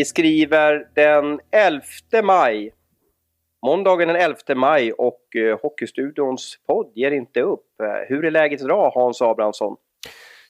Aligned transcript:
Vi 0.00 0.04
skriver 0.04 0.88
den 0.94 1.40
11 1.50 1.82
maj. 2.22 2.74
Måndagen 3.66 4.08
den 4.08 4.16
11 4.16 4.36
maj 4.56 4.92
och 4.92 5.20
uh, 5.36 5.60
Hockeystudions 5.62 6.58
podd 6.66 6.92
ger 6.94 7.10
inte 7.10 7.40
upp. 7.40 7.66
Uh, 7.82 7.88
hur 8.08 8.24
är 8.24 8.30
läget 8.30 8.60
idag 8.60 8.90
Hans 8.90 9.22
Abrahamsson? 9.22 9.76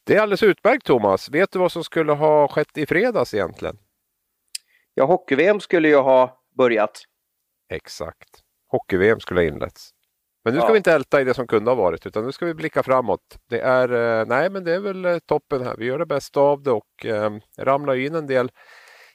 Det 0.05 0.17
är 0.17 0.21
alldeles 0.21 0.43
utmärkt 0.43 0.87
Thomas. 0.87 1.31
Vet 1.31 1.53
du 1.53 1.59
vad 1.59 1.73
som 1.73 1.85
skulle 1.85 2.13
ha 2.13 2.49
skett 2.49 2.79
i 2.79 2.87
fredags 2.87 3.35
egentligen? 3.35 3.79
Ja, 4.95 5.05
hockey-VM 5.05 5.61
skulle 5.61 5.89
ju 5.89 5.97
ha 5.97 6.43
börjat. 6.59 7.03
Exakt. 7.73 8.29
Hockey-VM 8.69 9.21
skulle 9.21 9.41
ha 9.41 9.47
inletts. 9.47 9.91
Men 10.45 10.55
nu 10.55 10.61
ska 10.61 10.69
ja. 10.69 10.73
vi 10.73 10.77
inte 10.79 10.93
älta 10.93 11.21
i 11.21 11.25
det 11.25 11.35
som 11.35 11.47
kunde 11.47 11.71
ha 11.71 11.75
varit 11.75 12.07
utan 12.07 12.25
nu 12.25 12.33
ska 12.33 12.47
vi 12.47 12.55
blicka 12.55 12.83
framåt. 12.83 13.39
Det 13.49 13.61
är, 13.61 14.25
nej 14.25 14.51
men 14.51 14.65
det 14.65 14.75
är 14.75 14.81
väl 14.81 15.21
toppen 15.21 15.65
här. 15.65 15.77
Vi 15.79 15.85
gör 15.85 15.99
det 15.99 16.07
bästa 16.07 16.41
av 16.41 16.63
det 16.63 16.71
och 16.71 17.07
eh, 17.07 17.31
ramlar 17.59 17.97
in 17.97 18.15
en 18.15 18.27
del 18.27 18.51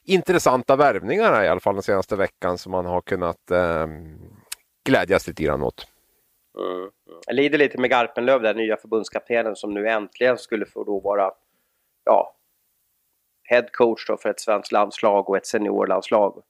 intressanta 0.05 0.75
värvningar 0.75 1.43
i 1.43 1.47
alla 1.47 1.59
fall 1.59 1.73
den 1.73 1.83
senaste 1.83 2.15
veckan 2.15 2.57
som 2.57 2.71
man 2.71 2.85
har 2.85 3.01
kunnat 3.01 3.51
eh, 3.51 3.87
glädjas 4.85 5.27
lite 5.27 5.43
grann 5.43 5.63
åt. 5.63 5.87
Mm. 6.57 6.89
Jag 7.27 7.35
lider 7.35 7.57
lite 7.57 7.77
med 7.77 7.89
Garpenlöv, 7.89 8.41
den 8.41 8.57
nya 8.57 8.77
förbundskaptenen 8.77 9.55
som 9.55 9.73
nu 9.73 9.89
äntligen 9.89 10.37
skulle 10.37 10.65
få 10.65 10.83
då 10.83 10.99
vara 10.99 11.31
ja, 12.03 12.35
head 13.43 13.65
coach 13.71 14.07
då 14.07 14.17
för 14.17 14.29
ett 14.29 14.39
svenskt 14.39 14.71
landslag 14.71 15.29
och 15.29 15.37
ett 15.37 15.45
seniorlandslag 15.45 16.41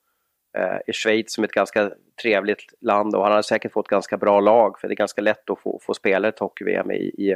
eh, 0.58 0.78
i 0.88 0.94
Schweiz 0.94 1.34
som 1.34 1.44
är 1.44 1.48
ett 1.48 1.54
ganska 1.54 1.92
trevligt 2.22 2.74
land 2.82 3.16
och 3.16 3.24
han 3.24 3.32
har 3.32 3.42
säkert 3.42 3.72
fått 3.72 3.88
ganska 3.88 4.18
bra 4.18 4.40
lag 4.40 4.80
för 4.80 4.88
det 4.88 4.94
är 4.94 4.96
ganska 4.96 5.22
lätt 5.22 5.50
att 5.50 5.60
få, 5.60 5.80
få 5.82 5.94
spela 5.94 6.28
ett 6.28 6.40
hockey-VM 6.40 6.92
i, 6.92 6.96
i, 6.96 7.32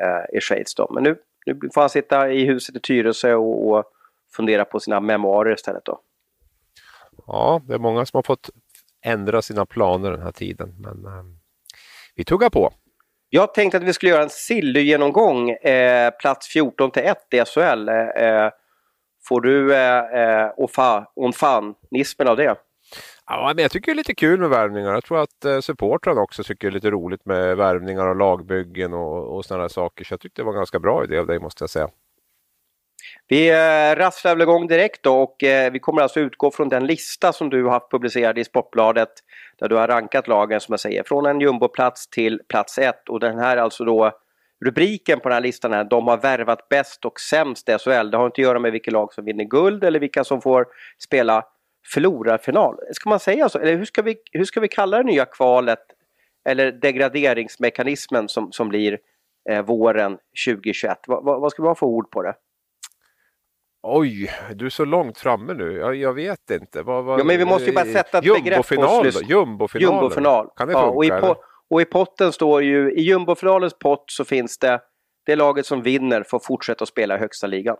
eh, 0.00 0.36
i 0.36 0.40
Schweiz. 0.40 0.74
Då. 0.74 0.90
Men 0.94 1.02
nu, 1.02 1.16
nu 1.46 1.70
får 1.74 1.80
han 1.80 1.90
sitta 1.90 2.32
i 2.32 2.44
huset 2.44 2.76
i 2.76 2.80
Tyresö 2.80 3.34
och, 3.34 3.70
och 3.70 3.84
fundera 4.36 4.64
på 4.64 4.80
sina 4.80 5.00
memoarer 5.00 5.54
istället 5.54 5.84
då. 5.84 6.00
Ja, 7.26 7.60
det 7.64 7.74
är 7.74 7.78
många 7.78 8.06
som 8.06 8.18
har 8.18 8.22
fått 8.22 8.50
ändra 9.04 9.42
sina 9.42 9.66
planer 9.66 10.10
den 10.10 10.22
här 10.22 10.32
tiden. 10.32 10.74
Men 10.78 11.04
eh, 11.04 11.24
vi 12.14 12.24
tuggar 12.24 12.50
på. 12.50 12.72
Jag 13.28 13.54
tänkte 13.54 13.78
att 13.78 13.84
vi 13.84 13.92
skulle 13.92 14.12
göra 14.12 14.22
en 14.22 14.30
Silly-genomgång, 14.30 15.50
eh, 15.50 16.10
plats 16.10 16.48
14 16.48 16.90
till 16.90 17.02
1 17.02 17.18
i 17.30 17.44
SHL. 17.44 17.88
Eh, 17.88 18.50
får 19.28 19.40
du 19.40 19.74
eh, 19.74 19.98
eh, 19.98 20.68
fan-nismen 21.32 22.28
av 22.28 22.36
det? 22.36 22.56
Ja, 23.26 23.52
men 23.56 23.62
jag 23.62 23.70
tycker 23.70 23.86
det 23.86 23.94
är 23.94 23.96
lite 23.96 24.14
kul 24.14 24.40
med 24.40 24.48
värvningar. 24.48 24.92
Jag 24.92 25.04
tror 25.04 25.22
att 25.22 25.44
eh, 25.44 25.60
supportrarna 25.60 26.20
också 26.20 26.44
tycker 26.44 26.66
det 26.66 26.70
är 26.70 26.74
lite 26.74 26.90
roligt 26.90 27.26
med 27.26 27.56
värvningar 27.56 28.06
och 28.06 28.16
lagbyggen 28.16 28.92
och, 28.92 29.36
och 29.36 29.44
sådana 29.44 29.68
saker. 29.68 30.04
Så 30.04 30.12
jag 30.12 30.20
tyckte 30.20 30.42
det 30.42 30.46
var 30.46 30.52
en 30.52 30.58
ganska 30.58 30.78
bra 30.78 31.04
idé 31.04 31.18
av 31.18 31.26
dig 31.26 31.38
måste 31.38 31.62
jag 31.62 31.70
säga. 31.70 31.88
Vi 33.32 33.48
eh, 33.50 33.96
rasslar 33.96 34.34
väl 34.34 34.42
igång 34.42 34.66
direkt 34.66 35.02
då 35.02 35.22
och 35.22 35.44
eh, 35.44 35.72
vi 35.72 35.78
kommer 35.78 36.02
alltså 36.02 36.20
utgå 36.20 36.50
från 36.50 36.68
den 36.68 36.86
lista 36.86 37.32
som 37.32 37.50
du 37.50 37.64
har 37.64 37.70
haft 37.70 37.90
publicerad 37.90 38.38
i 38.38 38.44
Sportbladet 38.44 39.08
där 39.58 39.68
du 39.68 39.76
har 39.76 39.88
rankat 39.88 40.28
lagen 40.28 40.60
som 40.60 40.72
jag 40.72 40.80
säger 40.80 41.02
från 41.02 41.26
en 41.26 41.40
jumboplats 41.40 42.08
till 42.08 42.40
plats 42.48 42.78
1 42.78 43.08
och 43.08 43.20
den 43.20 43.38
här 43.38 43.56
alltså 43.56 43.84
då 43.84 44.12
rubriken 44.64 45.20
på 45.20 45.28
den 45.28 45.34
här 45.34 45.42
listan 45.42 45.72
är 45.72 45.84
De 45.84 46.06
har 46.06 46.16
värvat 46.16 46.68
bäst 46.68 47.04
och 47.04 47.20
sämst 47.20 47.68
i 47.68 47.78
SHL. 47.78 48.10
Det 48.10 48.16
har 48.16 48.26
inte 48.26 48.40
att 48.40 48.44
göra 48.44 48.58
med 48.58 48.72
vilka 48.72 48.90
lag 48.90 49.12
som 49.12 49.24
vinner 49.24 49.44
guld 49.44 49.84
eller 49.84 50.00
vilka 50.00 50.24
som 50.24 50.40
får 50.40 50.66
spela 50.98 51.44
förlorarfinal. 51.94 52.76
Ska 52.92 53.10
man 53.10 53.20
säga 53.20 53.48
så? 53.48 53.58
Eller 53.58 53.76
hur 53.76 53.84
ska 53.84 54.02
vi, 54.02 54.16
hur 54.32 54.44
ska 54.44 54.60
vi 54.60 54.68
kalla 54.68 54.96
det 54.96 55.04
nya 55.04 55.24
kvalet 55.24 55.82
eller 56.48 56.72
degraderingsmekanismen 56.72 58.28
som, 58.28 58.52
som 58.52 58.68
blir 58.68 58.98
eh, 59.50 59.62
våren 59.62 60.18
2021? 60.46 60.98
Va, 61.06 61.20
va, 61.20 61.38
vad 61.38 61.52
ska 61.52 61.62
vi 61.62 61.68
ha 61.68 61.74
för 61.74 61.86
ord 61.86 62.10
på 62.10 62.22
det? 62.22 62.34
Oj, 63.82 64.30
du 64.54 64.66
är 64.66 64.70
så 64.70 64.84
långt 64.84 65.18
framme 65.18 65.54
nu. 65.54 65.72
Jag, 65.72 65.94
jag 65.94 66.12
vet 66.12 66.50
inte. 66.50 66.82
Vad, 66.82 67.04
vad, 67.04 67.20
ja, 67.20 67.24
men 67.24 67.38
vi 67.38 67.44
måste 67.44 67.64
ju 67.64 67.72
bara 67.72 67.84
sätta 67.84 68.18
ett 68.18 68.24
begrepp 68.24 68.68
på 68.68 68.82
oss. 68.82 69.22
Jumbofinal 69.22 69.92
Jumbofinal. 69.92 70.48
Kan 70.56 70.68
det 70.68 70.74
funka? 70.74 70.86
Ja, 70.86 70.90
och, 70.90 71.04
i 71.04 71.10
po 71.10 71.34
och 71.70 71.80
i 71.80 71.84
potten 71.84 72.32
står 72.32 72.62
ju, 72.62 72.92
i 72.92 73.00
jumbofinalens 73.00 73.78
pott 73.78 74.04
så 74.06 74.24
finns 74.24 74.58
det, 74.58 74.80
det 75.26 75.36
laget 75.36 75.66
som 75.66 75.82
vinner 75.82 76.22
får 76.22 76.38
fortsätta 76.38 76.82
att 76.82 76.88
spela 76.88 77.16
i 77.16 77.18
högsta 77.18 77.46
ligan. 77.46 77.76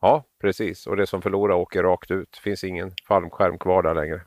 Ja, 0.00 0.24
precis. 0.40 0.86
Och 0.86 0.96
det 0.96 1.06
som 1.06 1.22
förlorar 1.22 1.54
åker 1.54 1.82
rakt 1.82 2.10
ut. 2.10 2.28
Det 2.32 2.40
finns 2.40 2.64
ingen 2.64 2.92
fallskärm 3.08 3.58
kvar 3.58 3.82
där 3.82 3.94
längre. 3.94 4.22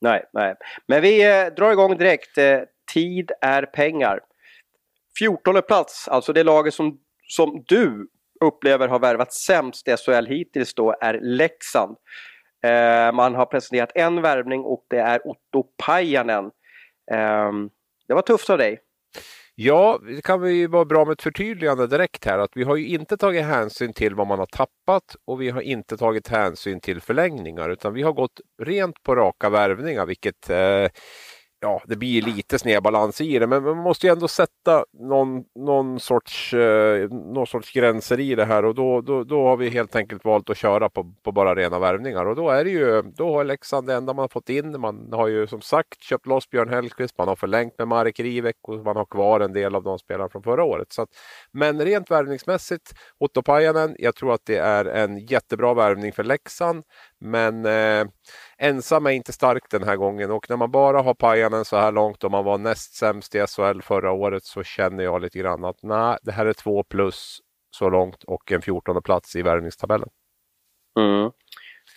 Nej, 0.00 0.24
nej. 0.32 0.54
Men 0.88 1.02
vi 1.02 1.30
eh, 1.30 1.46
drar 1.46 1.72
igång 1.72 1.96
direkt. 1.96 2.38
Eh, 2.38 2.60
tid 2.94 3.32
är 3.40 3.62
pengar. 3.62 4.20
14 5.18 5.62
plats, 5.62 6.08
alltså 6.08 6.32
det 6.32 6.44
laget 6.44 6.74
som, 6.74 6.98
som 7.28 7.64
du 7.68 8.08
upplever 8.42 8.88
har 8.88 8.98
värvat 8.98 9.32
sämst 9.32 9.88
i 9.88 9.96
SHL 9.96 10.26
hittills 10.26 10.74
då 10.74 10.94
är 11.00 11.20
Leksand. 11.22 11.96
Eh, 12.64 13.12
man 13.12 13.34
har 13.34 13.46
presenterat 13.46 13.92
en 13.94 14.22
värvning 14.22 14.60
och 14.60 14.84
det 14.90 14.98
är 14.98 15.28
Otto 15.28 15.64
Pajanen. 15.86 16.44
Eh, 17.12 17.52
det 18.08 18.14
var 18.14 18.22
tufft 18.22 18.50
av 18.50 18.58
dig. 18.58 18.80
Ja, 19.54 20.00
det 20.06 20.22
kan 20.22 20.56
ju 20.56 20.66
vara 20.66 20.84
bra 20.84 21.04
med 21.04 21.12
ett 21.12 21.22
förtydligande 21.22 21.86
direkt 21.86 22.24
här 22.24 22.38
att 22.38 22.50
vi 22.54 22.64
har 22.64 22.76
ju 22.76 22.86
inte 22.86 23.16
tagit 23.16 23.44
hänsyn 23.44 23.92
till 23.92 24.14
vad 24.14 24.26
man 24.26 24.38
har 24.38 24.46
tappat 24.46 25.16
och 25.24 25.40
vi 25.40 25.50
har 25.50 25.60
inte 25.60 25.96
tagit 25.96 26.28
hänsyn 26.28 26.80
till 26.80 27.00
förlängningar 27.00 27.70
utan 27.70 27.94
vi 27.94 28.02
har 28.02 28.12
gått 28.12 28.40
rent 28.62 29.02
på 29.02 29.16
raka 29.16 29.50
värvningar 29.50 30.06
vilket 30.06 30.50
eh, 30.50 30.88
ja, 31.62 31.82
det 31.86 31.96
blir 31.96 32.22
lite 32.22 32.58
snedbalans 32.58 33.20
i 33.20 33.38
det, 33.38 33.46
men 33.46 33.62
man 33.62 33.76
måste 33.76 34.06
ju 34.06 34.12
ändå 34.12 34.28
sätta 34.28 34.84
någon, 34.92 35.44
någon, 35.54 36.00
sorts, 36.00 36.54
eh, 36.54 37.08
någon 37.10 37.46
sorts 37.46 37.72
gränser 37.72 38.20
i 38.20 38.34
det 38.34 38.44
här 38.44 38.64
och 38.64 38.74
då, 38.74 39.00
då, 39.00 39.24
då 39.24 39.46
har 39.46 39.56
vi 39.56 39.68
helt 39.68 39.96
enkelt 39.96 40.24
valt 40.24 40.50
att 40.50 40.56
köra 40.56 40.88
på, 40.88 41.14
på 41.22 41.32
bara 41.32 41.54
rena 41.54 41.78
värvningar 41.78 42.26
och 42.26 42.36
då 42.36 42.50
är 42.50 42.64
det 42.64 42.70
ju, 42.70 43.02
då 43.02 43.34
har 43.34 43.44
Leksand 43.44 43.86
det 43.86 43.94
enda 43.94 44.12
man 44.12 44.22
har 44.22 44.28
fått 44.28 44.48
in. 44.48 44.80
Man 44.80 45.12
har 45.12 45.28
ju 45.28 45.46
som 45.46 45.60
sagt 45.60 46.02
köpt 46.02 46.26
loss 46.26 46.50
Björn 46.50 46.68
Hellkvist, 46.68 47.18
man 47.18 47.28
har 47.28 47.36
förlängt 47.36 47.78
med 47.78 47.88
Marek 47.88 48.20
Rivek 48.20 48.56
och 48.62 48.78
man 48.78 48.96
har 48.96 49.04
kvar 49.04 49.40
en 49.40 49.52
del 49.52 49.74
av 49.74 49.82
de 49.82 49.98
spelarna 49.98 50.28
från 50.28 50.42
förra 50.42 50.64
året. 50.64 50.92
Så 50.92 51.02
att, 51.02 51.08
men 51.52 51.80
rent 51.84 52.10
värvningsmässigt, 52.10 52.92
Otto 53.18 53.42
Pajanen, 53.42 53.96
jag 53.98 54.14
tror 54.14 54.34
att 54.34 54.46
det 54.46 54.56
är 54.56 54.84
en 54.84 55.18
jättebra 55.18 55.74
värvning 55.74 56.12
för 56.12 56.24
Leksand, 56.24 56.84
men 57.18 57.66
eh, 57.66 58.04
ensam 58.62 59.06
är 59.06 59.10
inte 59.10 59.32
stark 59.32 59.70
den 59.70 59.82
här 59.82 59.96
gången 59.96 60.30
och 60.30 60.50
när 60.50 60.56
man 60.56 60.70
bara 60.70 61.02
har 61.02 61.14
Pajanen 61.14 61.64
så 61.64 61.76
här 61.76 61.92
långt 61.92 62.24
och 62.24 62.30
man 62.30 62.44
var 62.44 62.58
näst 62.58 62.94
sämst 62.94 63.34
i 63.34 63.46
SHL 63.46 63.80
förra 63.82 64.12
året 64.12 64.44
så 64.44 64.62
känner 64.62 65.04
jag 65.04 65.22
lite 65.22 65.38
grann 65.38 65.64
att 65.64 65.82
nej, 65.82 66.18
det 66.22 66.32
här 66.32 66.46
är 66.46 66.52
två 66.52 66.82
plus 66.82 67.40
så 67.70 67.90
långt 67.90 68.24
och 68.24 68.52
en 68.52 68.62
14 68.62 69.02
plats 69.02 69.36
i 69.36 69.42
värvningstabellen. 69.42 70.08
Mm. 70.98 71.30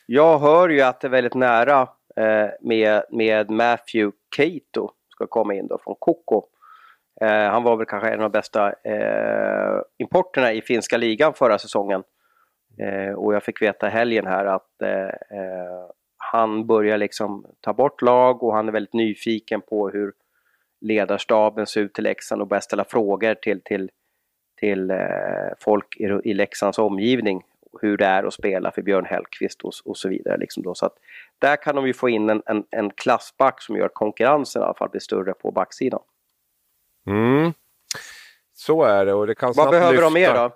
Jag 0.05 0.39
hör 0.39 0.69
ju 0.69 0.81
att 0.81 1.01
det 1.01 1.07
är 1.07 1.11
väldigt 1.11 1.33
nära 1.33 1.81
eh, 2.15 2.49
med, 2.61 3.03
med 3.09 3.49
Matthew 3.49 4.17
Keito 4.35 4.91
ska 5.09 5.27
komma 5.27 5.53
in 5.53 5.67
då 5.67 5.79
från 5.83 5.95
Koko. 5.99 6.43
Eh, 7.21 7.51
han 7.51 7.63
var 7.63 7.77
väl 7.77 7.85
kanske 7.85 8.09
en 8.09 8.21
av 8.21 8.31
de 8.31 8.37
bästa 8.37 8.73
eh, 8.83 9.81
importerna 9.97 10.53
i 10.53 10.61
finska 10.61 10.97
ligan 10.97 11.33
förra 11.33 11.57
säsongen. 11.57 12.03
Eh, 12.79 13.13
och 13.13 13.33
jag 13.33 13.43
fick 13.43 13.61
veta 13.61 13.87
helgen 13.87 14.27
här 14.27 14.45
att 14.45 14.81
eh, 14.81 15.39
eh, 15.39 15.89
han 16.31 16.67
börjar 16.67 16.97
liksom 16.97 17.45
ta 17.61 17.73
bort 17.73 18.01
lag 18.01 18.43
och 18.43 18.53
han 18.53 18.67
är 18.67 18.71
väldigt 18.71 18.93
nyfiken 18.93 19.61
på 19.61 19.89
hur 19.89 20.13
ledarstaben 20.81 21.67
ser 21.67 21.81
ut 21.81 21.99
i 21.99 22.01
Leksand 22.01 22.41
och 22.41 22.47
börjar 22.47 22.61
ställa 22.61 22.83
frågor 22.83 23.33
till, 23.33 23.61
till, 23.61 23.89
till 24.59 24.91
eh, 24.91 24.97
folk 25.59 25.97
i, 25.97 26.03
i 26.03 26.33
Leksands 26.33 26.79
omgivning. 26.79 27.43
Hur 27.81 27.97
det 27.97 28.05
är 28.05 28.23
att 28.23 28.33
spela 28.33 28.71
för 28.71 28.81
Björn 28.81 29.05
Hellkvist 29.05 29.61
och, 29.61 29.73
och 29.85 29.97
så 29.97 30.09
vidare. 30.09 30.37
Liksom 30.37 30.63
då. 30.63 30.75
Så 30.75 30.85
att 30.85 30.97
där 31.39 31.55
kan 31.55 31.75
de 31.75 31.87
ju 31.87 31.93
få 31.93 32.09
in 32.09 32.29
en, 32.29 32.41
en, 32.45 32.63
en 32.69 32.89
klassback 32.89 33.61
som 33.61 33.75
gör 33.75 33.85
att 33.85 33.93
konkurrensen 33.93 34.61
i 34.61 34.65
alla 34.65 34.73
fall 34.73 34.89
blir 34.89 35.01
större 35.01 35.33
på 35.33 35.51
backsidan. 35.51 36.01
Mm. 37.07 37.53
Så 38.53 38.83
är 38.83 39.05
det 39.05 39.13
och 39.13 39.27
det 39.27 39.35
kan 39.35 39.53
Vad 39.55 39.69
behöver 39.69 39.91
lyfta. 39.91 40.05
de 40.05 40.13
mer 40.13 40.33
då? 40.33 40.51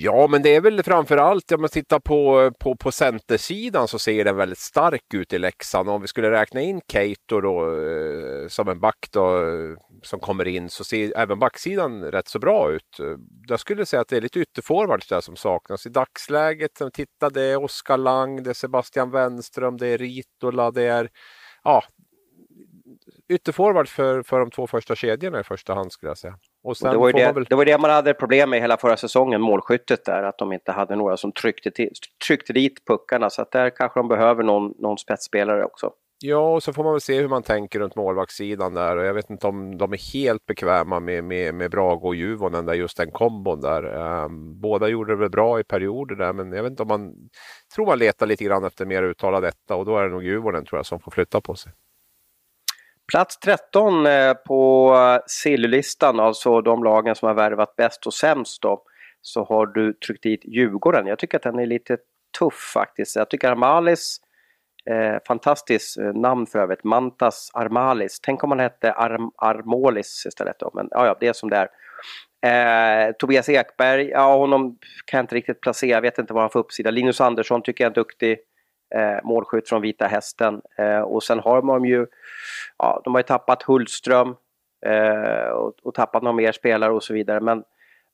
Ja, 0.00 0.26
men 0.26 0.42
det 0.42 0.56
är 0.56 0.60
väl 0.60 0.82
framförallt 0.82 1.52
om 1.52 1.60
man 1.60 1.70
tittar 1.70 2.00
på, 2.00 2.52
på, 2.58 2.76
på 2.76 2.92
centersidan 2.92 3.88
så 3.88 3.98
ser 3.98 4.24
den 4.24 4.36
väldigt 4.36 4.58
stark 4.58 5.14
ut 5.14 5.32
i 5.32 5.38
Leksand. 5.38 5.88
Om 5.88 6.00
vi 6.00 6.08
skulle 6.08 6.30
räkna 6.30 6.60
in 6.60 6.80
Keito 6.92 7.40
då 7.40 7.80
eh, 7.80 8.48
som 8.48 8.68
en 8.68 8.80
back 8.80 9.08
då, 9.12 9.36
eh, 9.36 9.76
som 10.02 10.20
kommer 10.20 10.48
in 10.48 10.68
så 10.68 10.84
ser 10.84 11.16
även 11.16 11.38
backsidan 11.38 12.04
rätt 12.04 12.28
så 12.28 12.38
bra 12.38 12.72
ut. 12.72 13.00
Eh, 13.00 13.16
jag 13.48 13.60
skulle 13.60 13.86
säga 13.86 14.00
att 14.00 14.08
det 14.08 14.16
är 14.16 14.20
lite 14.20 14.40
ytterforwards 14.40 15.08
där 15.08 15.20
som 15.20 15.36
saknas 15.36 15.86
i 15.86 15.88
dagsläget. 15.88 16.82
Titta, 16.92 17.30
det 17.30 17.42
är 17.42 17.64
Oskar 17.64 17.98
Lang, 17.98 18.42
det 18.42 18.50
är 18.50 18.54
Sebastian 18.54 19.10
Wenström, 19.10 19.76
det 19.76 19.86
är 19.86 19.98
Ritola, 19.98 20.70
det 20.70 20.82
är 20.82 21.10
ja, 21.64 21.82
ytterforward 23.28 23.88
för, 23.88 24.22
för 24.22 24.40
de 24.40 24.50
två 24.50 24.66
första 24.66 24.94
kedjorna 24.94 25.40
i 25.40 25.44
första 25.44 25.74
hand 25.74 25.92
skulle 25.92 26.10
jag 26.10 26.18
säga. 26.18 26.38
Och 26.62 26.70
och 26.70 26.90
det, 26.90 26.98
var 26.98 27.12
det, 27.12 27.32
väl... 27.32 27.44
det 27.44 27.54
var 27.54 27.64
det 27.64 27.78
man 27.78 27.90
hade 27.90 28.14
problem 28.14 28.50
med 28.50 28.60
hela 28.60 28.76
förra 28.76 28.96
säsongen, 28.96 29.40
målskyttet 29.40 30.04
där, 30.04 30.22
att 30.22 30.38
de 30.38 30.52
inte 30.52 30.72
hade 30.72 30.96
några 30.96 31.16
som 31.16 31.32
tryckte, 31.32 31.70
till, 31.70 31.90
tryckte 32.26 32.52
dit 32.52 32.86
puckarna. 32.86 33.30
Så 33.30 33.42
att 33.42 33.50
där 33.50 33.70
kanske 33.70 34.00
de 34.00 34.08
behöver 34.08 34.42
någon, 34.42 34.74
någon 34.78 34.98
spetsspelare 34.98 35.64
också. 35.64 35.92
Ja, 36.20 36.54
och 36.54 36.62
så 36.62 36.72
får 36.72 36.84
man 36.84 36.92
väl 36.92 37.00
se 37.00 37.20
hur 37.20 37.28
man 37.28 37.42
tänker 37.42 37.78
runt 37.78 37.96
målvaktssidan 37.96 38.74
där. 38.74 38.96
Och 38.96 39.04
jag 39.04 39.14
vet 39.14 39.30
inte 39.30 39.46
om 39.46 39.78
de 39.78 39.92
är 39.92 40.12
helt 40.12 40.46
bekväma 40.46 41.00
med, 41.00 41.24
med, 41.24 41.54
med 41.54 41.70
Brage 41.70 42.04
och 42.04 42.14
Juvonen, 42.14 42.66
där 42.66 42.74
just 42.74 42.96
den 42.96 43.10
kombon 43.10 43.60
där. 43.60 43.84
Um, 44.24 44.60
båda 44.60 44.88
gjorde 44.88 45.12
det 45.12 45.16
väl 45.16 45.30
bra 45.30 45.60
i 45.60 45.64
perioder 45.64 46.14
där, 46.14 46.32
men 46.32 46.52
jag 46.52 46.62
vet 46.62 46.70
inte 46.70 46.82
om 46.82 46.88
man... 46.88 47.14
tror 47.74 47.86
man 47.86 47.98
letar 47.98 48.26
lite 48.26 48.44
grann 48.44 48.64
efter 48.64 48.86
mer 48.86 49.02
uttalad 49.02 49.42
detta 49.42 49.74
och 49.74 49.84
då 49.84 49.96
är 49.96 50.04
det 50.04 50.10
nog 50.10 50.24
Juvonen 50.24 50.64
tror 50.64 50.78
jag 50.78 50.86
som 50.86 51.00
får 51.00 51.10
flytta 51.10 51.40
på 51.40 51.54
sig. 51.54 51.72
Plats 53.12 53.38
13 53.38 54.06
eh, 54.06 54.34
på 54.34 54.94
sillylistan, 55.26 56.20
alltså 56.20 56.60
de 56.60 56.84
lagen 56.84 57.14
som 57.14 57.28
har 57.28 57.34
värvat 57.34 57.76
bäst 57.76 58.06
och 58.06 58.14
sämst 58.14 58.62
då, 58.62 58.82
så 59.20 59.44
har 59.44 59.66
du 59.66 59.92
tryckt 59.92 60.22
dit 60.22 60.44
Djurgården. 60.44 61.06
Jag 61.06 61.18
tycker 61.18 61.36
att 61.36 61.42
den 61.42 61.58
är 61.58 61.66
lite 61.66 61.96
tuff 62.38 62.70
faktiskt. 62.74 63.16
Jag 63.16 63.30
tycker 63.30 63.50
Armalis 63.50 64.20
Eh, 64.90 65.18
fantastiskt 65.26 65.98
eh, 65.98 66.12
namn 66.14 66.46
för 66.46 66.58
övrigt, 66.58 66.84
Mantas 66.84 67.50
Armalis. 67.54 68.20
Tänk 68.20 68.44
om 68.44 68.50
han 68.50 68.60
hette 68.60 68.92
Arm 68.92 69.30
Armolis 69.36 70.26
istället 70.26 70.58
då, 70.58 70.70
men 70.74 70.88
ja, 70.90 71.06
ja, 71.06 71.16
det 71.20 71.26
är 71.26 71.32
som 71.32 71.50
det 71.50 71.56
är. 71.56 71.68
Eh, 72.46 73.12
Tobias 73.12 73.48
Ekberg, 73.48 74.08
ja 74.08 74.36
honom 74.36 74.78
kan 75.04 75.18
jag 75.18 75.22
inte 75.22 75.34
riktigt 75.34 75.60
placera, 75.60 75.90
jag 75.90 76.00
vet 76.00 76.18
inte 76.18 76.32
vad 76.32 76.42
han 76.42 76.50
får 76.50 76.60
uppsida. 76.60 76.90
Linus 76.90 77.20
Andersson 77.20 77.62
tycker 77.62 77.84
jag 77.84 77.86
är 77.86 77.90
en 77.90 78.02
duktig 78.02 78.38
eh, 78.94 79.24
målskytt 79.24 79.68
från 79.68 79.82
Vita 79.82 80.06
Hästen. 80.06 80.60
Eh, 80.78 81.00
och 81.00 81.22
sen 81.22 81.38
har 81.38 81.62
de 81.62 81.86
ju, 81.86 82.06
ja, 82.78 83.00
de 83.04 83.14
har 83.14 83.20
ju 83.20 83.24
tappat 83.24 83.62
Hultström 83.62 84.36
eh, 84.86 85.48
och, 85.48 85.72
och 85.82 85.94
tappat 85.94 86.22
några 86.22 86.36
mer 86.36 86.52
spelare 86.52 86.92
och 86.92 87.04
så 87.04 87.14
vidare. 87.14 87.40
Men 87.40 87.64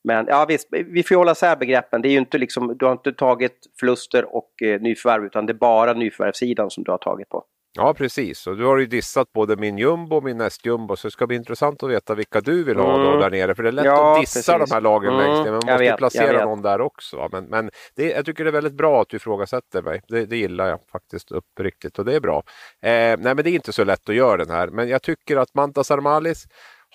men 0.09 0.26
ja 0.29 0.44
visst, 0.49 0.69
vi 0.71 1.03
får 1.03 1.15
hålla 1.15 1.32
isär 1.32 1.56
begreppen. 1.56 2.03
Det 2.03 2.09
är 2.09 2.11
ju 2.11 2.19
inte 2.19 2.38
liksom, 2.38 2.76
du 2.79 2.85
har 2.85 2.93
inte 2.93 3.12
tagit 3.12 3.59
förluster 3.81 4.35
och 4.35 4.62
eh, 4.62 4.81
nyförvärv 4.81 5.25
utan 5.25 5.47
det 5.47 5.53
är 5.53 5.55
bara 5.55 5.93
nyförvärvssidan 5.93 6.71
som 6.71 6.85
du 6.85 6.91
har 6.91 6.99
tagit 6.99 7.29
på. 7.29 7.44
Ja 7.76 7.94
precis, 7.94 8.47
och 8.47 8.56
du 8.56 8.65
har 8.65 8.79
ju 8.79 8.87
dissat 8.87 9.32
både 9.32 9.56
min 9.56 9.79
jumbo 9.79 10.17
och 10.17 10.25
min 10.25 10.38
nästjumbo 10.38 10.97
så 10.97 11.06
det 11.06 11.12
ska 11.12 11.26
bli 11.26 11.37
intressant 11.37 11.82
att 11.82 11.91
veta 11.91 12.15
vilka 12.15 12.41
du 12.41 12.65
vill 12.65 12.76
ha 12.76 12.94
mm. 12.94 13.06
då 13.06 13.19
där 13.19 13.31
nere. 13.31 13.55
För 13.55 13.62
det 13.62 13.69
är 13.69 13.73
lätt 13.73 13.85
ja, 13.85 14.15
att 14.15 14.21
dissa 14.21 14.53
precis. 14.53 14.71
de 14.71 14.75
här 14.75 14.81
lagen 14.81 15.12
mm. 15.12 15.26
längst 15.26 15.44
ner, 15.44 15.50
men 15.50 15.53
man 15.53 15.73
måste 15.73 15.85
vet, 15.85 15.97
placera 15.97 16.44
någon 16.44 16.62
där 16.62 16.81
också. 16.81 17.29
Men, 17.32 17.44
men 17.44 17.71
det, 17.97 18.11
jag 18.11 18.26
tycker 18.26 18.44
det 18.44 18.50
är 18.50 18.53
väldigt 18.53 18.76
bra 18.76 19.03
att 19.03 19.09
du 19.09 19.17
ifrågasätter 19.17 19.82
mig. 19.82 20.03
Det, 20.09 20.26
det 20.26 20.37
gillar 20.37 20.69
jag 20.69 20.79
faktiskt 20.93 21.32
uppriktigt 21.32 21.99
och 21.99 22.05
det 22.05 22.15
är 22.15 22.21
bra. 22.21 22.43
Eh, 22.82 22.91
nej 22.91 23.19
men 23.19 23.37
det 23.37 23.50
är 23.50 23.55
inte 23.55 23.73
så 23.73 23.85
lätt 23.85 24.09
att 24.09 24.15
göra 24.15 24.37
den 24.37 24.50
här, 24.50 24.69
men 24.69 24.88
jag 24.88 25.03
tycker 25.03 25.37
att 25.37 25.55
Mantas 25.55 25.91
Armalis 25.91 26.47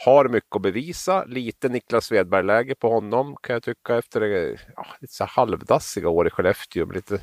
har 0.05 0.29
mycket 0.29 0.55
att 0.55 0.61
bevisa. 0.61 1.25
Lite 1.25 1.69
Niklas 1.69 2.05
Svedberg-läge 2.05 2.75
på 2.75 2.89
honom 2.89 3.35
kan 3.43 3.53
jag 3.53 3.63
tycka 3.63 3.97
efter 3.97 4.21
eh, 4.21 4.59
ja, 4.75 4.85
lite 5.01 5.13
så 5.13 5.25
halvdassiga 5.25 6.09
år 6.09 6.27
i 6.27 6.29
Skellefteå. 6.29 6.85
Med 6.85 6.95
lite, 6.95 7.19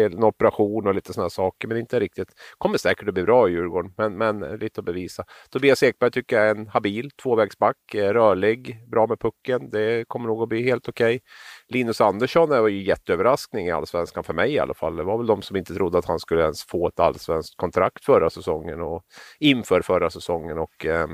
en 0.00 0.24
operation 0.24 0.86
och 0.86 0.94
lite 0.94 1.12
sådana 1.12 1.30
saker. 1.30 1.68
Men 1.68 1.76
inte 1.76 2.00
riktigt. 2.00 2.28
Kommer 2.58 2.78
säkert 2.78 3.08
att 3.08 3.14
bli 3.14 3.22
bra 3.22 3.48
i 3.48 3.52
Djurgården. 3.52 3.94
Men, 3.96 4.18
men 4.18 4.42
eh, 4.42 4.56
lite 4.56 4.80
att 4.80 4.84
bevisa. 4.84 5.24
Tobias 5.50 5.82
Ekberg 5.82 6.10
tycker 6.10 6.36
jag 6.36 6.46
är 6.46 6.54
en 6.54 6.68
habil 6.68 7.10
tvåvägsback. 7.10 7.94
Eh, 7.94 8.12
rörlig, 8.12 8.88
bra 8.90 9.06
med 9.06 9.20
pucken. 9.20 9.70
Det 9.70 10.08
kommer 10.08 10.26
nog 10.26 10.42
att 10.42 10.48
bli 10.48 10.62
helt 10.62 10.88
okej. 10.88 11.16
Okay. 11.16 11.20
Linus 11.68 12.00
Andersson 12.00 12.48
var 12.48 12.68
ju 12.68 12.82
jätteöverraskning 12.82 13.66
i 13.66 13.70
allsvenskan 13.70 14.24
för 14.24 14.34
mig 14.34 14.52
i 14.52 14.58
alla 14.58 14.74
fall. 14.74 14.96
Det 14.96 15.04
var 15.04 15.18
väl 15.18 15.26
de 15.26 15.42
som 15.42 15.56
inte 15.56 15.74
trodde 15.74 15.98
att 15.98 16.06
han 16.06 16.18
skulle 16.18 16.42
ens 16.42 16.64
få 16.64 16.88
ett 16.88 17.00
allsvenskt 17.00 17.56
kontrakt 17.56 18.04
förra 18.04 18.30
säsongen 18.30 18.80
och 18.80 19.02
inför 19.40 19.82
förra 19.82 20.10
säsongen. 20.10 20.58
Och, 20.58 20.86
eh, 20.86 21.06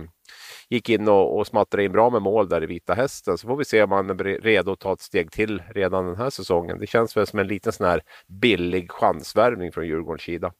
gick 0.71 0.89
in 0.89 1.09
och, 1.09 1.39
och 1.39 1.47
smattrade 1.47 1.85
in 1.85 1.93
bra 1.93 2.11
med 2.11 2.23
mål 2.23 2.49
där 2.49 2.63
i 2.63 2.67
Vita 2.67 2.95
Hästen. 2.95 3.39
Så 3.39 3.49
får 3.49 3.57
vi 3.57 3.65
se 3.65 3.83
om 3.83 3.93
han 3.93 4.11
är 4.11 4.41
redo 4.43 4.73
att 4.73 4.81
ta 4.81 4.93
ett 4.93 5.01
steg 5.01 5.33
till 5.33 5.63
redan 5.75 6.07
den 6.07 6.17
här 6.17 6.31
säsongen. 6.31 6.79
Det 6.79 6.87
känns 6.87 7.17
väl 7.17 7.27
som 7.27 7.39
en 7.39 7.49
liten 7.49 7.73
sån 7.73 7.87
här 7.87 8.01
billig 8.27 8.91
chansvärvning 8.91 9.73
från 9.73 9.87
Djurgårdens 9.87 10.23
sida. 10.23 10.53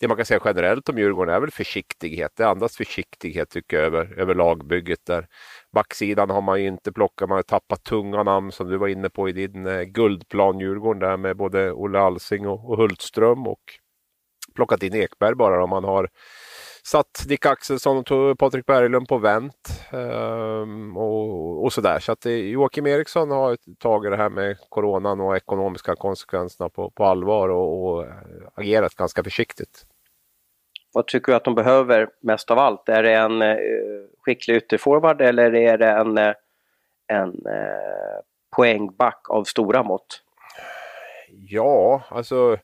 Det 0.00 0.08
man 0.08 0.16
kan 0.16 0.26
säga 0.26 0.40
generellt 0.44 0.88
om 0.88 0.98
Djurgården 0.98 1.34
är 1.34 1.40
väl 1.40 1.50
försiktighet. 1.50 2.32
Det 2.36 2.44
andas 2.44 2.76
försiktighet 2.76 3.50
tycker 3.50 3.76
jag 3.76 3.86
över, 3.86 4.18
över 4.18 4.34
lagbygget 4.34 5.06
där. 5.06 5.26
Backsidan 5.74 6.30
har 6.30 6.42
man 6.42 6.62
ju 6.62 6.68
inte 6.68 6.92
plockat, 6.92 7.28
man 7.28 7.36
har 7.36 7.42
tappat 7.42 7.84
tunga 7.84 8.22
namn 8.22 8.52
som 8.52 8.68
du 8.68 8.76
var 8.76 8.88
inne 8.88 9.10
på 9.10 9.28
i 9.28 9.32
din 9.32 9.66
eh, 9.66 9.82
guldplan 9.82 10.60
Djurgården 10.60 11.00
där 11.00 11.16
med 11.16 11.36
både 11.36 11.72
Olle 11.72 11.98
Alsing 11.98 12.48
och, 12.48 12.70
och 12.70 12.76
Hultström 12.76 13.46
och 13.46 13.60
plockat 14.54 14.82
in 14.82 14.94
Ekberg 14.94 15.34
bara 15.34 15.64
om 15.64 15.70
man 15.70 15.84
har 15.84 16.08
satt 16.86 17.24
Dick 17.28 17.46
Axelsson 17.46 18.04
och 18.10 18.38
Patrik 18.38 18.66
Berglund 18.66 19.08
på 19.08 19.18
vänt 19.18 19.88
um, 19.92 20.96
och, 20.96 21.64
och 21.64 21.72
sådär. 21.72 21.98
Så 21.98 22.12
att 22.12 22.20
det, 22.20 22.38
Joakim 22.38 22.86
Eriksson 22.86 23.30
har 23.30 23.56
tagit 23.78 24.10
det 24.10 24.16
här 24.16 24.28
med 24.28 24.56
coronan 24.68 25.20
och 25.20 25.36
ekonomiska 25.36 25.96
konsekvenserna 25.96 26.68
på, 26.68 26.90
på 26.90 27.04
allvar 27.04 27.48
och, 27.48 27.86
och 27.86 28.06
agerat 28.54 28.94
ganska 28.94 29.24
försiktigt. 29.24 29.86
Vad 30.92 31.06
tycker 31.06 31.32
du 31.32 31.36
att 31.36 31.44
de 31.44 31.54
behöver 31.54 32.08
mest 32.20 32.50
av 32.50 32.58
allt? 32.58 32.88
Är 32.88 33.02
det 33.02 33.14
en 33.14 33.42
eh, 33.42 33.56
skicklig 34.20 34.56
ytterforward 34.56 35.20
eller 35.20 35.54
är 35.54 35.78
det 35.78 35.90
en, 35.90 36.18
eh, 36.18 36.34
en 37.06 37.28
eh, 37.28 38.20
poängback 38.56 39.30
av 39.30 39.44
stora 39.44 39.82
mått? 39.82 40.22
Ja, 41.48 42.02
alltså 42.08 42.56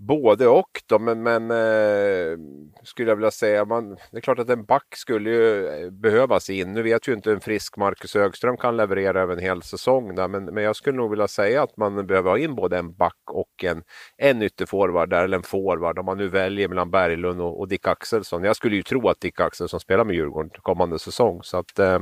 Både 0.00 0.48
och 0.48 0.70
då, 0.86 0.98
men, 0.98 1.22
men 1.22 1.50
eh, 1.50 2.38
skulle 2.82 3.10
jag 3.10 3.16
vilja 3.16 3.30
säga. 3.30 3.64
Man, 3.64 3.88
det 3.90 4.16
är 4.16 4.20
klart 4.20 4.38
att 4.38 4.50
en 4.50 4.64
back 4.64 4.86
skulle 4.96 5.30
ju 5.30 5.68
eh, 5.68 5.90
behövas 5.90 6.50
in. 6.50 6.72
Nu 6.72 6.82
vet 6.82 7.08
ju 7.08 7.12
inte 7.12 7.32
en 7.32 7.40
frisk 7.40 7.76
Marcus 7.76 8.14
Högström 8.14 8.56
kan 8.56 8.76
leverera 8.76 9.20
över 9.20 9.32
en 9.32 9.42
hel 9.42 9.62
säsong. 9.62 10.14
Där, 10.14 10.28
men, 10.28 10.44
men 10.44 10.64
jag 10.64 10.76
skulle 10.76 10.96
nog 10.96 11.10
vilja 11.10 11.28
säga 11.28 11.62
att 11.62 11.76
man 11.76 12.06
behöver 12.06 12.30
ha 12.30 12.38
in 12.38 12.54
både 12.54 12.78
en 12.78 12.94
back 12.94 13.30
och 13.32 13.64
en, 13.64 13.82
en 14.16 14.42
ytterforward 14.42 15.10
där, 15.10 15.24
eller 15.24 15.36
en 15.36 15.42
forward. 15.42 15.98
Om 15.98 16.06
man 16.06 16.18
nu 16.18 16.28
väljer 16.28 16.68
mellan 16.68 16.90
Berglund 16.90 17.40
och, 17.40 17.60
och 17.60 17.68
Dick 17.68 17.86
Axelsson. 17.86 18.44
Jag 18.44 18.56
skulle 18.56 18.76
ju 18.76 18.82
tro 18.82 19.08
att 19.08 19.20
Dick 19.20 19.40
Axelsson 19.40 19.80
spelar 19.80 20.04
med 20.04 20.16
Djurgården 20.16 20.50
kommande 20.62 20.98
säsong. 20.98 21.40
Så 21.42 21.56
att 21.58 21.78
eh, 21.78 21.98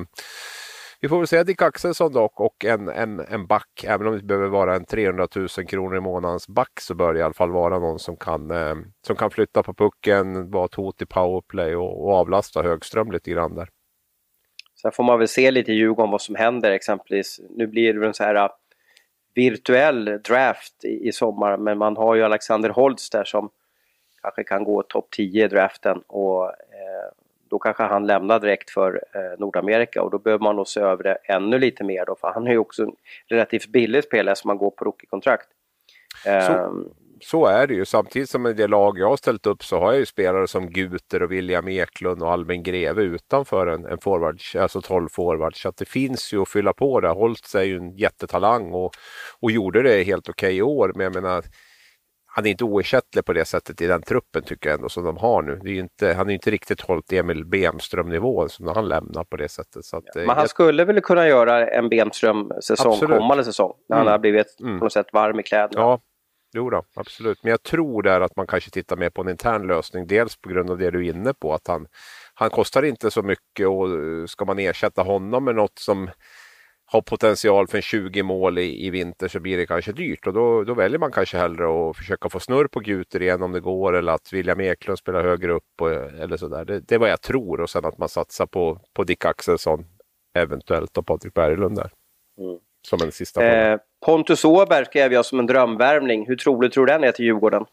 vi 1.07 1.11
får 1.11 1.19
väl 1.19 1.27
säga 1.27 1.45
Dick 1.45 1.63
Axelsson 1.63 2.13
dock 2.13 2.41
och 2.41 2.65
en, 2.65 2.89
en, 2.89 3.21
en 3.21 3.47
back. 3.47 3.85
Även 3.87 4.07
om 4.07 4.17
det 4.17 4.23
behöver 4.23 4.49
vara 4.49 4.75
en 4.75 4.85
300 4.85 5.29
000 5.37 5.49
kronor 5.49 5.97
i 5.97 6.01
månadens 6.01 6.49
back 6.49 6.81
så 6.81 6.95
bör 6.95 7.15
det 7.15 7.21
i 7.21 7.23
alla 7.23 7.35
fall 7.35 7.51
vara 7.51 7.79
någon 7.79 7.99
som 7.99 8.17
kan, 8.17 8.51
eh, 8.51 8.75
som 9.07 9.17
kan 9.17 9.31
flytta 9.31 9.63
på 9.63 9.75
pucken, 9.75 10.51
vara 10.51 10.65
ett 10.65 10.75
hot 10.75 11.03
i 11.03 11.07
powerplay 11.07 11.77
och, 11.77 12.05
och 12.05 12.13
avlasta 12.13 12.63
Högström 12.63 13.13
lite 13.13 13.31
grann 13.31 13.55
där. 13.55 13.69
Sen 14.83 14.93
får 14.93 15.05
man 15.05 15.19
väl 15.19 15.29
se 15.29 15.51
lite 15.51 15.73
i 15.73 15.75
Djurgården 15.75 16.11
vad 16.11 16.23
som 16.23 16.35
händer 16.35 16.71
exempelvis. 16.71 17.41
Nu 17.51 17.67
blir 17.67 17.93
det 17.93 17.99
väl 17.99 18.09
en 18.09 18.15
så 18.15 18.25
här 18.25 18.35
eh, 18.35 18.49
virtuell 19.35 20.05
draft 20.05 20.85
i, 20.85 21.09
i 21.09 21.13
sommar 21.13 21.57
men 21.57 21.79
man 21.79 21.97
har 21.97 22.15
ju 22.15 22.23
Alexander 22.23 22.71
Holtz 22.71 23.11
där 23.11 23.25
som 23.25 23.51
kanske 24.23 24.45
kan 24.45 24.65
gå 24.65 24.83
topp 24.83 25.09
10 25.11 25.45
i 25.45 25.49
draften 25.49 26.03
och 26.07 26.45
eh, 26.47 27.26
då 27.51 27.59
kanske 27.59 27.83
han 27.83 28.07
lämnar 28.07 28.41
direkt 28.41 28.71
för 28.71 29.03
eh, 29.15 29.39
Nordamerika 29.39 30.03
och 30.03 30.11
då 30.11 30.19
behöver 30.19 30.45
man 30.45 30.57
nog 30.57 30.69
se 30.69 30.81
över 30.81 31.03
det 31.03 31.15
ännu 31.25 31.59
lite 31.59 31.85
mer 31.85 32.05
då 32.07 32.17
för 32.21 32.29
han 32.29 32.47
är 32.47 32.51
ju 32.51 32.59
också 32.59 32.83
en 32.83 32.93
relativt 33.29 33.67
billig 33.67 34.05
spelare 34.05 34.37
som 34.37 34.49
man 34.49 34.59
går 34.59 34.71
på 34.71 34.85
rookie-kontrakt. 34.85 35.49
Så, 36.23 36.53
um, 36.53 36.89
så, 37.21 37.47
är 37.47 37.67
det 37.67 37.75
ju. 37.75 37.85
Samtidigt 37.85 38.31
som 38.31 38.47
i 38.47 38.53
det 38.53 38.67
lag 38.67 38.99
jag 38.99 39.09
har 39.09 39.17
ställt 39.17 39.47
upp 39.47 39.65
så 39.65 39.79
har 39.79 39.93
jag 39.93 39.99
ju 39.99 40.07
spelare 40.07 40.49
som 40.49 40.71
Guter 40.71 41.23
och 41.23 41.33
William 41.33 41.69
Eklund 41.69 42.23
och 42.23 42.33
Albin 42.33 42.63
Greve 42.63 43.03
utanför 43.03 43.67
en, 43.67 43.87
en 43.87 43.99
forward, 43.99 44.41
alltså 44.59 44.81
12 44.81 45.09
forwards. 45.09 45.61
Så 45.61 45.69
att 45.69 45.77
det 45.77 45.89
finns 45.89 46.33
ju 46.33 46.43
att 46.43 46.49
fylla 46.49 46.73
på 46.73 47.01
där. 47.01 47.15
Holtz 47.15 47.55
är 47.55 47.63
ju 47.63 47.77
en 47.77 47.97
jättetalang 47.97 48.73
och, 48.73 48.93
och 49.41 49.51
gjorde 49.51 49.83
det 49.83 50.03
helt 50.03 50.29
okej 50.29 50.47
okay 50.49 50.57
i 50.57 50.63
år. 50.63 50.93
Men 50.95 51.05
jag 51.05 51.15
menar 51.15 51.45
han 52.37 52.47
är 52.47 52.51
inte 52.51 52.65
oersättlig 52.65 53.25
på 53.25 53.33
det 53.33 53.45
sättet 53.45 53.81
i 53.81 53.87
den 53.87 54.03
truppen 54.03 54.43
tycker 54.43 54.69
jag 54.69 54.77
ändå 54.77 54.89
som 54.89 55.05
de 55.05 55.17
har 55.17 55.43
nu. 55.43 55.61
Det 55.63 55.71
är 55.71 55.75
inte, 55.75 56.13
han 56.13 56.31
är 56.31 56.35
inte 56.35 56.51
riktigt 56.51 56.81
hållit 56.81 57.13
Emil 57.13 57.45
Bemström-nivån 57.45 58.49
som 58.49 58.67
han 58.67 58.89
lämnar 58.89 59.25
på 59.25 59.37
det 59.37 59.49
sättet. 59.49 59.85
Så 59.85 59.97
att, 59.97 60.05
ja, 60.07 60.21
men 60.21 60.29
han 60.29 60.39
jag... 60.39 60.51
skulle 60.51 60.85
väl 60.85 61.01
kunna 61.01 61.29
göra 61.29 61.71
en 61.71 61.89
Bemström-säsong 61.89 62.99
kommande 62.99 63.45
säsong 63.45 63.73
när 63.89 63.97
mm. 63.97 64.07
han 64.07 64.13
har 64.13 64.19
blivit 64.19 64.61
mm. 64.61 64.79
på 64.79 64.85
något 64.85 64.93
sätt 64.93 65.07
varm 65.13 65.41
i 65.41 65.43
kläderna. 65.43 65.81
Ja, 65.81 66.01
jo 66.55 66.71
då, 66.71 66.83
absolut. 66.97 67.39
Men 67.43 67.51
jag 67.51 67.63
tror 67.63 68.03
där 68.03 68.21
att 68.21 68.37
man 68.37 68.47
kanske 68.47 68.71
tittar 68.71 68.97
mer 68.97 69.11
på 69.11 69.23
en 69.23 69.29
intern 69.29 69.67
lösning. 69.67 70.07
Dels 70.07 70.37
på 70.37 70.49
grund 70.49 70.71
av 70.71 70.79
det 70.79 70.91
du 70.91 71.07
är 71.07 71.11
inne 71.11 71.35
på 71.35 71.55
att 71.55 71.67
han, 71.67 71.87
han 72.35 72.51
kostar 72.51 72.83
inte 72.83 73.11
så 73.11 73.23
mycket 73.23 73.69
och 73.69 73.89
ska 74.31 74.45
man 74.45 74.59
ersätta 74.59 75.03
honom 75.03 75.45
med 75.45 75.55
något 75.55 75.79
som 75.79 76.11
har 76.97 77.03
potential 77.03 77.67
för 77.67 77.79
en 77.79 77.83
20 77.83 78.23
mål 78.23 78.59
i, 78.59 78.87
i 78.87 78.91
vinter 78.91 79.29
så 79.29 79.41
blir 79.41 79.57
det 79.57 79.67
kanske 79.67 79.93
dyrt 79.93 80.27
och 80.27 80.33
då, 80.33 80.65
då 80.65 80.75
väljer 80.75 80.99
man 80.99 81.13
kanske 81.13 81.39
hellre 81.39 81.91
att 81.91 81.97
försöka 81.97 82.29
få 82.29 82.41
snurr 82.41 82.67
på 82.67 82.81
Guter 82.81 83.23
igen 83.23 83.43
om 83.43 83.53
det 83.53 83.61
går 83.61 83.97
eller 83.97 84.13
att 84.13 84.33
William 84.33 84.61
Eklund 84.61 84.99
spelar 84.99 85.25
högre 85.25 85.53
upp 85.53 85.81
och, 85.81 85.91
eller 85.93 86.37
sådär. 86.37 86.65
Det, 86.65 86.81
det 86.81 86.95
är 86.95 86.99
vad 86.99 87.11
jag 87.11 87.21
tror 87.21 87.61
och 87.61 87.71
sen 87.71 87.85
att 87.85 87.99
man 87.99 88.09
satsar 88.09 88.47
på, 88.47 88.81
på 88.95 89.05
Dick 89.05 89.25
Axelsson 89.25 89.85
eventuellt 90.39 90.99
och 90.99 91.07
Patrik 91.07 91.35
Berglund 91.35 91.77
där. 91.77 91.91
Mm. 92.41 92.59
Som 92.89 93.03
en 93.03 93.13
sista 93.13 93.45
eh, 93.45 93.79
Pontus 94.07 94.45
Åberg 94.45 94.85
skrev 94.85 95.13
jag 95.13 95.25
som 95.25 95.39
en 95.39 95.47
drömvärvning. 95.47 96.27
Hur 96.27 96.37
troligt 96.37 96.73
tror 96.73 96.87
du 96.87 96.93
den 96.93 97.05
är 97.05 97.13
till 97.13 97.25
Djurgården? 97.25 97.65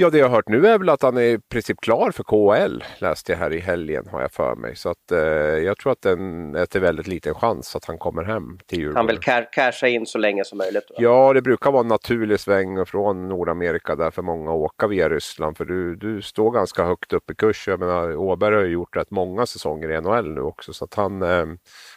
Ja, 0.00 0.10
det 0.10 0.18
jag 0.18 0.28
har 0.28 0.36
hört 0.36 0.48
nu 0.48 0.66
är 0.66 0.78
väl 0.78 0.88
att 0.88 1.02
han 1.02 1.16
är 1.16 1.22
i 1.22 1.38
princip 1.38 1.80
klar 1.80 2.10
för 2.10 2.24
KHL, 2.24 2.84
läste 2.98 3.32
jag 3.32 3.38
här 3.38 3.52
i 3.52 3.58
helgen 3.58 4.08
har 4.12 4.20
jag 4.20 4.32
för 4.32 4.54
mig. 4.54 4.76
Så 4.76 4.90
att 4.90 5.12
eh, 5.12 5.18
jag 5.18 5.78
tror 5.78 5.92
att 5.92 6.02
den 6.02 6.54
är 6.54 6.66
till 6.66 6.80
väldigt 6.80 7.06
liten 7.06 7.34
chans 7.34 7.76
att 7.76 7.84
han 7.84 7.98
kommer 7.98 8.22
hem 8.22 8.58
till 8.66 8.78
Djurgården. 8.78 8.96
Han 8.96 9.06
vill 9.06 9.46
casha 9.52 9.88
in 9.88 10.06
så 10.06 10.18
länge 10.18 10.44
som 10.44 10.58
möjligt? 10.58 10.90
Va? 10.90 10.96
Ja, 10.98 11.32
det 11.32 11.42
brukar 11.42 11.70
vara 11.70 11.80
en 11.80 11.88
naturlig 11.88 12.40
sväng 12.40 12.86
från 12.86 13.28
Nordamerika 13.28 13.96
där 13.96 14.10
för 14.10 14.22
många 14.22 14.52
åka 14.52 14.86
via 14.86 15.08
Ryssland. 15.08 15.56
För 15.56 15.64
du, 15.64 15.96
du 15.96 16.22
står 16.22 16.50
ganska 16.50 16.84
högt 16.84 17.12
upp 17.12 17.30
i 17.30 17.34
kurs. 17.34 17.68
Jag 17.68 17.80
menar, 17.80 18.16
Åberg 18.16 18.54
har 18.54 18.62
ju 18.62 18.72
gjort 18.72 18.96
rätt 18.96 19.10
många 19.10 19.46
säsonger 19.46 19.90
i 19.90 20.00
NHL 20.00 20.34
nu 20.34 20.40
också. 20.40 20.72
Så 20.72 20.84
att 20.84 20.94
han, 20.94 21.22
eh, 21.22 21.46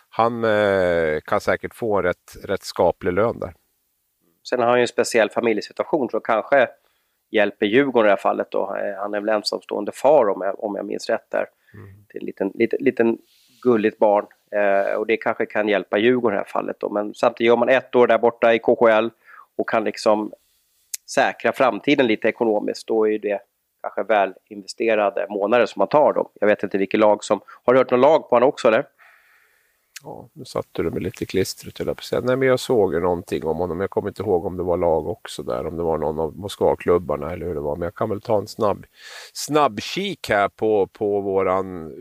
han 0.10 0.44
eh, 0.44 1.20
kan 1.26 1.42
säkert 1.42 1.76
få 1.76 2.02
rätt, 2.02 2.36
rätt 2.44 2.64
skaplig 2.64 3.14
lön 3.14 3.40
där. 3.40 3.54
Sen 4.50 4.60
har 4.60 4.68
han 4.68 4.78
ju 4.78 4.82
en 4.82 4.88
speciell 4.88 5.30
familjesituation 5.30 6.10
så 6.10 6.20
kanske 6.20 6.68
hjälper 7.32 7.66
Djurgården 7.66 8.06
i 8.06 8.10
det 8.10 8.12
här 8.12 8.18
fallet 8.18 8.52
då. 8.52 8.76
Eh, 8.76 9.02
han 9.02 9.14
är 9.14 9.20
väl 9.20 9.30
ensamstående 9.30 9.92
far 9.92 10.30
om 10.30 10.42
jag, 10.42 10.64
om 10.64 10.76
jag 10.76 10.86
minns 10.86 11.10
rätt 11.10 11.30
där. 11.30 11.46
Mm. 11.74 12.06
Till 12.10 12.22
en 12.22 12.26
liten, 12.26 12.52
liten, 12.56 12.80
liten 12.82 13.18
gulligt 13.62 14.00
barn. 14.00 14.26
Eh, 14.52 14.96
och 14.96 15.08
det 15.08 15.18
kanske 15.18 15.46
kan 15.46 15.68
hjälpa 15.68 15.98
Djurgården 15.98 16.36
i 16.36 16.38
det 16.38 16.44
här 16.44 16.52
fallet 16.52 16.80
då. 16.80 16.90
Men 16.90 17.14
samtidigt 17.14 17.48
gör 17.48 17.58
man 17.58 17.70
ett 17.70 17.96
år 17.96 18.08
där 18.08 18.18
borta 18.18 18.54
i 18.54 18.60
KHL 18.60 19.10
och 19.58 19.70
kan 19.70 19.84
liksom 19.84 20.32
säkra 21.10 21.52
framtiden 21.52 22.08
lite 22.08 22.28
ekonomiskt. 22.28 22.88
Då 22.88 23.08
är 23.08 23.20
det 23.20 23.42
kanske 23.82 24.04
väl 24.04 24.34
investerade 24.50 25.26
månader 25.30 25.66
som 25.66 25.80
man 25.80 25.88
tar 25.88 26.14
då. 26.14 26.30
Jag 26.40 26.48
vet 26.48 26.64
inte 26.64 26.78
vilket 26.78 27.00
lag 27.00 27.24
som... 27.24 27.42
Har 27.64 27.74
du 27.74 27.80
hört 27.80 27.92
något 27.92 28.00
lag 28.00 28.30
på 28.30 28.36
honom 28.36 28.50
också 28.50 28.68
eller? 28.68 28.86
Ja, 30.04 30.30
nu 30.34 30.46
satte 30.46 30.84
du 30.84 30.92
mig 30.92 31.02
lite 31.02 31.26
klistret 31.26 31.78
höll 31.78 31.88
jag 31.88 31.98
på 31.98 32.22
Nej, 32.22 32.38
men 32.38 32.48
jag 32.48 32.60
såg 32.60 32.94
ju 32.94 33.00
någonting 33.00 33.46
om 33.46 33.58
honom. 33.58 33.80
Jag 33.80 33.90
kommer 33.90 34.08
inte 34.08 34.24
ihåg 34.24 34.46
om 34.46 34.58
det 34.58 34.64
var 34.64 34.78
lag 34.78 35.08
också 35.08 35.44
där, 35.44 35.68
om 35.68 35.78
det 35.78 35.84
var 35.84 35.98
någon 35.98 36.20
av 36.20 36.38
Moskvaklubbarna 36.38 37.32
eller 37.32 37.46
hur 37.46 37.56
det 37.56 37.62
var. 37.62 37.76
Men 37.76 37.86
jag 37.86 37.96
kan 37.96 38.10
väl 38.10 38.22
ta 38.22 38.38
en 38.38 38.48
snabb, 38.48 38.86
snabb 39.34 39.80
kik 39.82 40.30
här 40.30 40.50
på, 40.50 40.88
på 40.88 41.22
våran 41.22 41.92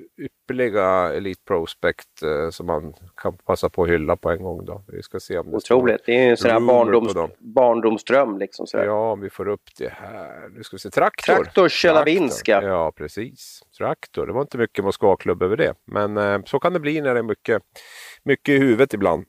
ypperliga 0.50 1.12
Elite 1.12 1.42
Prospect 1.46 2.22
eh, 2.22 2.50
som 2.50 2.66
man 2.66 2.94
kan 3.16 3.36
passa 3.36 3.68
på 3.68 3.82
att 3.82 3.88
hylla 3.88 4.16
på 4.16 4.30
en 4.30 4.42
gång. 4.42 4.64
Då. 4.64 4.82
Vi 4.88 5.02
ska 5.02 5.20
se 5.20 5.38
om 5.38 5.50
det 5.50 5.56
Otroligt, 5.56 6.02
det 6.06 6.12
är 6.12 6.30
en 6.30 6.36
sån 6.36 6.50
här 6.50 6.60
barndoms, 6.60 7.14
barndomsdröm. 7.38 8.38
Liksom, 8.38 8.66
sådär. 8.66 8.84
Ja, 8.84 9.12
om 9.12 9.20
vi 9.20 9.30
får 9.30 9.48
upp 9.48 9.62
det 9.78 9.92
här. 9.92 10.48
Nu 10.48 10.62
ska 10.62 10.76
vi 10.76 10.78
se, 10.78 10.90
Traktor. 10.90 11.34
Traktor 11.34 11.68
Tjelavinska. 11.68 12.62
Ja, 12.62 12.92
precis. 12.96 13.62
Traktor, 13.78 14.26
det 14.26 14.32
var 14.32 14.40
inte 14.40 14.58
mycket 14.58 14.84
Moskvaklubb 14.84 15.42
över 15.42 15.56
det. 15.56 15.74
Men 15.86 16.16
eh, 16.16 16.40
så 16.44 16.58
kan 16.58 16.72
det 16.72 16.80
bli 16.80 17.00
när 17.00 17.14
det 17.14 17.20
är 17.20 17.24
mycket, 17.24 17.62
mycket 18.24 18.52
i 18.52 18.58
huvudet 18.58 18.94
ibland. 18.94 19.24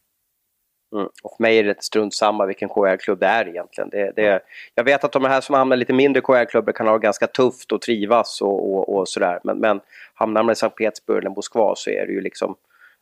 Mm. 0.94 1.08
Och 1.24 1.36
för 1.38 1.44
mig 1.44 1.58
är 1.58 1.64
det 1.64 1.84
strunt 1.84 2.14
samma 2.14 2.46
vilken 2.46 2.70
KHL-klubb 2.70 3.20
det 3.20 3.26
är 3.26 3.48
egentligen. 3.48 3.90
Det, 3.90 4.12
det, 4.16 4.42
jag 4.76 4.84
vet 4.84 5.04
att 5.04 5.12
de 5.12 5.26
här 5.26 5.42
som 5.42 5.56
hamnar 5.56 5.78
lite 5.78 5.94
mindre 5.94 6.22
KHL-klubbar 6.22 6.74
kan 6.74 6.88
ha 6.88 6.94
det 6.94 7.04
ganska 7.04 7.28
tufft 7.28 7.72
och 7.72 7.82
trivas 7.82 8.42
och, 8.42 8.74
och, 8.74 8.96
och 8.96 9.10
sådär. 9.10 9.40
Men, 9.44 9.58
men 9.58 9.80
hamnar 10.14 10.44
man 10.44 10.54
i 10.54 10.56
Sankt 10.56 10.78
Petersburg 10.78 11.18
eller 11.18 11.30
Moskva 11.30 11.76
så 11.76 11.90
är 11.90 12.06
det 12.06 12.14
ju 12.14 12.22
liksom 12.22 12.56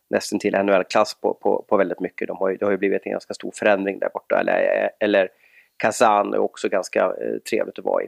nästan 0.09 0.39
till 0.39 0.53
NHL-klass 0.53 1.21
på, 1.21 1.33
på, 1.33 1.65
på 1.69 1.77
väldigt 1.77 1.99
mycket. 1.99 2.27
De 2.27 2.37
har 2.37 2.49
ju, 2.49 2.57
det 2.57 2.65
har 2.65 2.71
ju 2.71 2.77
blivit 2.77 3.05
en 3.05 3.11
ganska 3.11 3.33
stor 3.33 3.51
förändring 3.55 3.99
där 3.99 4.09
borta. 4.13 4.39
Eller, 4.39 4.89
eller 4.99 5.29
Kazan 5.77 6.33
är 6.33 6.39
också 6.39 6.69
ganska 6.69 7.03
eh, 7.03 7.37
trevligt 7.49 7.79
att 7.79 7.85
vara 7.85 8.03
i. 8.03 8.07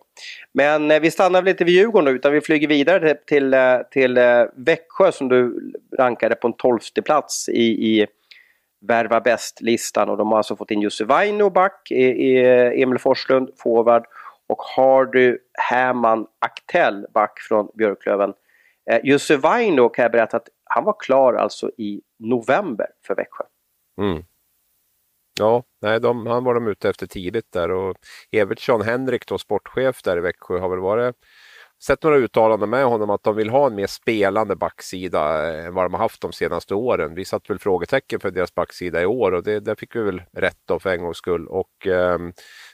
Men 0.53 0.91
eh, 0.91 0.99
vi 0.99 1.11
stannar 1.11 1.41
väl 1.41 1.49
inte 1.49 1.63
vid 1.63 1.73
Djurgården 1.73 2.05
då 2.05 2.11
utan 2.11 2.33
vi 2.33 2.41
flyger 2.41 2.67
vidare 2.67 2.99
till, 2.99 3.17
till, 3.25 3.53
eh, 3.53 3.77
till 3.91 4.17
eh, 4.17 4.43
Växjö 4.55 5.11
som 5.11 5.29
du 5.29 5.71
rankade 5.97 6.35
på 6.35 6.47
en 6.47 6.53
tolfte 6.53 7.01
plats 7.01 7.49
i, 7.49 7.63
i 7.63 8.07
värva 8.81 9.21
bäst-listan 9.21 10.09
och 10.09 10.17
de 10.17 10.27
har 10.31 10.37
alltså 10.37 10.55
fått 10.55 10.71
in 10.71 10.81
Jussi 10.81 11.03
Vaino 11.03 11.49
back, 11.49 11.91
i, 11.91 12.03
e-, 12.03 12.13
i 12.13 12.35
e-, 12.35 12.81
Emil 12.83 12.99
Forslund 12.99 13.49
forward 13.57 14.05
och 14.47 14.61
har 14.61 15.05
du 15.05 15.39
Aktell 16.39 17.05
back 17.13 17.39
från 17.39 17.69
Björklöven. 17.73 18.33
Eh, 18.91 18.99
Jussi 19.03 19.35
Vaino 19.35 19.89
kan 19.89 20.03
jag 20.03 20.11
berätta 20.11 20.37
att 20.37 20.47
han 20.63 20.83
var 20.83 20.95
klar 20.99 21.33
alltså 21.33 21.71
i 21.77 22.01
november 22.19 22.87
för 23.07 23.15
Växjö. 23.15 23.43
Mm. 24.01 24.23
Ja, 25.39 25.63
nej, 25.81 25.99
de, 25.99 26.27
han 26.27 26.43
var 26.43 26.53
de 26.53 26.67
ute 26.67 26.89
efter 26.89 27.07
tidigt 27.07 27.51
där 27.51 27.71
och 27.71 27.97
Evertsson 28.31 28.81
Henrik, 28.81 29.27
då, 29.27 29.37
sportchef 29.37 30.01
där 30.03 30.17
i 30.17 30.21
Växjö, 30.21 30.59
har 30.59 30.69
väl 30.69 30.79
varit 30.79 31.15
sett 31.83 32.03
några 32.03 32.17
uttalanden 32.17 32.69
med 32.69 32.85
honom 32.85 33.09
att 33.09 33.23
de 33.23 33.35
vill 33.35 33.49
ha 33.49 33.67
en 33.67 33.75
mer 33.75 33.87
spelande 33.87 34.55
backsida 34.55 35.51
än 35.57 35.73
vad 35.73 35.85
de 35.85 35.93
har 35.93 35.99
haft 35.99 36.21
de 36.21 36.33
senaste 36.33 36.75
åren. 36.75 37.15
Vi 37.15 37.25
satte 37.25 37.53
väl 37.53 37.59
frågetecken 37.59 38.19
för 38.19 38.31
deras 38.31 38.55
backsida 38.55 39.01
i 39.01 39.05
år 39.05 39.31
och 39.31 39.43
det, 39.43 39.59
där 39.59 39.75
fick 39.75 39.95
vi 39.95 40.01
väl 40.01 40.21
rätt 40.37 40.57
då 40.67 40.79
för 40.79 40.89
en 40.89 41.01
gångs 41.01 41.17
skull. 41.17 41.47
Och 41.47 41.87
eh, 41.87 42.19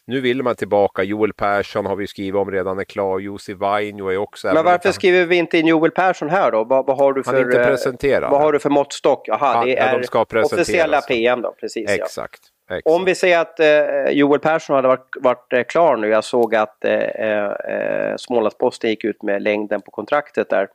nu 0.07 0.21
vill 0.21 0.43
man 0.43 0.55
tillbaka. 0.55 1.03
Joel 1.03 1.33
Persson 1.33 1.85
har 1.85 1.95
vi 1.95 2.07
skrivit 2.07 2.35
om 2.35 2.51
redan 2.51 2.79
är 2.79 2.83
klar. 2.83 3.19
Jussi 3.19 3.53
Vainio 3.53 4.11
är 4.11 4.17
också... 4.17 4.53
Men 4.53 4.65
varför 4.65 4.91
skriver 4.91 5.25
vi 5.25 5.35
inte 5.35 5.57
in 5.57 5.67
Joel 5.67 5.91
Persson 5.91 6.29
här 6.29 6.51
då? 6.51 6.63
Vad, 6.63 6.85
vad 6.85 6.97
har 6.97 7.13
du 7.13 7.23
för... 7.23 7.31
Han 7.31 7.41
är 7.41 7.45
inte 7.45 7.61
eh, 7.61 7.67
presenterad. 7.67 8.31
Vad 8.31 8.41
har 8.41 8.53
du 8.53 8.59
för 8.59 8.69
måttstock? 8.69 9.27
Jaha, 9.27 9.65
det 9.65 9.77
är 9.77 10.07
de 10.31 10.43
officiella 10.43 11.01
PM 11.01 11.41
då, 11.41 11.55
precis. 11.59 11.89
Exakt. 11.89 12.39
Ja. 12.43 12.56
Exakt. 12.69 12.87
Om 12.87 13.05
vi 13.05 13.15
säger 13.15 13.39
att 13.39 13.59
eh, 13.59 14.09
Joel 14.11 14.39
Persson 14.39 14.75
hade 14.75 14.87
varit, 14.87 15.15
varit 15.21 15.53
eh, 15.53 15.63
klar 15.63 15.97
nu. 15.97 16.07
Jag 16.07 16.23
såg 16.23 16.55
att 16.55 16.85
eh, 16.85 16.93
eh, 16.93 18.15
Smålandsposten 18.17 18.89
gick 18.89 19.03
ut 19.03 19.23
med 19.23 19.41
längden 19.41 19.81
på 19.81 19.91
kontraktet 19.91 20.49
där. 20.49 20.67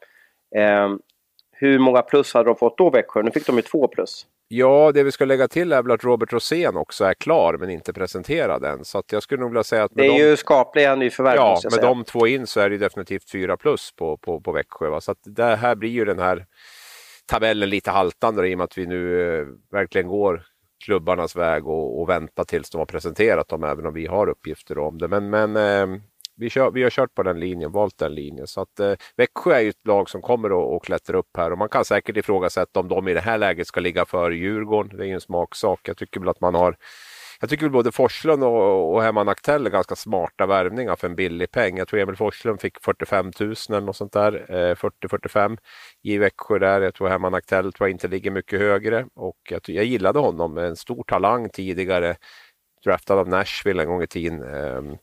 Eh, 0.56 0.88
hur 1.52 1.78
många 1.78 2.02
plus 2.02 2.34
hade 2.34 2.48
de 2.48 2.56
fått 2.56 2.78
då 2.78 2.90
Växjö? 2.90 3.22
Nu 3.22 3.30
fick 3.30 3.46
de 3.46 3.56
ju 3.56 3.62
två 3.62 3.88
plus. 3.88 4.26
Ja, 4.48 4.92
det 4.94 5.02
vi 5.02 5.12
ska 5.12 5.24
lägga 5.24 5.48
till 5.48 5.72
är 5.72 5.82
väl 5.82 5.92
att 5.92 6.04
Robert 6.04 6.32
Rosén 6.32 6.76
också 6.76 7.04
är 7.04 7.14
klar 7.14 7.56
men 7.60 7.70
inte 7.70 7.92
presenterad 7.92 8.64
än. 8.64 8.84
Så 8.84 9.02
jag 9.12 9.22
skulle 9.22 9.40
nog 9.40 9.50
vilja 9.50 9.64
säga 9.64 9.84
att... 9.84 9.92
det 9.94 10.06
är 10.06 10.08
de... 10.08 10.18
ju 10.18 10.36
skapliga 10.36 10.94
nyförvärv. 10.94 11.36
Ja, 11.36 11.60
med 11.64 11.72
säga. 11.72 11.86
de 11.86 12.04
två 12.04 12.26
in 12.26 12.46
så 12.46 12.60
är 12.60 12.70
det 12.70 12.78
definitivt 12.78 13.30
fyra 13.30 13.56
plus 13.56 13.92
på, 13.96 14.16
på, 14.16 14.40
på 14.40 14.52
Växjö. 14.52 14.88
Va? 14.88 15.00
Så 15.00 15.12
att 15.12 15.18
det 15.24 15.56
här 15.56 15.74
blir 15.74 15.90
ju 15.90 16.04
den 16.04 16.18
här 16.18 16.46
tabellen 17.26 17.70
lite 17.70 17.90
haltande 17.90 18.48
i 18.48 18.54
och 18.54 18.58
med 18.58 18.64
att 18.64 18.78
vi 18.78 18.86
nu 18.86 19.30
eh, 19.38 19.46
verkligen 19.70 20.08
går 20.08 20.42
klubbarnas 20.84 21.36
väg 21.36 21.66
och, 21.66 22.00
och 22.00 22.08
vänta 22.08 22.44
tills 22.44 22.70
de 22.70 22.78
har 22.78 22.86
presenterat 22.86 23.48
dem, 23.48 23.64
även 23.64 23.86
om 23.86 23.94
vi 23.94 24.06
har 24.06 24.28
uppgifter 24.28 24.78
om 24.78 24.98
det. 24.98 25.08
Men, 25.08 25.30
men 25.30 25.56
eh, 25.56 26.00
vi, 26.36 26.50
kör, 26.50 26.70
vi 26.70 26.82
har 26.82 26.90
kört 26.90 27.14
på 27.14 27.22
den 27.22 27.40
linjen, 27.40 27.72
valt 27.72 27.98
den 27.98 28.14
linjen. 28.14 28.46
Så 28.46 28.60
att 28.60 28.80
eh, 28.80 28.92
Växjö 29.16 29.52
är 29.54 29.60
ju 29.60 29.68
ett 29.68 29.86
lag 29.86 30.10
som 30.10 30.22
kommer 30.22 30.76
att 30.76 30.82
klättra 30.82 31.18
upp 31.18 31.36
här 31.36 31.50
och 31.50 31.58
man 31.58 31.68
kan 31.68 31.84
säkert 31.84 32.16
ifrågasätta 32.16 32.80
om 32.80 32.88
de 32.88 33.08
i 33.08 33.14
det 33.14 33.20
här 33.20 33.38
läget 33.38 33.66
ska 33.66 33.80
ligga 33.80 34.04
före 34.04 34.36
Djurgården. 34.36 34.96
Det 34.96 35.04
är 35.04 35.06
ju 35.06 35.14
en 35.14 35.20
smaksak. 35.20 35.80
Jag 35.88 35.96
tycker 35.96 36.20
väl 36.20 36.28
att 36.28 36.40
man 36.40 36.54
har 36.54 36.76
jag 37.42 37.50
tycker 37.50 37.68
både 37.68 37.92
Forslund 37.92 38.44
och, 38.44 38.94
och 38.94 39.02
Hemman 39.02 39.28
Aktell 39.28 39.66
är 39.66 39.70
ganska 39.70 39.96
smarta 39.96 40.46
värvningar 40.46 40.96
för 40.96 41.08
en 41.08 41.14
billig 41.14 41.50
peng. 41.50 41.76
Jag 41.76 41.88
tror 41.88 42.00
Emil 42.00 42.16
Forslund 42.16 42.60
fick 42.60 42.80
45 42.82 43.32
000 43.40 43.54
eller 43.68 43.80
något 43.80 43.96
sånt 43.96 44.12
där, 44.12 44.46
eh, 44.48 44.74
40-45 44.74 45.58
i 46.02 46.18
Växjö 46.18 46.58
där. 46.58 46.80
Jag 46.80 46.94
tror 46.94 47.08
Hemman 47.08 47.34
Aktell 47.34 47.72
tror 47.72 47.88
jag 47.88 47.94
inte 47.94 48.08
ligger 48.08 48.30
mycket 48.30 48.58
högre 48.60 49.06
och 49.14 49.36
jag, 49.50 49.60
jag 49.66 49.84
gillade 49.84 50.18
honom, 50.18 50.58
en 50.58 50.76
stor 50.76 51.04
talang 51.06 51.48
tidigare, 51.48 52.16
draftad 52.84 53.14
av 53.14 53.28
Nashville 53.28 53.82
en 53.82 53.88
gång 53.88 54.02
i 54.02 54.06
tiden. 54.06 54.42
Ehm, 54.42 54.96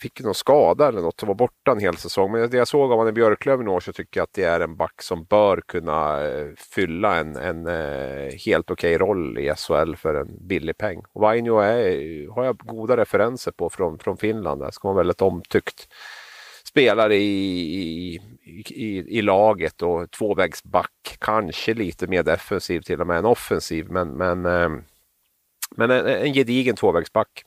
Fick 0.00 0.20
någon 0.20 0.34
skada 0.34 0.88
eller 0.88 1.00
något 1.00 1.22
och 1.22 1.28
var 1.28 1.34
borta 1.34 1.72
en 1.72 1.80
hel 1.80 1.96
säsong. 1.96 2.32
Men 2.32 2.50
det 2.50 2.56
jag 2.56 2.68
såg 2.68 2.92
av 2.92 2.98
honom 2.98 3.08
i 3.08 3.12
Björklöven 3.12 3.66
i 3.66 3.70
år 3.70 3.80
så 3.80 3.92
tycker 3.92 4.20
jag 4.20 4.24
att 4.24 4.32
det 4.32 4.44
är 4.44 4.60
en 4.60 4.76
back 4.76 5.02
som 5.02 5.24
bör 5.24 5.60
kunna 5.66 6.26
eh, 6.26 6.46
fylla 6.56 7.16
en, 7.16 7.36
en 7.36 7.66
eh, 7.66 8.32
helt 8.46 8.70
okej 8.70 8.94
okay 8.96 9.06
roll 9.06 9.38
i 9.38 9.54
SHL 9.56 9.94
för 9.94 10.14
en 10.14 10.46
billig 10.48 10.78
peng. 10.78 11.02
Och 11.12 11.20
Vainio 11.20 11.58
är, 11.58 12.34
har 12.34 12.44
jag 12.44 12.58
goda 12.58 12.96
referenser 12.96 13.52
på 13.52 13.70
från, 13.70 13.98
från 13.98 14.16
Finland. 14.16 14.62
Det 14.62 14.72
ska 14.72 14.88
vara 14.88 14.96
väldigt 14.96 15.22
omtyckt 15.22 15.88
spelare 16.68 17.16
i, 17.16 18.14
i, 18.14 18.20
i, 18.66 19.18
i, 19.18 19.22
laget 19.22 19.82
och 19.82 20.10
tvåvägsback. 20.10 21.16
Kanske 21.18 21.74
lite 21.74 22.06
mer 22.06 22.22
defensiv 22.22 22.80
till 22.80 23.00
och 23.00 23.06
med 23.06 23.18
än 23.18 23.24
offensiv. 23.24 23.90
Men, 23.90 24.08
men, 24.08 24.46
eh, 24.46 24.70
men 25.76 25.90
en, 25.90 26.06
en 26.06 26.32
gedigen 26.32 26.76
tvåvägsback. 26.76 27.44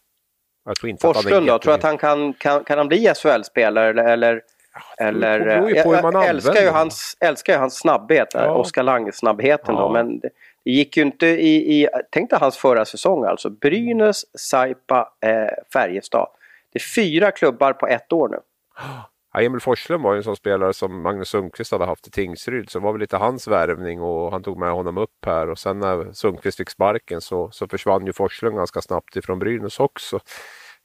Jag 0.65 0.75
tror 0.75 0.89
inte 0.89 1.01
Forslund 1.01 1.48
då, 1.48 1.60
tror 1.60 1.74
att 1.74 1.84
han 1.84 1.98
kan, 1.98 2.34
kan, 2.34 2.63
kan 2.63 2.77
han 2.77 2.88
bli 2.88 3.13
SHL-spelare 3.15 3.89
eller, 3.89 4.03
eller 4.03 4.41
Ja, 4.74 5.06
eller, 5.06 5.39
jag, 5.46 5.86
jag 5.86 6.25
älskar, 6.25 6.62
ju 6.62 6.70
hans, 6.70 7.18
älskar 7.20 7.53
ju 7.53 7.60
hans 7.60 7.77
snabbhet, 7.77 8.27
ja. 8.34 8.51
Oskar 8.51 8.84
Lange-snabbheten 8.84 9.75
ja. 9.75 9.82
då. 9.82 9.89
Men 9.89 10.20
det 10.20 10.30
gick 10.72 10.98
ju 10.98 11.03
inte 11.03 11.27
i, 11.27 11.82
i 11.82 11.88
tänk 12.10 12.30
dig 12.30 12.39
hans 12.39 12.58
förra 12.58 12.86
säsong 12.86 13.25
alltså. 13.25 13.50
Brynäs, 13.50 14.25
Saipa, 14.39 15.10
eh, 15.20 15.48
Färjestad. 15.74 16.27
Det 16.74 16.77
är 16.77 16.94
fyra 16.96 17.32
klubbar 17.32 17.74
på 17.74 17.88
ett 17.88 18.13
år 18.13 18.30
nu. 18.30 18.39
Ja, 19.33 19.41
Emil 19.41 19.61
Forslund 19.61 20.03
var 20.03 20.13
ju 20.13 20.17
en 20.17 20.23
sån 20.23 20.35
spelare 20.35 20.73
som 20.73 21.01
Magnus 21.01 21.29
Sundqvist 21.29 21.71
hade 21.71 21.85
haft 21.85 22.07
i 22.07 22.11
Tingsryd. 22.11 22.69
Så 22.69 22.79
det 22.79 22.85
var 22.85 22.91
väl 22.91 23.01
lite 23.01 23.17
hans 23.17 23.47
värvning 23.47 24.01
och 24.01 24.31
han 24.31 24.43
tog 24.43 24.59
med 24.59 24.71
honom 24.71 24.97
upp 24.97 25.25
här. 25.25 25.50
Och 25.50 25.59
sen 25.59 25.79
när 25.79 26.13
Sundqvist 26.13 26.57
fick 26.57 26.69
sparken 26.69 27.21
så, 27.21 27.51
så 27.51 27.67
försvann 27.67 28.05
ju 28.05 28.13
Forslund 28.13 28.55
ganska 28.55 28.81
snabbt 28.81 29.15
ifrån 29.15 29.39
Brynäs 29.39 29.79
också. 29.79 30.19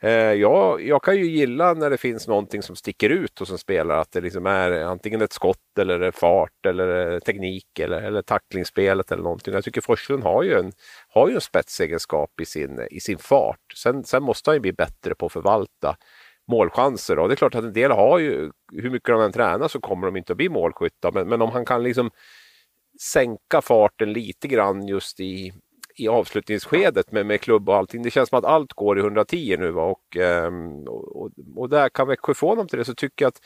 Eh, 0.03 0.11
jag, 0.13 0.83
jag 0.83 1.03
kan 1.03 1.17
ju 1.17 1.27
gilla 1.27 1.75
när 1.75 1.91
det 1.91 1.97
finns 1.97 2.29
någonting 2.29 2.63
som 2.63 2.77
sticker 2.77 3.11
ut 3.11 3.39
hos 3.39 3.51
en 3.51 3.59
spelare. 3.59 4.01
Att 4.01 4.13
det 4.13 4.21
liksom 4.21 4.47
är 4.47 4.71
antingen 4.71 5.23
ett 5.23 5.33
skott 5.33 5.79
eller 5.79 6.11
fart 6.11 6.67
eller 6.67 7.13
eh, 7.13 7.19
teknik 7.19 7.79
eller, 7.79 8.03
eller 8.03 8.23
tacklingsspelet 8.23 9.13
eller 9.13 9.23
någonting. 9.23 9.55
Jag 9.55 9.65
tycker 9.65 9.81
Forslund 9.81 10.23
har 10.23 10.43
ju 10.43 10.59
en, 10.59 10.73
har 11.09 11.29
ju 11.29 11.35
en 11.35 11.41
spetsegenskap 11.41 12.41
i 12.41 12.45
sin, 12.45 12.87
i 12.91 13.01
sin 13.01 13.19
fart. 13.19 13.73
Sen, 13.77 14.05
sen 14.05 14.23
måste 14.23 14.51
han 14.51 14.57
ju 14.57 14.61
bli 14.61 14.73
bättre 14.73 15.15
på 15.15 15.27
att 15.27 15.33
förvalta 15.33 15.97
målchanser. 16.49 17.19
Och 17.19 17.29
det 17.29 17.35
är 17.35 17.37
klart 17.37 17.55
att 17.55 17.65
en 17.65 17.73
del 17.73 17.91
har 17.91 18.19
ju, 18.19 18.51
hur 18.73 18.91
mycket 18.91 19.09
de 19.09 19.21
än 19.21 19.33
tränar 19.33 19.69
så 19.69 19.81
kommer 19.81 20.07
de 20.07 20.17
inte 20.17 20.33
att 20.33 20.37
bli 20.37 20.49
målskyttar. 20.49 21.13
Men, 21.13 21.29
men 21.29 21.43
om 21.43 21.51
han 21.51 21.65
kan 21.65 21.83
liksom 21.83 22.11
sänka 23.01 23.63
farten 23.63 24.13
lite 24.13 24.49
grann 24.49 24.87
just 24.87 25.21
i, 25.21 25.53
i 25.97 26.09
avslutningsskedet 26.09 27.13
med, 27.13 27.27
med 27.27 27.41
klubb 27.41 27.69
och 27.69 27.77
allting. 27.77 28.03
Det 28.03 28.11
känns 28.11 28.29
som 28.29 28.39
att 28.39 28.45
allt 28.45 28.73
går 28.73 28.99
i 28.99 29.01
110 29.01 29.57
nu. 29.59 29.71
Va? 29.71 29.83
Och, 29.83 30.17
ehm, 30.17 30.89
och, 30.89 31.17
och, 31.17 31.31
och 31.57 31.69
där 31.69 31.89
kan 31.89 32.09
Växjö 32.09 32.35
få 32.35 32.55
dem 32.55 32.69
till 32.69 32.79
det 32.79 32.85
så 32.85 32.95
tycker 32.95 33.25
jag 33.25 33.29
att 33.29 33.41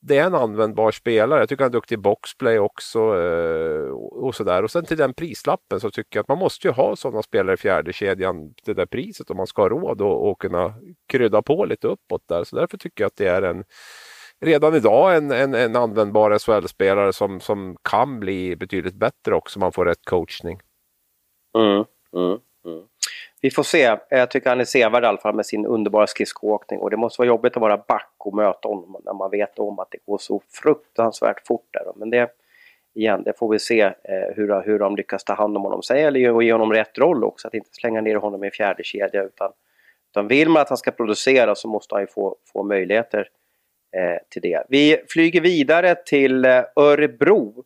det 0.00 0.18
är 0.18 0.26
en 0.26 0.34
användbar 0.34 0.90
spelare. 0.90 1.40
Jag 1.40 1.48
tycker 1.48 1.64
han 1.64 1.70
är 1.70 1.72
duktig 1.72 1.94
i 1.94 1.98
boxplay 1.98 2.58
också. 2.58 2.98
Eh, 2.98 3.90
och 3.94 4.34
sådär. 4.34 4.62
Och 4.62 4.70
sen 4.70 4.84
till 4.84 4.96
den 4.96 5.14
prislappen 5.14 5.80
så 5.80 5.90
tycker 5.90 6.18
jag 6.18 6.22
att 6.22 6.28
man 6.28 6.38
måste 6.38 6.68
ju 6.68 6.72
ha 6.72 6.96
sådana 6.96 7.22
spelare 7.22 7.54
i 7.54 7.56
fjärde 7.56 7.92
kedjan 7.92 8.54
till 8.54 8.74
det 8.74 8.82
där 8.82 8.86
priset 8.86 9.30
om 9.30 9.36
man 9.36 9.46
ska 9.46 9.62
ha 9.62 9.68
råd 9.68 10.00
och, 10.00 10.30
och 10.30 10.40
kunna 10.40 10.74
krydda 11.08 11.42
på 11.42 11.64
lite 11.64 11.88
uppåt 11.88 12.22
där. 12.28 12.44
Så 12.44 12.56
därför 12.56 12.78
tycker 12.78 13.04
jag 13.04 13.08
att 13.08 13.16
det 13.16 13.28
är 13.28 13.42
en 13.42 13.64
redan 14.40 14.74
idag 14.74 15.16
en, 15.16 15.30
en, 15.30 15.54
en 15.54 15.76
användbar 15.76 16.38
SHL-spelare 16.38 17.12
som, 17.12 17.40
som 17.40 17.76
kan 17.82 18.20
bli 18.20 18.56
betydligt 18.56 18.94
bättre 18.94 19.34
också 19.34 19.58
om 19.58 19.60
man 19.60 19.72
får 19.72 19.84
rätt 19.84 20.04
coachning. 20.04 20.60
Mm, 21.58 21.84
mm. 22.16 22.38
Vi 23.44 23.50
får 23.50 23.62
se. 23.62 23.96
Jag 24.08 24.30
tycker 24.30 24.50
han 24.50 24.60
är 24.60 24.64
sevärd 24.64 25.04
i 25.04 25.06
alla 25.06 25.18
fall 25.18 25.34
med 25.34 25.46
sin 25.46 25.66
underbara 25.66 26.06
skridskoåkning 26.06 26.80
och 26.80 26.90
det 26.90 26.96
måste 26.96 27.20
vara 27.20 27.28
jobbigt 27.28 27.56
att 27.56 27.60
vara 27.60 27.76
back 27.76 28.14
och 28.18 28.34
möta 28.34 28.68
honom 28.68 29.02
när 29.04 29.12
man 29.12 29.30
vet 29.30 29.58
om 29.58 29.78
att 29.78 29.90
det 29.90 29.98
går 30.06 30.18
så 30.18 30.42
fruktansvärt 30.62 31.46
fort 31.46 31.68
där. 31.70 31.92
Men 31.96 32.10
det, 32.10 32.30
igen, 32.94 33.22
det 33.22 33.38
får 33.38 33.48
vi 33.48 33.58
se 33.58 33.80
eh, 33.80 33.92
hur, 34.36 34.62
hur 34.62 34.78
de 34.78 34.96
lyckas 34.96 35.24
ta 35.24 35.34
hand 35.34 35.56
om 35.56 35.62
honom. 35.62 35.82
Sen 35.82 36.00
gäller 36.00 36.20
ju 36.20 36.36
att 36.36 36.44
ge 36.44 36.52
honom 36.52 36.72
rätt 36.72 36.98
roll 36.98 37.24
också, 37.24 37.48
att 37.48 37.54
inte 37.54 37.70
slänga 37.72 38.00
ner 38.00 38.16
honom 38.16 38.44
i 38.44 38.46
en 38.46 38.50
fjärde 38.50 38.84
kedja 38.84 39.22
utan, 39.22 39.52
utan 40.10 40.28
vill 40.28 40.48
man 40.48 40.62
att 40.62 40.68
han 40.68 40.78
ska 40.78 40.90
producera 40.90 41.54
så 41.54 41.68
måste 41.68 41.94
han 41.94 42.02
ju 42.02 42.06
få, 42.06 42.36
få 42.52 42.62
möjligheter 42.62 43.28
eh, 43.96 44.18
till 44.28 44.42
det. 44.42 44.62
Vi 44.68 45.02
flyger 45.08 45.40
vidare 45.40 45.94
till 45.94 46.44
eh, 46.44 46.62
Örebro 46.76 47.64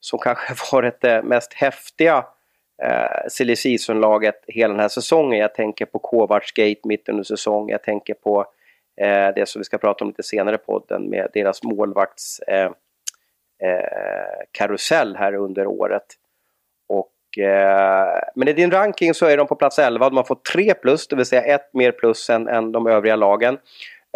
som 0.00 0.18
kanske 0.18 0.54
varit 0.72 1.00
det 1.00 1.16
eh, 1.16 1.22
mest 1.22 1.52
häftiga 1.52 2.24
eh, 2.82 3.28
silly 3.28 3.56
season-laget 3.56 4.44
hela 4.46 4.72
den 4.72 4.80
här 4.80 4.88
säsongen. 4.88 5.38
Jag 5.38 5.54
tänker 5.54 5.86
på 5.86 5.98
Kovacs 5.98 6.52
Gate 6.52 6.80
mitt 6.84 7.08
under 7.08 7.24
säsongen. 7.24 7.68
Jag 7.68 7.82
tänker 7.82 8.14
på 8.14 8.40
eh, 9.00 9.28
det 9.34 9.48
som 9.48 9.60
vi 9.60 9.64
ska 9.64 9.78
prata 9.78 10.04
om 10.04 10.08
lite 10.08 10.22
senare 10.22 10.54
i 10.54 10.58
podden 10.58 11.10
med 11.10 11.28
deras 11.34 11.62
målvakts 11.62 12.40
eh, 12.40 12.70
eh 13.62 14.44
karusell 14.52 15.16
här 15.16 15.34
under 15.34 15.66
året. 15.66 16.06
Och, 16.88 17.38
eh, 17.38 18.20
men 18.34 18.48
i 18.48 18.52
din 18.52 18.70
ranking 18.70 19.14
så 19.14 19.26
är 19.26 19.36
de 19.36 19.46
på 19.46 19.54
plats 19.54 19.78
11. 19.78 20.08
De 20.08 20.16
har 20.16 20.24
fått 20.24 20.44
3 20.44 20.74
plus, 20.74 21.08
det 21.08 21.16
vill 21.16 21.26
säga 21.26 21.42
ett 21.42 21.74
mer 21.74 21.92
plus 21.92 22.30
än, 22.30 22.48
än 22.48 22.72
de 22.72 22.86
övriga 22.86 23.16
lagen. 23.16 23.58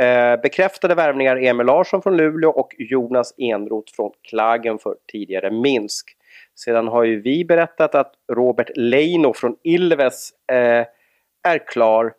Eh, 0.03 0.41
bekräftade 0.41 0.95
värvningar 0.95 1.37
Emil 1.37 1.67
Larsson 1.67 2.03
från 2.03 2.17
Luleå 2.17 2.51
och 2.51 2.75
Jonas 2.79 3.35
Enroth 3.39 3.93
från 3.97 4.13
Klagen 4.23 4.79
för 4.79 4.97
tidigare 5.13 5.51
Minsk. 5.51 6.17
Sedan 6.55 6.89
har 6.89 7.05
ju 7.05 7.21
vi 7.21 7.45
berättat 7.45 7.95
att 7.95 8.13
Robert 8.33 8.71
Leino 8.75 9.33
från 9.35 9.57
Ilves 9.63 10.31
eh, 10.53 10.87
är 11.49 11.59
klar 11.67 12.15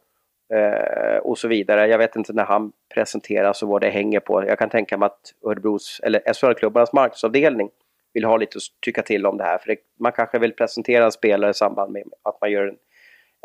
eh, 0.53 1.17
och 1.17 1.37
så 1.37 1.47
vidare. 1.47 1.87
Jag 1.87 1.97
vet 1.97 2.15
inte 2.15 2.33
när 2.33 2.45
han 2.45 2.71
presenteras 2.93 3.63
och 3.63 3.69
vad 3.69 3.81
det 3.81 3.89
hänger 3.89 4.19
på. 4.19 4.45
Jag 4.47 4.59
kan 4.59 4.69
tänka 4.69 4.97
mig 4.97 5.05
att 5.05 5.33
Örebros, 5.45 6.01
eller 6.03 6.33
SHL-klubbarnas 6.33 6.93
marknadsavdelning 6.93 7.69
vill 8.13 8.25
ha 8.25 8.37
lite 8.37 8.57
att 8.57 8.81
tycka 8.81 9.01
till 9.01 9.25
om 9.25 9.37
det 9.37 9.43
här. 9.43 9.57
För 9.57 9.67
det, 9.67 9.77
man 9.99 10.11
kanske 10.11 10.39
vill 10.39 10.53
presentera 10.53 11.05
en 11.05 11.11
spelare 11.11 11.51
i 11.51 11.53
samband 11.53 11.91
med 11.91 12.03
att 12.23 12.41
man 12.41 12.51
gör 12.51 12.67
en, 12.67 12.77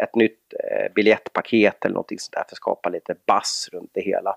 ett 0.03 0.15
nytt 0.15 0.55
eh, 0.65 0.93
biljettpaket 0.95 1.85
eller 1.85 1.95
någonting 1.95 2.19
sånt 2.19 2.33
där 2.33 2.45
för 2.49 2.55
att 2.55 2.57
skapa 2.57 2.89
lite 2.89 3.15
bass 3.27 3.69
runt 3.73 3.91
det 3.93 4.01
hela. 4.01 4.37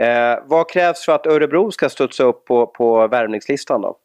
Eh, 0.00 0.38
vad 0.44 0.70
krävs 0.70 1.04
för 1.04 1.12
att 1.12 1.26
Örebro 1.26 1.70
ska 1.70 1.88
studsa 1.88 2.24
upp 2.24 2.44
på, 2.44 2.66
på 2.66 3.08
värvningslistan 3.08 3.82
då? 3.82 3.98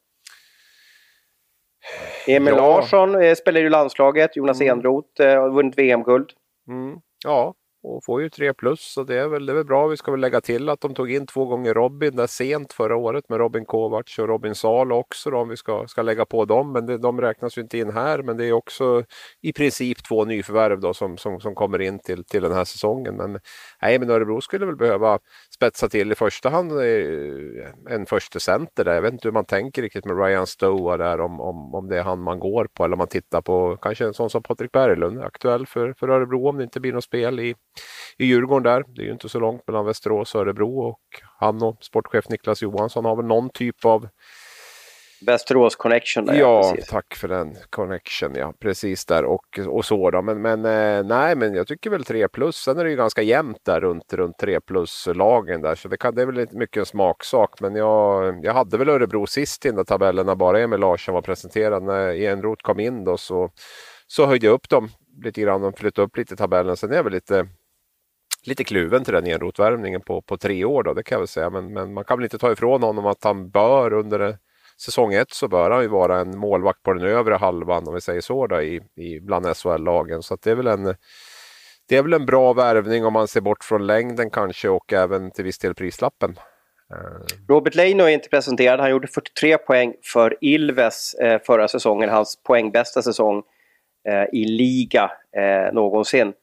Emil 2.28 2.54
ja. 2.54 2.62
Larsson 2.62 3.22
eh, 3.22 3.36
spelar 3.36 3.62
ju 3.62 3.70
landslaget, 3.70 4.36
Jonas 4.36 4.62
mm. 4.62 4.70
Enroth 4.70 5.22
eh, 5.22 5.42
har 5.42 5.50
vunnit 5.50 5.78
VM-guld. 5.78 6.34
Mm. 6.68 7.00
Ja, 7.24 7.54
och 7.84 8.04
får 8.04 8.22
ju 8.22 8.30
tre 8.30 8.54
plus 8.54 8.82
så 8.82 9.04
det 9.04 9.16
är, 9.16 9.28
väl, 9.28 9.46
det 9.46 9.52
är 9.52 9.56
väl 9.56 9.66
bra. 9.66 9.88
Vi 9.88 9.98
ska 9.98 10.12
väl 10.12 10.20
lägga 10.20 10.42
till 10.42 10.70
att 10.70 10.82
de 10.82 10.94
tog 10.94 11.12
in 11.12 11.26
två 11.28 11.46
gånger 11.46 11.74
Robin 11.74 12.16
där 12.16 12.28
sent 12.28 12.74
förra 12.74 12.96
året 12.96 13.30
med 13.30 13.40
Robin 13.40 13.66
Kovacs 13.66 14.20
och 14.20 14.28
Robin 14.28 14.56
Salo 14.56 14.96
också 14.96 15.30
då, 15.30 15.38
om 15.38 15.50
vi 15.50 15.58
ska, 15.58 15.88
ska 15.88 16.02
lägga 16.02 16.26
på 16.26 16.46
dem. 16.46 16.72
Men 16.72 16.86
det, 16.86 16.98
de 16.98 17.22
räknas 17.22 17.58
ju 17.58 17.62
inte 17.62 17.78
in 17.78 17.92
här 17.94 18.22
men 18.24 18.38
det 18.38 18.46
är 18.46 18.52
också 18.52 19.04
i 19.42 19.54
princip 19.54 20.04
två 20.04 20.26
nyförvärv 20.26 20.80
då 20.80 20.94
som, 20.94 21.18
som, 21.18 21.40
som 21.40 21.56
kommer 21.56 21.82
in 21.82 22.00
till, 22.00 22.24
till 22.26 22.44
den 22.44 22.52
här 22.52 22.66
säsongen. 22.66 23.16
Men, 23.16 23.40
nej, 23.82 24.00
men 24.00 24.10
Örebro 24.10 24.42
skulle 24.42 24.66
väl 24.66 24.76
behöva 24.76 25.20
spetsa 25.56 25.90
till 25.90 26.12
i 26.12 26.16
första 26.16 26.50
hand 26.50 26.72
eh, 26.72 27.68
en 27.90 28.06
första 28.06 28.40
center 28.40 28.86
där. 28.86 28.94
Jag 28.94 29.02
vet 29.02 29.14
inte 29.14 29.28
hur 29.28 29.34
man 29.34 29.46
tänker 29.46 29.82
riktigt 29.82 30.06
med 30.06 30.18
Ryan 30.18 30.48
Stoa 30.48 30.98
där 30.98 31.20
om, 31.22 31.42
om, 31.42 31.76
om 31.76 31.88
det 31.88 31.98
är 31.98 32.04
han 32.04 32.20
man 32.20 32.40
går 32.40 32.68
på 32.74 32.86
eller 32.86 32.94
om 32.94 32.98
man 32.98 33.08
tittar 33.08 33.42
på 33.42 33.78
kanske 33.82 34.06
en 34.06 34.14
sån 34.14 34.30
som 34.30 34.44
Patrik 34.44 34.72
Berglund, 34.72 35.22
aktuell 35.22 35.66
för, 35.66 35.94
för 35.94 36.10
Örebro 36.10 36.50
om 36.50 36.58
det 36.58 36.64
inte 36.64 36.80
blir 36.80 36.94
något 36.94 37.04
spel 37.04 37.40
i 37.40 37.56
i 38.18 38.26
Djurgården 38.26 38.64
där. 38.64 38.84
Det 38.88 39.02
är 39.02 39.06
ju 39.06 39.12
inte 39.12 39.30
så 39.30 39.40
långt 39.40 39.68
mellan 39.68 39.86
Västerås 39.86 40.36
och 40.36 40.42
Örebro 40.42 40.80
och 40.80 41.02
han 41.40 41.64
och 41.64 41.78
sportchef 41.82 42.30
Niklas 42.30 42.62
Johansson 42.62 43.06
har 43.06 43.16
väl 43.16 43.26
någon 43.26 43.50
typ 43.50 43.86
av 43.86 44.08
Västerås 45.26 45.76
connection. 45.76 46.26
Där, 46.26 46.34
ja, 46.34 46.74
ja 46.78 46.84
tack 46.90 47.16
för 47.16 47.28
den 47.28 47.56
connection. 47.70 48.36
Ja, 48.36 48.54
precis 48.60 49.06
där 49.06 49.26
och, 49.26 49.60
och 49.68 49.86
så 49.86 50.12
då. 50.12 50.22
Men, 50.22 50.42
men 50.42 50.66
eh, 50.66 51.04
nej, 51.04 51.36
men 51.36 51.54
jag 51.54 51.68
tycker 51.68 51.90
väl 51.90 52.04
3 52.04 52.28
plus. 52.28 52.56
Sen 52.56 52.80
är 52.80 52.84
det 52.84 52.90
ju 52.90 52.96
ganska 52.96 53.22
jämnt 53.22 53.58
där 53.66 53.82
runt, 53.82 54.14
runt 54.14 54.38
3 54.38 54.62
plus 54.62 55.08
lagen 55.16 55.62
där, 55.62 55.76
så 55.76 55.88
det, 55.88 55.98
kan, 55.98 56.16
det 56.16 56.22
är 56.22 56.26
väl 56.26 56.40
inte 56.40 56.58
mycket 56.58 56.78
en 56.78 56.86
smaksak. 56.86 57.62
Men 57.62 57.76
jag, 57.76 58.46
jag 58.46 58.54
hade 58.54 58.78
väl 58.78 58.90
Örebro 58.90 59.28
sist 59.28 59.66
i 59.66 59.70
den 59.70 59.76
där 59.76 59.84
tabellen 59.84 60.26
när 60.26 60.36
bara 60.36 60.60
Emil 60.60 60.80
Larsson 60.80 61.14
var 61.14 61.22
presenterad. 61.22 61.84
När 61.84 62.22
Enroth 62.22 62.64
kom 62.64 62.80
in 62.80 63.04
då 63.04 63.18
så, 63.18 63.52
så 64.08 64.26
höjde 64.26 64.46
jag 64.46 64.54
upp 64.54 64.70
dem 64.70 64.90
lite 65.24 65.42
grann 65.42 65.64
och 65.64 65.78
flyttade 65.78 66.06
upp 66.06 66.18
lite 66.18 66.34
i 66.34 66.38
tabellen. 66.38 66.78
Sen 66.78 66.92
är 66.92 66.96
jag 66.96 67.04
väl 67.04 67.14
lite 67.14 67.48
lite 68.46 68.64
kluven 68.64 69.04
till 69.04 69.14
den 69.14 69.28
enrotvärvningen 69.28 70.02
på, 70.02 70.22
på 70.22 70.38
tre 70.38 70.66
år 70.66 70.84
då, 70.84 70.94
det 70.94 71.04
kan 71.04 71.16
jag 71.16 71.20
väl 71.20 71.28
säga. 71.28 71.50
Men, 71.50 71.74
men 71.74 71.94
man 71.94 72.04
kan 72.04 72.18
väl 72.18 72.24
inte 72.24 72.38
ta 72.38 72.52
ifrån 72.52 72.84
honom 72.84 73.06
att 73.06 73.24
han 73.24 73.50
bör 73.50 73.94
under 73.94 74.38
säsong 74.86 75.14
ett 75.14 75.32
så 75.32 75.48
bör 75.48 75.72
han 75.72 75.82
ju 75.82 75.88
vara 75.88 76.20
en 76.20 76.38
målvakt 76.38 76.84
på 76.84 76.94
den 76.94 77.08
övre 77.08 77.36
halvan 77.36 77.88
om 77.88 77.94
vi 77.94 78.02
säger 78.02 78.22
så 78.22 78.48
då, 78.48 78.62
i, 78.62 78.82
i 78.96 79.20
bland 79.20 79.46
SHL-lagen. 79.58 80.22
Så 80.22 80.38
det 80.44 80.52
är 80.52 80.56
väl 80.56 80.68
en 80.68 80.96
det 81.88 81.98
är 81.98 82.04
väl 82.04 82.14
en 82.14 82.26
bra 82.26 82.54
värvning 82.54 83.06
om 83.06 83.14
man 83.14 83.28
ser 83.28 83.42
bort 83.42 83.64
från 83.64 83.88
längden 83.88 84.30
kanske 84.30 84.70
och 84.70 84.94
även 84.94 85.32
till 85.32 85.44
viss 85.44 85.60
del 85.60 85.74
prislappen. 85.74 86.36
Eh. 86.94 87.54
Robert 87.54 87.76
Leino 87.76 88.04
är 88.04 88.10
inte 88.10 88.30
presenterad. 88.30 88.80
Han 88.80 88.90
gjorde 88.90 89.08
43 89.08 89.58
poäng 89.58 89.94
för 90.14 90.38
Ilves 90.42 91.14
eh, 91.14 91.42
förra 91.46 91.68
säsongen. 91.68 92.10
Hans 92.10 92.44
poängbästa 92.44 93.02
säsong 93.02 93.44
eh, 94.10 94.40
i 94.40 94.46
liga 94.46 95.12
någonsin. 95.74 96.34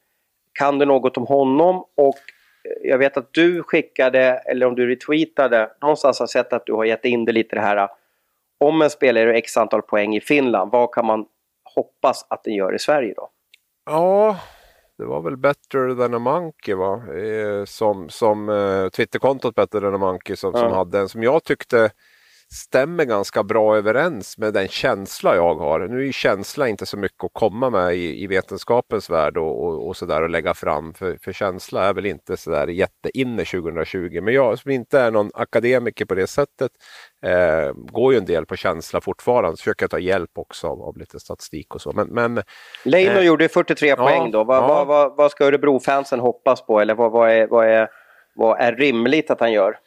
Kan 0.53 0.79
du 0.79 0.85
något 0.85 1.17
om 1.17 1.25
honom? 1.25 1.83
Och 1.95 2.17
jag 2.81 2.97
vet 2.97 3.17
att 3.17 3.33
du 3.33 3.63
skickade, 3.63 4.21
eller 4.21 4.65
om 4.65 4.75
du 4.75 4.87
retweetade, 4.87 5.71
någonstans 5.81 6.19
har 6.19 6.27
sett 6.27 6.53
att 6.53 6.65
du 6.65 6.73
har 6.73 6.85
gett 6.85 7.05
in 7.05 7.25
det 7.25 7.31
lite 7.31 7.55
det 7.55 7.61
här. 7.61 7.89
Om 8.59 8.81
en 8.81 8.89
spelare 8.89 9.23
gör 9.23 9.33
x 9.33 9.57
antal 9.57 9.81
poäng 9.81 10.15
i 10.15 10.21
Finland, 10.21 10.71
vad 10.71 10.91
kan 10.93 11.05
man 11.05 11.25
hoppas 11.75 12.25
att 12.29 12.43
den 12.43 12.53
gör 12.53 12.75
i 12.75 12.79
Sverige 12.79 13.13
då? 13.17 13.29
Ja, 13.85 14.37
det 14.97 15.05
var 15.05 15.21
väl 15.21 15.37
Better 15.37 15.95
than 15.95 16.13
a 16.13 16.19
Monkey 16.19 16.75
va? 16.75 17.03
Eh, 17.15 17.65
som, 17.65 18.09
som 18.09 18.49
eh, 18.49 18.89
Twitterkontot 18.89 19.55
Better 19.55 19.81
than 19.81 19.95
a 19.95 19.97
Monkey 19.97 20.35
som, 20.35 20.51
ja. 20.53 20.59
som 20.59 20.71
hade 20.71 20.99
en 20.99 21.09
som 21.09 21.23
jag 21.23 21.43
tyckte 21.43 21.91
stämmer 22.53 23.05
ganska 23.05 23.43
bra 23.43 23.77
överens 23.77 24.37
med 24.37 24.53
den 24.53 24.67
känsla 24.67 25.35
jag 25.35 25.55
har. 25.55 25.79
Nu 25.79 25.99
är 25.99 26.03
ju 26.03 26.11
känsla 26.11 26.67
inte 26.67 26.85
så 26.85 26.97
mycket 26.97 27.23
att 27.23 27.33
komma 27.33 27.69
med 27.69 27.95
i, 27.95 28.23
i 28.23 28.27
vetenskapens 28.27 29.09
värld 29.09 29.37
och, 29.37 29.65
och, 29.65 29.87
och 29.87 29.97
sådär 29.97 30.21
och 30.21 30.29
lägga 30.29 30.53
fram. 30.53 30.93
För, 30.93 31.17
för 31.23 31.33
känsla 31.33 31.83
är 31.89 31.93
väl 31.93 32.05
inte 32.05 32.37
sådär 32.37 32.67
jätteinne 32.67 33.45
2020. 33.45 34.21
Men 34.21 34.33
jag 34.33 34.59
som 34.59 34.71
inte 34.71 34.99
är 34.99 35.11
någon 35.11 35.29
akademiker 35.33 36.05
på 36.05 36.15
det 36.15 36.27
sättet 36.27 36.71
eh, 37.25 37.73
går 37.73 38.13
ju 38.13 38.17
en 38.17 38.25
del 38.25 38.45
på 38.45 38.55
känsla 38.55 39.01
fortfarande. 39.01 39.57
Försöker 39.57 39.87
ta 39.87 39.99
hjälp 39.99 40.31
också 40.35 40.67
av, 40.67 40.81
av 40.81 40.97
lite 40.97 41.19
statistik 41.19 41.75
och 41.75 41.81
så. 41.81 41.91
Men, 41.91 42.07
men, 42.07 42.43
Leino 42.85 43.19
eh, 43.19 43.25
gjorde 43.25 43.49
43 43.49 43.95
poäng 43.95 44.31
då. 44.31 44.43
Vad, 44.43 44.57
ja. 44.57 44.67
vad, 44.67 44.87
vad, 44.87 45.17
vad 45.17 45.31
ska 45.31 45.45
Örebro-fansen 45.45 46.19
hoppas 46.19 46.65
på? 46.65 46.79
Eller 46.79 46.95
vad, 46.95 47.11
vad, 47.11 47.31
är, 47.31 47.47
vad, 47.47 47.67
är, 47.67 47.89
vad 48.35 48.61
är 48.61 48.75
rimligt 48.75 49.31
att 49.31 49.39
han 49.39 49.51
gör? 49.51 49.79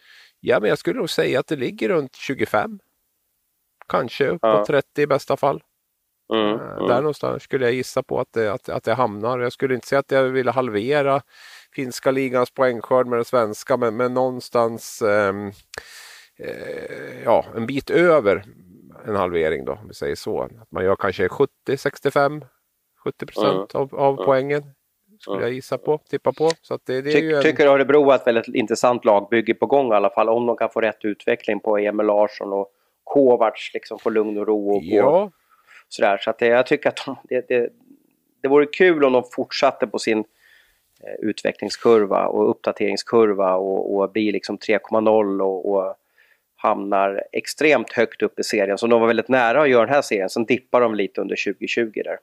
Ja, 0.44 0.60
men 0.60 0.68
jag 0.68 0.78
skulle 0.78 0.98
nog 0.98 1.10
säga 1.10 1.40
att 1.40 1.46
det 1.46 1.56
ligger 1.56 1.88
runt 1.88 2.16
25. 2.16 2.78
Kanske 3.88 4.28
uppåt 4.28 4.40
ja. 4.42 4.64
30 4.66 5.02
i 5.02 5.06
bästa 5.06 5.36
fall. 5.36 5.62
Mm, 6.32 6.46
eh, 6.46 6.72
mm. 6.72 6.88
Där 6.88 7.00
någonstans 7.00 7.42
skulle 7.42 7.64
jag 7.64 7.74
gissa 7.74 8.02
på 8.02 8.20
att 8.20 8.32
det, 8.32 8.52
att, 8.52 8.68
att 8.68 8.84
det 8.84 8.94
hamnar. 8.94 9.38
Jag 9.38 9.52
skulle 9.52 9.74
inte 9.74 9.86
säga 9.86 9.98
att 9.98 10.10
jag 10.10 10.24
ville 10.24 10.50
halvera 10.50 11.22
finska 11.74 12.10
ligans 12.10 12.50
poängskörd 12.50 13.06
med 13.06 13.18
den 13.18 13.24
svenska, 13.24 13.76
men, 13.76 13.96
men 13.96 14.14
någonstans 14.14 15.02
ehm, 15.02 15.52
eh, 16.38 17.22
ja, 17.24 17.44
en 17.56 17.66
bit 17.66 17.90
över 17.90 18.44
en 19.06 19.16
halvering 19.16 19.64
då, 19.64 19.72
om 19.72 19.88
vi 19.88 19.94
säger 19.94 20.16
så. 20.16 20.42
Att 20.42 20.70
man 20.70 20.84
gör 20.84 20.96
kanske 20.96 21.28
70, 21.28 21.76
65, 21.76 22.44
70 23.04 23.26
procent 23.26 23.74
mm. 23.74 23.82
av, 23.82 23.94
av 23.94 24.14
mm. 24.14 24.24
poängen 24.24 24.62
skulle 25.22 25.42
jag 25.42 25.52
gissa 25.52 25.78
på, 25.78 25.98
tippa 25.98 26.32
på. 26.32 26.50
Så 26.62 26.78
det, 26.86 27.00
det 27.00 27.12
Ty, 27.12 27.32
en... 27.32 27.42
Tycker 27.42 27.66
Örebro 27.66 28.04
har 28.04 28.14
ett 28.14 28.26
väldigt 28.26 28.48
intressant 28.48 29.04
lagbygge 29.04 29.54
på 29.54 29.66
gång 29.66 29.92
i 29.92 29.94
alla 29.94 30.10
fall. 30.10 30.28
Om 30.28 30.46
de 30.46 30.56
kan 30.56 30.70
få 30.70 30.80
rätt 30.80 31.04
utveckling 31.04 31.60
på 31.60 31.78
Emil 31.78 32.06
Larsson 32.06 32.52
och 32.52 32.68
Kovacs 33.04 33.74
liksom 33.74 33.98
få 33.98 34.10
lugn 34.10 34.38
och 34.38 34.46
ro. 34.46 34.76
Och 34.76 34.82
ja. 34.82 35.30
sådär. 35.88 36.18
Så 36.18 36.30
att 36.30 36.38
det, 36.38 36.46
jag 36.46 36.66
tycker 36.66 36.88
att 36.88 37.02
de, 37.06 37.16
det, 37.28 37.48
det, 37.48 37.70
det 38.42 38.48
vore 38.48 38.66
kul 38.66 39.04
om 39.04 39.12
de 39.12 39.22
fortsatte 39.32 39.86
på 39.86 39.98
sin 39.98 40.18
eh, 40.18 41.14
utvecklingskurva 41.28 42.26
och 42.26 42.50
uppdateringskurva 42.50 43.54
och, 43.54 43.94
och 43.94 44.12
blir 44.12 44.32
liksom 44.32 44.58
3,0 44.58 45.40
och, 45.40 45.72
och 45.72 45.94
hamnar 46.56 47.22
extremt 47.32 47.92
högt 47.92 48.22
upp 48.22 48.38
i 48.38 48.42
serien. 48.42 48.78
Så 48.78 48.86
de 48.86 49.00
var 49.00 49.06
väldigt 49.06 49.28
nära 49.28 49.62
att 49.62 49.70
göra 49.70 49.86
den 49.86 49.94
här 49.94 50.02
serien. 50.02 50.30
Sen 50.30 50.44
dippar 50.44 50.80
de 50.80 50.94
lite 50.94 51.20
under 51.20 51.36
2020 51.44 52.02
där. 52.04 52.18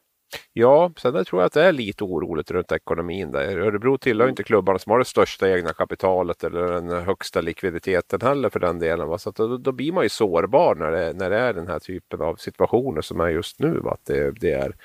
Ja, 0.54 0.92
sen 0.98 1.13
där 1.13 1.24
tror 1.24 1.42
jag 1.42 1.46
att 1.46 1.54
det 1.54 1.63
är 1.63 1.72
lite 1.72 2.04
oroligt 2.04 2.52
runt 2.52 2.72
ekonomin. 2.72 3.32
Där. 3.32 3.58
Örebro 3.58 3.98
tillhör 3.98 4.26
mm. 4.26 4.30
inte 4.30 4.44
klubbarna 4.44 4.80
som 4.80 4.92
har 4.92 5.00
det 5.00 5.06
största 5.06 5.50
egna 5.50 5.74
kapitalet 5.74 6.44
eller 6.44 6.62
den 6.62 6.89
högsta 6.89 7.42
likviditeten 7.42 8.22
heller 8.22 8.50
för 8.50 8.60
den 8.60 8.80
delen. 8.80 9.08
Va? 9.08 9.18
Så 9.18 9.32
då, 9.32 9.58
då, 9.58 9.72
blir 9.72 9.92
man 9.92 10.04
ju 10.04 10.10
sårbar 10.10 10.76
när 10.76 10.92
det, 10.92 11.13
när 11.13 11.30
det 11.30 11.38
är 11.38 11.54
den 11.54 11.68
här 11.68 11.80
typen 11.80 12.22
av 12.22 12.36
situationer 12.36 13.02
som 13.02 13.20
är 13.20 13.30
just 13.30 13.60
nu. 13.60 13.80
Va? 13.80 13.92
Att 13.92 14.06
det, 14.06 14.32
det 14.32 14.52
är 14.52 14.76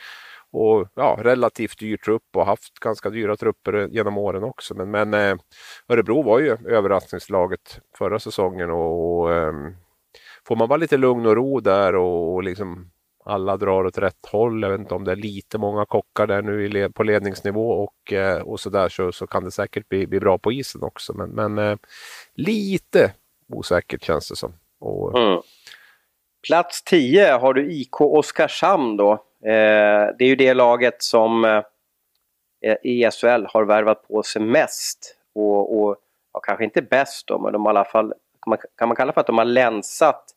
och 0.55 0.89
ja, 0.95 1.19
relativt 1.21 1.79
dyr 1.79 1.97
trupp 1.97 2.37
och 2.37 2.47
haft 2.47 2.79
ganska 2.81 3.11
dyra 3.11 3.37
trupper 3.37 3.89
genom 3.91 4.19
åren 4.19 4.45
också. 4.45 4.75
Men, 4.75 4.91
men 4.91 5.15
eh, 5.15 5.37
Örebro 5.89 6.23
var 6.23 6.39
ju 6.39 6.57
överraskningslaget 6.69 7.81
förra 7.99 8.19
säsongen 8.19 8.71
och, 8.71 9.21
och 9.21 9.33
eh, 9.33 9.53
får 10.47 10.57
man 10.57 10.69
bara 10.69 10.77
lite 10.77 10.97
lugn 10.97 11.27
och 11.27 11.37
ro 11.37 11.61
där 11.61 11.95
och, 11.95 12.35
och 12.35 12.43
liksom 12.43 12.91
alla 13.25 13.57
drar 13.57 13.85
åt 13.85 13.99
rätt 13.99 14.27
håll. 14.27 14.63
Jag 14.63 14.71
vet 14.71 14.81
inte 14.81 14.95
om 14.95 15.05
det 15.05 15.13
är 15.13 15.17
lite 15.17 15.59
många 15.59 15.87
kockar 15.87 16.27
där 16.27 16.43
nu 16.43 16.69
led, 16.69 16.95
på 16.95 17.03
ledningsnivå 17.03 17.71
och, 17.71 18.13
eh, 18.13 18.43
och 18.43 18.61
så 18.61 18.71
där 18.71 18.89
så, 18.89 19.13
så 19.13 19.27
kan 19.27 19.45
det 19.45 19.51
säkert 19.51 19.89
bli, 19.89 20.07
bli 20.07 20.21
bra 20.21 20.39
på 20.39 20.53
isen 20.53 20.83
också. 20.83 21.15
Men, 21.17 21.31
men 21.31 21.59
eh, 21.59 21.77
lite 22.35 23.13
osäkert 23.49 24.05
känns 24.05 24.29
det 24.29 24.37
som. 24.37 24.53
Och, 24.81 25.19
eh, 25.19 25.27
mm. 25.27 25.43
Plats 26.47 26.83
10 26.83 27.33
har 27.33 27.55
du 27.55 27.73
IK 27.73 28.01
Oskarshamn 28.01 28.97
då. 28.97 29.13
Eh, 29.45 30.09
det 30.19 30.25
är 30.25 30.27
ju 30.27 30.37
det 30.37 30.55
laget 30.55 31.03
som 31.03 31.45
eh, 31.45 31.63
i 32.83 33.11
SHL 33.11 33.47
har 33.49 33.65
värvat 33.65 34.09
på 34.09 34.23
sig 34.23 34.43
mest. 34.43 35.17
Och, 35.35 35.79
och 35.79 35.97
ja, 36.33 36.41
kanske 36.41 36.65
inte 36.65 36.83
bäst 36.83 37.27
då, 37.27 37.39
men 37.39 37.53
de 37.53 37.67
har 37.67 37.75
i 37.75 37.77
alla 37.77 37.85
fall, 37.85 38.09
kan 38.43 38.51
man, 38.51 38.59
kan 38.79 38.89
man 38.89 38.97
kalla 38.97 39.13
för 39.13 39.21
att 39.21 39.27
de 39.27 39.39
har 39.39 39.45
länsat 39.45 40.34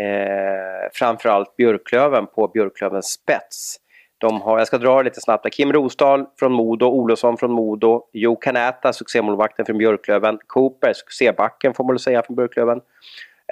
eh, 0.00 0.90
framförallt 0.92 1.56
Björklöven 1.56 2.26
på 2.26 2.48
Björklövens 2.48 3.12
spets. 3.12 3.76
De 4.18 4.40
har, 4.40 4.58
jag 4.58 4.66
ska 4.66 4.78
dra 4.78 5.02
lite 5.02 5.20
snabbt. 5.20 5.52
Kim 5.52 5.72
Rosdahl 5.72 6.26
från 6.38 6.52
Modo, 6.52 6.86
Olofsson 6.86 7.36
från 7.36 7.52
Modo, 7.52 8.02
Jo 8.12 8.36
Kanäta, 8.36 8.92
succémålvakten 8.92 9.66
från 9.66 9.78
Björklöven, 9.78 10.38
Cooper, 10.46 10.92
succébacken 10.92 11.74
får 11.74 11.84
man 11.84 11.94
väl 11.94 11.98
säga 11.98 12.22
från 12.22 12.36
Björklöven. 12.36 12.80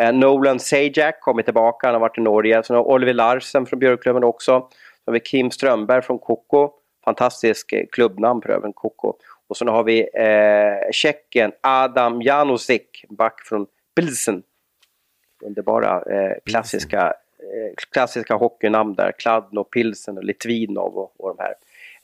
Eh, 0.01 0.13
Nolan 0.13 0.61
Sajak 0.61 1.21
kommer 1.21 1.43
tillbaka, 1.43 1.87
han 1.87 1.95
har 1.95 2.01
varit 2.01 2.19
i 2.19 2.21
Norge. 2.21 2.63
Sen 2.63 2.77
har 2.77 2.83
Oliver 2.83 3.13
Larsen 3.13 3.67
från 3.67 3.79
Björklöven 3.79 4.25
också. 4.25 4.61
Sen 4.71 5.03
har 5.07 5.13
vi 5.13 5.21
Kim 5.21 5.51
Strömberg 5.51 6.03
från 6.03 6.19
Koko. 6.19 6.71
Fantastisk 7.05 7.73
eh, 7.73 7.85
klubbnamn 7.93 8.43
för 8.43 8.49
övrigt, 8.49 8.75
Koko. 8.75 9.13
Och 9.49 9.57
sen 9.57 9.69
har 9.69 9.85
vi 9.85 10.01
eh, 10.01 10.91
Tjeckien 10.93 11.53
Adam 11.61 12.23
Janusik, 12.23 13.05
back 13.09 13.41
från 13.41 13.67
Pilsen. 13.97 14.43
Underbara 15.45 16.03
eh, 16.03 16.33
klassiska, 16.45 17.07
eh, 17.39 17.75
klassiska 17.93 18.35
hockeynamn 18.35 18.95
där. 18.95 19.13
Kladno, 19.19 19.65
Pilsen 19.65 20.19
och 20.19 20.25
Litvinov 20.25 20.99
och, 20.99 21.13
och 21.19 21.37
de 21.37 21.43
här. 21.43 21.55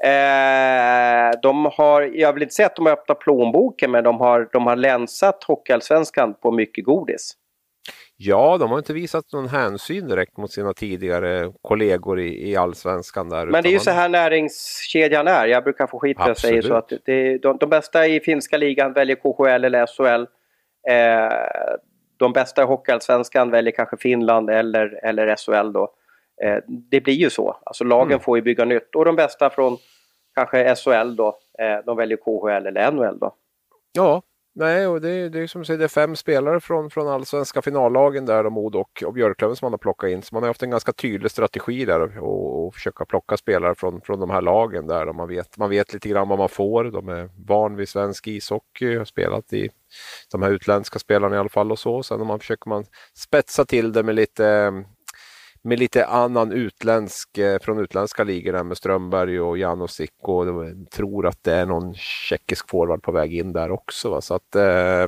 Eh, 0.02 1.30
de 1.42 1.66
har, 1.66 2.02
jag 2.02 2.32
vill 2.32 2.42
inte 2.42 2.54
säga 2.54 2.66
att 2.66 2.76
de 2.76 2.86
har 2.86 2.92
öppnat 2.92 3.18
plånboken 3.18 3.90
men 3.90 4.04
de 4.04 4.20
har, 4.20 4.48
de 4.52 4.66
har 4.66 4.76
länsat 4.76 5.44
Hockeyallsvenskan 5.44 6.34
på 6.34 6.50
mycket 6.50 6.84
godis. 6.84 7.36
Ja, 8.22 8.56
de 8.60 8.70
har 8.70 8.78
inte 8.78 8.92
visat 8.92 9.32
någon 9.32 9.48
hänsyn 9.48 10.08
direkt 10.08 10.36
mot 10.36 10.52
sina 10.52 10.74
tidigare 10.74 11.52
kollegor 11.62 12.20
i, 12.20 12.50
i 12.50 12.56
allsvenskan. 12.56 13.28
Där, 13.28 13.46
Men 13.46 13.62
det 13.62 13.68
är 13.68 13.72
ju 13.72 13.78
så 13.78 13.90
här 13.90 14.08
näringskedjan 14.08 15.28
är. 15.28 15.46
Jag 15.46 15.64
brukar 15.64 15.86
få 15.86 15.98
skit 15.98 16.18
när 16.18 16.28
jag 16.28 16.38
säger 16.38 16.62
så. 16.62 16.74
att 16.74 16.92
det, 17.04 17.38
de, 17.38 17.56
de 17.56 17.70
bästa 17.70 18.06
i 18.06 18.20
finska 18.20 18.56
ligan 18.56 18.92
väljer 18.92 19.16
KHL 19.16 19.64
eller 19.64 19.86
SHL. 19.86 20.26
Eh, 20.88 21.76
de 22.20 22.32
bästa 22.32 22.62
i 22.62 22.64
Hockeyallsvenskan 22.64 23.50
väljer 23.50 23.72
kanske 23.72 23.96
Finland 23.96 24.50
eller, 24.50 25.04
eller 25.04 25.36
SHL 25.36 25.72
då. 25.72 25.94
Eh, 26.42 26.58
det 26.66 27.00
blir 27.00 27.14
ju 27.14 27.30
så. 27.30 27.56
Alltså 27.64 27.84
lagen 27.84 28.12
mm. 28.12 28.20
får 28.20 28.38
ju 28.38 28.42
bygga 28.42 28.64
nytt. 28.64 28.94
Och 28.94 29.04
de 29.04 29.16
bästa 29.16 29.50
från 29.50 29.76
kanske 30.34 30.74
SHL 30.74 31.16
då, 31.16 31.38
eh, 31.58 31.78
de 31.86 31.96
väljer 31.96 32.18
KHL 32.18 32.66
eller 32.66 32.90
NHL 32.90 33.18
då. 33.18 33.34
Ja, 33.92 34.22
Nej, 34.60 34.86
och 34.86 35.00
det, 35.00 35.28
det 35.28 35.40
är 35.40 35.46
som 35.46 35.64
säger, 35.64 35.78
det 35.78 35.84
är 35.84 35.88
fem 35.88 36.16
spelare 36.16 36.60
från, 36.60 36.90
från 36.90 37.08
allsvenska 37.08 37.62
finallagen 37.62 38.26
där, 38.26 38.46
och 38.46 38.52
Mod 38.52 38.74
och, 38.74 39.02
och 39.06 39.12
Björklöven 39.12 39.56
som 39.56 39.66
man 39.66 39.72
har 39.72 39.78
plockat 39.78 40.10
in. 40.10 40.22
Så 40.22 40.34
man 40.34 40.42
har 40.42 40.48
haft 40.48 40.62
en 40.62 40.70
ganska 40.70 40.92
tydlig 40.92 41.30
strategi 41.30 41.84
där 41.84 42.18
och, 42.18 42.66
och 42.66 42.74
försöka 42.74 43.04
plocka 43.04 43.36
spelare 43.36 43.74
från, 43.74 44.00
från 44.00 44.20
de 44.20 44.30
här 44.30 44.42
lagen 44.42 44.86
där. 44.86 45.08
Och 45.08 45.14
man, 45.14 45.28
vet, 45.28 45.56
man 45.56 45.70
vet 45.70 45.92
lite 45.92 46.08
grann 46.08 46.28
vad 46.28 46.38
man 46.38 46.48
får. 46.48 46.84
De 46.84 47.08
är 47.08 47.30
van 47.46 47.76
vid 47.76 47.88
svensk 47.88 48.26
ishockey, 48.26 48.96
har 48.96 49.04
spelat 49.04 49.52
i 49.52 49.68
de 50.32 50.42
här 50.42 50.50
utländska 50.50 50.98
spelarna 50.98 51.36
i 51.36 51.38
alla 51.38 51.48
fall 51.48 51.72
och 51.72 51.78
så. 51.78 52.02
Sen 52.02 52.26
man 52.26 52.38
försöker 52.38 52.68
man 52.68 52.84
spetsa 53.14 53.64
till 53.64 53.92
det 53.92 54.02
med 54.02 54.14
lite 54.14 54.72
med 55.62 55.78
lite 55.78 56.06
annan 56.06 56.52
utländsk, 56.52 57.38
eh, 57.38 57.58
från 57.58 57.78
utländska 57.78 58.24
ligor 58.24 58.62
med 58.62 58.76
Strömberg 58.76 59.40
och 59.40 59.58
Janosik 59.58 60.10
och 60.22 60.46
tror 60.92 61.26
att 61.26 61.44
det 61.44 61.54
är 61.54 61.66
någon 61.66 61.94
tjeckisk 61.94 62.70
forward 62.70 63.02
på 63.02 63.12
väg 63.12 63.34
in 63.34 63.52
där 63.52 63.70
också. 63.70 64.10
Va? 64.10 64.20
Så 64.20 64.34
att 64.34 64.56
eh, 64.56 65.06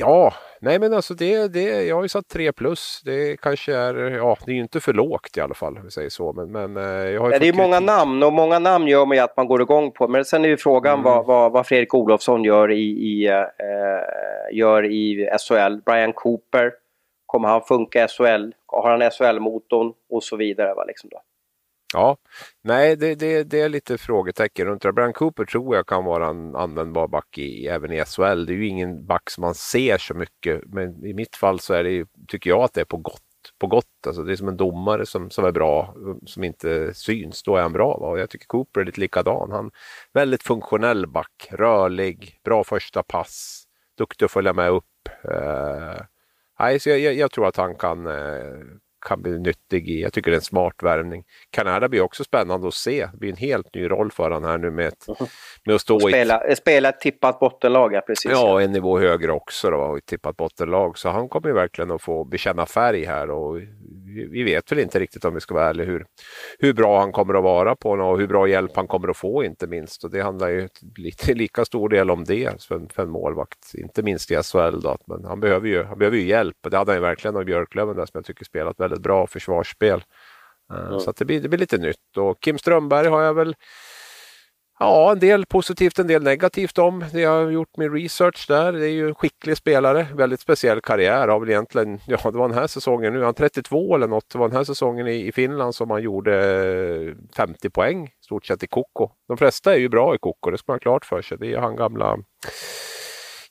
Ja, 0.00 0.32
nej 0.60 0.78
men 0.78 0.94
alltså 0.94 1.14
det, 1.14 1.48
det, 1.48 1.84
jag 1.86 1.96
har 1.96 2.02
ju 2.02 2.08
satt 2.08 2.28
3 2.28 2.52
plus. 2.52 3.00
Det 3.04 3.36
kanske 3.36 3.74
är, 3.74 3.94
ja 3.94 4.36
det 4.44 4.50
är 4.50 4.54
ju 4.54 4.60
inte 4.60 4.80
för 4.80 4.92
lågt 4.92 5.36
i 5.36 5.40
alla 5.40 5.54
fall, 5.54 5.76
om 5.76 5.84
vi 5.84 5.90
säger 5.90 6.08
så. 6.10 6.32
Men, 6.32 6.52
men 6.52 6.76
eh, 6.76 7.10
jag 7.10 7.20
har 7.20 7.32
ja, 7.32 7.38
det 7.38 7.48
är 7.48 7.52
många 7.52 7.80
namn 7.80 8.22
och 8.22 8.32
många 8.32 8.58
namn 8.58 8.88
gör 8.88 9.06
man 9.06 9.16
ju 9.16 9.22
att 9.22 9.36
man 9.36 9.46
går 9.46 9.62
igång 9.62 9.92
på. 9.92 10.08
Men 10.08 10.24
sen 10.24 10.44
är 10.44 10.48
ju 10.48 10.56
frågan 10.56 10.92
mm. 10.92 11.04
vad, 11.04 11.26
vad, 11.26 11.52
vad, 11.52 11.66
Fredrik 11.66 11.94
Olofsson 11.94 12.44
gör 12.44 12.70
i, 12.70 12.82
i, 12.82 13.26
äh, 13.26 14.56
gör 14.56 14.84
i 14.84 15.30
SHL. 15.48 15.76
Brian 15.86 16.12
Cooper 16.12 16.72
Kommer 17.28 17.48
han 17.48 17.62
funka 17.62 18.04
i 18.04 18.08
SHL? 18.08 18.52
Har 18.66 18.90
han 18.90 19.10
SHL-motorn? 19.10 19.92
Och 20.08 20.22
så 20.22 20.36
vidare. 20.36 20.74
Va, 20.74 20.84
liksom 20.84 21.10
då. 21.10 21.22
Ja, 21.94 22.16
nej 22.62 22.96
det, 22.96 23.14
det, 23.14 23.44
det, 23.44 23.60
är 23.60 23.68
lite 23.68 23.98
frågetecken 23.98 24.66
runt 24.66 24.82
det. 24.82 24.92
Brian 24.92 25.12
Cooper 25.12 25.44
tror 25.44 25.76
jag 25.76 25.86
kan 25.86 26.04
vara 26.04 26.28
en 26.28 26.56
användbar 26.56 27.08
back 27.08 27.38
i, 27.38 27.66
även 27.66 27.92
i 27.92 28.04
SHL. 28.04 28.46
Det 28.46 28.52
är 28.52 28.56
ju 28.56 28.66
ingen 28.66 29.06
back 29.06 29.30
som 29.30 29.42
man 29.42 29.54
ser 29.54 29.98
så 29.98 30.14
mycket, 30.14 30.64
men 30.66 31.04
i 31.04 31.14
mitt 31.14 31.36
fall 31.36 31.60
så 31.60 31.74
är 31.74 31.84
det, 31.84 32.06
tycker 32.28 32.50
jag 32.50 32.62
att 32.62 32.74
det 32.74 32.80
är 32.80 32.84
på 32.84 32.96
gott. 32.96 33.22
På 33.58 33.66
gott. 33.66 34.06
Alltså 34.06 34.22
det 34.22 34.32
är 34.32 34.36
som 34.36 34.48
en 34.48 34.56
domare 34.56 35.06
som, 35.06 35.30
som 35.30 35.44
är 35.44 35.52
bra, 35.52 35.94
som 36.26 36.44
inte 36.44 36.94
syns. 36.94 37.42
Då 37.42 37.56
är 37.56 37.62
han 37.62 37.72
bra. 37.72 37.98
Va? 37.98 38.08
Och 38.08 38.18
jag 38.18 38.30
tycker 38.30 38.46
Cooper 38.46 38.80
är 38.80 38.84
lite 38.84 39.00
likadan. 39.00 39.52
Han 39.52 39.70
väldigt 40.12 40.42
funktionell 40.42 41.06
back, 41.06 41.48
rörlig, 41.50 42.40
bra 42.44 42.64
första 42.64 43.02
pass, 43.02 43.64
duktig 43.98 44.24
att 44.24 44.32
följa 44.32 44.52
med 44.52 44.70
upp. 44.70 45.08
Eh, 45.24 46.00
Nej, 46.58 46.80
så 46.80 46.88
jag, 46.88 46.98
jag, 46.98 47.14
jag, 47.14 47.30
tror 47.30 47.46
att 47.46 47.56
han 47.56 47.74
kan, 47.74 48.06
eh, 48.06 48.58
kan 49.06 49.22
bli 49.22 49.38
nyttig 49.38 49.90
i. 49.90 50.02
Jag 50.02 50.12
tycker 50.12 50.30
det 50.30 50.34
är 50.34 50.38
en 50.38 50.42
smart 50.42 50.82
värvning. 50.82 51.24
Kanada 51.50 51.88
blir 51.88 52.00
också 52.00 52.24
spännande 52.24 52.68
att 52.68 52.74
se. 52.74 53.08
Det 53.12 53.18
blir 53.18 53.30
en 53.30 53.36
helt 53.36 53.74
ny 53.74 53.90
roll 53.90 54.10
för 54.10 54.30
honom 54.30 54.50
här 54.50 54.58
nu 54.58 54.70
med, 54.70 54.88
ett, 54.88 55.08
mhm. 55.08 55.28
med 55.64 55.74
att 55.74 55.80
stå 55.80 56.00
spela, 56.00 56.48
i... 56.48 56.56
Spela 56.56 56.88
ett 56.88 57.00
tippat 57.00 57.40
bottenlag, 57.40 57.94
ja 57.94 58.00
precis. 58.00 58.30
Ja, 58.30 58.60
en 58.60 58.72
nivå 58.72 58.98
högre 58.98 59.32
också 59.32 59.70
då, 59.70 59.96
ett 59.96 60.06
tippat 60.06 60.36
bottenlag. 60.36 60.98
Så 60.98 61.08
han 61.08 61.28
kommer 61.28 61.48
ju 61.48 61.54
verkligen 61.54 61.90
att 61.90 62.02
få 62.02 62.24
bekänna 62.24 62.66
färg 62.66 63.04
här 63.04 63.30
och 63.30 63.60
vi 64.26 64.42
vet 64.42 64.72
väl 64.72 64.78
inte 64.78 64.98
riktigt 64.98 65.24
om 65.24 65.34
vi 65.34 65.40
ska 65.40 65.54
vara 65.54 65.68
ärliga 65.68 65.86
hur, 65.86 66.06
hur 66.58 66.72
bra 66.72 67.00
han 67.00 67.12
kommer 67.12 67.34
att 67.34 67.42
vara 67.42 67.76
på 67.76 67.90
och 67.90 68.18
hur 68.18 68.26
bra 68.26 68.48
hjälp 68.48 68.76
han 68.76 68.86
kommer 68.86 69.08
att 69.08 69.16
få 69.16 69.44
inte 69.44 69.66
minst. 69.66 70.04
Och 70.04 70.10
det 70.10 70.20
handlar 70.20 70.48
ju 70.48 70.68
lite 70.96 71.34
lika 71.34 71.64
stor 71.64 71.88
del 71.88 72.10
om 72.10 72.24
det 72.24 72.62
för, 72.62 72.86
för 72.94 73.02
en 73.02 73.10
målvakt, 73.10 73.74
inte 73.74 74.02
minst 74.02 74.30
i 74.30 74.42
SHL. 74.42 74.80
Då. 74.80 74.96
Men 75.06 75.24
han 75.24 75.40
behöver, 75.40 75.68
ju, 75.68 75.82
han 75.82 75.98
behöver 75.98 76.16
ju 76.16 76.26
hjälp 76.26 76.56
och 76.64 76.70
det 76.70 76.76
hade 76.76 76.90
han 76.90 76.96
ju 76.96 77.02
verkligen 77.02 77.36
av 77.36 77.44
Björklöven 77.44 77.96
där, 77.96 78.06
som 78.06 78.18
jag 78.18 78.24
tycker 78.24 78.44
spelat 78.44 78.80
väldigt 78.80 79.02
bra 79.02 79.26
försvarsspel. 79.26 80.02
Mm. 80.72 81.00
Så 81.00 81.12
det, 81.12 81.24
blir, 81.24 81.40
det 81.40 81.48
blir 81.48 81.58
lite 81.58 81.78
nytt 81.78 82.16
och 82.16 82.42
Kim 82.42 82.58
Strömberg 82.58 83.08
har 83.08 83.22
jag 83.22 83.34
väl 83.34 83.54
Ja, 84.80 85.12
en 85.12 85.18
del 85.18 85.46
positivt, 85.46 85.98
en 85.98 86.06
del 86.06 86.22
negativt 86.22 86.78
om. 86.78 87.04
Det 87.12 87.20
jag 87.20 87.44
har 87.44 87.50
gjort 87.50 87.76
min 87.76 87.92
research 87.92 88.44
där. 88.48 88.72
Det 88.72 88.86
är 88.86 88.90
ju 88.90 89.08
en 89.08 89.14
skicklig 89.14 89.56
spelare, 89.56 90.06
väldigt 90.14 90.40
speciell 90.40 90.80
karriär. 90.80 91.28
Har 91.28 91.40
väl 91.40 91.50
egentligen, 91.50 92.00
ja 92.06 92.18
det 92.30 92.38
var 92.38 92.48
den 92.48 92.58
här 92.58 92.66
säsongen 92.66 93.12
nu, 93.12 93.24
han 93.24 93.34
32 93.34 93.94
eller 93.94 94.08
något. 94.08 94.30
Det 94.32 94.38
var 94.38 94.48
den 94.48 94.56
här 94.56 94.64
säsongen 94.64 95.06
i, 95.06 95.26
i 95.26 95.32
Finland 95.32 95.74
som 95.74 95.90
han 95.90 96.02
gjorde 96.02 96.34
eh, 97.08 97.14
50 97.36 97.70
poäng, 97.70 98.10
stort 98.24 98.46
sett 98.46 98.62
i 98.62 98.66
Koko. 98.66 99.10
De 99.28 99.36
flesta 99.36 99.74
är 99.74 99.78
ju 99.78 99.88
bra 99.88 100.14
i 100.14 100.18
Koko, 100.18 100.50
det 100.50 100.58
ska 100.58 100.72
man 100.72 100.74
ha 100.74 100.80
klart 100.80 101.04
för 101.04 101.22
sig. 101.22 101.38
Det 101.38 101.52
är 101.52 101.58
han 101.58 101.76
gamla 101.76 102.16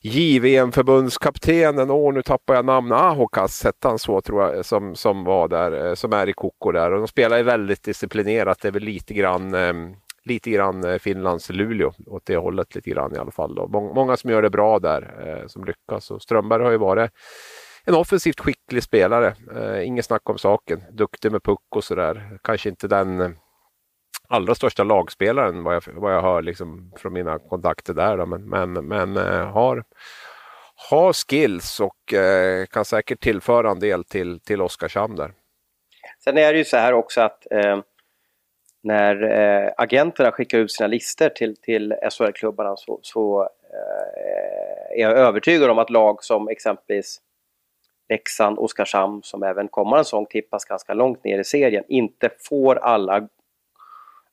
JVM-förbundskaptenen, 0.02 1.90
åh 1.90 2.14
nu 2.14 2.22
tappar 2.22 2.54
jag 2.54 2.64
namn, 2.64 2.92
ah, 2.92 3.10
Ahokas 3.10 3.64
hette 3.64 3.88
han 3.88 3.98
så 3.98 4.20
tror 4.20 4.42
jag, 4.42 4.64
som, 4.64 4.94
som 4.94 5.24
var 5.24 5.48
där, 5.48 5.86
eh, 5.86 5.94
som 5.94 6.12
är 6.12 6.28
i 6.28 6.32
Koko 6.32 6.72
där. 6.72 6.92
Och 6.92 6.98
de 6.98 7.08
spelar 7.08 7.36
ju 7.36 7.42
väldigt 7.42 7.82
disciplinerat, 7.82 8.58
det 8.60 8.68
är 8.68 8.72
väl 8.72 8.82
lite 8.82 9.14
grann 9.14 9.54
ehm, 9.54 9.94
lite 10.28 10.50
grann 10.50 10.84
eh, 10.84 10.98
Finlands 10.98 11.50
Luleå 11.50 11.92
åt 12.06 12.26
det 12.26 12.36
hållet 12.36 12.74
lite 12.74 12.90
grann 12.90 13.14
i 13.14 13.18
alla 13.18 13.30
fall. 13.30 13.54
Då. 13.54 13.68
Många 13.94 14.16
som 14.16 14.30
gör 14.30 14.42
det 14.42 14.50
bra 14.50 14.78
där, 14.78 15.26
eh, 15.26 15.46
som 15.46 15.64
lyckas. 15.64 16.10
Och 16.10 16.22
Strömberg 16.22 16.62
har 16.62 16.70
ju 16.70 16.78
varit 16.78 17.10
en 17.84 17.94
offensivt 17.94 18.40
skicklig 18.40 18.82
spelare. 18.82 19.34
Eh, 19.56 19.86
inget 19.86 20.04
snack 20.04 20.30
om 20.30 20.38
saken. 20.38 20.82
Duktig 20.92 21.32
med 21.32 21.42
puck 21.42 21.76
och 21.76 21.84
sådär. 21.84 22.38
Kanske 22.42 22.68
inte 22.68 22.88
den 22.88 23.20
eh, 23.20 23.30
allra 24.28 24.54
största 24.54 24.84
lagspelaren 24.84 25.62
vad 25.62 25.74
jag, 25.74 25.82
vad 25.86 26.14
jag 26.14 26.22
hör 26.22 26.42
liksom 26.42 26.92
från 26.96 27.12
mina 27.12 27.38
kontakter 27.38 27.94
där. 27.94 28.16
Då. 28.16 28.26
Men, 28.26 28.48
men, 28.48 28.72
men 28.72 29.16
eh, 29.16 29.46
har, 29.46 29.84
har 30.90 31.12
skills 31.12 31.80
och 31.80 32.14
eh, 32.14 32.66
kan 32.66 32.84
säkert 32.84 33.20
tillföra 33.20 33.70
en 33.70 33.80
del 33.80 34.04
till, 34.04 34.40
till 34.40 34.62
Oskarshamn 34.62 35.16
där. 35.16 35.32
Sen 36.24 36.38
är 36.38 36.52
det 36.52 36.58
ju 36.58 36.64
så 36.64 36.76
här 36.76 36.92
också 36.92 37.20
att 37.20 37.52
eh, 37.52 37.78
när 38.80 39.22
eh, 39.22 39.72
agenterna 39.76 40.32
skickar 40.32 40.58
ut 40.58 40.72
sina 40.72 40.86
listor 40.86 41.28
till, 41.28 41.56
till 41.56 41.94
SHL-klubbarna 42.10 42.76
så, 42.76 42.98
så 43.02 43.42
eh, 43.42 44.98
är 44.98 45.02
jag 45.02 45.18
övertygad 45.18 45.70
om 45.70 45.78
att 45.78 45.90
lag 45.90 46.24
som 46.24 46.48
exempelvis 46.48 47.20
Leksand, 48.08 48.58
Oskarshamn 48.58 49.22
som 49.22 49.42
även 49.42 49.68
kommande 49.68 50.04
säsong 50.04 50.26
tippas 50.26 50.64
ganska 50.64 50.94
långt 50.94 51.24
ner 51.24 51.38
i 51.38 51.44
serien 51.44 51.84
inte 51.88 52.30
får 52.38 52.76
alla, 52.76 53.28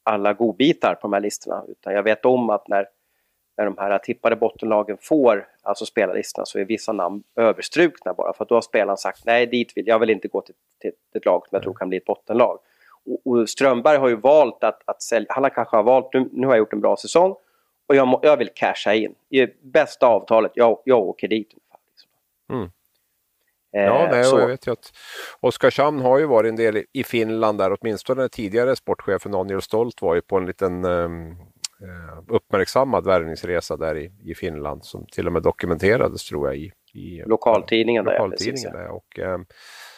alla 0.04 0.34
godbitar 0.34 0.96
på 0.96 1.02
de 1.02 1.14
här 1.14 1.20
listorna. 1.20 1.64
Utan 1.68 1.94
jag 1.94 2.04
vet 2.04 2.26
om 2.26 2.50
att 2.50 2.68
när, 2.68 2.88
när 3.58 3.66
de 3.66 3.78
här 3.78 3.98
tippade 3.98 4.36
bottenlagen 4.36 4.98
får 5.02 5.48
alltså 5.62 5.86
spelarlistorna 5.86 6.46
så 6.46 6.60
är 6.60 6.66
vissa 6.66 6.92
namn 6.94 7.24
överstrukna 7.36 8.14
bara 8.14 8.34
för 8.34 8.44
att 8.44 8.50
då 8.50 8.56
har 8.56 8.62
spelaren 8.62 8.98
sagt 8.98 9.26
nej 9.26 9.48
dit 9.48 9.78
vill 9.78 9.88
jag 9.88 10.00
vill 10.00 10.10
inte 10.10 10.28
gå 10.28 10.42
till, 10.42 10.56
till, 10.82 10.92
till 11.12 11.20
ett 11.20 11.26
lag 11.26 11.48
som 11.48 11.56
jag 11.56 11.64
tror 11.64 11.74
kan 11.74 11.90
bli 11.90 11.98
ett 11.98 12.06
bottenlag. 12.06 12.60
Och, 13.26 13.50
Strömberg 13.50 13.98
har 13.98 14.08
ju 14.08 14.15
valt 14.15 14.63
att, 14.63 14.82
att 14.86 15.02
sälja, 15.02 15.28
han 15.30 15.44
har 15.44 15.50
kanske 15.50 15.76
har 15.76 15.84
valt, 15.84 16.13
nu, 16.13 16.30
nu 16.32 16.48
har 16.48 16.54
jag 16.54 16.60
gjort 16.60 16.74
en 16.74 16.82
bra 16.82 16.98
säsong 16.98 17.36
och 17.88 17.96
jag, 17.96 18.08
må, 18.08 18.20
jag 18.24 18.38
vill 18.38 18.50
casha 18.56 18.94
in. 18.94 19.15
I 19.30 19.48
bästa 19.62 20.08
avtalet, 20.08 20.52
jag, 20.56 20.82
jag 20.86 21.00
åker 21.00 21.28
dit. 21.28 21.50
Liksom. 21.50 22.10
Mm. 22.50 22.70
Ja, 23.72 24.08
nej, 24.12 24.22
jag 24.22 24.48
vet 24.48 24.68
ju 24.68 24.72
att 24.72 24.94
Oskarshamn 25.39 26.02
har 26.02 26.20
ju 26.20 26.26
varit 26.26 26.50
en 26.50 26.56
del 26.56 26.84
i 26.94 27.04
Finland 27.04 27.58
där, 27.58 27.78
åtminstone 27.80 28.30
tidigare 28.30 28.76
sportchefen 28.76 29.32
Daniel 29.32 29.62
Stolt 29.62 30.02
var 30.02 30.15
ju 30.15 30.22
på 30.22 30.38
en 30.38 30.46
liten 30.46 30.86
um, 30.86 31.38
uppmärksammad 32.28 33.06
värvningsresa 33.06 33.78
där 33.78 33.98
i, 33.98 34.12
i 34.24 34.36
Finland 34.36 34.86
som 34.86 35.06
till 35.06 35.28
och 35.28 35.34
med 35.34 35.44
dokumenterades 35.44 36.24
tror 36.24 36.48
jag 36.48 36.58
i, 36.58 36.72
i 36.94 37.24
lokaltidningen. 37.26 38.06
lokaltidningen 38.06 38.72
där, 38.72 38.88
och, 38.88 39.20
um, 39.20 39.46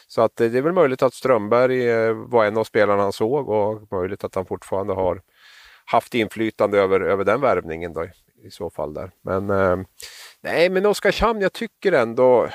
så 0.08 0.22
att 0.22 0.40
eh, 0.40 0.50
det 0.50 0.58
är 0.58 0.62
väl 0.62 0.72
möjligt 0.72 1.02
att 1.02 1.14
Strömberg 1.14 1.90
eh, 1.90 2.12
var 2.12 2.44
en 2.44 2.56
av 2.56 2.64
spelarna 2.64 3.02
han 3.02 3.12
såg 3.12 3.48
och 3.48 3.92
möjligt 3.92 4.24
att 4.24 4.34
han 4.34 4.46
fortfarande 4.46 4.92
har 4.92 5.22
haft 5.84 6.14
inflytande 6.14 6.78
över, 6.78 7.00
över 7.00 7.24
den 7.24 7.40
värvningen 7.40 7.92
då, 7.92 8.06
i 8.42 8.50
så 8.50 8.70
fall 8.70 8.94
där. 8.94 9.10
Men 9.22 9.50
eh, 9.50 9.76
nej, 10.40 10.70
men 10.70 10.86
Oskarshamn, 10.86 11.40
jag 11.40 11.52
tycker 11.52 11.92
ändå 11.92 12.48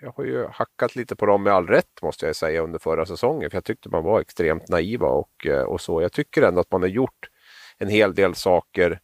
jag 0.00 0.12
har 0.16 0.24
ju 0.24 0.46
hackat 0.46 0.96
lite 0.96 1.16
på 1.16 1.26
dem 1.26 1.42
med 1.42 1.52
all 1.52 1.66
rätt 1.66 2.02
måste 2.02 2.26
jag 2.26 2.36
säga 2.36 2.62
under 2.62 2.78
förra 2.78 3.06
säsongen. 3.06 3.50
För 3.50 3.56
jag 3.56 3.64
tyckte 3.64 3.88
man 3.88 4.04
var 4.04 4.20
extremt 4.20 4.68
naiva 4.68 5.06
och, 5.06 5.46
och 5.66 5.80
så. 5.80 6.02
Jag 6.02 6.12
tycker 6.12 6.42
ändå 6.42 6.60
att 6.60 6.70
man 6.70 6.82
har 6.82 6.88
gjort 6.88 7.30
en 7.78 7.88
hel 7.88 8.14
del 8.14 8.34
saker 8.34 9.00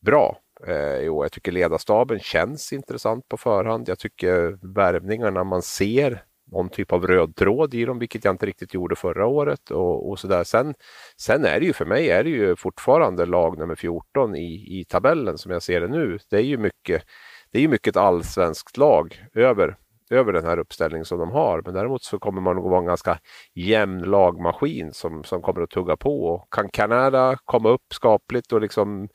bra. 0.00 0.38
Eh, 0.66 0.98
jo, 0.98 1.24
jag 1.24 1.32
tycker 1.32 1.52
ledarstaben 1.52 2.20
känns 2.20 2.72
intressant 2.72 3.28
på 3.28 3.36
förhand. 3.36 3.88
Jag 3.88 3.98
tycker 3.98 4.58
värvningarna 4.74 5.44
man 5.44 5.62
ser 5.62 6.24
någon 6.52 6.68
typ 6.68 6.92
av 6.92 7.06
röd 7.06 7.36
tråd 7.36 7.74
i 7.74 7.84
dem, 7.84 7.98
vilket 7.98 8.24
jag 8.24 8.34
inte 8.34 8.46
riktigt 8.46 8.74
gjorde 8.74 8.96
förra 8.96 9.26
året. 9.26 9.70
Och, 9.70 10.10
och 10.10 10.18
så 10.18 10.28
där. 10.28 10.44
Sen, 10.44 10.74
sen 11.16 11.44
är 11.44 11.60
det 11.60 11.66
ju 11.66 11.72
för 11.72 11.84
mig 11.84 12.10
är 12.10 12.24
det 12.24 12.30
ju 12.30 12.56
fortfarande 12.56 13.26
lag 13.26 13.58
nummer 13.58 13.74
14 13.74 14.36
i, 14.36 14.80
i 14.80 14.84
tabellen 14.88 15.38
som 15.38 15.52
jag 15.52 15.62
ser 15.62 15.80
det 15.80 15.88
nu. 15.88 16.18
Det 16.30 16.36
är 16.36 16.40
ju 16.42 16.58
mycket, 16.58 17.02
det 17.50 17.58
är 17.58 17.62
ju 17.62 17.68
mycket 17.68 17.96
ett 17.96 18.02
allsvenskt 18.02 18.76
lag 18.76 19.24
över 19.34 19.76
över 20.12 20.32
den 20.32 20.44
här 20.44 20.58
uppställningen 20.58 21.04
som 21.04 21.18
de 21.18 21.30
har. 21.30 21.62
Men 21.64 21.74
däremot 21.74 22.02
så 22.02 22.18
kommer 22.18 22.40
man 22.40 22.58
att 22.58 22.64
vara 22.64 22.78
en 22.78 22.86
ganska 22.86 23.18
jämn 23.54 24.02
lagmaskin 24.02 24.92
som, 24.92 25.24
som 25.24 25.42
kommer 25.42 25.60
att 25.60 25.70
tugga 25.70 25.96
på. 25.96 26.24
Och 26.24 26.52
kan 26.52 26.68
Kanada 26.68 27.36
komma 27.44 27.68
upp 27.68 27.94
skapligt 27.94 28.52
och 28.52 28.60
liksom 28.60 29.08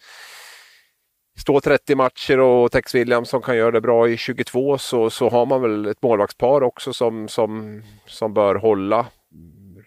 stå 1.39 1.62
30 1.62 1.95
matcher 1.95 2.39
och 2.39 2.71
Tex 2.71 2.91
som 3.23 3.41
kan 3.41 3.58
göra 3.58 3.71
det 3.71 3.82
bra 3.82 4.10
i 4.10 4.17
22 4.17 4.78
så, 4.78 5.10
så 5.10 5.30
har 5.30 5.45
man 5.45 5.62
väl 5.62 5.86
ett 5.86 6.02
målvaktspar 6.02 6.63
också 6.63 6.93
som, 6.93 7.28
som, 7.28 7.82
som 8.06 8.34
bör 8.34 8.56
hålla 8.56 9.06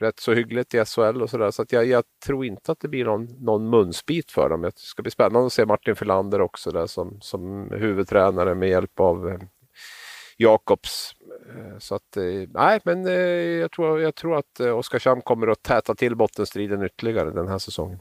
rätt 0.01 0.21
så 0.21 0.33
hyggligt 0.33 0.75
i 0.75 0.85
SHL 0.85 1.23
och 1.23 1.31
sådär. 1.31 1.51
Så 1.51 1.63
att 1.63 1.73
jag, 1.73 1.87
jag, 1.87 2.05
tror 2.27 2.45
inte 2.45 2.73
att 2.73 2.81
det 2.81 2.89
blir 2.89 3.05
någon, 3.05 3.25
någon 3.25 3.71
munsbit 3.71 4.31
för 4.31 4.49
dem. 4.49 4.63
Det 4.63 4.79
ska 4.79 5.03
bli 5.03 5.11
spännande 5.11 5.47
att 5.47 5.53
se 5.53 5.67
Martin 5.67 5.97
Filander 5.97 6.41
också 6.41 6.71
där 6.71 6.87
som, 6.87 7.21
som 7.21 7.71
huvudtränare 7.71 8.55
med 8.55 8.69
hjälp 8.69 9.01
av 9.01 9.29
eh, 9.29 9.39
Jakobs. 10.37 11.15
Eh, 11.49 11.79
så 11.79 11.95
att, 11.95 12.17
eh, 12.17 12.49
nej, 12.49 12.81
men 12.85 13.07
jag 13.61 13.73
tror, 13.73 14.01
jag 14.01 14.15
tror 14.15 14.37
att 14.37 14.61
Oskarshamn 14.61 15.23
kommer 15.23 15.47
att 15.47 15.63
täta 15.63 15.95
till 15.95 16.17
bottenstriden 16.17 16.83
ytterligare 16.83 17.31
den 17.31 17.49
här 17.49 17.59
säsongen. 17.59 17.99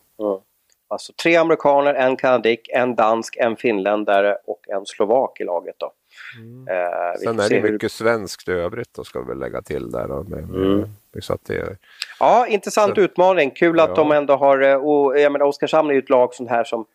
Alltså 0.91 1.13
tre 1.23 1.35
amerikaner, 1.35 1.93
en 1.93 2.17
kanadik, 2.17 2.69
en 2.69 2.95
dansk, 2.95 3.37
en 3.37 3.55
finländare 3.55 4.37
och 4.45 4.69
en 4.69 4.85
slovak 4.85 5.39
i 5.39 5.43
laget. 5.43 5.75
Då. 5.77 5.91
Mm. 6.37 6.67
Eh, 6.67 7.19
Sen 7.19 7.39
är 7.39 7.49
det 7.49 7.61
mycket 7.61 7.83
hur... 7.83 7.89
svenskt 7.89 8.47
i 8.47 8.51
övrigt 8.51 8.93
då 8.93 9.03
ska 9.03 9.21
vi 9.21 9.35
lägga 9.35 9.61
till 9.61 9.91
där. 9.91 10.07
Då, 10.07 10.23
med, 10.23 10.43
mm. 10.43 10.89
så 11.21 11.33
att 11.33 11.45
det... 11.45 11.77
Ja, 12.19 12.47
intressant 12.47 12.95
så... 12.95 13.01
utmaning. 13.01 13.51
Kul 13.51 13.79
att 13.79 13.89
ja. 13.89 13.95
de 13.95 14.11
ändå 14.11 14.35
har... 14.35 14.85
Och, 14.85 15.19
jag 15.19 15.31
menar, 15.31 15.45
Oskarshamn 15.45 15.89
är 15.89 15.93
ju 15.93 15.99
ett 15.99 16.09
lag 16.09 16.33
sånt 16.33 16.49
här 16.49 16.63
som 16.63 16.85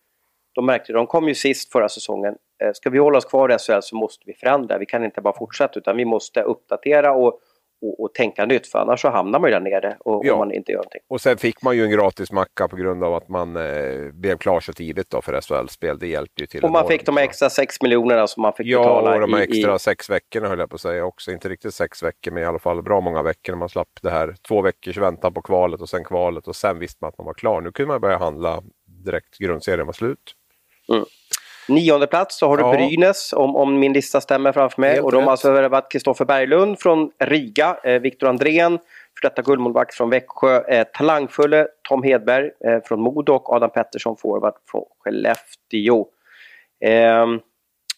de 0.54 0.66
märkte, 0.66 0.92
de 0.92 1.06
kom 1.06 1.28
ju 1.28 1.34
sist 1.34 1.72
förra 1.72 1.88
säsongen. 1.88 2.34
Eh, 2.62 2.72
ska 2.74 2.90
vi 2.90 2.98
hålla 2.98 3.18
oss 3.18 3.24
kvar 3.24 3.54
i 3.54 3.58
SHL 3.58 3.80
så 3.82 3.96
måste 3.96 4.24
vi 4.26 4.34
förändra. 4.34 4.78
Vi 4.78 4.86
kan 4.86 5.04
inte 5.04 5.20
bara 5.20 5.38
fortsätta 5.38 5.78
utan 5.78 5.96
vi 5.96 6.04
måste 6.04 6.42
uppdatera 6.42 7.12
och, 7.12 7.40
och, 7.84 8.00
och 8.00 8.14
tänka 8.14 8.46
nytt 8.46 8.66
för 8.66 8.78
annars 8.78 9.00
så 9.00 9.08
hamnar 9.08 9.38
man 9.38 9.50
ju 9.50 9.54
där 9.54 9.60
nere 9.60 9.96
och, 10.00 10.26
ja. 10.26 10.32
om 10.32 10.38
man 10.38 10.52
inte 10.52 10.72
gör 10.72 10.78
någonting. 10.78 11.00
Och 11.08 11.20
sen 11.20 11.38
fick 11.38 11.62
man 11.62 11.76
ju 11.76 11.84
en 11.84 11.90
gratis 11.90 12.32
macka 12.32 12.68
på 12.68 12.76
grund 12.76 13.04
av 13.04 13.14
att 13.14 13.28
man 13.28 13.56
eh, 13.56 14.12
blev 14.12 14.36
klar 14.36 14.60
så 14.60 14.72
tidigt 14.72 15.10
då 15.10 15.22
för 15.22 15.40
SHL-spel. 15.40 15.98
Det 15.98 16.06
hjälpte 16.06 16.42
ju 16.42 16.46
till. 16.46 16.64
Och 16.64 16.70
man 16.70 16.86
fick 16.86 17.06
de 17.06 17.18
extra 17.18 17.50
6 17.50 17.82
miljonerna 17.82 18.26
som 18.26 18.42
man 18.42 18.52
fick 18.52 18.66
ja, 18.66 18.78
betala. 18.78 19.10
Ja, 19.10 19.14
och 19.14 19.30
de 19.30 19.34
extra 19.34 19.74
i, 19.74 19.78
sex 19.78 20.10
veckorna 20.10 20.48
höll 20.48 20.58
jag 20.58 20.70
på 20.70 20.74
att 20.74 20.80
säga 20.80 21.04
också. 21.04 21.32
Inte 21.32 21.48
riktigt 21.48 21.74
sex 21.74 22.02
veckor 22.02 22.30
men 22.30 22.42
i 22.42 22.46
alla 22.46 22.58
fall 22.58 22.82
bra 22.82 23.00
många 23.00 23.22
veckor 23.22 23.52
när 23.52 23.58
man 23.58 23.68
slapp 23.68 23.98
det 24.02 24.10
här 24.10 24.34
två 24.48 24.62
veckors 24.62 24.96
väntan 24.96 25.34
på 25.34 25.42
kvalet 25.42 25.80
och 25.80 25.88
sen 25.88 26.04
kvalet 26.04 26.48
och 26.48 26.56
sen 26.56 26.78
visste 26.78 26.98
man 27.00 27.08
att 27.08 27.18
man 27.18 27.26
var 27.26 27.34
klar. 27.34 27.60
Nu 27.60 27.72
kunde 27.72 27.92
man 27.92 28.00
börja 28.00 28.18
handla 28.18 28.62
direkt 29.04 29.38
grundserien 29.38 29.86
var 29.86 29.92
slut. 29.92 30.34
Mm. 30.88 31.04
Nionde 31.68 32.06
plats 32.06 32.38
så 32.38 32.48
har 32.48 32.56
du 32.56 32.62
ja. 32.62 32.72
Brynäs 32.72 33.32
om, 33.32 33.56
om 33.56 33.78
min 33.78 33.92
lista 33.92 34.20
stämmer 34.20 34.52
framför 34.52 34.80
mig. 34.80 34.90
Helt 34.90 35.04
och 35.04 35.12
de 35.12 35.24
har 35.24 35.30
alltså 35.30 35.52
värvat 35.52 35.90
Kristoffer 35.90 36.24
Berglund 36.24 36.78
från 36.78 37.10
Riga, 37.18 37.76
eh, 37.84 38.00
Viktor 38.00 38.28
Andrén, 38.28 38.78
för 39.20 39.28
detta 39.28 39.42
guldmålvakt 39.42 39.94
från 39.94 40.10
Växjö, 40.10 40.60
eh, 40.68 40.84
talangfulle 40.84 41.66
Tom 41.88 42.02
Hedberg 42.02 42.50
eh, 42.64 42.82
från 42.84 43.00
Modo 43.00 43.32
och 43.32 43.52
Adam 43.52 43.70
Pettersson 43.70 44.16
forward 44.16 44.54
från 44.70 44.84
Skellefteå. 44.98 46.06
Eh, 46.84 47.26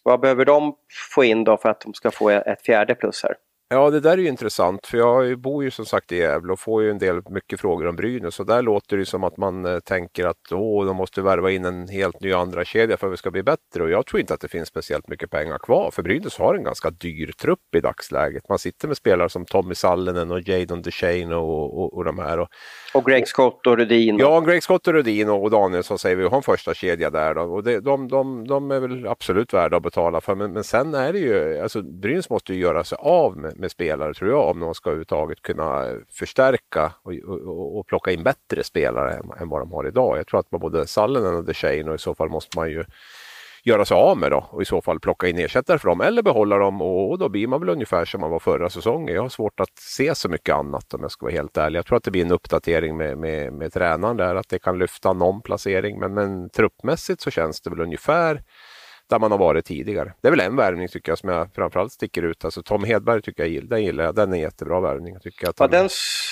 vad 0.03 0.19
behöver 0.19 0.45
de 0.45 0.75
få 1.15 1.23
in 1.23 1.43
då 1.43 1.57
för 1.57 1.69
att 1.69 1.81
de 1.81 1.93
ska 1.93 2.11
få 2.11 2.29
ett 2.29 2.61
fjärde 2.65 2.95
plus 2.95 3.23
här? 3.23 3.35
Ja, 3.69 3.89
det 3.89 3.99
där 3.99 4.11
är 4.11 4.17
ju 4.17 4.27
intressant 4.27 4.87
för 4.87 4.97
jag 4.97 5.39
bor 5.39 5.63
ju 5.63 5.71
som 5.71 5.85
sagt 5.85 6.11
i 6.11 6.17
Gävle 6.17 6.53
och 6.53 6.59
får 6.59 6.83
ju 6.83 6.89
en 6.89 6.97
del 6.97 7.21
mycket 7.29 7.59
frågor 7.59 7.87
om 7.87 7.95
Brynäs 7.95 8.39
och 8.39 8.45
där 8.45 8.61
låter 8.61 8.97
det 8.97 9.05
som 9.05 9.23
att 9.23 9.37
man 9.37 9.65
eh, 9.65 9.79
tänker 9.79 10.25
att 10.25 10.51
åh, 10.51 10.85
de 10.85 10.95
måste 10.95 11.21
värva 11.21 11.51
in 11.51 11.65
en 11.65 11.87
helt 11.87 12.21
ny 12.21 12.33
andra 12.33 12.65
kedja 12.65 12.97
för 12.97 13.07
att 13.07 13.13
vi 13.13 13.17
ska 13.17 13.31
bli 13.31 13.43
bättre 13.43 13.83
och 13.83 13.89
jag 13.89 14.05
tror 14.05 14.19
inte 14.19 14.33
att 14.33 14.41
det 14.41 14.47
finns 14.47 14.67
speciellt 14.67 15.07
mycket 15.07 15.31
pengar 15.31 15.57
kvar 15.57 15.91
för 15.91 16.03
Brynäs 16.03 16.37
har 16.37 16.55
en 16.55 16.63
ganska 16.63 16.89
dyr 16.89 17.31
trupp 17.31 17.75
i 17.75 17.79
dagsläget. 17.79 18.49
Man 18.49 18.59
sitter 18.59 18.87
med 18.87 18.97
spelare 18.97 19.29
som 19.29 19.45
Tommy 19.45 19.75
Sallinen 19.75 20.31
och 20.31 20.41
Jadon 20.41 20.81
DeShane 20.81 21.35
och, 21.35 21.79
och, 21.79 21.93
och 21.93 22.05
de 22.05 22.19
här. 22.19 22.39
Och, 22.39 22.47
och 22.93 23.05
Greg 23.05 23.27
Scott 23.27 23.67
och 23.67 23.77
Rudin. 23.77 24.17
Ja, 24.17 24.39
Greg 24.39 24.63
Scott 24.63 24.87
och 24.87 24.93
Rudin 24.93 25.29
och, 25.29 25.43
och 25.43 25.51
Danielsson 25.51 25.99
säger 25.99 26.15
vi 26.15 26.23
har 26.23 26.37
en 26.37 26.43
första 26.43 26.73
kedja 26.73 27.09
där 27.09 27.35
då. 27.35 27.41
och 27.41 27.63
det, 27.63 27.79
de, 27.79 28.07
de, 28.07 28.47
de 28.47 28.71
är 28.71 28.79
väl 28.79 29.07
absolut 29.07 29.53
värda 29.53 29.77
att 29.77 29.83
betala 29.83 30.21
för 30.21 30.35
men, 30.35 30.53
men 30.53 30.63
sen 30.63 30.93
är 30.93 31.13
det 31.13 31.19
ju, 31.19 31.59
alltså 31.59 31.81
Brynäs 31.81 32.29
måste 32.29 32.53
ju 32.53 32.59
göra 32.59 32.83
sig 32.83 32.97
av 33.01 33.37
med, 33.37 33.56
med 33.59 33.71
spelare 33.71 34.13
tror 34.13 34.29
jag 34.29 34.49
om 34.49 34.59
de 34.59 34.73
ska 34.75 34.89
överhuvudtaget 34.89 35.41
kunna 35.41 35.85
förstärka 36.09 36.93
och, 37.03 37.13
och, 37.13 37.79
och, 37.79 37.87
plocka 37.87 38.11
in 38.11 38.23
bättre 38.23 38.63
spelare 38.63 39.13
än, 39.13 39.31
än, 39.39 39.49
vad 39.49 39.61
de 39.61 39.71
har 39.71 39.87
idag. 39.87 40.17
Jag 40.17 40.27
tror 40.27 40.39
att 40.39 40.51
man 40.51 40.61
både 40.61 40.87
Sallinen 40.87 41.35
och 41.35 41.45
DeShane 41.45 41.83
och 41.83 41.95
i 41.95 41.97
så 41.97 42.15
fall 42.15 42.29
måste 42.29 42.57
man 42.57 42.69
ju 42.69 42.83
göra 43.63 43.85
sig 43.85 43.95
av 43.95 44.17
med 44.17 44.31
då 44.31 44.47
och 44.49 44.61
i 44.61 44.65
så 44.65 44.81
fall 44.81 44.99
plocka 44.99 45.27
in 45.27 45.37
ersättare 45.37 45.77
för 45.77 45.89
dem 45.89 46.01
eller 46.01 46.21
behålla 46.21 46.57
dem 46.57 46.81
och, 46.81 47.11
och, 47.11 47.19
då 47.19 47.29
blir 47.29 47.47
man 47.47 47.59
väl 47.59 47.69
ungefär 47.69 48.05
som 48.05 48.21
man 48.21 48.31
var 48.31 48.39
förra 48.39 48.69
säsongen. 48.69 49.15
Jag 49.15 49.21
har 49.21 49.29
svårt 49.29 49.59
att 49.59 49.77
se 49.79 50.15
så 50.15 50.29
mycket 50.29 50.55
annat 50.55 50.93
om 50.93 51.01
jag 51.01 51.11
ska 51.11 51.25
vara 51.25 51.33
helt 51.33 51.57
ärlig. 51.57 51.77
Jag 51.77 51.85
tror 51.85 51.97
att 51.97 52.03
det 52.03 52.11
blir 52.11 52.25
en 52.25 52.31
uppdatering 52.31 52.97
med, 52.97 53.17
med, 53.17 53.53
med 53.53 53.73
tränaren 53.73 54.17
där, 54.17 54.35
att 54.35 54.49
det 54.49 54.59
kan 54.59 54.79
lyfta 54.79 55.13
någon 55.13 55.41
placering 55.41 55.99
men, 55.99 56.13
men 56.13 56.49
truppmässigt 56.49 57.21
så 57.21 57.31
känns 57.31 57.61
det 57.61 57.69
väl 57.69 57.81
ungefär 57.81 58.43
där 59.09 59.19
man 59.19 59.31
har 59.31 59.37
varit 59.37 59.65
tidigare. 59.65 60.13
Det 60.21 60.27
är 60.27 60.31
väl 60.31 60.39
en 60.39 60.55
värvning 60.55 60.87
tycker 60.87 61.11
jag 61.11 61.19
som 61.19 61.29
jag 61.29 61.47
framförallt 61.55 61.91
sticker 61.91 62.23
ut. 62.23 62.45
Alltså 62.45 62.63
Tom 62.63 62.83
Hedberg 62.83 63.21
tycker 63.21 63.45
jag 63.45 63.69
den 63.69 63.83
gillar 63.83 64.03
jag. 64.03 64.15
Den 64.15 64.31
är 64.31 64.35
en 64.35 64.41
jättebra 64.41 64.79
värvning. 64.79 65.19
Tycker 65.19 65.49
att 65.49 65.59
ja, 65.59 65.67
den 65.67 65.89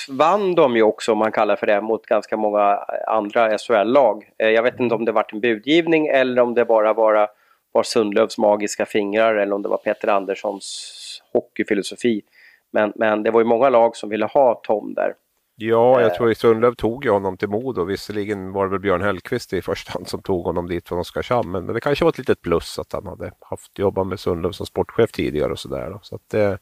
vann 0.08 0.54
de 0.54 0.76
ju 0.76 0.82
också 0.82 1.12
om 1.12 1.18
man 1.18 1.32
kallar 1.32 1.56
för 1.56 1.66
det 1.66 1.80
mot 1.80 2.06
ganska 2.06 2.36
många 2.36 2.78
andra 3.06 3.58
SHL-lag. 3.58 4.30
Eh, 4.38 4.48
jag 4.48 4.62
vet 4.62 4.80
inte 4.80 4.94
om 4.94 5.04
det 5.04 5.12
varit 5.12 5.32
en 5.32 5.40
budgivning 5.40 6.06
eller 6.06 6.42
om 6.42 6.54
det 6.54 6.64
bara 6.64 6.92
var, 6.92 7.28
var 7.72 7.82
Sundlövs 7.82 8.38
magiska 8.38 8.86
fingrar 8.86 9.34
eller 9.34 9.54
om 9.54 9.62
det 9.62 9.68
var 9.68 9.78
Peter 9.78 10.08
Anderssons 10.08 11.22
hockeyfilosofi. 11.32 12.22
Men, 12.70 12.92
men 12.96 13.22
det 13.22 13.30
var 13.30 13.40
ju 13.40 13.46
många 13.46 13.68
lag 13.68 13.96
som 13.96 14.10
ville 14.10 14.26
ha 14.26 14.54
Tom 14.54 14.94
där. 14.94 15.14
Ja, 15.58 16.00
jag 16.00 16.10
eh. 16.10 16.16
tror 16.16 16.30
att 16.30 16.38
Sundlöv 16.38 16.74
tog 16.74 17.04
ju 17.04 17.10
honom 17.10 17.36
till 17.36 17.48
Modo. 17.48 17.84
Visserligen 17.84 18.52
var 18.52 18.64
det 18.64 18.70
väl 18.70 18.80
Björn 18.80 19.02
Hellkvist 19.02 19.52
i 19.52 19.62
första 19.62 19.92
hand 19.92 20.08
som 20.08 20.22
tog 20.22 20.44
honom 20.44 20.68
dit 20.68 20.88
från 20.88 20.98
Oskarshamn. 20.98 21.50
Men 21.50 21.66
det 21.66 21.80
kanske 21.80 22.04
var 22.04 22.10
ett 22.10 22.18
litet 22.18 22.42
plus 22.42 22.78
att 22.78 22.92
han 22.92 23.06
hade 23.06 23.32
haft 23.40 23.78
jobbat 23.78 24.06
med 24.06 24.20
Sundlöv 24.20 24.52
som 24.52 24.66
sportchef 24.66 25.12
tidigare 25.12 25.52
och 25.52 25.58
sådär. 25.58 25.98
Så 26.02 26.14
att 26.14 26.22
det, 26.30 26.58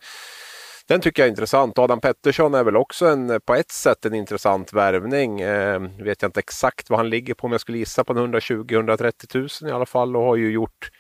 den 0.87 1.01
tycker 1.01 1.23
jag 1.23 1.27
är 1.27 1.31
intressant. 1.31 1.79
Adam 1.79 2.01
Pettersson 2.01 2.55
är 2.55 2.65
väl 2.65 2.77
också 2.77 3.07
en, 3.07 3.41
på 3.47 3.55
ett 3.55 3.71
sätt 3.71 4.05
en 4.05 4.15
intressant 4.15 4.73
värvning. 4.73 5.41
Eh, 5.41 5.81
vet 5.81 6.23
jag 6.23 6.29
inte 6.29 6.41
exakt 6.41 6.91
vad 6.91 6.99
han 6.99 7.11
ligger 7.11 7.35
på, 7.35 7.49
men 7.49 7.53
jag 7.53 7.61
skulle 7.61 7.79
gissa 7.79 8.05
på 8.05 8.15
120-130 8.15 9.63
000 9.63 9.71
i 9.71 9.75
alla 9.75 9.87
fall 9.87 10.17
och 10.17 10.23
har 10.23 10.37
ju 10.37 10.51
gjort 10.51 10.91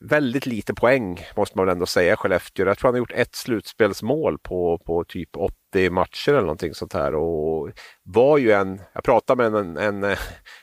väldigt 0.00 0.46
lite 0.46 0.74
poäng 0.74 1.26
måste 1.36 1.58
man 1.58 1.66
väl 1.66 1.72
ändå 1.72 1.86
säga 1.86 2.16
Skellefteå. 2.16 2.66
Jag 2.66 2.78
tror 2.78 2.88
han 2.88 2.94
har 2.94 2.98
gjort 2.98 3.12
ett 3.12 3.34
slutspelsmål 3.34 4.38
på, 4.38 4.78
på 4.86 5.04
typ 5.04 5.36
80 5.36 5.90
matcher 5.90 6.30
eller 6.30 6.40
någonting 6.40 6.74
sånt 6.74 6.92
här. 6.92 7.14
Och 7.14 7.70
var 8.02 8.38
ju 8.38 8.52
en, 8.52 8.80
jag 8.92 9.04
pratade 9.04 9.50
med 9.50 9.60
en, 9.60 9.76
en, 9.76 10.16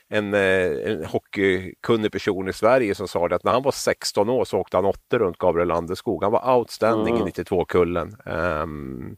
en, 0.08 0.34
en 0.34 1.04
hockeykunnig 1.04 2.12
person 2.12 2.48
i 2.48 2.52
Sverige 2.52 2.94
som 2.94 3.08
sa 3.08 3.28
det 3.28 3.36
att 3.36 3.44
när 3.44 3.52
han 3.52 3.62
var 3.62 3.72
16 3.72 4.28
år 4.28 4.44
så 4.44 4.58
åkte 4.58 4.76
han 4.76 4.86
åtta 4.86 5.18
runt 5.18 5.38
Gabriel 5.38 5.68
Landeskog. 5.68 6.22
Han 6.22 6.32
var 6.32 6.56
outstanding 6.56 7.16
mm. 7.16 7.28
i 7.28 7.30
92-kullen. 7.30 8.16
Um, 8.26 8.34
ehm, 8.34 9.16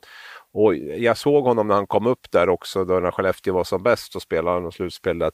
och 0.53 0.77
jag 0.77 1.17
såg 1.17 1.45
honom 1.45 1.69
när 1.69 1.75
han 1.75 1.87
kom 1.87 2.07
upp 2.07 2.31
där 2.31 2.49
också 2.49 2.85
då 2.85 3.01
när 3.01 3.11
Skellefteå 3.11 3.55
var 3.55 3.65
som 3.65 3.83
bäst 3.83 4.17
och 4.17 4.23
spelade 4.23 4.61
han 4.61 4.73
slutspel 4.73 5.19
där 5.19 5.31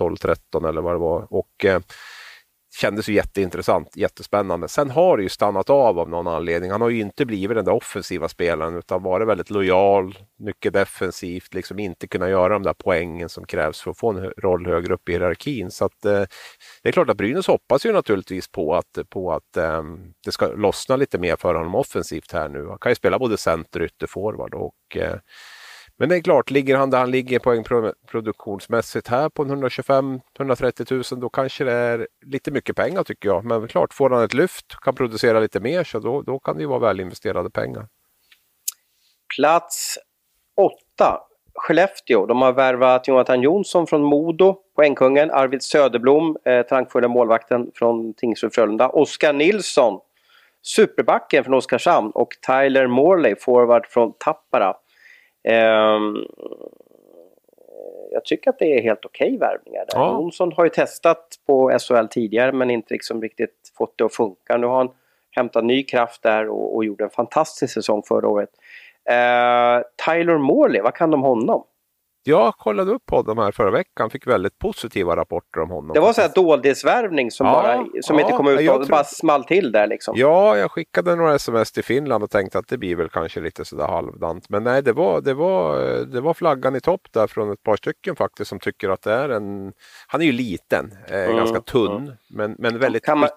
12-13 0.00 0.68
eller 0.68 0.82
vad 0.82 0.94
det 0.94 0.98
var. 0.98 1.26
Och, 1.30 1.64
eh, 1.64 1.80
kändes 2.80 3.08
ju 3.08 3.14
jätteintressant, 3.14 3.96
jättespännande. 3.96 4.68
Sen 4.68 4.90
har 4.90 5.16
det 5.16 5.22
ju 5.22 5.28
stannat 5.28 5.70
av 5.70 5.98
av 5.98 6.08
någon 6.08 6.26
anledning. 6.26 6.70
Han 6.70 6.80
har 6.80 6.88
ju 6.88 7.00
inte 7.00 7.26
blivit 7.26 7.56
den 7.56 7.64
där 7.64 7.72
offensiva 7.72 8.28
spelaren 8.28 8.76
utan 8.76 9.02
varit 9.02 9.28
väldigt 9.28 9.50
lojal, 9.50 10.18
mycket 10.38 10.72
defensivt, 10.72 11.54
liksom 11.54 11.78
inte 11.78 12.08
kunnat 12.08 12.28
göra 12.28 12.52
de 12.52 12.62
där 12.62 12.74
poängen 12.78 13.28
som 13.28 13.46
krävs 13.46 13.80
för 13.80 13.90
att 13.90 13.98
få 13.98 14.10
en 14.10 14.30
roll 14.30 14.66
högre 14.66 14.94
upp 14.94 15.08
i 15.08 15.12
hierarkin. 15.12 15.70
Så 15.70 15.84
att, 15.84 16.04
eh, 16.04 16.22
det 16.82 16.88
är 16.88 16.92
klart 16.92 17.10
att 17.10 17.16
Brynäs 17.16 17.46
hoppas 17.46 17.86
ju 17.86 17.92
naturligtvis 17.92 18.48
på 18.48 18.74
att, 18.74 18.98
på 19.08 19.32
att 19.32 19.56
eh, 19.56 19.82
det 20.24 20.32
ska 20.32 20.46
lossna 20.46 20.96
lite 20.96 21.18
mer 21.18 21.36
för 21.36 21.54
honom 21.54 21.74
offensivt 21.74 22.32
här 22.32 22.48
nu. 22.48 22.68
Han 22.68 22.78
kan 22.78 22.90
ju 22.90 22.96
spela 22.96 23.18
både 23.18 23.36
center 23.36 23.80
och 23.80 23.86
ytterforward 23.86 24.54
och 24.54 24.96
eh, 24.96 25.18
men 25.98 26.08
det 26.08 26.16
är 26.16 26.20
klart, 26.20 26.50
ligger 26.50 26.76
han 26.76 26.90
där 26.90 26.98
han 26.98 27.10
ligger 27.10 27.38
poängproduktionsmässigt 27.38 29.08
här 29.08 29.28
på 29.28 29.44
125-130 29.44 31.12
000 31.12 31.20
då 31.20 31.28
kanske 31.28 31.64
det 31.64 31.72
är 31.72 32.08
lite 32.26 32.50
mycket 32.50 32.76
pengar 32.76 33.02
tycker 33.02 33.28
jag. 33.28 33.44
Men 33.44 33.68
klart, 33.68 33.94
får 33.94 34.10
han 34.10 34.24
ett 34.24 34.34
lyft, 34.34 34.66
kan 34.82 34.94
producera 34.94 35.40
lite 35.40 35.60
mer 35.60 35.84
så 35.84 35.98
då, 35.98 36.22
då 36.22 36.38
kan 36.38 36.56
det 36.56 36.62
ju 36.62 36.68
vara 36.68 36.78
välinvesterade 36.78 37.50
pengar. 37.50 37.86
Plats 39.36 39.98
8. 40.56 41.20
Skellefteå. 41.54 42.26
De 42.26 42.42
har 42.42 42.52
värvat 42.52 43.08
Jonathan 43.08 43.42
Jonsson 43.42 43.86
från 43.86 44.02
Modo, 44.02 44.56
poängkungen. 44.76 45.30
Arvid 45.30 45.62
Söderblom, 45.62 46.36
eh, 46.44 46.62
talangfulla 46.62 47.08
målvakten 47.08 47.70
från 47.74 48.14
Tingsryd 48.14 48.54
Frölunda. 48.54 48.88
Oskar 48.88 49.32
Nilsson, 49.32 50.00
superbacken 50.62 51.44
från 51.44 51.54
Oskarshamn 51.54 52.10
och 52.10 52.28
Tyler 52.46 52.86
Morley, 52.86 53.36
forward 53.36 53.86
från 53.86 54.12
Tappara. 54.18 54.74
Um, 55.48 56.26
jag 58.10 58.24
tycker 58.24 58.50
att 58.50 58.58
det 58.58 58.78
är 58.78 58.82
helt 58.82 59.04
okej 59.04 59.26
okay 59.26 59.38
värvningar 59.38 59.84
där. 59.88 59.98
Ja. 59.98 60.12
Jonsson 60.12 60.52
har 60.52 60.64
ju 60.64 60.70
testat 60.70 61.26
på 61.46 61.78
SHL 61.78 62.06
tidigare 62.10 62.52
men 62.52 62.70
inte 62.70 62.94
liksom 62.94 63.22
riktigt 63.22 63.72
fått 63.78 63.98
det 63.98 64.04
att 64.04 64.14
funka. 64.14 64.56
Nu 64.56 64.66
har 64.66 64.76
han 64.76 64.90
hämtat 65.30 65.64
ny 65.64 65.82
kraft 65.82 66.22
där 66.22 66.48
och, 66.48 66.76
och 66.76 66.84
gjorde 66.84 67.04
en 67.04 67.10
fantastisk 67.10 67.74
säsong 67.74 68.02
förra 68.08 68.28
året. 68.28 68.50
Uh, 69.10 69.84
Tyler 70.06 70.38
Morley, 70.38 70.82
vad 70.82 70.94
kan 70.94 71.10
de 71.10 71.24
om 71.24 71.30
honom? 71.30 71.64
Jag 72.26 72.54
kollade 72.54 72.92
upp 72.92 73.10
honom 73.10 73.38
här 73.38 73.52
förra 73.52 73.70
veckan, 73.70 74.10
fick 74.10 74.26
väldigt 74.26 74.58
positiva 74.58 75.16
rapporter 75.16 75.60
om 75.60 75.70
honom. 75.70 75.94
Det 75.94 76.00
var 76.00 76.12
så 76.12 76.20
här 76.20 76.30
doldisvärvning 76.34 77.30
som, 77.30 77.46
ja, 77.46 77.52
bara, 77.52 78.02
som 78.02 78.18
ja, 78.18 78.24
inte 78.24 78.36
kom 78.36 78.48
ut 78.48 78.70
och 78.70 78.76
tror... 78.76 78.86
bara 78.86 79.04
small 79.04 79.44
till 79.44 79.72
där 79.72 79.86
liksom. 79.86 80.14
Ja, 80.16 80.56
jag 80.56 80.70
skickade 80.70 81.16
några 81.16 81.34
sms 81.34 81.72
till 81.72 81.84
Finland 81.84 82.24
och 82.24 82.30
tänkte 82.30 82.58
att 82.58 82.68
det 82.68 82.78
blir 82.78 82.96
väl 82.96 83.08
kanske 83.08 83.40
lite 83.40 83.64
sådär 83.64 83.86
halvdant. 83.86 84.48
Men 84.48 84.64
nej, 84.64 84.82
det 84.82 84.92
var, 84.92 85.20
det 85.20 85.34
var, 85.34 85.78
det 86.04 86.20
var 86.20 86.34
flaggan 86.34 86.76
i 86.76 86.80
topp 86.80 87.02
där 87.10 87.26
från 87.26 87.52
ett 87.52 87.62
par 87.62 87.76
stycken 87.76 88.16
faktiskt 88.16 88.48
som 88.48 88.60
tycker 88.60 88.88
att 88.88 89.02
det 89.02 89.12
är 89.12 89.28
en... 89.28 89.72
Han 90.06 90.20
är 90.20 90.26
ju 90.26 90.32
liten, 90.32 90.92
eh, 91.08 91.24
mm, 91.24 91.36
ganska 91.36 91.60
tunn, 91.60 91.96
mm. 91.96 92.14
men, 92.30 92.56
men 92.58 92.78
väldigt 92.78 93.04
kan 93.04 93.18
man, 93.18 93.28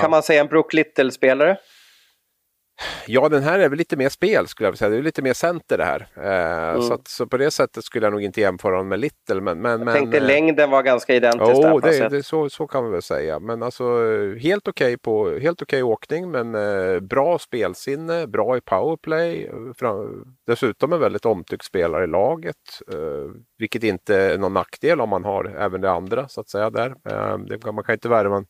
kan 0.00 0.10
man 0.10 0.22
säga 0.22 0.40
en 0.40 0.46
Brook 0.46 0.72
Little-spelare? 0.72 1.56
Ja, 3.06 3.28
den 3.28 3.42
här 3.42 3.58
är 3.58 3.68
väl 3.68 3.78
lite 3.78 3.96
mer 3.96 4.08
spel 4.08 4.46
skulle 4.46 4.66
jag 4.66 4.72
vilja 4.72 4.78
säga. 4.78 4.90
Det 4.90 4.96
är 4.96 5.02
lite 5.02 5.22
mer 5.22 5.32
center 5.32 5.78
det 5.78 5.84
här. 5.84 6.08
Eh, 6.16 6.68
mm. 6.68 6.82
så, 6.82 6.94
att, 6.94 7.08
så 7.08 7.26
på 7.26 7.36
det 7.36 7.50
sättet 7.50 7.84
skulle 7.84 8.06
jag 8.06 8.12
nog 8.12 8.22
inte 8.22 8.40
jämföra 8.40 8.72
honom 8.72 8.88
med 8.88 9.00
Little. 9.00 9.40
Men, 9.40 9.60
men, 9.60 9.86
jag 9.86 9.94
tänkte 9.94 10.16
eh, 10.16 10.24
längden 10.24 10.70
var 10.70 10.82
ganska 10.82 11.14
identisk 11.14 11.50
oh, 11.50 11.80
där. 11.80 12.00
Det, 12.00 12.08
det, 12.08 12.22
så, 12.22 12.50
så 12.50 12.66
kan 12.66 12.82
man 12.82 12.92
väl 12.92 13.02
säga. 13.02 13.40
Men 13.40 13.62
alltså 13.62 13.84
helt 14.40 14.68
okej 14.68 14.96
okay 15.06 15.40
helt 15.40 15.62
okay 15.62 15.82
åkning 15.82 16.30
men 16.30 16.54
eh, 16.54 17.00
bra 17.00 17.38
spelsinne, 17.38 18.26
bra 18.26 18.56
i 18.56 18.60
powerplay. 18.60 19.50
Fram, 19.78 20.24
dessutom 20.46 20.92
en 20.92 21.00
väldigt 21.00 21.26
omtyckt 21.26 21.64
spelare 21.64 22.04
i 22.04 22.06
laget. 22.06 22.56
Eh, 22.92 23.30
vilket 23.58 23.84
inte 23.84 24.16
är 24.16 24.38
någon 24.38 24.54
nackdel 24.54 25.00
om 25.00 25.08
man 25.08 25.24
har 25.24 25.44
även 25.44 25.80
det 25.80 25.90
andra 25.90 26.28
så 26.28 26.40
att 26.40 26.48
säga 26.48 26.70
där. 26.70 26.94
Eh, 27.10 27.38
det, 27.38 27.72
man 27.72 27.84
kan 27.84 27.92
inte 27.92 28.08
värva 28.08 28.36
en 28.36 28.46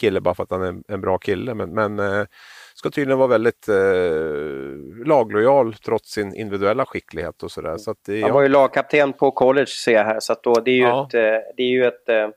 kille 0.00 0.20
bara 0.20 0.34
för 0.34 0.42
att 0.42 0.50
han 0.50 0.62
är 0.62 0.66
en, 0.66 0.84
en 0.88 1.00
bra 1.00 1.18
kille. 1.18 1.54
Men, 1.54 1.74
men 1.74 1.98
eh, 1.98 2.26
ska 2.74 2.90
tydligen 2.90 3.18
vara 3.18 3.28
väldigt 3.28 3.68
eh, 3.68 5.06
laglojal 5.06 5.74
trots 5.74 6.10
sin 6.12 6.34
individuella 6.34 6.86
skicklighet 6.86 7.42
och 7.42 7.50
sådär. 7.50 7.76
Så 7.76 7.94
det, 8.06 8.22
Han 8.22 8.32
var 8.32 8.42
ju 8.42 8.48
lagkapten 8.48 9.12
på 9.12 9.30
college 9.30 9.66
ser 9.66 9.92
jag 9.92 10.04
här 10.04 10.20
så 10.20 10.32
att 10.32 10.42
då, 10.42 10.54
det 10.54 10.70
är 10.70 10.74
ju 10.74 10.82
ja. 10.82 11.06
ett, 11.06 11.14
eh, 11.14 11.54
det 11.56 11.62
är 11.62 11.70
ju 11.70 11.86
ett 11.86 12.08
eh, 12.08 12.28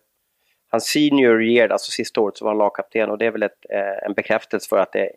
hans 0.71 0.85
senior 0.85 1.43
year, 1.43 1.69
alltså 1.69 1.91
sista 1.91 2.21
året, 2.21 2.37
så 2.37 2.45
var 2.45 2.51
han 2.51 2.57
lagkapten 2.57 3.09
och 3.09 3.17
det 3.17 3.25
är 3.25 3.31
väl 3.31 3.43
ett, 3.43 3.65
eh, 3.69 4.07
en 4.07 4.13
bekräftelse 4.13 4.69
för 4.69 4.77
att 4.77 4.91
det 4.91 4.99
är 4.99 5.11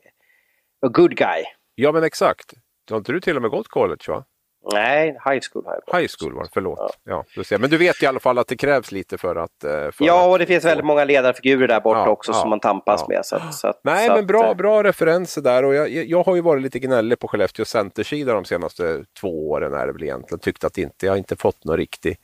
a 0.87 0.89
good 0.89 1.17
guy. 1.17 1.45
Ja 1.75 1.93
men 1.93 2.05
exakt. 2.05 2.53
Har 2.91 2.97
inte 2.97 3.13
du 3.13 3.21
till 3.21 3.37
och 3.37 3.43
med 3.43 3.51
gått 3.51 3.69
college 3.69 4.05
va? 4.09 4.25
Nej, 4.73 5.07
high 5.07 5.41
school 5.53 5.65
har 5.67 5.73
jag 5.73 5.83
gått. 5.87 6.01
High 6.01 6.09
school 6.19 6.35
var 6.35 6.43
det, 6.43 6.51
förlåt. 6.53 6.79
Ja. 7.05 7.25
Ja, 7.35 7.45
du 7.51 7.59
Men 7.59 7.71
du 7.71 7.77
vet 7.77 8.03
i 8.03 8.07
alla 8.07 8.21
fall 8.21 8.39
att 8.39 8.47
det 8.47 8.57
krävs 8.57 8.93
lite 8.93 9.19
för 9.19 9.37
att... 9.37 9.65
Eh, 9.65 9.71
för 9.71 10.05
ja, 10.05 10.29
och 10.29 10.39
det 10.39 10.47
finns 10.47 10.65
väldigt 10.65 10.87
många 10.87 11.05
ledarfigurer 11.05 11.69
där 11.69 11.81
borta 11.81 11.99
ja, 11.99 12.09
också 12.09 12.33
ja, 12.33 12.39
som 12.39 12.51
man 12.51 12.61
tampas 12.61 13.09
med. 13.09 13.21
Så 13.27 13.37
att, 13.37 13.55
så 13.55 13.69
att, 13.69 13.81
Nej, 13.85 14.07
så 14.07 14.15
men 14.15 14.27
bra, 14.27 14.49
eh, 14.49 14.55
bra 14.55 14.83
referenser 14.83 15.43
där. 15.43 15.65
Och 15.65 15.75
jag, 15.75 15.89
jag 15.89 16.23
har 16.23 16.35
ju 16.35 16.41
varit 16.41 16.63
lite 16.63 16.79
gnällig 16.79 17.19
på 17.19 17.29
Skellefteå 17.29 17.65
centersida 17.65 18.33
de 18.33 18.45
senaste 18.45 19.05
två 19.21 19.51
åren 19.51 19.75
är 19.75 19.87
det 19.87 19.93
väl 19.93 20.03
egentligen. 20.03 20.39
Tyckt 20.39 20.65
att 20.65 20.79
inte, 20.79 21.07
jag 21.07 21.13
har 21.13 21.19
inte 21.19 21.37
fått 21.37 21.65
någon 21.65 21.77
riktig 21.77 22.17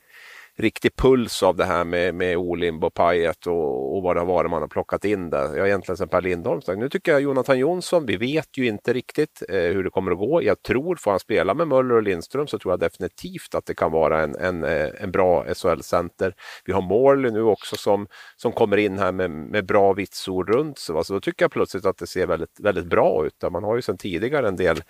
riktig 0.57 0.95
puls 0.95 1.43
av 1.43 1.55
det 1.55 1.65
här 1.65 1.83
med, 1.83 2.15
med 2.15 2.37
Olimb 2.37 2.83
och 2.83 2.93
Pajet 2.93 3.47
och, 3.47 3.95
och 3.95 4.03
vad 4.03 4.15
det 4.15 4.19
har 4.19 4.27
varit 4.27 4.51
man 4.51 4.61
har 4.61 4.67
plockat 4.67 5.05
in 5.05 5.29
där. 5.29 5.57
Jag 5.57 5.67
egentligen 5.67 5.97
sen 5.97 6.07
Per 6.07 6.21
Lindholm 6.21 6.61
sagt. 6.61 6.79
Nu 6.79 6.89
tycker 6.89 7.11
jag 7.11 7.21
Jonathan 7.21 7.59
Jonsson, 7.59 8.05
vi 8.05 8.17
vet 8.17 8.57
ju 8.57 8.67
inte 8.67 8.93
riktigt 8.93 9.43
eh, 9.49 9.55
hur 9.55 9.83
det 9.83 9.89
kommer 9.89 10.11
att 10.11 10.17
gå. 10.17 10.43
Jag 10.43 10.61
tror, 10.61 10.95
får 10.95 11.11
han 11.11 11.19
spela 11.19 11.53
med 11.53 11.67
Möller 11.67 11.95
och 11.95 12.03
Lindström 12.03 12.47
så 12.47 12.59
tror 12.59 12.71
jag 12.71 12.79
definitivt 12.79 13.55
att 13.55 13.65
det 13.65 13.75
kan 13.75 13.91
vara 13.91 14.23
en, 14.23 14.35
en, 14.35 14.63
eh, 14.63 14.89
en 14.99 15.11
bra 15.11 15.45
SHL-center. 15.53 16.33
Vi 16.65 16.73
har 16.73 16.81
Morley 16.81 17.31
nu 17.31 17.41
också 17.41 17.75
som, 17.75 18.07
som 18.35 18.51
kommer 18.51 18.77
in 18.77 18.99
här 18.99 19.11
med, 19.11 19.31
med 19.31 19.65
bra 19.65 19.93
vitsord 19.93 20.49
runt 20.49 20.77
sig. 20.77 21.03
Så 21.03 21.13
då 21.13 21.19
tycker 21.19 21.43
jag 21.43 21.51
plötsligt 21.51 21.85
att 21.85 21.97
det 21.97 22.07
ser 22.07 22.27
väldigt, 22.27 22.59
väldigt 22.59 22.85
bra 22.85 23.25
ut. 23.25 23.51
Man 23.51 23.63
har 23.63 23.75
ju 23.75 23.81
sedan 23.81 23.97
tidigare 23.97 24.47
en 24.47 24.55
del 24.55 24.81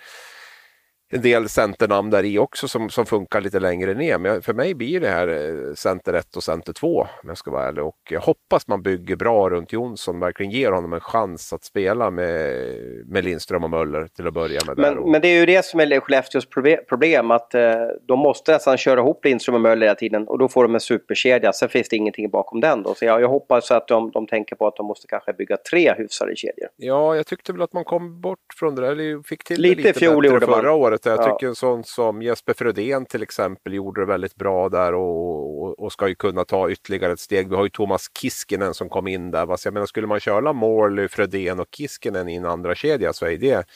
en 1.08 1.22
del 1.22 1.48
centernamn 1.48 2.10
där 2.10 2.24
i 2.24 2.38
också 2.38 2.68
som, 2.68 2.90
som 2.90 3.06
funkar 3.06 3.40
lite 3.40 3.60
längre 3.60 3.94
ner. 3.94 4.18
Men 4.18 4.42
för 4.42 4.54
mig 4.54 4.74
blir 4.74 5.00
det 5.00 5.08
här 5.08 5.28
eh, 5.28 5.74
center 5.74 6.14
1 6.14 6.36
och 6.36 6.42
center 6.42 6.72
2 6.72 7.00
om 7.00 7.28
jag 7.28 7.38
ska 7.38 7.50
vara 7.50 7.68
ärlig. 7.68 7.84
Och 7.84 7.98
jag 8.10 8.20
hoppas 8.20 8.68
man 8.68 8.82
bygger 8.82 9.16
bra 9.16 9.50
runt 9.50 9.72
Jonsson, 9.72 10.20
verkligen 10.20 10.52
ger 10.52 10.72
honom 10.72 10.92
en 10.92 11.00
chans 11.00 11.52
att 11.52 11.64
spela 11.64 12.10
med, 12.10 12.66
med 13.06 13.24
Lindström 13.24 13.64
och 13.64 13.70
Möller 13.70 14.06
till 14.06 14.26
att 14.26 14.34
börja 14.34 14.60
med. 14.66 14.78
Men, 14.78 14.98
och... 14.98 15.08
men 15.08 15.20
det 15.20 15.28
är 15.28 15.40
ju 15.40 15.46
det 15.46 15.64
som 15.64 15.80
är 15.80 16.00
Skellefteås 16.00 16.46
problem, 16.88 17.30
att 17.30 17.54
eh, 17.54 17.62
de 18.08 18.18
måste 18.18 18.52
nästan 18.52 18.76
köra 18.76 19.00
ihop 19.00 19.24
Lindström 19.24 19.54
och 19.54 19.60
Möller 19.60 19.86
hela 19.86 19.94
tiden 19.94 20.28
och 20.28 20.38
då 20.38 20.48
får 20.48 20.62
de 20.62 20.74
en 20.74 20.80
superkedja. 20.80 21.52
Sen 21.52 21.68
finns 21.68 21.88
det 21.88 21.96
ingenting 21.96 22.30
bakom 22.30 22.60
den 22.60 22.82
då. 22.82 22.94
Så 22.94 23.04
jag, 23.04 23.20
jag 23.20 23.28
hoppas 23.28 23.70
att 23.70 23.88
de, 23.88 24.10
de 24.10 24.26
tänker 24.26 24.56
på 24.56 24.66
att 24.66 24.76
de 24.76 24.86
måste 24.86 25.06
kanske 25.06 25.32
bygga 25.32 25.56
tre 25.56 25.94
hyfsade 25.94 26.36
kedjor. 26.36 26.68
Ja, 26.76 27.16
jag 27.16 27.26
tyckte 27.26 27.52
väl 27.52 27.62
att 27.62 27.72
man 27.72 27.84
kom 27.84 28.20
bort 28.20 28.38
från 28.58 28.74
det 28.74 28.82
där, 28.82 28.92
eller 28.92 29.22
fick 29.22 29.44
till 29.44 29.60
lite, 29.60 29.74
det 29.74 29.82
lite 29.82 29.98
fjol 29.98 30.22
bättre 30.22 30.46
förra 30.46 30.72
året 30.72 30.95
året. 30.96 31.18
Jag 31.18 31.28
ja. 31.28 31.32
tycker 31.32 31.46
en 31.46 31.54
sån 31.54 31.84
som 31.84 32.22
Jesper 32.22 32.54
Frödén 32.54 33.06
till 33.06 33.22
exempel 33.22 33.74
gjorde 33.74 34.00
det 34.00 34.06
väldigt 34.06 34.36
bra 34.36 34.68
där 34.68 34.94
och, 34.94 35.62
och, 35.62 35.78
och, 35.78 35.92
ska 35.92 36.08
ju 36.08 36.14
kunna 36.14 36.44
ta 36.44 36.70
ytterligare 36.70 37.12
ett 37.12 37.20
steg. 37.20 37.48
Vi 37.48 37.56
har 37.56 37.64
ju 37.64 37.70
Thomas 37.70 38.10
Kiskinen 38.20 38.74
som 38.74 38.88
kom 38.88 39.06
in 39.06 39.30
där. 39.30 39.58
jag 39.64 39.74
menar, 39.74 39.86
skulle 39.86 40.06
man 40.06 40.20
köra 40.20 40.52
Morley, 40.52 41.08
Frödén 41.08 41.60
och 41.60 41.68
Kiskinen 41.70 42.28
i 42.28 42.36
en 42.36 42.46
andra 42.46 42.74
kedja 42.74 43.12
så 43.12 43.26
är 43.26 43.38
det 43.38 43.66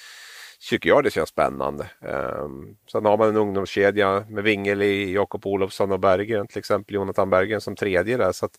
tycker 0.69 0.89
jag 0.89 1.05
det 1.05 1.11
känns 1.11 1.29
spännande. 1.29 1.87
Um, 2.01 2.77
sen 2.93 3.05
har 3.05 3.17
man 3.17 3.29
en 3.29 3.37
ungdomskedja 3.37 4.25
med 4.29 4.45
Wingeli, 4.45 5.15
Jakob 5.15 5.47
Olofsson 5.47 5.93
och 5.93 6.01
Berggren 6.01 6.47
till 6.47 6.59
exempel, 6.59 6.95
Jonathan 6.95 7.31
Berggren 7.31 7.61
som 7.61 7.77
tredje 7.77 8.17
där. 8.17 8.33
Så 8.33 8.47
att, 8.47 8.53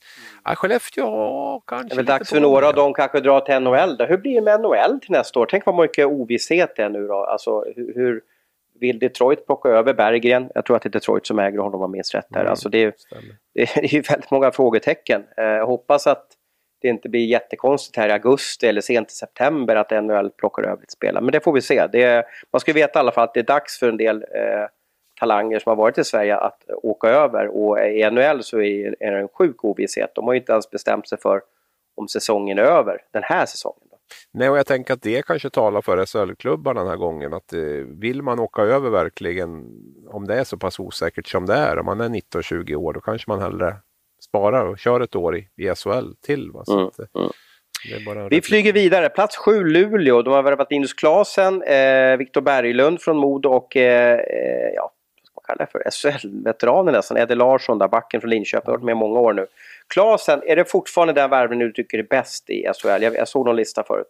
ja, 0.43 0.55
Skellefteå 0.55 1.59
kanske... 1.67 1.87
Det 1.87 1.93
är 1.93 1.95
väl 1.95 2.05
dags 2.05 2.29
för 2.29 2.39
några 2.39 2.67
av 2.67 2.73
dem 2.73 2.93
kanske 2.93 3.19
dra 3.19 3.39
till 3.39 3.59
NHL 3.59 3.97
då. 3.97 4.05
Hur 4.05 4.17
blir 4.17 4.35
det 4.35 4.41
med 4.41 4.61
NHL 4.61 4.99
till 4.99 5.11
nästa 5.11 5.39
år? 5.39 5.45
Tänk 5.45 5.65
vad 5.65 5.75
mycket 5.75 6.05
ovisshet 6.05 6.75
det 6.75 6.83
är 6.83 6.89
nu 6.89 7.07
då. 7.07 7.25
Alltså 7.25 7.63
hur 7.75 8.21
vill 8.81 8.99
Detroit 8.99 9.45
plocka 9.45 9.69
över 9.69 9.93
Berggren? 9.93 10.49
Jag 10.55 10.65
tror 10.65 10.75
att 10.75 10.81
det 10.81 10.87
är 10.87 10.91
Detroit 10.91 11.27
som 11.27 11.39
äger 11.39 11.57
honom 11.57 11.75
om 11.75 11.81
jag 11.81 11.89
minns 11.89 12.15
rätt 12.15 12.27
där. 12.29 12.39
Mm, 12.39 12.49
alltså 12.49 12.69
det, 12.69 12.83
är, 12.83 12.93
det 13.53 13.77
är 13.77 13.93
ju 13.93 14.01
väldigt 14.01 14.31
många 14.31 14.51
frågetecken. 14.51 15.21
Uh, 15.39 15.45
jag 15.45 15.65
hoppas 15.65 16.07
att 16.07 16.27
det 16.81 16.87
inte 16.87 17.09
blir 17.09 17.25
jättekonstigt 17.25 17.97
här 17.97 18.09
i 18.09 18.11
augusti 18.11 18.67
eller 18.67 18.81
sent 18.81 19.11
i 19.11 19.13
september 19.13 19.75
att 19.75 20.03
NHL 20.03 20.29
plockar 20.29 20.63
över 20.63 20.81
lite 20.81 20.93
spelare. 20.93 21.23
Men 21.23 21.31
det 21.31 21.39
får 21.39 21.53
vi 21.53 21.61
se. 21.61 21.87
Det, 21.87 22.25
man 22.53 22.59
ska 22.59 22.73
veta 22.73 22.99
i 22.99 23.01
alla 23.01 23.11
fall 23.11 23.23
att 23.23 23.33
det 23.33 23.39
är 23.39 23.43
dags 23.43 23.79
för 23.79 23.89
en 23.89 23.97
del 23.97 24.17
eh, 24.17 24.67
talanger 25.19 25.59
som 25.59 25.69
har 25.69 25.75
varit 25.75 25.97
i 25.97 26.03
Sverige 26.03 26.37
att 26.37 26.63
åka 26.83 27.07
över. 27.07 27.47
Och 27.47 27.79
i 27.79 28.11
NHL 28.11 28.43
så 28.43 28.61
är 28.61 28.95
det 28.99 29.05
en 29.05 29.27
sjuk 29.27 29.63
ovisshet. 29.63 30.11
De 30.15 30.25
har 30.25 30.33
ju 30.33 30.39
inte 30.39 30.51
ens 30.51 30.69
bestämt 30.69 31.09
sig 31.09 31.17
för 31.17 31.41
om 31.95 32.07
säsongen 32.07 32.57
är 32.57 32.63
över, 32.63 33.01
den 33.11 33.23
här 33.23 33.45
säsongen. 33.45 33.90
Nej, 34.31 34.49
och 34.49 34.57
jag 34.57 34.65
tänker 34.65 34.93
att 34.93 35.01
det 35.01 35.25
kanske 35.25 35.49
talar 35.49 35.81
för 35.81 36.05
SHL-klubbarna 36.05 36.79
den 36.79 36.89
här 36.89 36.97
gången. 36.97 37.33
Att 37.33 37.53
eh, 37.53 37.59
vill 37.99 38.21
man 38.21 38.39
åka 38.39 38.61
över 38.61 38.89
verkligen, 38.89 39.49
om 40.09 40.27
det 40.27 40.35
är 40.35 40.43
så 40.43 40.57
pass 40.57 40.79
osäkert 40.79 41.27
som 41.27 41.45
det 41.45 41.53
är, 41.53 41.79
om 41.79 41.85
man 41.85 42.01
är 42.01 42.09
19-20 42.09 42.75
år, 42.75 42.93
då 42.93 43.01
kanske 43.01 43.31
man 43.31 43.41
hellre 43.41 43.75
sparar 44.23 44.65
och 44.65 44.79
kör 44.79 45.01
ett 45.01 45.15
år 45.15 45.37
i, 45.37 45.47
i 45.57 45.75
SHL 45.75 46.13
till. 46.25 46.51
Va? 46.51 46.65
Så 46.65 46.73
mm, 46.73 46.87
att, 46.87 46.99
mm. 46.99 47.31
Vi 48.29 48.41
flyger 48.41 48.73
vidare. 48.73 49.09
Plats 49.09 49.37
7 49.37 49.63
Luleå. 49.63 50.21
De 50.21 50.33
har 50.33 50.43
värvat 50.43 50.71
Linus 50.71 50.93
Klasen, 50.93 51.63
eh, 51.63 52.17
Viktor 52.17 52.41
Berglund 52.41 53.01
från 53.01 53.17
Modo 53.17 53.49
och 53.49 53.77
eh, 53.77 54.19
eh 54.19 54.69
ja, 54.75 54.91
vad 55.15 55.25
ska 55.25 55.33
man 55.35 55.43
kalla 55.47 55.65
det 55.65 55.71
för? 55.71 55.91
SHL-veteranen 55.91 56.93
nästan. 56.93 57.17
Eddie 57.17 57.35
Larsson 57.35 57.77
där, 57.77 57.87
backen 57.87 58.21
från 58.21 58.29
Linköping. 58.29 58.65
har 58.65 58.77
varit 58.77 58.85
med 58.85 58.97
många 58.97 59.19
år 59.19 59.33
nu. 59.33 59.47
Klasen, 59.87 60.41
är 60.45 60.55
det 60.55 60.65
fortfarande 60.65 61.13
den 61.13 61.29
värvningen 61.29 61.67
du 61.67 61.73
tycker 61.73 61.97
är 61.97 62.03
bäst 62.03 62.49
i 62.49 62.63
SHL? 62.81 62.87
Jag, 62.87 63.15
jag 63.15 63.27
såg 63.27 63.45
någon 63.45 63.55
lista 63.55 63.83
förut. 63.83 64.07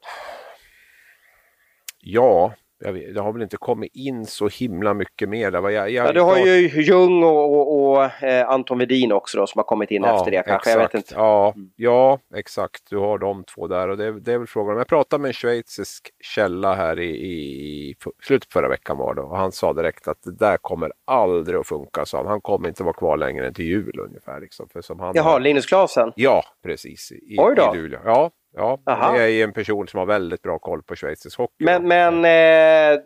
Ja, 2.00 2.54
jag, 2.82 3.14
det 3.16 3.22
har 3.22 3.34
väl 3.34 3.42
inte 3.42 3.58
kommit 3.58 3.96
in 3.96 4.26
så 4.26 4.48
himla 4.48 4.94
mycket 4.94 5.30
mer. 5.30 5.52
Där. 5.52 5.70
Jag, 5.70 5.90
jag, 5.92 6.08
ja, 6.08 6.12
du 6.12 6.22
har 6.22 6.38
ju 6.38 6.82
Ljung 6.82 7.24
och, 7.24 7.54
och, 7.54 7.92
och 7.92 8.24
eh, 8.24 8.50
Anton 8.50 8.78
Vedin 8.78 9.12
också 9.12 9.38
då, 9.38 9.48
som 9.48 9.60
har 9.60 9.64
kommit 9.64 9.92
in 9.92 10.04
ja, 10.04 10.18
efter 10.18 10.32
det 10.32 10.44
kanske. 10.48 10.72
Exakt. 10.72 11.12
Jag. 11.12 11.20
Ja, 11.20 11.54
mm. 11.56 11.72
ja, 11.76 12.20
exakt. 12.36 12.90
Du 12.90 12.98
har 12.98 13.18
de 13.18 13.44
två 13.44 13.68
där 13.68 13.90
och 13.90 13.98
det, 13.98 14.20
det 14.20 14.34
är 14.34 14.38
väl 14.38 14.48
frågan. 14.48 14.78
Jag 14.78 14.88
pratade 14.88 15.22
med 15.22 15.30
en 15.30 15.34
schweizisk 15.34 16.10
källa 16.20 16.74
här 16.76 17.00
i, 17.00 17.10
i 17.10 17.96
slutet 18.24 18.50
på 18.50 18.54
förra 18.54 18.70
veckan 18.70 18.98
var 18.98 19.14
det 19.14 19.22
och 19.22 19.38
han 19.38 19.52
sa 19.52 19.74
direkt 19.74 20.08
att 20.08 20.24
det 20.24 20.38
där 20.38 20.58
kommer 20.58 20.92
aldrig 21.06 21.60
att 21.60 21.68
funka. 21.68 22.06
Så 22.06 22.18
han, 22.18 22.28
han 22.28 22.42
kommer 22.42 22.68
inte 22.68 22.84
vara 22.84 22.94
kvar 22.94 23.18
längre 23.18 23.48
än 23.48 23.54
till 23.54 23.66
jul 23.66 24.00
ungefär. 24.00 24.42
Liksom, 24.42 24.70
för 24.70 24.82
som 24.82 25.00
han 25.00 25.12
Jaha, 25.16 25.24
har... 25.24 25.40
Linus 25.40 25.66
Klasen? 25.66 26.12
Ja, 26.16 26.44
precis. 26.64 27.12
I, 27.12 27.38
Oj 27.40 27.56
då. 27.56 27.76
I 27.76 27.78
Luleå. 27.78 28.00
Ja, 28.06 28.32
Ja, 28.56 28.82
Aha. 28.86 29.12
det 29.12 29.32
är 29.32 29.44
en 29.44 29.54
person 29.54 29.88
som 29.88 29.98
har 29.98 30.06
väldigt 30.06 30.42
bra 30.42 30.60
koll 30.60 30.84
på 30.84 30.96
schweizisk 30.96 31.38
hockey. 31.38 31.66
Men, 31.66 31.88
men 31.88 32.16
eh, 32.26 33.00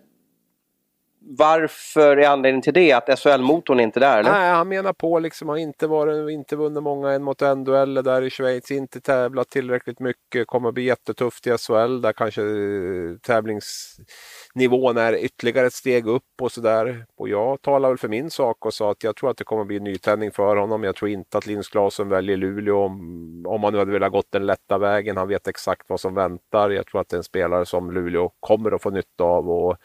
varför 1.27 2.17
är 2.17 2.27
anledningen 2.27 2.61
till 2.61 2.73
det? 2.73 2.91
Att 2.93 3.19
SHL-motorn 3.19 3.79
är 3.79 3.83
inte 3.83 3.99
där? 3.99 4.19
Eller? 4.19 4.31
Nej, 4.31 4.51
han 4.51 4.67
menar 4.67 4.93
på 4.93 5.19
liksom 5.19 5.49
har 5.49 5.57
inte, 5.57 5.87
varit, 5.87 6.31
inte 6.31 6.55
vunnit 6.55 6.83
många 6.83 7.11
en 7.11 7.23
mot 7.23 7.41
en 7.41 7.63
dueller 7.63 8.01
där 8.03 8.21
i 8.21 8.29
Schweiz, 8.29 8.71
inte 8.71 9.01
tävlat 9.01 9.49
tillräckligt 9.49 9.99
mycket, 9.99 10.47
kommer 10.47 10.69
att 10.69 10.73
bli 10.73 10.83
jättetufft 10.83 11.47
i 11.47 11.57
SHL 11.57 12.01
där 12.01 12.13
kanske 12.13 12.41
eh, 12.41 13.17
tävlingsnivån 13.21 14.97
är 14.97 15.13
ytterligare 15.13 15.67
ett 15.67 15.73
steg 15.73 16.07
upp 16.07 16.41
och 16.41 16.51
sådär. 16.51 17.05
Och 17.17 17.29
jag 17.29 17.61
talar 17.61 17.89
väl 17.89 17.97
för 17.97 18.07
min 18.07 18.29
sak 18.29 18.65
och 18.65 18.73
sa 18.73 18.91
att 18.91 19.03
jag 19.03 19.15
tror 19.15 19.29
att 19.29 19.37
det 19.37 19.43
kommer 19.43 19.61
att 19.61 19.67
bli 19.67 19.77
en 19.77 19.83
nytändning 19.83 20.31
för 20.31 20.55
honom. 20.55 20.83
Jag 20.83 20.95
tror 20.95 21.09
inte 21.09 21.37
att 21.37 21.45
Linus 21.45 21.69
Klasen 21.69 22.09
väljer 22.09 22.37
Luleå 22.37 22.83
om, 22.83 23.43
om 23.47 23.63
han 23.63 23.73
nu 23.73 23.79
hade 23.79 23.91
velat 23.91 24.11
gått 24.11 24.31
den 24.31 24.45
lätta 24.45 24.77
vägen. 24.77 25.17
Han 25.17 25.27
vet 25.27 25.47
exakt 25.47 25.89
vad 25.89 25.99
som 25.99 26.15
väntar. 26.15 26.69
Jag 26.69 26.87
tror 26.87 27.01
att 27.01 27.09
det 27.09 27.15
är 27.15 27.17
en 27.17 27.23
spelare 27.23 27.65
som 27.65 27.91
Luleå 27.91 28.31
kommer 28.39 28.71
att 28.71 28.81
få 28.81 28.89
nytta 28.89 29.23
av. 29.23 29.49
Och 29.49 29.77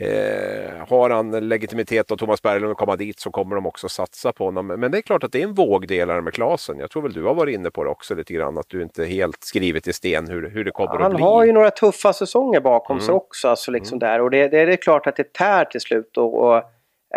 Eh, 0.00 0.88
har 0.88 1.10
han 1.10 1.48
legitimitet 1.48 2.10
och 2.10 2.18
Thomas 2.18 2.42
Berglund 2.42 2.72
att 2.72 2.78
komma 2.78 2.96
dit 2.96 3.20
så 3.20 3.30
kommer 3.30 3.54
de 3.54 3.66
också 3.66 3.88
satsa 3.88 4.32
på 4.32 4.44
honom. 4.44 4.66
Men 4.66 4.90
det 4.90 4.98
är 4.98 5.02
klart 5.02 5.24
att 5.24 5.32
det 5.32 5.42
är 5.42 5.44
en 5.44 5.54
vågdelare 5.54 6.22
med 6.22 6.34
Klasen. 6.34 6.78
Jag 6.78 6.90
tror 6.90 7.02
väl 7.02 7.12
du 7.12 7.22
har 7.22 7.34
varit 7.34 7.54
inne 7.54 7.70
på 7.70 7.84
det 7.84 7.90
också 7.90 8.14
lite 8.14 8.34
grann, 8.34 8.58
att 8.58 8.68
du 8.68 8.82
inte 8.82 9.04
helt 9.04 9.44
skrivit 9.44 9.88
i 9.88 9.92
sten 9.92 10.28
hur, 10.28 10.50
hur 10.50 10.64
det 10.64 10.70
kommer 10.70 10.92
han 10.92 11.02
att 11.02 11.16
bli. 11.16 11.22
Han 11.22 11.32
har 11.32 11.44
ju 11.44 11.52
några 11.52 11.70
tuffa 11.70 12.12
säsonger 12.12 12.60
bakom 12.60 12.96
mm. 12.96 13.06
sig 13.06 13.14
också. 13.14 13.48
Alltså 13.48 13.70
liksom 13.70 13.98
mm. 13.98 14.08
där. 14.08 14.20
Och 14.20 14.30
det, 14.30 14.48
det, 14.48 14.60
är 14.60 14.76
klart 14.76 15.06
att 15.06 15.16
det 15.16 15.32
tär 15.32 15.64
till 15.64 15.80
slut. 15.80 16.16
Och, 16.16 16.34
och 16.34 16.62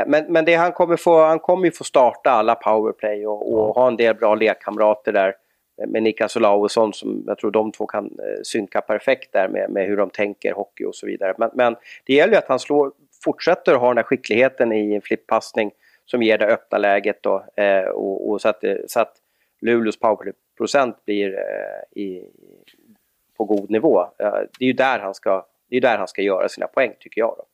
men, 0.08 0.26
men 0.30 0.46
det 0.46 0.56
han, 0.56 0.72
kommer 0.72 0.98
få, 0.98 1.26
han 1.26 1.40
kommer 1.40 1.66
ju 1.66 1.72
få 1.72 1.84
starta 1.84 2.32
alla 2.32 2.56
powerplay 2.56 3.28
och, 3.28 3.54
och 3.54 3.76
ha 3.76 3.88
en 3.88 3.98
del 3.98 4.16
bra 4.16 4.36
lekkamrater 4.36 5.12
där 5.12 5.34
Eh, 5.82 5.88
med 5.88 6.04
Niklas 6.04 6.36
Olausson 6.36 6.94
som 6.94 7.24
jag 7.28 7.38
tror 7.38 7.52
de 7.52 7.72
två 7.72 7.86
kan 7.86 8.06
eh, 8.06 8.42
synka 8.44 8.82
perfekt 8.82 9.34
där 9.34 9.48
med, 9.48 9.70
med 9.70 9.88
hur 9.88 9.98
de 9.98 10.10
tänker 10.10 10.54
hockey 10.54 10.86
och 10.86 10.96
så 10.96 11.06
vidare. 11.06 11.34
Men, 11.38 11.50
men 11.54 11.76
det 12.06 12.14
gäller 12.14 12.34
ju 12.34 12.38
att 12.38 12.48
han 12.48 12.60
slår, 12.60 12.92
fortsätter 13.24 13.74
att 13.74 13.80
ha 13.80 13.88
den 13.88 13.98
här 13.98 14.04
skickligheten 14.04 14.72
i 14.72 14.96
en 14.96 15.02
flippassning 15.02 15.72
som 16.06 16.24
ger 16.24 16.38
det 16.38 16.46
öppna 16.46 16.78
läget 16.78 17.24
då, 17.24 17.46
eh, 17.56 17.84
och, 17.84 18.30
och, 18.30 18.42
så, 18.42 18.50
att, 18.50 18.64
eh, 18.64 18.76
så 18.88 19.00
att 19.00 19.16
Luleås 19.62 20.00
powerplay-procent 20.00 21.06
blir 21.06 21.34
eh, 21.34 22.02
i, 22.02 22.30
på 23.38 23.46
god 23.46 23.70
nivå. 23.70 24.02
Eh, 24.02 24.34
det 24.60 24.66
är 24.66 24.68
ju 24.68 24.74
där 24.74 25.00
han 25.00 25.14
ska, 25.14 25.46
det 25.70 25.78
är 25.78 25.82
där 25.82 25.98
han 25.98 26.08
ska 26.08 26.22
göra 26.22 26.50
sina 26.50 26.68
poäng 26.68 26.94
tycker 27.00 27.22
jag. 27.22 27.36
Då. 27.38 27.46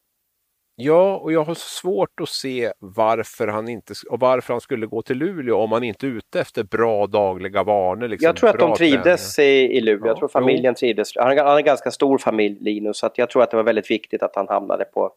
Ja, 0.82 1.18
och 1.18 1.32
jag 1.32 1.44
har 1.44 1.54
svårt 1.56 2.20
att 2.22 2.30
se 2.30 2.72
varför 2.80 3.48
han, 3.48 3.70
inte, 3.70 3.94
och 4.10 4.20
varför 4.20 4.54
han 4.54 4.62
skulle 4.62 4.86
gå 4.86 5.02
till 5.02 5.18
Luleå 5.18 5.58
om 5.58 5.72
han 5.72 5.84
inte 5.84 6.08
är 6.08 6.10
ute 6.10 6.40
efter 6.40 6.64
bra 6.64 7.08
dagliga 7.08 7.64
vanor. 7.64 8.08
Liksom, 8.08 8.26
jag 8.26 8.36
tror 8.36 8.50
att 8.50 8.60
de 8.60 8.76
trivdes 8.76 9.40
i, 9.40 9.44
i 9.44 9.82
Luleå. 9.82 10.06
Ja, 10.06 10.08
jag 10.08 10.18
tror 10.18 10.28
familjen 10.28 10.76
trivdes. 10.76 11.12
Han 11.16 11.38
har 11.38 11.58
en 11.58 11.64
ganska 11.64 11.92
stor 11.92 12.18
familj, 12.18 12.58
Linus, 12.62 12.98
så 12.98 13.10
jag 13.16 13.30
tror 13.30 13.44
att 13.44 13.52
det 13.52 13.58
var 13.58 13.64
väldigt 13.64 13.92
viktigt 13.92 14.24
att 14.24 14.36
han 14.36 14.48
hamnade 14.48 14.86
på 14.86 15.12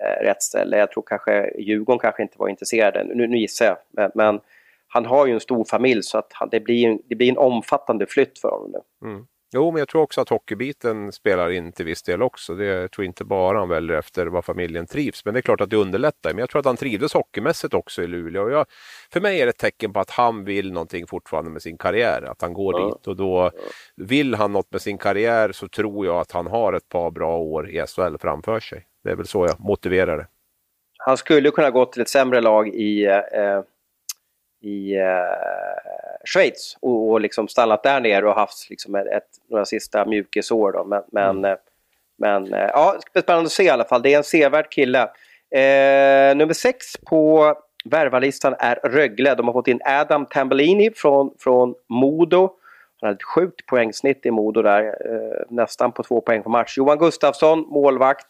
eh, 0.00 0.24
rätt 0.24 0.42
ställe. 0.42 0.78
Jag 0.78 0.90
tror 0.90 1.04
kanske 1.06 1.52
Djurgården 1.58 1.98
kanske 1.98 2.22
inte 2.22 2.34
var 2.38 2.48
intresserade, 2.48 3.04
nu, 3.04 3.26
nu 3.26 3.38
gissar 3.38 3.66
jag. 3.66 3.76
Men, 3.90 4.10
men, 4.14 4.40
han 4.92 5.06
har 5.06 5.26
ju 5.26 5.32
en 5.32 5.40
stor 5.40 5.64
familj 5.64 6.02
så 6.02 6.18
att 6.18 6.32
han, 6.32 6.48
det, 6.48 6.60
blir, 6.60 6.98
det 7.08 7.14
blir 7.14 7.28
en 7.28 7.38
omfattande 7.38 8.06
flytt 8.06 8.38
för 8.38 8.48
honom 8.48 8.72
nu. 8.72 9.08
Mm. 9.08 9.26
Jo, 9.52 9.70
men 9.70 9.78
jag 9.78 9.88
tror 9.88 10.02
också 10.02 10.20
att 10.20 10.28
hockeybiten 10.28 11.12
spelar 11.12 11.50
in 11.50 11.72
till 11.72 11.84
viss 11.84 12.02
del 12.02 12.22
också. 12.22 12.54
Det, 12.54 12.64
jag 12.64 12.90
tror 12.90 13.04
inte 13.04 13.24
bara 13.24 13.58
han 13.58 13.68
väljer 13.68 13.96
efter 13.98 14.26
vad 14.26 14.44
familjen 14.44 14.86
trivs, 14.86 15.24
men 15.24 15.34
det 15.34 15.40
är 15.40 15.42
klart 15.42 15.60
att 15.60 15.70
det 15.70 15.76
underlättar. 15.76 16.30
Men 16.30 16.38
jag 16.38 16.50
tror 16.50 16.60
att 16.60 16.66
han 16.66 16.76
trivdes 16.76 17.14
hockeymässigt 17.14 17.74
också 17.74 18.02
i 18.02 18.06
Luleå. 18.06 18.50
Jag, 18.50 18.66
för 19.12 19.20
mig 19.20 19.40
är 19.40 19.46
det 19.46 19.50
ett 19.50 19.58
tecken 19.58 19.92
på 19.92 20.00
att 20.00 20.10
han 20.10 20.44
vill 20.44 20.72
någonting 20.72 21.06
fortfarande 21.06 21.50
med 21.50 21.62
sin 21.62 21.78
karriär, 21.78 22.22
att 22.22 22.42
han 22.42 22.52
går 22.52 22.80
ja. 22.80 22.86
dit. 22.86 23.06
Och 23.06 23.16
då 23.16 23.50
vill 23.96 24.34
han 24.34 24.52
något 24.52 24.72
med 24.72 24.82
sin 24.82 24.98
karriär 24.98 25.52
så 25.52 25.68
tror 25.68 26.06
jag 26.06 26.16
att 26.16 26.32
han 26.32 26.46
har 26.46 26.72
ett 26.72 26.88
par 26.88 27.10
bra 27.10 27.38
år 27.38 27.70
i 27.70 27.86
SHL 27.86 28.16
framför 28.20 28.60
sig. 28.60 28.86
Det 29.04 29.10
är 29.10 29.16
väl 29.16 29.26
så 29.26 29.46
jag 29.46 29.60
motiverar 29.60 30.18
det. 30.18 30.26
Han 30.98 31.16
skulle 31.16 31.50
kunna 31.50 31.70
gå 31.70 31.84
till 31.84 32.02
ett 32.02 32.08
sämre 32.08 32.40
lag 32.40 32.68
i 32.68 33.06
eh, 33.06 33.60
i 34.60 34.96
eh, 34.96 35.04
Schweiz 36.24 36.76
och, 36.80 37.10
och 37.10 37.20
liksom 37.20 37.48
stannat 37.48 37.82
där 37.82 38.00
nere 38.00 38.28
och 38.28 38.34
haft 38.34 38.70
liksom 38.70 38.94
ett, 38.94 39.28
några 39.48 39.64
sista 39.64 40.04
mjukisår. 40.04 40.72
Då. 40.72 40.84
Men, 40.84 41.02
men, 41.12 41.30
mm. 41.30 41.44
Eh, 41.44 41.58
men 42.18 42.54
eh, 42.54 42.70
ja, 42.72 42.96
spännande 43.18 43.46
att 43.46 43.52
se 43.52 43.62
i 43.62 43.70
alla 43.70 43.84
fall. 43.84 44.02
Det 44.02 44.14
är 44.14 44.16
en 44.16 44.24
sevärd 44.24 44.70
kille. 44.70 45.02
Eh, 45.50 46.36
nummer 46.36 46.52
sex 46.52 46.96
på 46.96 47.54
värvarlistan 47.84 48.54
är 48.58 48.74
Rögle. 48.74 49.34
De 49.34 49.46
har 49.46 49.52
fått 49.52 49.68
in 49.68 49.80
Adam 49.84 50.26
Tambellini 50.26 50.90
från, 50.90 51.34
från 51.38 51.74
Modo. 51.88 52.50
Han 53.00 53.08
har 53.08 53.14
ett 53.14 53.22
sjukt 53.22 53.66
poängsnitt 53.66 54.26
i 54.26 54.30
Modo 54.30 54.62
där, 54.62 54.84
eh, 54.84 55.42
nästan 55.48 55.92
på 55.92 56.02
två 56.02 56.20
poäng 56.20 56.42
på 56.42 56.50
match. 56.50 56.78
Johan 56.78 56.98
Gustafsson, 56.98 57.60
målvakt 57.68 58.26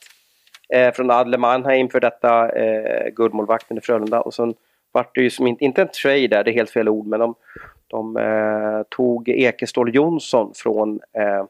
eh, 0.75 0.93
från 0.93 1.11
Adler 1.11 1.39
Mannheim 1.39 1.89
för 1.89 2.01
detta, 2.01 2.53
eh, 2.53 3.09
guldmålvakten 3.11 3.79
i 3.79 3.81
Frölunda. 3.81 4.21
Och 4.21 4.35
sen 4.35 4.55
vart 4.93 5.15
det 5.15 5.23
ju 5.23 5.31
som 5.31 5.47
inte, 5.47 5.65
inte 5.65 5.83
en 5.83 5.89
trade 6.03 6.29
där, 6.29 6.45
det 6.45 6.51
är 6.51 6.55
helt 6.55 6.71
fel 6.71 6.89
ord, 6.89 7.07
men 7.07 7.21
de, 7.21 7.35
de 7.87 8.17
eh, 8.17 8.83
tog 8.89 9.29
Ekestål 9.29 9.95
Jonsson 9.95 10.53
från, 10.55 11.01
eh, 11.19 11.45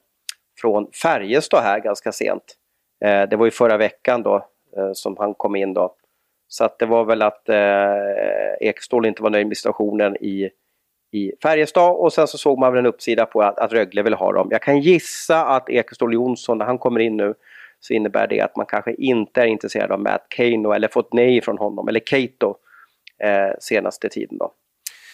från 0.60 0.86
Färjestad 1.02 1.62
här 1.62 1.80
ganska 1.80 2.12
sent. 2.12 2.56
Eh, 3.04 3.28
det 3.28 3.36
var 3.36 3.44
ju 3.44 3.50
förra 3.50 3.76
veckan 3.76 4.22
då 4.22 4.36
eh, 4.76 4.90
som 4.92 5.16
han 5.18 5.34
kom 5.34 5.56
in 5.56 5.74
då. 5.74 5.94
Så 6.48 6.64
att 6.64 6.78
det 6.78 6.86
var 6.86 7.04
väl 7.04 7.22
att 7.22 7.48
eh, 7.48 8.68
Ekestål 8.68 9.06
inte 9.06 9.22
var 9.22 9.30
nöjd 9.30 9.46
med 9.46 9.56
situationen 9.56 10.16
i, 10.16 10.50
i 11.12 11.32
Färjestad 11.42 11.96
och 11.96 12.12
sen 12.12 12.26
så 12.26 12.38
såg 12.38 12.58
man 12.58 12.72
väl 12.72 12.78
en 12.78 12.86
uppsida 12.86 13.26
på 13.26 13.42
att, 13.42 13.58
att 13.58 13.72
Rögle 13.72 14.02
vill 14.02 14.14
ha 14.14 14.32
dem. 14.32 14.48
Jag 14.50 14.62
kan 14.62 14.80
gissa 14.80 15.46
att 15.46 15.70
Ekestål 15.70 16.14
Jonsson, 16.14 16.58
när 16.58 16.64
han 16.64 16.78
kommer 16.78 17.00
in 17.00 17.16
nu, 17.16 17.34
så 17.80 17.94
innebär 17.94 18.26
det 18.26 18.40
att 18.40 18.56
man 18.56 18.66
kanske 18.66 18.94
inte 18.94 19.42
är 19.42 19.46
intresserad 19.46 19.92
av 19.92 20.00
Matt 20.00 20.26
Kano 20.28 20.72
eller 20.72 20.88
fått 20.88 21.12
nej 21.12 21.40
från 21.40 21.58
honom, 21.58 21.88
eller 21.88 22.00
Kato 22.00 22.56
Eh, 23.24 23.52
senaste 23.60 24.08
tiden 24.08 24.38
då. 24.38 24.52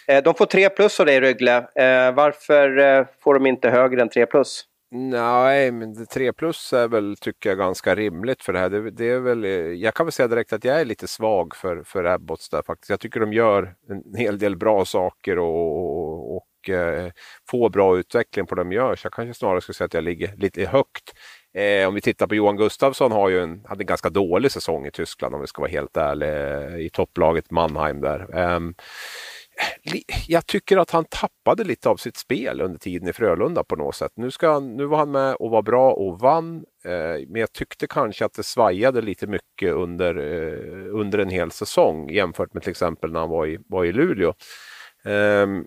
Eh, 0.09 0.22
de 0.22 0.34
får 0.34 0.46
3 0.46 0.68
plus 0.68 1.00
av 1.00 1.07
dig 1.07 1.20
Rögle. 1.20 1.57
Eh, 1.57 2.14
varför 2.14 2.78
eh, 2.78 3.07
får 3.20 3.34
de 3.34 3.46
inte 3.46 3.70
högre 3.70 4.02
än 4.02 4.09
3 4.09 4.26
plus? 4.26 4.64
Nej, 4.90 5.72
men 5.72 6.07
3 6.07 6.32
plus 6.32 6.72
är 6.72 6.88
väl, 6.88 7.16
tycker 7.20 7.48
jag, 7.48 7.59
ganska 7.59 7.94
rimligt 7.94 8.42
för 8.42 8.52
det 8.52 8.59
här. 8.59 8.70
Det, 8.70 8.90
det, 8.90 9.11
är 9.11 9.18
väl, 9.18 9.44
eh, 9.44 9.50
jag 9.50 9.94
kan 9.94 10.07
väl 10.07 10.12
säga 10.12 10.28
direkt 10.28 10.52
att 10.52 10.64
jag 10.64 10.80
är 10.80 10.84
lite 10.84 11.09
svag 11.09 11.57
för, 11.57 11.82
för 11.82 12.04
Abbots 12.04 12.48
där 12.48 12.62
faktiskt. 12.62 12.90
Jag 12.90 13.00
tycker 13.00 13.20
de 13.20 13.32
gör 13.32 13.74
en 13.88 14.14
hel 14.14 14.38
del 14.38 14.57
bra 14.57 14.84
saker 14.84 15.38
och, 15.38 15.76
och, 15.76 16.36
och 16.36 16.70
eh, 16.70 17.11
får 17.50 17.70
bra 17.70 17.98
utveckling 17.98 18.46
på 18.46 18.54
det 18.54 18.61
de 18.61 18.72
gör. 18.72 18.96
Så 18.96 19.07
jag 19.07 19.12
kanske 19.12 19.34
snarare 19.38 19.61
skulle 19.61 19.74
säga 19.74 19.86
att 19.86 19.94
jag 19.94 20.04
ligger 20.04 20.36
lite 20.36 20.66
högt. 20.66 21.12
Eh, 21.57 21.88
om 21.88 21.94
vi 21.94 22.00
tittar 22.00 22.26
på 22.26 22.34
Johan 22.34 22.57
Gustafsson 22.57 23.12
har 23.12 23.28
ju 23.28 23.40
en, 23.40 23.64
hade 23.64 23.82
en 23.82 23.86
ganska 23.86 24.11
dålig 24.11 24.52
säsong 24.52 24.86
i 24.86 24.90
Tyskland 24.90 25.34
om 25.34 25.40
vi 25.40 25.46
ska 25.46 25.62
vara 25.62 25.70
helt 25.70 25.96
ärliga. 25.96 26.68
Eh, 26.68 26.76
I 26.76 26.90
topplaget 26.92 27.50
Mannheim 27.50 28.00
där. 28.00 28.38
Eh, 28.38 28.61
jag 30.28 30.46
tycker 30.46 30.76
att 30.76 30.90
han 30.90 31.04
tappade 31.04 31.64
lite 31.64 31.88
av 31.88 31.96
sitt 31.96 32.16
spel 32.16 32.61
under 32.61 32.78
tiden 32.78 33.09
i 33.09 33.12
Frölunda 33.12 33.64
på 33.64 33.76
något 33.76 33.94
sätt. 33.94 34.12
Nu, 34.16 34.30
ska 34.30 34.52
han, 34.52 34.76
nu 34.76 34.86
var 34.86 34.98
han 34.98 35.11
med 35.11 35.34
och 35.34 35.50
var 35.50 35.62
bra 35.62 35.92
och 35.92 36.20
vann. 36.20 36.57
Eh, 36.84 37.26
men 37.28 37.40
jag 37.40 37.52
tyckte 37.52 37.86
kanske 37.86 38.24
att 38.24 38.34
det 38.34 38.42
svajade 38.42 39.02
lite 39.02 39.26
mycket 39.26 39.72
under, 39.72 40.16
eh, 40.16 40.94
under 41.00 41.18
en 41.18 41.30
hel 41.30 41.50
säsong 41.50 42.11
jämfört 42.11 42.54
med 42.54 42.62
till 42.62 42.70
exempel 42.70 43.12
när 43.12 43.20
han 43.20 43.30
var 43.30 43.46
i, 43.46 43.59
var 43.68 43.84
i 43.84 43.92
Luleå. 43.92 44.34
Ehm, 45.04 45.64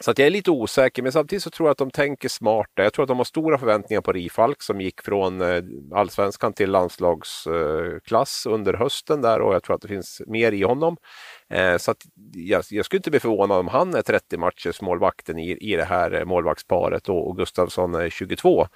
så 0.00 0.10
att 0.10 0.18
jag 0.18 0.26
är 0.26 0.30
lite 0.30 0.50
osäker, 0.50 1.02
men 1.02 1.12
samtidigt 1.12 1.42
så 1.42 1.50
tror 1.50 1.68
jag 1.68 1.72
att 1.72 1.78
de 1.78 1.90
tänker 1.90 2.28
smart. 2.28 2.70
Jag 2.74 2.92
tror 2.92 3.02
att 3.02 3.08
de 3.08 3.16
har 3.16 3.24
stora 3.24 3.58
förväntningar 3.58 4.00
på 4.00 4.12
Rifalk 4.12 4.62
som 4.62 4.80
gick 4.80 5.02
från 5.02 5.40
eh, 5.40 5.62
allsvenskan 5.94 6.52
till 6.52 6.70
landslagsklass 6.70 8.46
eh, 8.46 8.52
under 8.52 8.74
hösten 8.74 9.22
där 9.22 9.40
och 9.40 9.54
jag 9.54 9.62
tror 9.62 9.76
att 9.76 9.82
det 9.82 9.88
finns 9.88 10.22
mer 10.26 10.52
i 10.52 10.62
honom. 10.62 10.96
Eh, 11.50 11.76
så 11.76 11.90
att 11.90 12.02
jag, 12.32 12.64
jag, 12.70 12.84
skulle 12.84 12.98
inte 12.98 13.10
bli 13.10 13.20
förvånad 13.20 13.58
om 13.58 13.68
han 13.68 13.94
är 13.94 14.02
30 14.02 14.36
matchers 14.36 14.80
målvakten 14.80 15.38
i, 15.38 15.50
i 15.50 15.76
det 15.76 15.84
här 15.84 16.24
målvaktsparet 16.24 17.08
och, 17.08 17.28
och 17.28 17.36
Gustavsson 17.36 17.94
är 17.94 18.10
22. 18.10 18.66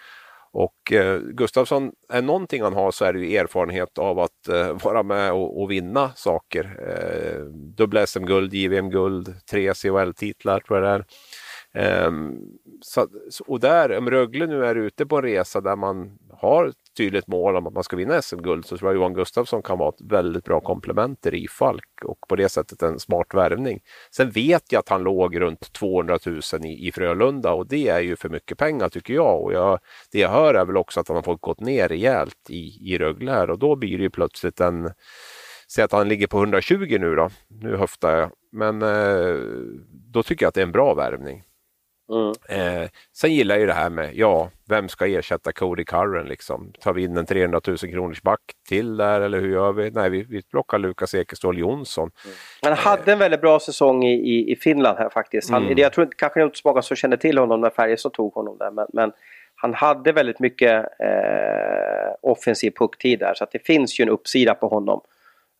Och 0.58 0.92
eh, 0.92 1.20
Gustafsson, 1.20 1.92
är 2.08 2.22
någonting 2.22 2.62
han 2.62 2.74
har 2.74 2.90
så 2.90 3.04
är 3.04 3.12
det 3.12 3.20
ju 3.20 3.36
erfarenhet 3.36 3.98
av 3.98 4.18
att 4.18 4.48
eh, 4.48 4.84
vara 4.84 5.02
med 5.02 5.32
och, 5.32 5.62
och 5.62 5.70
vinna 5.70 6.10
saker. 6.14 6.64
Eh, 6.88 7.44
dubbla 7.52 8.06
SM-guld, 8.06 8.54
JVM-guld, 8.54 9.34
tre 9.50 9.74
CHL-titlar 9.74 10.60
tror 10.60 10.78
jag 10.78 10.84
det 10.84 11.04
är. 11.74 12.06
Eh, 12.06 12.12
så, 12.80 13.08
och 13.46 13.60
där, 13.60 13.98
om 13.98 14.10
Rögle 14.10 14.46
nu 14.46 14.64
är 14.64 14.74
ute 14.74 15.06
på 15.06 15.16
en 15.16 15.22
resa 15.22 15.60
där 15.60 15.76
man 15.76 16.18
har 16.32 16.72
tydligt 16.98 17.26
mål 17.26 17.56
om 17.56 17.66
att 17.66 17.72
man 17.72 17.84
ska 17.84 17.96
vinna 17.96 18.22
SM-guld 18.22 18.66
så 18.66 18.76
tror 18.78 18.90
jag 18.90 18.96
Johan 18.96 19.14
Gustafsson 19.14 19.62
kan 19.62 19.78
vara 19.78 19.88
ett 19.88 20.00
väldigt 20.00 20.44
bra 20.44 20.60
komplement 20.60 21.20
till 21.20 21.30
Rifalk 21.30 21.84
och 22.04 22.18
på 22.28 22.36
det 22.36 22.48
sättet 22.48 22.82
en 22.82 22.98
smart 22.98 23.34
värvning. 23.34 23.80
Sen 24.10 24.30
vet 24.30 24.72
jag 24.72 24.80
att 24.80 24.88
han 24.88 25.02
låg 25.02 25.40
runt 25.40 25.72
200 25.72 26.18
000 26.26 26.40
i, 26.64 26.88
i 26.88 26.92
Frölunda 26.92 27.52
och 27.52 27.66
det 27.66 27.88
är 27.88 28.00
ju 28.00 28.16
för 28.16 28.28
mycket 28.28 28.58
pengar 28.58 28.88
tycker 28.88 29.14
jag. 29.14 29.42
Och 29.42 29.52
jag, 29.52 29.78
det 30.12 30.18
jag 30.18 30.28
hör 30.28 30.54
är 30.54 30.64
väl 30.64 30.76
också 30.76 31.00
att 31.00 31.08
han 31.08 31.16
har 31.16 31.22
fått 31.22 31.40
gått 31.40 31.60
ner 31.60 31.88
rejält 31.88 32.50
i, 32.50 32.92
i 32.92 32.98
Rögle 32.98 33.30
här 33.32 33.50
och 33.50 33.58
då 33.58 33.76
blir 33.76 33.96
det 33.96 34.02
ju 34.02 34.10
plötsligt 34.10 34.60
en 34.60 34.90
Säg 35.70 35.84
att 35.84 35.92
han 35.92 36.08
ligger 36.08 36.26
på 36.26 36.38
120 36.38 36.96
nu 37.00 37.14
då. 37.14 37.30
Nu 37.48 37.76
höftar 37.76 38.16
jag. 38.16 38.30
Men 38.52 38.82
eh, 38.82 39.36
då 39.90 40.22
tycker 40.22 40.44
jag 40.44 40.48
att 40.48 40.54
det 40.54 40.60
är 40.60 40.66
en 40.66 40.72
bra 40.72 40.94
värvning. 40.94 41.42
Mm. 42.08 42.32
Eh, 42.48 42.88
sen 43.12 43.32
gillar 43.34 43.54
jag 43.54 43.60
ju 43.60 43.66
det 43.66 43.72
här 43.72 43.90
med, 43.90 44.10
ja, 44.14 44.50
vem 44.68 44.88
ska 44.88 45.06
ersätta 45.06 45.52
Cody 45.52 45.84
Curran 45.84 46.26
liksom? 46.26 46.72
Tar 46.80 46.92
vi 46.92 47.04
in 47.04 47.16
en 47.16 47.26
300 47.26 47.60
000 47.66 47.76
kronors 47.76 48.22
back 48.22 48.40
till 48.68 48.96
där 48.96 49.20
eller 49.20 49.40
hur 49.40 49.52
gör 49.52 49.72
vi? 49.72 49.90
Nej, 49.90 50.10
vi, 50.10 50.22
vi 50.22 50.42
plockar 50.42 50.78
Lukas 50.78 51.14
Ekeståhl 51.14 51.58
Jonsson. 51.58 52.10
Mm. 52.24 52.36
Han 52.62 52.72
hade 52.72 53.12
en 53.12 53.18
väldigt 53.18 53.40
bra 53.40 53.60
säsong 53.60 54.04
i, 54.04 54.14
i, 54.14 54.52
i 54.52 54.56
Finland 54.56 54.98
här 54.98 55.08
faktiskt. 55.08 55.50
Han, 55.50 55.62
mm. 55.62 55.78
Jag 55.78 55.92
tror 55.92 56.08
kanske 56.16 56.42
inte 56.42 56.58
så 56.58 56.68
många 56.68 56.82
som 56.82 56.96
känner 56.96 57.16
till 57.16 57.38
honom 57.38 57.60
när 57.60 57.70
Färjestad 57.70 58.12
tog 58.12 58.34
honom 58.34 58.58
där, 58.58 58.70
men, 58.70 58.86
men 58.92 59.12
han 59.54 59.74
hade 59.74 60.12
väldigt 60.12 60.40
mycket 60.40 60.84
eh, 61.00 62.14
offensiv 62.20 62.70
pucktid 62.70 63.18
där 63.18 63.34
så 63.34 63.44
att 63.44 63.52
det 63.52 63.66
finns 63.66 64.00
ju 64.00 64.02
en 64.02 64.08
uppsida 64.08 64.54
på 64.54 64.68
honom. 64.68 65.00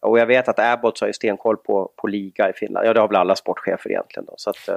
Och 0.01 0.19
jag 0.19 0.27
vet 0.27 0.49
att 0.49 0.59
Abbott 0.59 1.01
har 1.01 1.07
ju 1.07 1.13
stenkoll 1.13 1.57
på, 1.57 1.93
på 1.97 2.07
liga 2.07 2.51
i 2.51 2.53
Finland. 2.53 2.87
Ja, 2.87 2.93
det 2.93 3.01
har 3.01 3.09
väl 3.09 3.17
alla 3.17 3.37
sportchefer 3.37 3.91
egentligen 3.91 4.27
då. 4.27 4.35
Så 4.37 4.51
att, 4.51 4.69
eh, 4.69 4.77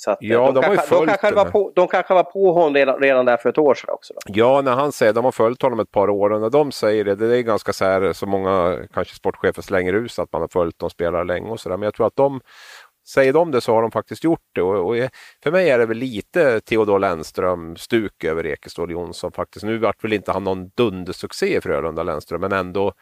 så 0.00 0.10
att, 0.10 0.18
ja, 0.20 0.46
de, 0.46 0.54
de, 0.54 0.62
kanske, 0.62 0.94
de, 0.94 1.06
kanske 1.06 1.34
var 1.34 1.44
på, 1.44 1.72
de 1.74 1.88
kanske 1.88 2.14
var 2.14 2.22
på 2.22 2.52
honom 2.52 2.74
redan, 2.74 3.00
redan 3.00 3.26
där 3.26 3.36
för 3.36 3.48
ett 3.48 3.58
år 3.58 3.74
sedan 3.74 3.90
också. 3.94 4.14
Då. 4.14 4.20
Ja, 4.26 4.60
när 4.62 4.74
han 4.74 4.92
säger, 4.92 5.12
de 5.12 5.24
har 5.24 5.32
följt 5.32 5.62
honom 5.62 5.80
ett 5.80 5.90
par 5.90 6.10
år 6.10 6.30
och 6.30 6.40
när 6.40 6.50
de 6.50 6.72
säger 6.72 7.04
det, 7.04 7.14
det 7.14 7.36
är 7.36 7.42
ganska 7.42 7.72
så 7.72 7.84
här 7.84 8.12
så 8.12 8.26
många 8.26 8.78
kanske 8.94 9.14
sportchefer 9.14 9.62
slänger 9.62 9.92
ut 9.92 10.18
att 10.18 10.32
man 10.32 10.40
har 10.40 10.48
följt 10.48 10.78
de 10.78 10.90
spelare 10.90 11.24
länge 11.24 11.50
och 11.50 11.60
sådär. 11.60 11.76
Men 11.76 11.84
jag 11.86 11.94
tror 11.94 12.06
att 12.06 12.16
de 12.16 12.40
Säger 13.08 13.32
de 13.32 13.50
det 13.50 13.60
så 13.60 13.74
har 13.74 13.82
de 13.82 13.90
faktiskt 13.90 14.24
gjort 14.24 14.44
det 14.54 14.62
och, 14.62 14.88
och 14.88 15.08
för 15.42 15.50
mig 15.50 15.70
är 15.70 15.78
det 15.78 15.86
väl 15.86 15.96
lite 15.96 16.60
Theodor 16.60 16.98
Lennström-stuk 16.98 18.24
över 18.24 18.46
Ekeståhl 18.46 18.90
Jonsson 18.90 19.32
faktiskt. 19.32 19.64
Nu 19.64 19.78
vart 19.78 20.04
väl 20.04 20.12
inte 20.12 20.32
han 20.32 20.44
någon 20.44 20.68
dundersuccé 20.68 21.56
i 21.56 21.60
Frölunda 21.60 22.02
Lennström 22.02 22.40
men 22.40 22.52
ändå 22.52 22.92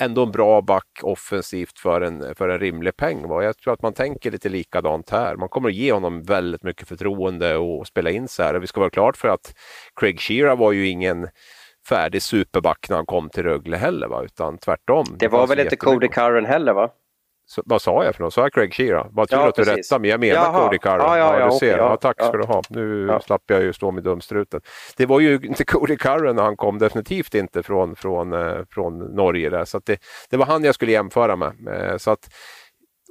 ändå 0.00 0.22
en 0.22 0.32
bra 0.32 0.60
back 0.60 1.00
offensivt 1.02 1.78
för 1.78 2.00
en, 2.00 2.34
för 2.34 2.48
en 2.48 2.58
rimlig 2.58 2.96
peng. 2.96 3.28
Va? 3.28 3.44
Jag 3.44 3.58
tror 3.58 3.72
att 3.72 3.82
man 3.82 3.92
tänker 3.92 4.30
lite 4.30 4.48
likadant 4.48 5.10
här. 5.10 5.36
Man 5.36 5.48
kommer 5.48 5.68
att 5.68 5.74
ge 5.74 5.92
honom 5.92 6.22
väldigt 6.22 6.62
mycket 6.62 6.88
förtroende 6.88 7.56
och 7.56 7.86
spela 7.86 8.10
in 8.10 8.28
så 8.28 8.42
här. 8.42 8.54
Vi 8.54 8.66
ska 8.66 8.80
vara 8.80 8.90
klart 8.90 9.16
för 9.16 9.28
att 9.28 9.54
Craig 10.00 10.20
Shearer 10.20 10.56
var 10.56 10.72
ju 10.72 10.88
ingen 10.88 11.28
färdig 11.88 12.22
superback 12.22 12.86
när 12.88 12.96
han 12.96 13.06
kom 13.06 13.28
till 13.28 13.42
Rögle 13.42 13.76
heller, 13.76 14.08
va? 14.08 14.22
utan 14.24 14.58
tvärtom. 14.58 15.04
Det 15.18 15.28
var 15.28 15.46
väl 15.46 15.60
inte 15.60 15.76
Cody 15.76 16.08
Curran 16.08 16.44
heller 16.44 16.72
va? 16.72 16.90
Så, 17.46 17.62
vad 17.64 17.82
sa 17.82 18.04
jag 18.04 18.14
för 18.14 18.22
något? 18.22 18.34
Sa 18.34 18.40
jag 18.40 18.52
Craig 18.52 18.74
Shearer? 18.74 19.06
Vad 19.10 19.28
tur 19.28 19.36
ja, 19.36 19.48
att 19.48 19.54
du 19.54 19.64
rättade 19.64 20.00
mig. 20.00 20.10
Jag 20.10 20.20
menar 20.20 20.34
Jaha. 20.34 20.64
Cody 20.64 20.78
Curran. 20.78 20.98
Ja, 21.00 21.18
ja, 21.18 21.38
ja, 21.40 21.50
du 21.50 21.58
ser. 21.58 21.78
Ja, 21.78 21.96
tack 21.96 22.22
ska 22.22 22.36
du 22.36 22.44
ha. 22.44 22.62
Nu 22.68 23.18
slapp 23.26 23.42
jag 23.46 23.62
ju 23.62 23.72
stå 23.72 23.90
med 23.90 24.04
dumstruten. 24.04 24.60
Det 24.96 25.06
var 25.06 25.20
ju 25.20 25.34
inte 25.42 25.64
Cody 25.64 25.96
Curran 25.96 26.36
när 26.36 26.42
han 26.42 26.56
kom, 26.56 26.78
definitivt 26.78 27.34
inte 27.34 27.62
från, 27.62 27.96
från, 27.96 28.32
eh, 28.32 28.64
från 28.70 28.98
Norge. 28.98 29.50
Där. 29.50 29.64
Så 29.64 29.80
det, 29.84 29.98
det 30.30 30.36
var 30.36 30.46
han 30.46 30.64
jag 30.64 30.74
skulle 30.74 30.92
jämföra 30.92 31.36
med. 31.36 31.52
Eh, 31.68 31.96
så 31.96 32.10
att, 32.10 32.28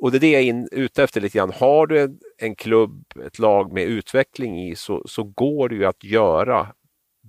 och 0.02 0.12
det 0.12 0.18
är 0.18 0.20
det 0.20 0.32
jag 0.32 0.44
är 0.44 0.68
ute 0.72 1.04
efter 1.04 1.22
lite 1.22 1.38
grann. 1.38 1.52
Har 1.60 1.88
du 1.88 2.00
en, 2.00 2.18
en 2.38 2.56
klubb, 2.56 3.04
ett 3.26 3.40
lag 3.40 3.74
med 3.74 3.84
utveckling 3.84 4.68
i 4.70 4.76
så, 4.76 5.04
så 5.06 5.24
går 5.24 5.70
det 5.70 5.76
ju 5.76 5.86
att 5.86 6.04
göra 6.04 6.68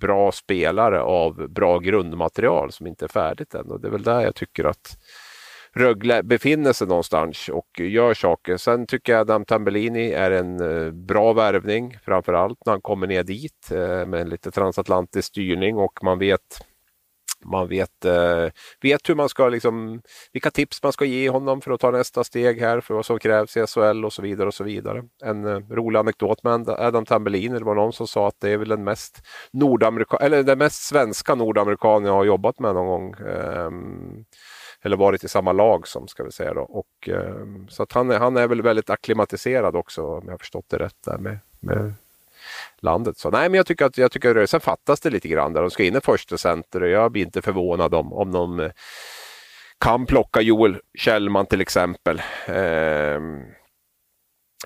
bra 0.01 0.33
spelare 0.33 1.01
av 1.03 1.49
bra 1.49 1.79
grundmaterial 1.79 2.73
som 2.73 2.87
inte 2.87 3.05
är 3.05 3.09
färdigt 3.09 3.55
än. 3.55 3.71
Och 3.71 3.81
det 3.81 3.89
är 3.89 3.93
väl 3.93 4.03
där 4.03 4.21
jag 4.21 4.35
tycker 4.35 4.65
att 4.65 4.99
Rögle 5.77 6.22
befinner 6.22 6.72
sig 6.72 6.87
någonstans 6.87 7.49
och 7.49 7.81
gör 7.81 8.14
saker. 8.14 8.57
Sen 8.57 8.87
tycker 8.87 9.12
jag 9.12 9.20
Adam 9.20 9.45
Tambellini 9.45 10.12
är 10.12 10.31
en 10.31 10.61
eh, 10.61 10.91
bra 10.93 11.33
värvning, 11.33 11.99
framförallt 12.05 12.59
när 12.66 12.72
han 12.72 12.83
kommer 12.83 13.07
ner 13.07 13.22
dit 13.22 13.70
eh, 13.70 14.07
med 14.07 14.29
lite 14.29 14.51
transatlantisk 14.51 15.29
styrning 15.29 15.77
och 15.77 15.99
man 16.03 16.18
vet 16.18 16.61
man 17.45 17.68
vet, 17.68 18.05
eh, 18.05 18.47
vet 18.83 19.09
hur 19.09 19.14
man 19.14 19.29
ska, 19.29 19.49
liksom, 19.49 20.03
vilka 20.33 20.51
tips 20.51 20.83
man 20.83 20.93
ska 20.93 21.05
ge 21.05 21.31
honom 21.31 21.61
för 21.61 21.70
att 21.70 21.81
ta 21.81 21.91
nästa 21.91 22.25
steg 22.25 22.61
här 22.61 22.81
för 22.81 22.95
vad 22.95 23.07
som 23.07 23.18
krävs 23.18 23.57
i 23.57 23.66
SHL 23.66 24.05
och 24.05 24.12
så 24.12 24.22
vidare. 24.22 24.47
och 24.47 24.55
så 24.55 24.64
vidare. 24.64 25.03
En 25.25 25.68
rolig 25.70 25.99
anekdot 25.99 26.43
med 26.43 26.68
Adam 26.68 27.05
Tambellini, 27.05 27.59
det 27.59 27.64
var 27.64 27.75
någon 27.75 27.93
som 27.93 28.07
sa 28.07 28.29
att 28.29 28.41
det 28.41 28.51
är 28.51 28.57
väl 28.57 28.68
den 28.68 28.85
mest, 28.85 29.22
nordamerika 29.53 30.16
eller 30.16 30.43
den 30.43 30.59
mest 30.59 30.83
svenska 30.83 31.35
nordamerikan 31.35 32.05
jag 32.05 32.12
har 32.12 32.25
jobbat 32.25 32.59
med 32.59 32.75
någon 32.75 32.87
gång. 32.87 33.14
Ehm, 33.29 34.25
eller 34.85 34.97
varit 34.97 35.24
i 35.24 35.28
samma 35.28 35.53
lag 35.53 35.89
som 35.89 36.09
ska 36.09 36.24
vi 36.24 36.32
säga 36.32 36.55
då. 36.55 36.61
Och, 36.61 37.09
eh, 37.09 37.47
så 37.68 37.82
att 37.82 37.93
han, 37.93 38.11
är, 38.11 38.18
han 38.18 38.37
är 38.37 38.49
väl 38.49 38.62
väldigt 38.62 38.91
akklimatiserad 38.91 39.76
också 39.76 40.07
om 40.07 40.22
jag 40.24 40.32
har 40.32 40.39
förstått 40.39 40.64
det 40.68 40.78
rätt 40.78 41.03
där 41.05 41.18
med, 41.18 41.39
med 41.61 41.95
landet. 42.78 43.18
Så 43.18 43.30
nej, 43.30 43.49
men 43.49 43.57
jag 43.57 43.66
tycker 43.66 43.85
att 43.85 43.99
jag 43.99 44.12
tycker 44.12 44.37
att 44.37 44.51
sen 44.51 44.61
fattas 44.61 45.01
det 45.01 45.11
lite 45.11 45.28
grann 45.28 45.53
där. 45.53 45.61
De 45.61 45.70
ska 45.70 45.85
in 45.85 45.97
i 45.97 46.01
första 46.01 46.39
center 46.39 46.82
och 46.82 46.89
jag 46.89 47.12
blir 47.12 47.22
inte 47.22 47.43
förvånad 47.43 47.95
om, 47.95 48.12
om 48.12 48.32
de 48.32 48.61
eh, 48.61 48.70
kan 49.78 50.07
plocka 50.07 50.41
Joel 50.41 50.80
Kjellman 50.99 51.47
till 51.47 51.61
exempel. 51.61 52.22
Eh, 52.47 53.20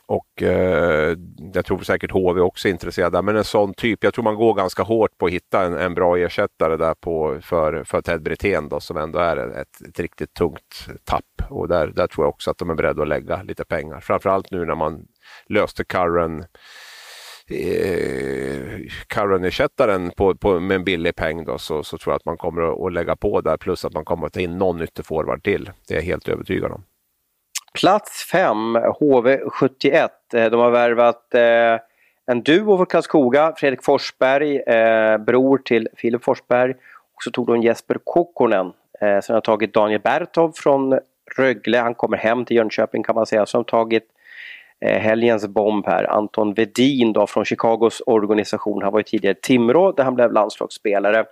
och 0.07 0.43
eh, 0.43 1.17
jag 1.55 1.65
tror 1.65 1.79
säkert 1.79 2.11
HV 2.11 2.41
också 2.41 2.69
är 2.69 2.73
intresserade. 2.73 3.23
Men 3.23 3.37
en 3.37 3.45
sån 3.45 3.75
typ, 3.75 4.05
jag 4.05 4.15
tror 4.15 4.25
man 4.25 4.35
går 4.35 4.55
ganska 4.55 4.83
hårt 4.83 5.19
på 5.19 5.27
att 5.27 5.33
hitta 5.33 5.65
en, 5.65 5.75
en 5.75 5.95
bra 5.95 6.19
ersättare 6.19 6.77
där 6.77 6.95
på, 6.95 7.39
för, 7.43 7.85
för 7.85 8.01
Ted 8.01 8.23
Brithén 8.23 8.69
då, 8.69 8.81
som 8.81 8.97
ändå 8.97 9.19
är 9.19 9.37
ett, 9.37 9.81
ett 9.89 10.01
riktigt 10.01 10.35
tungt 10.35 10.89
tapp. 11.05 11.43
Och 11.51 11.69
där, 11.69 11.87
där 11.87 12.07
tror 12.07 12.25
jag 12.25 12.29
också 12.29 12.51
att 12.51 12.59
de 12.59 12.71
är 12.71 12.75
beredda 12.75 13.03
att 13.03 13.09
lägga 13.09 13.43
lite 13.43 13.65
pengar. 13.65 14.01
Framförallt 14.01 14.51
nu 14.51 14.65
när 14.65 14.75
man 14.75 15.07
löste 15.47 15.85
Curran 15.85 16.45
eh, 17.51 18.81
Curran-ersättaren 19.07 20.11
på, 20.17 20.35
på, 20.37 20.61
med 20.61 20.75
en 20.75 20.85
billig 20.85 21.17
peng 21.17 21.45
då, 21.45 21.59
så, 21.59 21.83
så 21.83 21.99
tror 21.99 22.13
jag 22.13 22.17
att 22.17 22.25
man 22.25 22.37
kommer 22.37 22.63
att, 22.63 22.81
att 22.81 22.93
lägga 22.93 23.17
på 23.17 23.41
där 23.41 23.57
plus 23.57 23.85
att 23.85 23.95
man 23.95 24.05
kommer 24.05 24.27
att 24.27 24.33
ta 24.33 24.41
in 24.41 24.59
någon 24.59 24.83
ytterforward 24.83 25.43
till. 25.43 25.71
Det 25.89 25.95
är 25.95 25.99
jag 25.99 26.05
helt 26.05 26.29
övertygad 26.29 26.73
om. 26.73 26.85
Plats 27.81 28.25
5, 28.25 28.77
HV71. 28.77 30.09
Eh, 30.35 30.51
de 30.51 30.61
har 30.61 30.71
värvat 30.71 31.35
eh, 31.35 31.81
en 32.27 32.43
duo 32.43 32.77
från 32.77 32.87
Karlskoga, 32.87 33.55
Fredrik 33.57 33.85
Forsberg, 33.85 34.57
eh, 34.57 35.19
bror 35.19 35.59
till 35.59 35.89
Filip 35.97 36.25
Forsberg. 36.25 36.71
Och 37.15 37.23
så 37.23 37.31
tog 37.31 37.47
de 37.47 37.63
Jesper 37.63 37.97
Kokkonen. 38.05 38.67
Eh, 39.01 39.21
sen 39.21 39.35
har 39.35 39.35
de 39.35 39.41
tagit 39.41 39.75
Daniel 39.75 40.01
Bertov 40.01 40.53
från 40.53 40.99
Rögle. 41.37 41.79
Han 41.79 41.95
kommer 41.95 42.17
hem 42.17 42.45
till 42.45 42.57
Jönköping 42.57 43.03
kan 43.03 43.15
man 43.15 43.27
säga. 43.27 43.47
Så 43.47 43.59
har 43.59 43.65
de 43.65 43.71
tagit 43.71 44.07
eh, 44.81 44.99
helgens 44.99 45.47
bomb 45.47 45.87
här, 45.87 46.05
Anton 46.05 46.55
Vedin 46.55 47.13
då 47.13 47.27
från 47.27 47.45
Chicagos 47.45 48.03
organisation. 48.07 48.83
Han 48.83 48.93
var 48.93 49.01
ju 49.01 49.05
tidigare 49.05 49.37
Timrå 49.43 49.93
där 49.93 50.05
han 50.05 50.15
blev 50.15 50.33
landslagsspelare. 50.33 51.25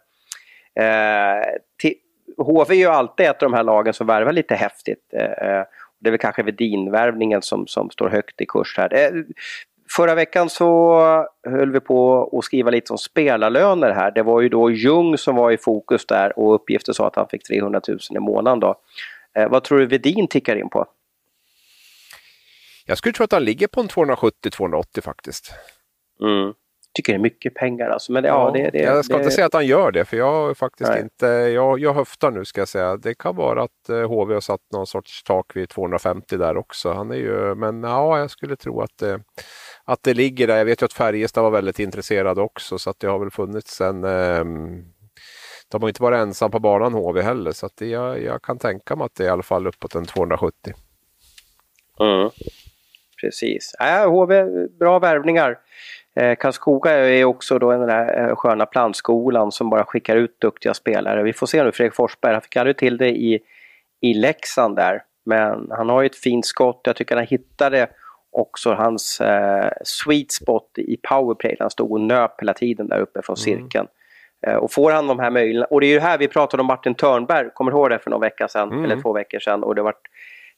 Eh, 0.75 1.93
HV 2.39 2.75
är 2.75 2.79
ju 2.79 2.87
alltid 2.87 3.27
ett 3.27 3.43
av 3.43 3.51
de 3.51 3.57
här 3.57 3.65
lagen 3.65 3.95
som 3.95 4.07
värvar 4.07 4.33
lite 4.33 4.55
häftigt. 4.55 5.13
Eh, 5.13 5.49
eh 5.49 5.65
det 6.07 6.09
är 6.09 6.13
väl 6.13 6.19
kanske 6.19 6.43
Vedin-värvningen 6.43 7.43
som, 7.43 7.67
som 7.67 7.91
står 7.91 8.09
högt 8.09 8.41
i 8.41 8.47
kurs 8.47 8.75
här. 8.79 8.95
Eh, 8.95 9.23
Förra 9.91 10.15
veckan 10.15 10.49
så 10.51 11.01
höll 11.49 11.73
vi 11.73 11.81
på 11.81 12.31
att 12.39 12.45
skriva 12.45 12.71
lite 12.71 12.93
om 12.93 12.99
spelarlöner 12.99 13.91
här. 13.91 14.11
Det 14.11 14.23
var 14.23 14.41
ju 14.41 14.49
då 14.49 14.71
Ljung 14.71 15.19
som 15.19 15.37
var 15.37 15.51
i 15.51 15.59
fokus 15.59 16.07
där 16.07 16.39
och 16.39 16.55
uppgifter 16.55 16.93
sa 16.93 17.07
att 17.07 17.17
han 17.17 17.29
fick 17.29 17.43
300 17.43 17.81
000 17.89 17.99
i 18.11 18.19
månaden 18.19 18.61
då. 18.61 18.75
Eh, 19.35 19.49
vad 19.49 19.65
tror 19.65 19.79
du 19.79 19.87
Vedin 19.87 20.29
tickar 20.29 20.57
in 20.57 20.69
på? 20.69 20.87
Jag 22.87 22.99
skulle 22.99 23.13
tro 23.13 23.25
att 23.25 23.33
han 23.33 23.45
ligger 23.45 23.67
på 23.67 23.81
en 23.81 23.89
270-280 23.89 25.01
faktiskt. 25.03 25.55
Mm. 26.21 26.55
Tycker 26.97 27.13
det 27.13 27.17
är 27.17 27.23
mycket 27.23 27.55
pengar 27.55 27.89
alltså. 27.89 28.13
Men 28.13 28.23
det, 28.23 28.29
ja, 28.29 28.53
ja 28.55 28.63
det, 28.63 28.71
det, 28.71 28.85
jag 28.85 29.05
ska 29.05 29.15
det... 29.15 29.23
inte 29.23 29.35
säga 29.35 29.47
att 29.47 29.55
han 29.55 29.67
gör 29.67 29.93
det 29.93 30.05
för 30.05 30.17
jag 30.17 30.57
faktiskt 30.57 30.91
Nej. 30.91 31.03
inte, 31.03 31.27
jag, 31.27 31.79
jag 31.79 31.95
höftar 31.95 32.31
nu 32.31 32.45
ska 32.45 32.61
jag 32.61 32.69
säga. 32.69 32.97
Det 32.97 33.15
kan 33.15 33.37
vara 33.37 33.63
att 33.63 33.89
HV 34.09 34.33
eh, 34.33 34.37
har 34.37 34.41
satt 34.41 34.61
någon 34.73 34.87
sorts 34.87 35.23
tak 35.23 35.57
vid 35.57 35.69
250 35.69 36.37
där 36.37 36.57
också. 36.57 36.93
Han 36.93 37.11
är 37.11 37.17
ju, 37.17 37.55
men 37.55 37.83
ja, 37.83 38.19
jag 38.19 38.31
skulle 38.31 38.57
tro 38.57 38.81
att 38.81 38.99
det 38.99 39.21
att 39.85 40.03
det 40.03 40.15
ligger 40.15 40.47
där. 40.47 40.57
Jag 40.57 40.65
vet 40.65 40.83
ju 40.83 40.85
att 40.85 40.93
Färjestad 40.93 41.43
var 41.43 41.51
väldigt 41.51 41.79
intresserade 41.79 42.41
också 42.43 42.79
så 42.79 42.91
att 42.91 43.01
det 43.01 43.07
har 43.07 43.19
väl 43.19 43.31
funnits 43.31 43.81
en 43.81 44.05
eh, 44.05 44.45
de 45.69 45.83
har 45.83 45.89
inte 45.89 46.03
varit 46.03 46.19
ensam 46.19 46.51
på 46.51 46.59
banan 46.59 46.93
HV 46.93 47.23
heller 47.23 47.53
så 47.53 47.67
att 47.67 47.77
det, 47.77 47.87
jag, 47.87 48.23
jag, 48.23 48.43
kan 48.43 48.59
tänka 48.59 48.97
mig 48.97 49.05
att 49.05 49.15
det 49.15 49.25
är 49.25 49.27
i 49.27 49.31
alla 49.31 49.43
fall 49.43 49.67
uppåt 49.67 49.95
en 49.95 50.05
270. 50.05 50.75
Mm. 52.01 52.31
Precis. 53.21 53.75
Äh, 53.81 54.11
HV, 54.11 54.45
bra 54.79 54.99
värvningar. 54.99 55.59
Eh, 56.17 56.37
Karlskoga 56.37 56.91
är 56.91 57.25
också 57.25 57.59
då 57.59 57.71
den 57.71 57.87
där 57.87 58.29
eh, 58.29 58.37
sköna 58.37 58.67
plantskolan 58.67 59.53
som 59.53 59.71
bara 59.71 59.85
skickar 59.85 60.17
ut 60.17 60.41
duktiga 60.41 60.75
spelare. 60.75 61.23
Vi 61.23 61.33
får 61.33 61.47
se 61.47 61.65
nu, 61.65 61.73
Fredrik 61.73 61.95
Forsberg, 61.95 62.33
han 62.33 62.43
fick 62.43 62.57
aldrig 62.57 62.77
till 62.77 62.97
det 62.97 63.09
i, 63.09 63.41
i 64.01 64.15
Leksand 64.15 64.77
där. 64.77 65.03
Men 65.25 65.71
han 65.71 65.89
har 65.89 66.03
ju 66.03 66.07
ett 66.07 66.17
fint 66.17 66.47
skott. 66.47 66.81
Jag 66.85 66.97
tycker 66.97 67.17
han 67.17 67.27
hittade 67.27 67.89
också 68.33 68.73
hans 68.75 69.21
eh, 69.21 69.71
sweet 69.85 70.33
spot 70.33 70.71
i 70.77 70.97
powerplay. 71.09 71.57
Han 71.61 71.71
stod 71.71 71.93
och 71.93 72.01
nöp 72.01 72.41
hela 72.41 72.55
tiden 72.55 72.89
där 72.89 73.01
uppe 73.01 73.23
från 73.23 73.37
mm. 73.37 73.45
cirkeln. 73.45 73.87
Mm. 74.47 74.57
Eh, 74.57 74.63
och 74.63 74.73
får 74.73 74.93
han 74.93 75.07
de 75.07 75.19
här 75.19 75.31
möjligheterna, 75.31 75.67
och 75.67 75.81
det 75.81 75.87
är 75.87 75.93
ju 75.93 76.01
här 76.01 76.19
vi 76.19 76.29
pratade 76.29 76.61
om 76.61 76.67
Martin 76.67 76.95
Törnberg, 76.95 77.51
kommer 77.55 77.71
du 77.71 77.77
ihåg 77.77 77.91
det 77.91 77.99
för 77.99 78.11
någon 78.11 78.21
vecka 78.21 78.49
sedan, 78.49 78.73
mm. 78.73 78.85
eller 78.85 79.03
två 79.03 79.13
veckor 79.13 79.39
sedan. 79.39 79.63
Och 79.63 79.75
det, 79.75 79.83
var, 79.83 79.95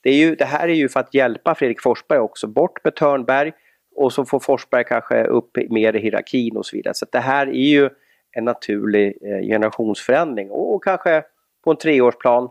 det, 0.02 0.10
är 0.10 0.14
ju, 0.14 0.34
det 0.34 0.44
här 0.44 0.68
är 0.68 0.74
ju 0.74 0.88
för 0.88 1.00
att 1.00 1.14
hjälpa 1.14 1.54
Fredrik 1.54 1.82
Forsberg 1.82 2.18
också, 2.18 2.46
bort 2.46 2.84
med 2.84 2.94
Törnberg 2.94 3.52
och 3.98 4.12
så 4.12 4.24
får 4.24 4.40
Forsberg 4.40 4.84
kanske 4.84 5.24
upp 5.24 5.56
mer 5.70 5.96
i 5.96 5.98
hierarkin 5.98 6.56
och 6.56 6.66
så 6.66 6.76
vidare. 6.76 6.94
Så 6.94 7.06
det 7.12 7.18
här 7.18 7.46
är 7.46 7.52
ju 7.52 7.90
en 8.32 8.44
naturlig 8.44 9.18
eh, 9.22 9.46
generationsförändring 9.46 10.50
och, 10.50 10.74
och 10.74 10.84
kanske 10.84 11.22
på 11.64 11.70
en 11.70 11.76
treårsplan 11.76 12.48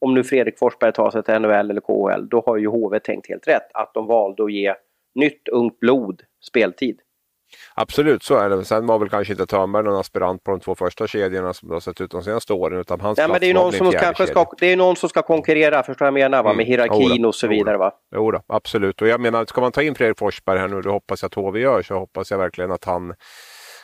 om 0.00 0.14
nu 0.14 0.24
Fredrik 0.24 0.58
Forsberg 0.58 0.92
tar 0.92 1.10
sig 1.10 1.22
till 1.22 1.34
NHL 1.34 1.70
eller 1.70 1.80
KHL, 1.80 2.28
då 2.28 2.42
har 2.46 2.56
ju 2.56 2.66
HV 2.66 2.98
tänkt 2.98 3.28
helt 3.28 3.48
rätt. 3.48 3.70
Att 3.74 3.94
de 3.94 4.06
valde 4.06 4.44
att 4.44 4.52
ge 4.52 4.74
nytt 5.14 5.48
ungt 5.48 5.80
blod 5.80 6.22
speltid. 6.48 7.00
Absolut, 7.74 8.22
så 8.22 8.34
är 8.34 8.50
det. 8.50 8.64
Sen 8.64 8.86
var 8.86 8.98
väl 8.98 9.08
kanske 9.08 9.32
inte 9.32 9.46
Törnberg 9.46 9.84
någon 9.84 10.00
aspirant 10.00 10.44
på 10.44 10.50
de 10.50 10.60
två 10.60 10.74
första 10.74 11.06
kedjorna 11.06 11.54
som 11.54 11.68
det 11.68 11.74
har 11.74 11.80
sett 11.80 12.00
ut 12.00 12.10
de 12.10 12.22
senaste 12.22 12.52
åren. 12.52 12.80
Utan 12.80 13.00
hans 13.00 13.18
Nej, 13.18 13.28
men 13.28 13.40
det 13.40 13.50
är, 13.50 13.54
någon 13.54 13.72
som 13.72 13.92
kanske 13.92 14.26
ska, 14.26 14.46
det 14.58 14.72
är 14.72 14.76
någon 14.76 14.96
som 14.96 15.08
ska 15.08 15.22
konkurrera, 15.22 15.82
förstår 15.82 16.06
jag 16.06 16.14
menar, 16.14 16.42
va? 16.42 16.52
med 16.52 16.54
mm. 16.54 16.66
hierarkin 16.66 17.24
och 17.24 17.34
så 17.34 17.46
vidare. 17.46 17.76
Va? 17.76 17.92
Jo 18.14 18.30
då, 18.30 18.42
absolut. 18.46 19.02
Och 19.02 19.08
jag 19.08 19.20
menar, 19.20 19.44
ska 19.44 19.60
man 19.60 19.72
ta 19.72 19.82
in 19.82 19.94
Fredrik 19.94 20.18
Forsberg 20.18 20.58
här 20.58 20.68
nu, 20.68 20.80
det 20.80 20.90
hoppas 20.90 21.22
jag 21.22 21.26
att 21.26 21.34
HV 21.34 21.60
gör, 21.60 21.82
så 21.82 21.94
hoppas 21.94 22.30
jag 22.30 22.38
verkligen 22.38 22.72
att 22.72 22.84
han, 22.84 23.14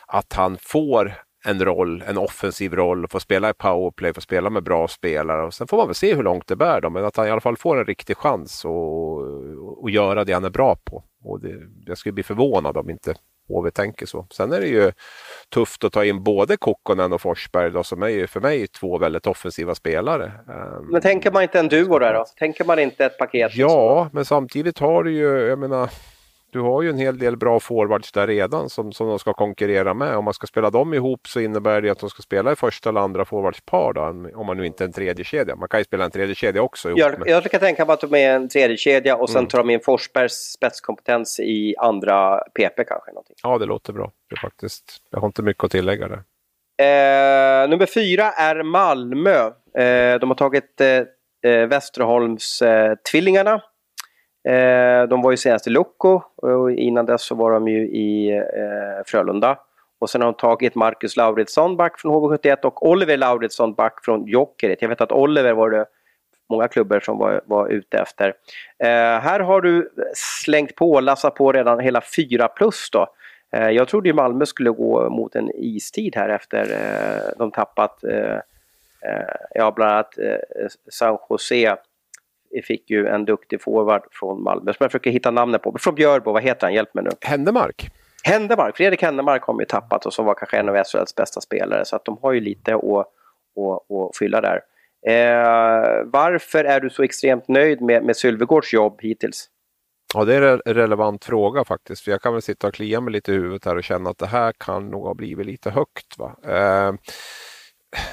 att 0.07 0.33
han 0.33 0.57
får 0.61 1.13
en 1.45 1.65
roll, 1.65 2.03
en 2.07 2.17
offensiv 2.17 2.73
roll, 2.73 3.07
få 3.07 3.19
spela 3.19 3.49
i 3.49 3.53
powerplay, 3.53 4.13
få 4.13 4.21
spela 4.21 4.49
med 4.49 4.63
bra 4.63 4.87
spelare. 4.87 5.45
Och 5.45 5.53
sen 5.53 5.67
får 5.67 5.77
man 5.77 5.87
väl 5.87 5.95
se 5.95 6.15
hur 6.15 6.23
långt 6.23 6.47
det 6.47 6.55
bär 6.55 6.81
då, 6.81 6.89
men 6.89 7.05
att 7.05 7.17
han 7.17 7.27
i 7.27 7.29
alla 7.29 7.41
fall 7.41 7.57
får 7.57 7.77
en 7.77 7.85
riktig 7.85 8.17
chans 8.17 8.65
att 9.85 9.91
göra 9.91 10.23
det 10.23 10.33
han 10.33 10.45
är 10.45 10.49
bra 10.49 10.75
på. 10.75 11.03
Och 11.23 11.39
det, 11.39 11.53
jag 11.85 11.97
skulle 11.97 12.13
bli 12.13 12.23
förvånad 12.23 12.77
om 12.77 12.89
inte 12.89 13.15
HV 13.47 13.71
tänker 13.71 14.05
så. 14.05 14.27
Sen 14.31 14.53
är 14.53 14.61
det 14.61 14.67
ju 14.67 14.91
tufft 15.53 15.83
att 15.83 15.93
ta 15.93 16.05
in 16.05 16.23
både 16.23 16.57
Kokkonen 16.57 17.13
och 17.13 17.21
Forsberg 17.21 17.71
då, 17.71 17.83
som 17.83 18.03
är 18.03 18.07
ju 18.07 18.27
för 18.27 18.39
mig 18.39 18.67
två 18.67 18.97
väldigt 18.97 19.27
offensiva 19.27 19.75
spelare. 19.75 20.31
Ehm, 20.49 20.85
men 20.91 21.01
tänker 21.01 21.31
man 21.31 21.43
inte 21.43 21.59
en 21.59 21.67
duo 21.67 21.99
där 21.99 22.13
då? 22.13 22.25
Tänker 22.39 22.65
man 22.65 22.79
inte 22.79 23.05
ett 23.05 23.17
paket? 23.17 23.55
Ja, 23.55 24.09
men 24.13 24.25
samtidigt 24.25 24.79
har 24.79 25.03
du 25.03 25.11
ju, 25.11 25.47
jag 25.47 25.59
menar, 25.59 25.89
du 26.55 26.61
har 26.61 26.81
ju 26.81 26.89
en 26.89 26.97
hel 26.97 27.17
del 27.17 27.37
bra 27.37 27.59
forwards 27.59 28.11
där 28.11 28.27
redan 28.27 28.69
som, 28.69 28.91
som 28.91 29.07
de 29.07 29.19
ska 29.19 29.33
konkurrera 29.33 29.93
med. 29.93 30.15
Om 30.15 30.25
man 30.25 30.33
ska 30.33 30.47
spela 30.47 30.69
dem 30.69 30.93
ihop 30.93 31.27
så 31.27 31.39
innebär 31.39 31.81
det 31.81 31.89
att 31.89 31.99
de 31.99 32.09
ska 32.09 32.21
spela 32.21 32.51
i 32.51 32.55
första 32.55 32.89
eller 32.89 32.99
andra 32.99 33.25
forwardspar 33.25 33.93
då, 33.93 34.01
om 34.39 34.45
man 34.45 34.57
nu 34.57 34.65
inte 34.65 34.83
är 34.83 34.85
en 34.85 34.93
tredje 34.93 35.25
kedja. 35.25 35.55
Man 35.55 35.69
kan 35.69 35.79
ju 35.79 35.83
spela 35.83 36.05
en 36.05 36.11
tredje 36.11 36.35
kedja 36.35 36.61
också. 36.61 36.89
Ihop 36.89 36.99
jag, 36.99 37.19
med. 37.19 37.27
jag 37.27 37.43
kan 37.43 37.59
tänka 37.59 37.85
mig 37.85 37.93
att 37.93 38.01
de 38.01 38.13
är 38.15 38.35
en 38.35 38.49
tredje 38.49 38.77
kedja 38.77 39.15
och 39.15 39.29
sen 39.29 39.37
mm. 39.37 39.47
tar 39.47 39.57
de 39.57 39.69
in 39.69 39.79
Forsbergs 39.79 40.33
spetskompetens 40.33 41.39
i 41.39 41.75
andra 41.77 42.37
PP 42.37 42.83
kanske. 42.87 43.11
Någonting. 43.11 43.35
Ja, 43.43 43.57
det 43.57 43.65
låter 43.65 43.93
bra. 43.93 44.11
Det 44.29 44.39
faktiskt, 44.39 44.97
jag 45.09 45.19
har 45.19 45.27
inte 45.27 45.41
mycket 45.41 45.63
att 45.63 45.71
tillägga 45.71 46.07
där. 46.07 46.23
Eh, 46.77 47.69
nummer 47.69 47.85
fyra 47.85 48.31
är 48.31 48.63
Malmö. 48.63 49.45
Eh, 49.77 50.19
de 50.19 50.29
har 50.29 50.35
tagit 50.35 50.81
eh, 50.81 50.87
eh 51.51 51.67
Västerholms 51.67 52.61
eh, 52.61 52.95
tvillingarna 53.11 53.61
Eh, 54.45 55.07
de 55.09 55.21
var 55.21 55.31
ju 55.31 55.37
senast 55.37 55.67
i 55.67 55.69
Locco 55.69 56.21
och 56.35 56.71
innan 56.71 57.05
dess 57.05 57.21
så 57.21 57.35
var 57.35 57.51
de 57.51 57.67
ju 57.67 57.87
i 57.87 58.37
eh, 58.37 59.03
Frölunda. 59.05 59.57
Och 59.99 60.09
sen 60.09 60.21
har 60.21 60.31
de 60.31 60.37
tagit 60.37 60.75
Marcus 60.75 61.17
Lauritsson 61.17 61.77
back 61.77 61.99
från 61.99 62.11
HV71 62.11 62.61
och 62.61 62.89
Oliver 62.89 63.17
Lauritsson 63.17 63.73
back 63.73 64.05
från 64.05 64.27
Jokerit. 64.27 64.81
Jag 64.81 64.89
vet 64.89 65.01
att 65.01 65.11
Oliver 65.11 65.53
var 65.53 65.69
det 65.69 65.85
många 66.49 66.67
klubbar 66.67 66.99
som 66.99 67.17
var, 67.17 67.41
var 67.45 67.67
ute 67.67 67.97
efter. 67.97 68.33
Eh, 68.79 69.19
här 69.19 69.39
har 69.39 69.61
du 69.61 69.91
slängt 70.43 70.75
på, 70.75 70.99
lassat 70.99 71.35
på 71.35 71.51
redan 71.51 71.79
hela 71.79 72.01
4 72.01 72.47
plus 72.47 72.89
då. 72.91 73.07
Eh, 73.51 73.69
jag 73.69 73.87
trodde 73.87 74.09
ju 74.09 74.13
Malmö 74.13 74.45
skulle 74.45 74.69
gå 74.69 75.09
mot 75.09 75.35
en 75.35 75.51
istid 75.55 76.15
här 76.15 76.29
efter 76.29 76.71
eh, 76.71 77.37
de 77.37 77.51
tappat 77.51 78.03
eh, 78.03 78.35
eh, 79.01 79.35
ja, 79.53 79.71
bland 79.71 79.91
annat 79.91 80.17
eh, 80.17 80.67
San 80.91 81.17
Jose 81.29 81.77
fick 82.67 82.89
ju 82.89 83.07
en 83.07 83.25
duktig 83.25 83.61
forward 83.61 84.01
från 84.11 84.43
Malmö 84.43 84.73
som 84.73 84.83
jag 84.83 84.91
försöker 84.91 85.11
hitta 85.11 85.31
namnet 85.31 85.61
på. 85.61 85.75
Från 85.79 85.95
Björbo, 85.95 86.31
vad 86.31 86.43
heter 86.43 86.67
han? 86.67 86.73
Hjälp 86.73 86.93
mig 86.93 87.03
nu. 87.03 87.09
Händemark. 87.21 87.89
Händemark, 88.23 88.77
Fredrik 88.77 89.01
Händemark 89.01 89.43
har 89.43 89.59
ju 89.59 89.65
tappat 89.65 90.05
och 90.05 90.13
som 90.13 90.25
var 90.25 90.33
kanske 90.33 90.57
en 90.57 90.69
av 90.69 90.83
SHLs 90.83 91.15
bästa 91.15 91.41
spelare 91.41 91.85
så 91.85 91.95
att 91.95 92.05
de 92.05 92.17
har 92.21 92.31
ju 92.31 92.39
lite 92.39 92.75
att, 92.75 92.83
att, 92.83 93.91
att 93.91 94.17
fylla 94.19 94.41
där. 94.41 94.61
Eh, 95.07 96.03
varför 96.05 96.63
är 96.63 96.79
du 96.79 96.89
så 96.89 97.03
extremt 97.03 97.47
nöjd 97.47 97.81
med, 97.81 98.03
med 98.03 98.17
Sylvegårds 98.17 98.73
jobb 98.73 98.99
hittills? 99.01 99.49
Ja, 100.13 100.25
det 100.25 100.35
är 100.35 100.41
en 100.41 100.73
relevant 100.73 101.25
fråga 101.25 101.63
faktiskt. 101.63 102.03
För 102.03 102.11
jag 102.11 102.21
kan 102.21 102.33
väl 102.33 102.41
sitta 102.41 102.67
och 102.67 102.73
klia 102.73 103.01
mig 103.01 103.13
lite 103.13 103.31
i 103.31 103.35
huvudet 103.35 103.65
här 103.65 103.75
och 103.75 103.83
känna 103.83 104.09
att 104.09 104.17
det 104.17 104.27
här 104.27 104.53
kan 104.57 104.89
nog 104.89 105.03
ha 105.03 105.13
blivit 105.13 105.45
lite 105.45 105.69
högt. 105.69 106.17
Va? 106.17 106.35
Eh, 106.43 106.93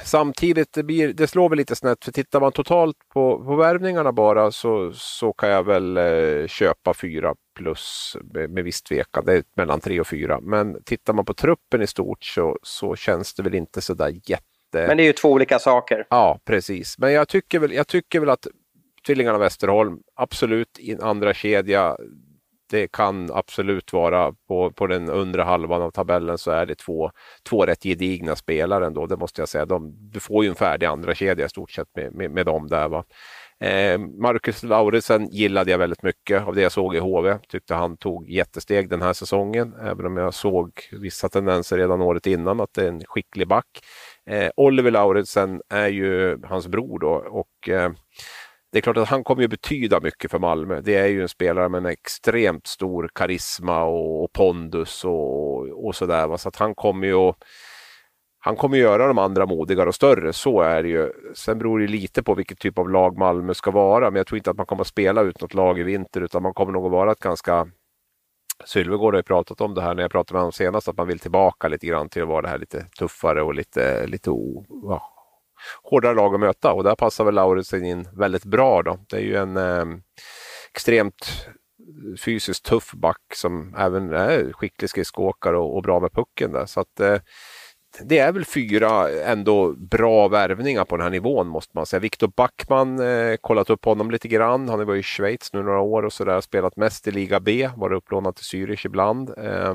samtidigt, 0.04 0.72
det, 0.72 0.82
blir, 0.82 1.12
det 1.12 1.26
slår 1.26 1.48
väl 1.48 1.56
lite 1.56 1.76
snett 1.76 2.04
för 2.04 2.12
tittar 2.12 2.40
man 2.40 2.52
totalt 2.52 2.96
på, 3.14 3.44
på 3.44 3.56
värvningarna 3.56 4.12
bara 4.12 4.50
så, 4.50 4.92
så 4.94 5.32
kan 5.32 5.48
jag 5.48 5.62
väl 5.62 5.96
eh, 5.96 6.46
köpa 6.46 6.94
fyra 6.94 7.34
plus 7.56 8.16
med, 8.34 8.50
med 8.50 8.64
viss 8.64 8.82
tvekan. 8.82 9.24
Det 9.24 9.32
är 9.32 9.44
mellan 9.56 9.80
tre 9.80 10.00
och 10.00 10.06
fyra. 10.06 10.40
Men 10.40 10.82
tittar 10.84 11.12
man 11.12 11.24
på 11.24 11.34
truppen 11.34 11.82
i 11.82 11.86
stort 11.86 12.24
så, 12.24 12.58
så 12.62 12.96
känns 12.96 13.34
det 13.34 13.42
väl 13.42 13.54
inte 13.54 13.80
så 13.80 13.94
där 13.94 14.20
jätte... 14.24 14.46
Men 14.72 14.96
det 14.96 15.02
är 15.02 15.06
ju 15.06 15.12
två 15.12 15.30
olika 15.32 15.58
saker. 15.58 16.06
Ja, 16.10 16.40
precis. 16.44 16.98
Men 16.98 17.12
jag 17.12 17.28
tycker 17.28 17.58
väl, 17.58 17.72
jag 17.72 17.88
tycker 17.88 18.20
väl 18.20 18.30
att 18.30 18.46
Tvillingarna 19.06 19.38
Västerholm, 19.38 19.98
absolut 20.14 20.78
i 20.78 20.92
en 20.92 21.00
andra 21.00 21.34
kedja 21.34 21.96
det 22.72 22.92
kan 22.92 23.30
absolut 23.32 23.92
vara 23.92 24.34
på, 24.48 24.70
på 24.70 24.86
den 24.86 25.10
undre 25.10 25.42
halvan 25.42 25.82
av 25.82 25.90
tabellen 25.90 26.38
så 26.38 26.50
är 26.50 26.66
det 26.66 26.74
två, 26.74 27.10
två 27.48 27.66
rätt 27.66 27.82
gedigna 27.82 28.36
spelare 28.36 28.86
ändå, 28.86 29.06
det 29.06 29.16
måste 29.16 29.40
jag 29.40 29.48
säga. 29.48 29.66
De, 29.66 29.94
du 30.12 30.20
får 30.20 30.44
ju 30.44 30.50
en 30.50 30.56
färdig 30.56 30.86
andra 30.86 31.14
kedja 31.14 31.46
i 31.46 31.48
stort 31.48 31.70
sett 31.70 31.88
med, 31.96 32.14
med, 32.14 32.30
med 32.30 32.46
dem 32.46 32.66
där. 32.66 32.88
Va? 32.88 33.04
Eh, 33.60 33.98
Marcus 33.98 34.62
Lauritsen 34.62 35.28
gillade 35.30 35.70
jag 35.70 35.78
väldigt 35.78 36.02
mycket 36.02 36.42
av 36.42 36.54
det 36.54 36.62
jag 36.62 36.72
såg 36.72 36.96
i 36.96 36.98
HV. 36.98 37.38
Tyckte 37.48 37.74
han 37.74 37.96
tog 37.96 38.30
jättesteg 38.30 38.88
den 38.88 39.02
här 39.02 39.12
säsongen, 39.12 39.74
även 39.82 40.06
om 40.06 40.16
jag 40.16 40.34
såg 40.34 40.70
vissa 40.92 41.28
tendenser 41.28 41.78
redan 41.78 42.02
året 42.02 42.26
innan 42.26 42.60
att 42.60 42.74
det 42.74 42.84
är 42.84 42.88
en 42.88 43.04
skicklig 43.04 43.48
back. 43.48 43.66
Eh, 44.26 44.50
Oliver 44.56 44.90
Lauritsen 44.90 45.62
är 45.68 45.88
ju 45.88 46.38
hans 46.44 46.68
bror 46.68 46.98
då 46.98 47.10
och 47.10 47.68
eh, 47.68 47.90
det 48.72 48.78
är 48.78 48.82
klart 48.82 48.96
att 48.96 49.08
han 49.08 49.24
kommer 49.24 49.42
ju 49.42 49.48
betyda 49.48 50.00
mycket 50.00 50.30
för 50.30 50.38
Malmö. 50.38 50.80
Det 50.80 50.94
är 50.94 51.06
ju 51.06 51.22
en 51.22 51.28
spelare 51.28 51.68
med 51.68 51.78
en 51.78 51.86
extremt 51.86 52.66
stor 52.66 53.10
karisma 53.14 53.84
och, 53.84 54.24
och 54.24 54.32
pondus 54.32 55.04
och, 55.04 55.86
och 55.86 55.94
sådär. 55.94 56.36
Så 56.36 56.48
att 56.48 56.56
han 56.56 56.74
kommer 56.74 57.06
ju 57.06 57.14
att 57.14 57.36
han 58.44 58.56
kommer 58.56 58.78
göra 58.78 59.06
de 59.06 59.18
andra 59.18 59.46
modigare 59.46 59.88
och 59.88 59.94
större, 59.94 60.32
så 60.32 60.60
är 60.60 60.82
det 60.82 60.88
ju. 60.88 61.12
Sen 61.34 61.58
beror 61.58 61.78
det 61.78 61.86
lite 61.86 62.22
på 62.22 62.34
vilket 62.34 62.58
typ 62.58 62.78
av 62.78 62.90
lag 62.90 63.18
Malmö 63.18 63.54
ska 63.54 63.70
vara, 63.70 64.10
men 64.10 64.16
jag 64.16 64.26
tror 64.26 64.36
inte 64.36 64.50
att 64.50 64.56
man 64.56 64.66
kommer 64.66 64.80
att 64.80 64.86
spela 64.86 65.22
ut 65.22 65.40
något 65.40 65.54
lag 65.54 65.78
i 65.78 65.82
vinter, 65.82 66.20
utan 66.20 66.42
man 66.42 66.54
kommer 66.54 66.72
nog 66.72 66.86
att 66.86 66.92
vara 66.92 67.12
ett 67.12 67.18
ganska 67.18 67.68
Sylvegård 68.64 69.14
har 69.14 69.18
ju 69.18 69.22
pratat 69.22 69.60
om 69.60 69.74
det 69.74 69.82
här 69.82 69.94
när 69.94 70.02
jag 70.02 70.10
pratade 70.10 70.34
med 70.34 70.40
honom 70.40 70.52
senast, 70.52 70.88
att 70.88 70.96
man 70.96 71.06
vill 71.06 71.18
tillbaka 71.18 71.68
lite 71.68 71.86
grann 71.86 72.08
till 72.08 72.22
att 72.22 72.28
vara 72.28 72.42
det 72.42 72.48
här 72.48 72.58
lite 72.58 72.86
tuffare 72.98 73.42
och 73.42 73.54
lite, 73.54 74.06
lite 74.06 74.30
o, 74.30 74.64
ja, 74.68 75.11
hårdare 75.82 76.14
lag 76.14 76.34
att 76.34 76.40
möta 76.40 76.72
och 76.72 76.84
där 76.84 76.94
passar 76.94 77.24
väl 77.24 77.34
Lauritsen 77.34 77.84
in 77.84 78.08
väldigt 78.12 78.44
bra. 78.44 78.82
Då. 78.82 78.98
Det 79.08 79.16
är 79.16 79.20
ju 79.20 79.36
en 79.36 79.56
eh, 79.56 79.84
extremt 80.74 81.46
fysiskt 82.24 82.64
tuff 82.64 82.92
back 82.92 83.22
som 83.34 83.74
även 83.78 84.12
är 84.12 84.52
skicklig 84.52 84.90
skridskoåkare 84.90 85.58
och, 85.58 85.76
och 85.76 85.82
bra 85.82 86.00
med 86.00 86.12
pucken 86.12 86.52
där. 86.52 86.66
Så 86.66 86.80
att, 86.80 87.00
eh, 87.00 87.18
det 88.00 88.18
är 88.18 88.32
väl 88.32 88.44
fyra 88.44 89.10
ändå 89.10 89.72
bra 89.72 90.28
värvningar 90.28 90.84
på 90.84 90.96
den 90.96 91.04
här 91.04 91.10
nivån 91.10 91.48
måste 91.48 91.72
man 91.74 91.86
säga. 91.86 92.00
Viktor 92.00 92.32
Backman, 92.36 93.00
eh, 93.00 93.36
kollat 93.40 93.70
upp 93.70 93.84
honom 93.84 94.10
lite 94.10 94.28
grann. 94.28 94.68
Han 94.68 94.78
har 94.78 94.86
varit 94.86 95.00
i 95.00 95.02
Schweiz 95.02 95.52
nu 95.52 95.62
några 95.62 95.80
år 95.80 96.02
och 96.02 96.12
sådär. 96.12 96.40
Spelat 96.40 96.76
mest 96.76 97.08
i 97.08 97.10
liga 97.10 97.40
B, 97.40 97.70
varit 97.76 97.96
upplånad 97.96 98.36
till 98.36 98.44
Zürich 98.44 98.86
ibland. 98.86 99.30
Eh, 99.38 99.74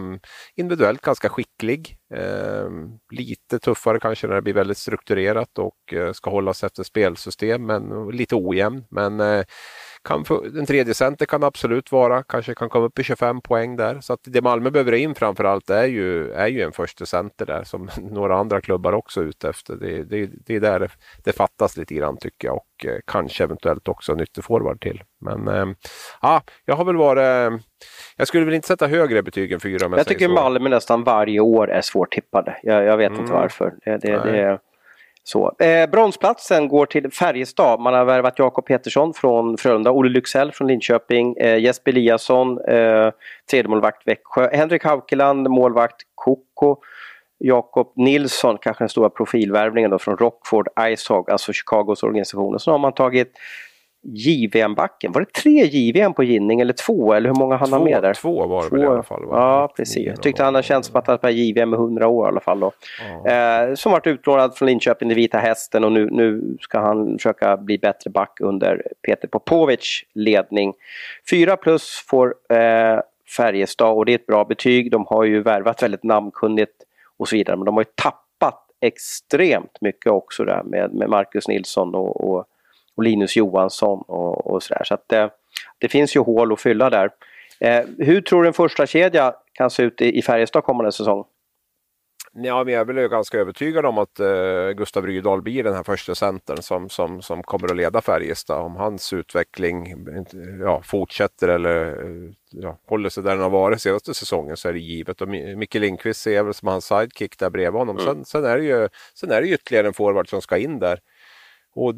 individuellt 0.56 1.02
ganska 1.02 1.30
skicklig. 1.30 1.98
Eh, 2.14 2.70
lite 3.12 3.60
tuffare 3.60 4.00
kanske 4.00 4.28
när 4.28 4.36
det 4.36 4.42
blir 4.42 4.54
väldigt 4.54 4.78
strukturerat 4.78 5.60
och 5.60 5.94
eh, 5.94 6.12
ska 6.12 6.30
hållas 6.30 6.64
efter 6.64 6.84
spelsystem, 6.84 7.66
men 7.66 8.08
lite 8.08 8.36
ojämn. 8.36 8.86
Men 8.90 9.20
eh, 9.20 9.44
kan 10.08 10.26
en 10.60 10.66
tredje 10.66 10.94
center 10.94 11.26
kan 11.26 11.44
absolut 11.44 11.92
vara, 11.92 12.24
kanske 12.24 12.56
kan 12.56 12.70
komma 12.70 12.86
upp 12.86 13.00
i 13.00 13.04
25 13.04 13.42
poäng 13.42 13.76
där. 13.76 14.02
Så 14.02 14.14
att 14.14 14.20
det 14.24 14.42
Malmö 14.42 14.70
behöver 14.70 14.94
in 14.94 15.16
framförallt 15.16 15.70
är 15.70 15.86
ju, 15.86 16.32
är 16.32 16.48
ju 16.48 16.62
en 16.62 16.72
första 16.72 17.06
center 17.06 17.46
där 17.46 17.64
som 17.64 17.90
några 18.12 18.38
andra 18.38 18.62
klubbar 18.62 18.94
också 18.94 19.22
är 19.22 19.26
ute 19.26 19.50
efter. 19.50 19.76
Det, 19.76 20.04
det, 20.04 20.30
det 20.46 20.56
är 20.56 20.60
där 20.60 20.80
det, 20.80 20.90
det, 21.24 21.34
fattas 21.34 21.78
lite 21.78 21.94
grann 21.94 22.18
tycker 22.18 22.48
jag 22.48 22.56
och 22.56 22.86
eh, 22.86 22.98
kanske 23.08 23.44
eventuellt 23.44 23.88
också 23.88 24.12
en 24.12 24.20
ytterforward 24.20 24.82
till. 24.82 25.04
Men 25.22 25.48
eh, 25.48 25.66
ja, 26.22 26.42
jag 26.66 26.76
har 26.76 26.86
väl 26.86 26.96
varit 26.96 27.62
jag 28.18 28.28
skulle 28.28 28.46
väl 28.46 28.54
inte 28.54 28.68
sätta 28.68 28.88
högre 28.88 29.24
betyg 29.24 29.52
än 29.52 29.60
fyra. 29.60 29.78
Jag, 29.82 30.00
jag 30.00 30.08
tycker 30.08 30.28
Malmö 30.28 30.70
nästan 30.70 31.04
varje 31.04 31.40
år 31.40 31.72
är 31.72 31.82
svårtippade. 31.82 32.58
Jag, 32.64 32.84
jag 32.84 32.98
vet 32.98 33.10
mm. 33.10 33.22
inte 33.22 33.34
varför. 33.34 33.74
Det, 33.86 33.98
det, 33.98 34.24
det, 34.24 34.60
så. 35.28 35.52
Eh, 35.60 35.90
bronsplatsen 35.90 36.68
går 36.68 36.86
till 36.86 37.12
Färjestad. 37.12 37.80
Man 37.80 37.94
har 37.94 38.06
värvat 38.06 38.40
Jakob 38.40 38.66
Petersson 38.66 39.14
från 39.14 39.58
Frölunda, 39.58 39.92
Olle 39.92 40.10
Lycksell 40.10 40.52
från 40.52 40.68
Linköping, 40.68 41.38
eh, 41.38 41.58
Jesper 41.58 41.92
Eliasson, 41.92 42.60
eh, 42.68 43.12
tredjemålvakt 43.52 44.08
Växjö, 44.08 44.50
Henrik 44.54 44.84
Haukeland, 44.84 45.50
målvakt 45.50 45.96
Koko, 46.16 46.76
Jakob 47.40 47.94
Nilsson, 47.96 48.58
kanske 48.62 48.84
den 48.84 48.90
stora 48.90 49.10
profilvärvningen 49.10 49.92
då 49.92 50.00
från 50.00 50.18
Rockford 50.18 50.68
Icehog, 50.82 51.32
alltså 51.32 51.54
Chicagos 51.54 52.04
organisation. 52.04 52.56
Och 52.56 52.62
så 52.62 52.72
har 52.72 52.78
man 52.78 52.94
tagit 52.94 53.32
JVM-backen. 54.08 55.12
Var 55.12 55.22
det 55.22 55.34
tre 55.34 55.66
JVM 55.66 56.14
på 56.14 56.24
Ginning 56.24 56.60
eller 56.62 56.74
två? 56.74 57.14
Eller 57.14 57.30
hur 57.30 57.36
många 57.36 57.56
han 57.56 57.74
har 57.74 57.80
med 57.80 58.04
där? 58.04 58.14
Två 58.14 58.48
var 58.48 58.64
det 58.64 58.70
väl 58.70 58.84
i 58.84 58.88
alla 58.88 59.04
fall? 59.04 59.22
Ja, 59.32 59.74
precis. 59.78 60.06
Jag 60.08 60.22
tyckte 60.22 60.44
han 60.44 60.56
har 60.56 60.62
känts 60.62 60.88
som 60.88 61.00
att 61.00 61.08
han 61.08 61.20
har 61.22 61.30
JVM 61.30 61.74
i 61.74 61.78
hundra 61.78 62.08
år 62.08 62.26
i 62.26 62.28
alla 62.28 62.40
fall. 62.40 62.60
Då. 62.60 62.72
Ja. 63.24 63.32
Eh, 63.32 63.74
som 63.76 63.92
varit 63.92 64.08
utlånad 64.08 64.56
från 64.56 64.68
Linköping, 64.68 65.08
den 65.10 65.16
vita 65.16 65.38
hästen 65.38 65.84
och 65.84 65.92
nu, 65.92 66.10
nu 66.12 66.58
ska 66.62 66.80
han 66.80 67.18
försöka 67.18 67.58
bli 67.58 67.78
bättre 67.78 68.10
back 68.10 68.38
under 68.42 68.84
Peter 69.08 69.28
Popovic 69.28 70.04
ledning. 70.14 70.74
Fyra 71.30 71.58
plus 71.58 72.06
får 72.08 72.36
eh, 72.50 73.00
Färjestad 73.38 73.98
och 73.98 74.06
det 74.06 74.12
är 74.12 74.16
ett 74.16 74.28
bra 74.28 74.46
betyg. 74.46 74.92
De 74.92 75.06
har 75.06 75.24
ju 75.24 75.42
värvat 75.42 75.84
väldigt 75.84 76.04
namnkunnigt 76.04 76.84
och 77.18 77.28
så 77.28 77.36
vidare 77.36 77.58
men 77.58 77.66
de 77.66 77.76
har 77.76 77.82
ju 77.82 77.92
tappat 77.96 78.64
extremt 78.82 79.78
mycket 79.82 80.12
också 80.12 80.44
där 80.44 80.64
med, 80.64 80.94
med 80.94 81.10
Marcus 81.10 81.48
Nilsson 81.48 81.96
och, 81.96 82.30
och 82.30 82.46
och 82.98 83.04
Linus 83.04 83.36
Johansson 83.36 84.04
och, 84.08 84.48
och 84.48 84.64
sådär. 84.64 84.84
Så 84.84 84.94
att 84.94 85.04
det, 85.08 85.30
det 85.78 85.88
finns 85.88 86.16
ju 86.16 86.20
hål 86.20 86.54
att 86.54 86.62
fylla 86.62 86.90
där. 86.90 87.10
Eh, 87.60 87.84
hur 87.98 88.22
tror 88.22 88.42
du 88.42 88.48
en 88.48 88.54
första 88.54 88.88
kedja 88.88 89.34
kan 89.54 89.70
se 89.70 89.84
ut 89.84 90.02
i, 90.02 90.18
i 90.18 90.22
Färjestad 90.22 90.64
kommande 90.64 90.92
säsong? 90.92 91.26
Ja, 92.34 92.64
men 92.64 92.74
jag 92.74 92.90
är 92.90 93.08
ganska 93.08 93.38
övertygad 93.38 93.86
om 93.86 93.98
att 93.98 94.20
uh, 94.20 94.72
Gustav 94.72 95.06
Rydahl 95.06 95.42
blir 95.42 95.64
den 95.64 95.74
här 95.74 95.84
första 95.84 96.16
centern 96.16 96.62
som, 96.62 96.90
som, 96.90 97.22
som 97.22 97.44
kommer 97.44 97.72
att 97.72 97.78
leda 97.78 98.02
Färjestad. 98.02 98.62
Om 98.62 98.76
hans 98.76 99.14
utveckling 99.14 99.96
ja, 100.62 100.82
fortsätter 100.84 101.48
eller 101.48 101.98
ja, 102.52 102.78
håller 102.88 103.10
sig 103.10 103.24
där 103.24 103.32
den 103.32 103.42
har 103.42 103.50
varit 103.50 103.82
senaste 103.82 104.14
säsongen 104.14 104.58
så 104.58 104.70
är 104.70 104.74
det 104.74 104.80
givet. 104.80 105.22
Och 105.22 105.28
Micke 105.28 105.76
Lindqvist 105.76 106.22
ser 106.22 106.36
jag 106.36 106.44
väl 106.44 106.54
som 106.54 106.68
hans 106.68 106.86
sidekick 106.86 107.40
där 107.40 107.50
bredvid 107.50 107.80
honom. 107.80 107.98
Mm. 107.98 108.08
Sen, 108.08 108.26
sen, 108.26 108.46
är 108.46 108.58
det 108.58 108.64
ju, 108.64 108.90
sen 109.14 109.32
är 109.32 109.42
det 109.42 109.48
ytterligare 109.48 109.88
en 109.88 109.94
forward 109.94 110.30
som 110.30 110.42
ska 110.42 110.58
in 110.58 110.80
där. 110.80 111.00
Och 111.80 111.96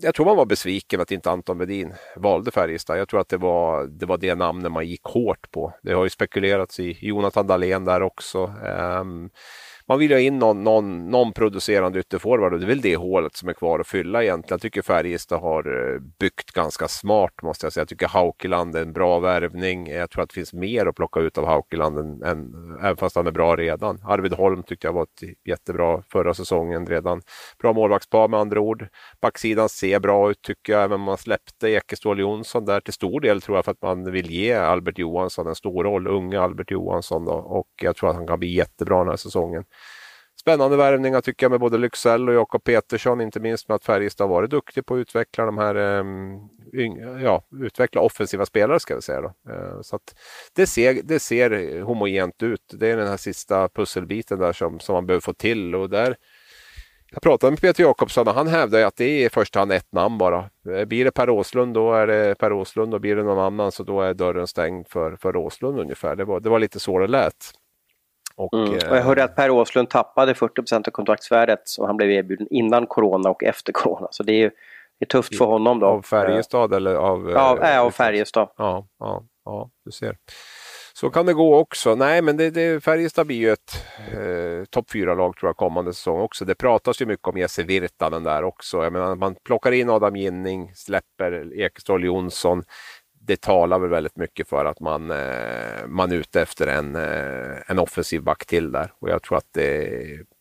jag 0.00 0.14
tror 0.14 0.26
man 0.26 0.36
var 0.36 0.46
besviken 0.46 1.00
att 1.00 1.10
inte 1.10 1.30
Anton 1.30 1.58
Wedin 1.58 1.94
valde 2.16 2.50
Färjestad. 2.50 2.98
Jag 2.98 3.08
tror 3.08 3.20
att 3.20 3.28
det 3.28 3.36
var 3.36 3.86
det, 3.86 4.06
var 4.06 4.18
det 4.18 4.34
namnet 4.34 4.72
man 4.72 4.86
gick 4.86 5.04
hårt 5.04 5.50
på. 5.50 5.72
Det 5.82 5.92
har 5.92 6.04
ju 6.04 6.10
spekulerats 6.10 6.80
i 6.80 6.98
Jonathan 7.00 7.46
Dahlén 7.46 7.84
där 7.84 8.02
också. 8.02 8.52
Um, 9.00 9.30
man 9.88 9.98
vill 9.98 10.10
ju 10.10 10.16
ha 10.16 10.20
in 10.20 10.38
någon, 10.38 10.64
någon, 10.64 11.10
någon 11.10 11.32
producerande 11.32 11.98
ytterforward 12.00 12.52
och 12.52 12.60
det 12.60 12.66
är 12.66 12.68
väl 12.68 12.80
det 12.80 12.96
hålet 12.96 13.36
som 13.36 13.48
är 13.48 13.52
kvar 13.52 13.78
att 13.78 13.86
fylla 13.86 14.22
egentligen. 14.22 14.54
Jag 14.54 14.60
tycker 14.60 14.82
Färjestad 14.82 15.40
har 15.40 15.92
eh, 15.94 16.00
byggt 16.18 16.50
ganska 16.52 16.88
smart 16.88 17.42
måste 17.42 17.66
jag 17.66 17.72
säga. 17.72 17.80
Jag 17.80 17.88
tycker 17.88 18.08
Haukeland 18.08 18.76
är 18.76 18.82
en 18.82 18.92
bra 18.92 19.18
värvning. 19.18 19.86
Jag 19.86 20.10
tror 20.10 20.22
att 20.22 20.28
det 20.28 20.34
finns 20.34 20.52
mer 20.52 20.86
att 20.86 20.96
plocka 20.96 21.20
ut 21.20 21.38
av 21.38 21.46
Haukeland 21.46 21.98
än, 21.98 22.22
än, 22.22 22.54
även 22.80 22.96
fast 22.96 23.16
han 23.16 23.26
är 23.26 23.30
bra 23.30 23.56
redan. 23.56 24.00
Arvid 24.04 24.32
Holm 24.32 24.62
tyckte 24.62 24.86
jag 24.86 24.92
var 24.92 25.02
ett 25.02 25.48
jättebra 25.48 26.02
förra 26.12 26.34
säsongen 26.34 26.86
redan. 26.86 27.22
Bra 27.58 27.72
målvaktspar 27.72 28.28
med 28.28 28.40
andra 28.40 28.60
ord. 28.60 28.88
Backsidan 29.20 29.68
ser 29.68 30.00
bra 30.00 30.30
ut 30.30 30.42
tycker 30.42 30.72
jag, 30.72 30.82
även 30.82 30.94
om 30.94 31.00
man 31.00 31.18
släppte 31.18 31.68
Ekeståhl 31.68 32.20
Jonsson 32.20 32.64
där 32.64 32.80
till 32.80 32.92
stor 32.92 33.20
del 33.20 33.40
tror 33.40 33.58
jag 33.58 33.64
för 33.64 33.72
att 33.72 33.82
man 33.82 34.12
vill 34.12 34.30
ge 34.30 34.52
Albert 34.52 34.98
Johansson 34.98 35.46
en 35.46 35.54
stor 35.54 35.84
roll, 35.84 36.06
unga 36.06 36.42
Albert 36.42 36.70
Johansson 36.70 37.24
då, 37.24 37.32
och 37.32 37.68
jag 37.82 37.96
tror 37.96 38.10
att 38.10 38.16
han 38.16 38.26
kan 38.26 38.38
bli 38.38 38.54
jättebra 38.54 38.98
den 38.98 39.08
här 39.08 39.16
säsongen. 39.16 39.64
Spännande 40.44 40.76
värvningar 40.76 41.20
tycker 41.20 41.44
jag 41.44 41.50
med 41.50 41.60
både 41.60 41.78
Lycksell 41.78 42.28
och 42.28 42.34
Jakob 42.34 42.64
Petersson, 42.64 43.20
inte 43.20 43.40
minst 43.40 43.68
med 43.68 43.74
att 43.74 43.84
Färjestad 43.84 44.28
varit 44.28 44.50
duktig 44.50 44.86
på 44.86 44.94
att 44.94 44.98
utveckla 44.98 45.44
de 45.44 45.58
här, 45.58 45.76
um, 45.76 46.48
ja, 47.22 47.44
utveckla 47.62 48.00
offensiva 48.00 48.46
spelare 48.46 48.80
ska 48.80 48.94
vi 48.94 49.02
säga. 49.02 49.20
Då. 49.20 49.52
Eh, 49.52 49.80
så 49.82 49.96
att 49.96 50.14
det, 50.52 50.66
ser, 50.66 51.00
det 51.04 51.18
ser 51.18 51.80
homogent 51.82 52.42
ut. 52.42 52.60
Det 52.72 52.88
är 52.88 52.96
den 52.96 53.08
här 53.08 53.16
sista 53.16 53.68
pusselbiten 53.68 54.38
där 54.38 54.52
som, 54.52 54.80
som 54.80 54.92
man 54.92 55.06
behöver 55.06 55.20
få 55.20 55.32
till 55.32 55.74
och 55.74 55.90
där 55.90 56.16
jag 57.10 57.22
pratade 57.22 57.50
med 57.50 57.60
Peter 57.60 57.82
Jakobsson 57.82 58.28
och 58.28 58.34
han 58.34 58.46
hävdar 58.46 58.82
att 58.82 58.96
det 58.96 59.04
är 59.04 59.26
i 59.26 59.30
första 59.30 59.58
hand 59.58 59.72
ett 59.72 59.92
namn 59.92 60.18
bara. 60.18 60.50
Eh, 60.68 60.84
blir 60.84 61.04
det 61.04 61.10
Per 61.10 61.30
Åslund 61.30 61.74
då 61.74 61.92
är 61.92 62.06
det 62.06 62.34
Per 62.38 62.52
Åslund 62.52 62.94
och 62.94 63.00
blir 63.00 63.16
det 63.16 63.22
någon 63.22 63.44
annan 63.44 63.72
så 63.72 63.82
då 63.82 64.00
är 64.00 64.14
dörren 64.14 64.46
stängd 64.46 64.88
för, 64.88 65.16
för 65.16 65.36
Åslund 65.36 65.80
ungefär. 65.80 66.16
Det 66.16 66.24
var, 66.24 66.40
det 66.40 66.48
var 66.48 66.58
lite 66.58 66.80
så 66.80 66.98
det 66.98 67.06
lät. 67.06 67.52
Och, 68.36 68.54
mm. 68.54 68.72
och 68.90 68.96
jag 68.96 69.02
hörde 69.02 69.24
att 69.24 69.36
Per 69.36 69.50
Åslund 69.50 69.90
tappade 69.90 70.32
40% 70.32 70.88
av 70.88 70.90
kontraktsvärdet 70.90 71.60
som 71.64 71.86
han 71.86 71.96
blev 71.96 72.10
erbjuden 72.10 72.46
innan 72.50 72.86
corona 72.86 73.30
och 73.30 73.44
efter 73.44 73.72
corona. 73.72 74.08
Så 74.10 74.22
det 74.22 74.32
är, 74.32 74.50
det 74.98 75.04
är 75.04 75.06
tufft 75.06 75.38
för 75.38 75.44
honom 75.44 75.80
då. 75.80 75.86
Av 75.86 76.02
Färjestad 76.02 76.74
eller 76.74 76.94
av? 76.94 77.30
Ja, 77.30 77.58
äh, 77.62 77.80
av 77.80 77.90
Färjestad. 77.90 78.48
Ja, 78.56 78.86
ja, 78.98 79.22
ja, 79.44 79.70
du 79.84 79.90
ser. 79.90 80.16
Så 80.96 81.10
kan 81.10 81.26
det 81.26 81.34
gå 81.34 81.56
också. 81.56 81.94
Nej, 81.94 82.22
men 82.22 82.36
det, 82.36 82.50
det, 82.50 82.84
Färjestad 82.84 83.26
blir 83.26 83.36
ju 83.36 83.50
ett 83.50 83.84
eh, 84.12 84.64
topp 84.70 84.90
4-lag 84.90 85.36
tror 85.36 85.48
jag 85.48 85.56
kommande 85.56 85.94
säsong 85.94 86.20
också. 86.20 86.44
Det 86.44 86.54
pratas 86.54 87.02
ju 87.02 87.06
mycket 87.06 87.28
om 87.28 87.36
Jesse 87.36 87.62
Virtanen 87.62 88.22
där 88.22 88.44
också. 88.44 88.84
Jag 88.84 88.92
menar, 88.92 89.14
man 89.14 89.36
plockar 89.44 89.72
in 89.72 89.90
Adam 89.90 90.16
Ginning, 90.16 90.72
släpper 90.74 91.60
Ekeståhl 91.60 92.04
Jonsson 92.04 92.62
det 93.26 93.40
talar 93.40 93.78
väl 93.78 93.90
väldigt 93.90 94.16
mycket 94.16 94.48
för 94.48 94.64
att 94.64 94.80
man, 94.80 95.10
eh, 95.10 95.86
man 95.86 96.12
är 96.12 96.16
ute 96.16 96.42
efter 96.42 96.66
en, 96.66 96.96
eh, 96.96 97.56
en 97.66 97.78
offensiv 97.78 98.22
back 98.22 98.46
till 98.46 98.72
där. 98.72 98.92
Och 98.98 99.10
jag 99.10 99.22
tror 99.22 99.38
att 99.38 99.52
det 99.52 99.90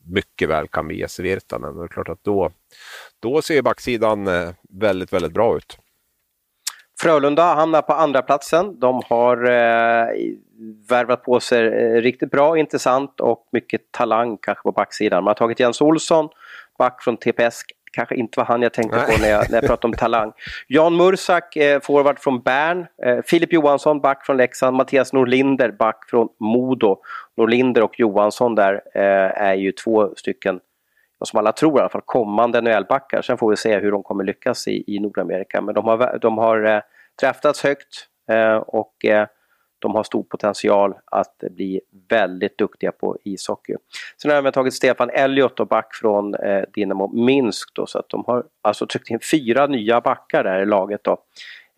mycket 0.05 0.49
väl 0.49 0.67
kan 0.67 0.87
bli 0.87 0.99
Jesse 0.99 1.23
Virtanen. 1.23 1.77
Det 1.77 1.83
är 1.83 1.87
klart 1.87 2.09
att 2.09 2.23
då, 2.23 2.51
då 3.19 3.41
ser 3.41 3.61
backsidan 3.61 4.27
eh, 4.27 4.49
väldigt, 4.69 5.13
väldigt 5.13 5.33
bra 5.33 5.57
ut. 5.57 5.77
Frölunda 7.01 7.53
hamnar 7.53 7.81
på 7.81 7.93
andra 7.93 8.21
platsen. 8.21 8.79
De 8.79 9.01
har 9.09 9.37
eh, 9.43 10.07
värvat 10.89 11.23
på 11.23 11.39
sig 11.39 11.67
eh, 11.67 12.01
riktigt 12.01 12.31
bra, 12.31 12.57
intressant 12.57 13.19
och 13.19 13.47
mycket 13.51 13.91
talang 13.91 14.37
kanske 14.41 14.61
på 14.63 14.71
backsidan. 14.71 15.23
Man 15.23 15.29
har 15.29 15.35
tagit 15.35 15.59
Jens 15.59 15.81
Olsson, 15.81 16.29
back 16.77 17.03
från 17.03 17.17
TPS 17.17 17.63
kanske 17.93 18.15
inte 18.15 18.39
var 18.39 18.45
han 18.45 18.61
jag 18.61 18.73
tänkte 18.73 18.99
på 18.99 19.21
när 19.21 19.29
jag, 19.29 19.49
när 19.49 19.57
jag 19.57 19.67
pratade 19.67 19.87
om 19.87 19.93
talang. 19.93 20.31
Jan 20.67 20.95
Mursak, 20.95 21.55
eh, 21.55 21.79
forward 21.79 22.19
från 22.19 22.41
Bern. 22.41 22.85
Eh, 23.05 23.19
Filip 23.25 23.53
Johansson, 23.53 24.01
back 24.01 24.25
från 24.25 24.37
Leksand. 24.37 24.77
Mattias 24.77 25.13
Norlinder, 25.13 25.71
back 25.71 26.09
från 26.09 26.27
Modo. 26.39 26.97
Norlinder 27.37 27.83
och 27.83 27.99
Johansson 27.99 28.55
där 28.55 28.81
eh, 28.95 29.41
är 29.43 29.53
ju 29.53 29.71
två 29.71 30.13
stycken, 30.15 30.59
som 31.25 31.39
alla 31.39 31.51
tror 31.51 31.77
i 31.77 31.79
alla 31.79 31.89
fall, 31.89 32.01
kommande 32.05 32.61
NHL-backar. 32.61 33.21
Sen 33.21 33.37
får 33.37 33.49
vi 33.49 33.57
se 33.57 33.79
hur 33.79 33.91
de 33.91 34.03
kommer 34.03 34.23
lyckas 34.23 34.67
i, 34.67 34.83
i 34.95 34.99
Nordamerika. 34.99 35.61
Men 35.61 35.75
de 35.75 35.85
har, 35.85 36.17
de 36.21 36.37
har 36.37 36.65
eh, 36.65 36.81
draftats 37.21 37.63
högt 37.63 38.07
eh, 38.29 38.55
och 38.55 39.05
eh, 39.05 39.27
de 39.83 39.95
har 39.95 40.03
stor 40.03 40.23
potential 40.23 40.93
att 41.05 41.37
bli 41.51 41.81
väldigt 42.09 42.57
duktiga 42.57 42.91
på 42.91 43.17
ishockey. 43.23 43.75
Sen 44.21 44.31
har 44.31 44.41
de 44.41 44.51
tagit 44.51 44.73
Stefan 44.73 45.09
Elliot 45.09 45.59
och 45.59 45.67
back 45.67 45.95
från 45.95 46.35
eh, 46.35 46.61
Dinamo 46.73 47.25
Minsk 47.25 47.69
då, 47.73 47.85
så 47.85 47.99
att 47.99 48.09
de 48.09 48.23
har 48.27 48.43
alltså 48.61 48.87
tryckt 48.87 49.09
in 49.09 49.19
fyra 49.31 49.67
nya 49.67 50.01
backar 50.01 50.43
där 50.43 50.61
i 50.61 50.65
laget 50.65 51.03
då. 51.03 51.17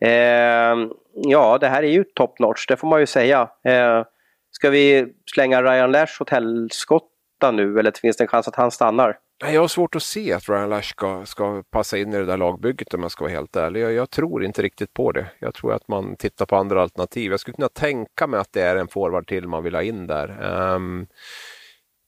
Eh, 0.02 0.76
ja, 1.14 1.58
det 1.58 1.68
här 1.68 1.84
är 1.84 1.92
ju 1.92 2.04
top 2.04 2.40
notch, 2.40 2.68
det 2.68 2.78
får 2.78 2.88
man 2.88 3.00
ju 3.00 3.06
säga. 3.06 3.50
Eh, 3.64 4.04
ska 4.52 4.70
vi 4.70 5.14
slänga 5.34 5.64
Ryan 5.64 5.92
Lash 5.92 6.22
åt 6.22 6.30
helskotta 6.30 7.52
nu 7.54 7.80
eller 7.80 7.92
finns 7.92 8.18
det 8.18 8.24
en 8.24 8.28
chans 8.28 8.48
att 8.48 8.56
han 8.56 8.72
stannar? 8.72 9.18
Jag 9.38 9.62
har 9.62 9.68
svårt 9.68 9.96
att 9.96 10.04
se 10.04 10.34
att 10.34 10.50
Ryan 10.50 10.70
Lash 10.70 10.90
ska, 10.90 11.26
ska 11.26 11.64
passa 11.72 11.98
in 11.98 12.14
i 12.14 12.18
det 12.18 12.26
där 12.26 12.38
lagbygget 12.38 12.94
om 12.94 13.02
jag 13.02 13.12
ska 13.12 13.24
vara 13.24 13.34
helt 13.34 13.56
ärlig. 13.56 13.82
Jag, 13.82 13.94
jag, 13.94 14.10
tror 14.10 14.44
inte 14.44 14.62
riktigt 14.62 14.94
på 14.94 15.12
det. 15.12 15.32
Jag 15.40 15.54
tror 15.54 15.74
att 15.74 15.88
man 15.88 16.16
tittar 16.16 16.46
på 16.46 16.56
andra 16.56 16.82
alternativ. 16.82 17.32
Jag 17.32 17.40
skulle 17.40 17.56
kunna 17.56 17.70
tänka 17.70 18.28
mig 18.28 18.40
att 18.40 18.54
det 18.54 18.62
är 18.62 18.76
en 18.76 18.88
forward 18.88 19.28
till 19.28 19.48
man 19.48 19.64
vill 19.64 19.76
ha 19.76 19.82
in 19.82 20.08
där. 20.08 20.44
Um, 20.76 21.08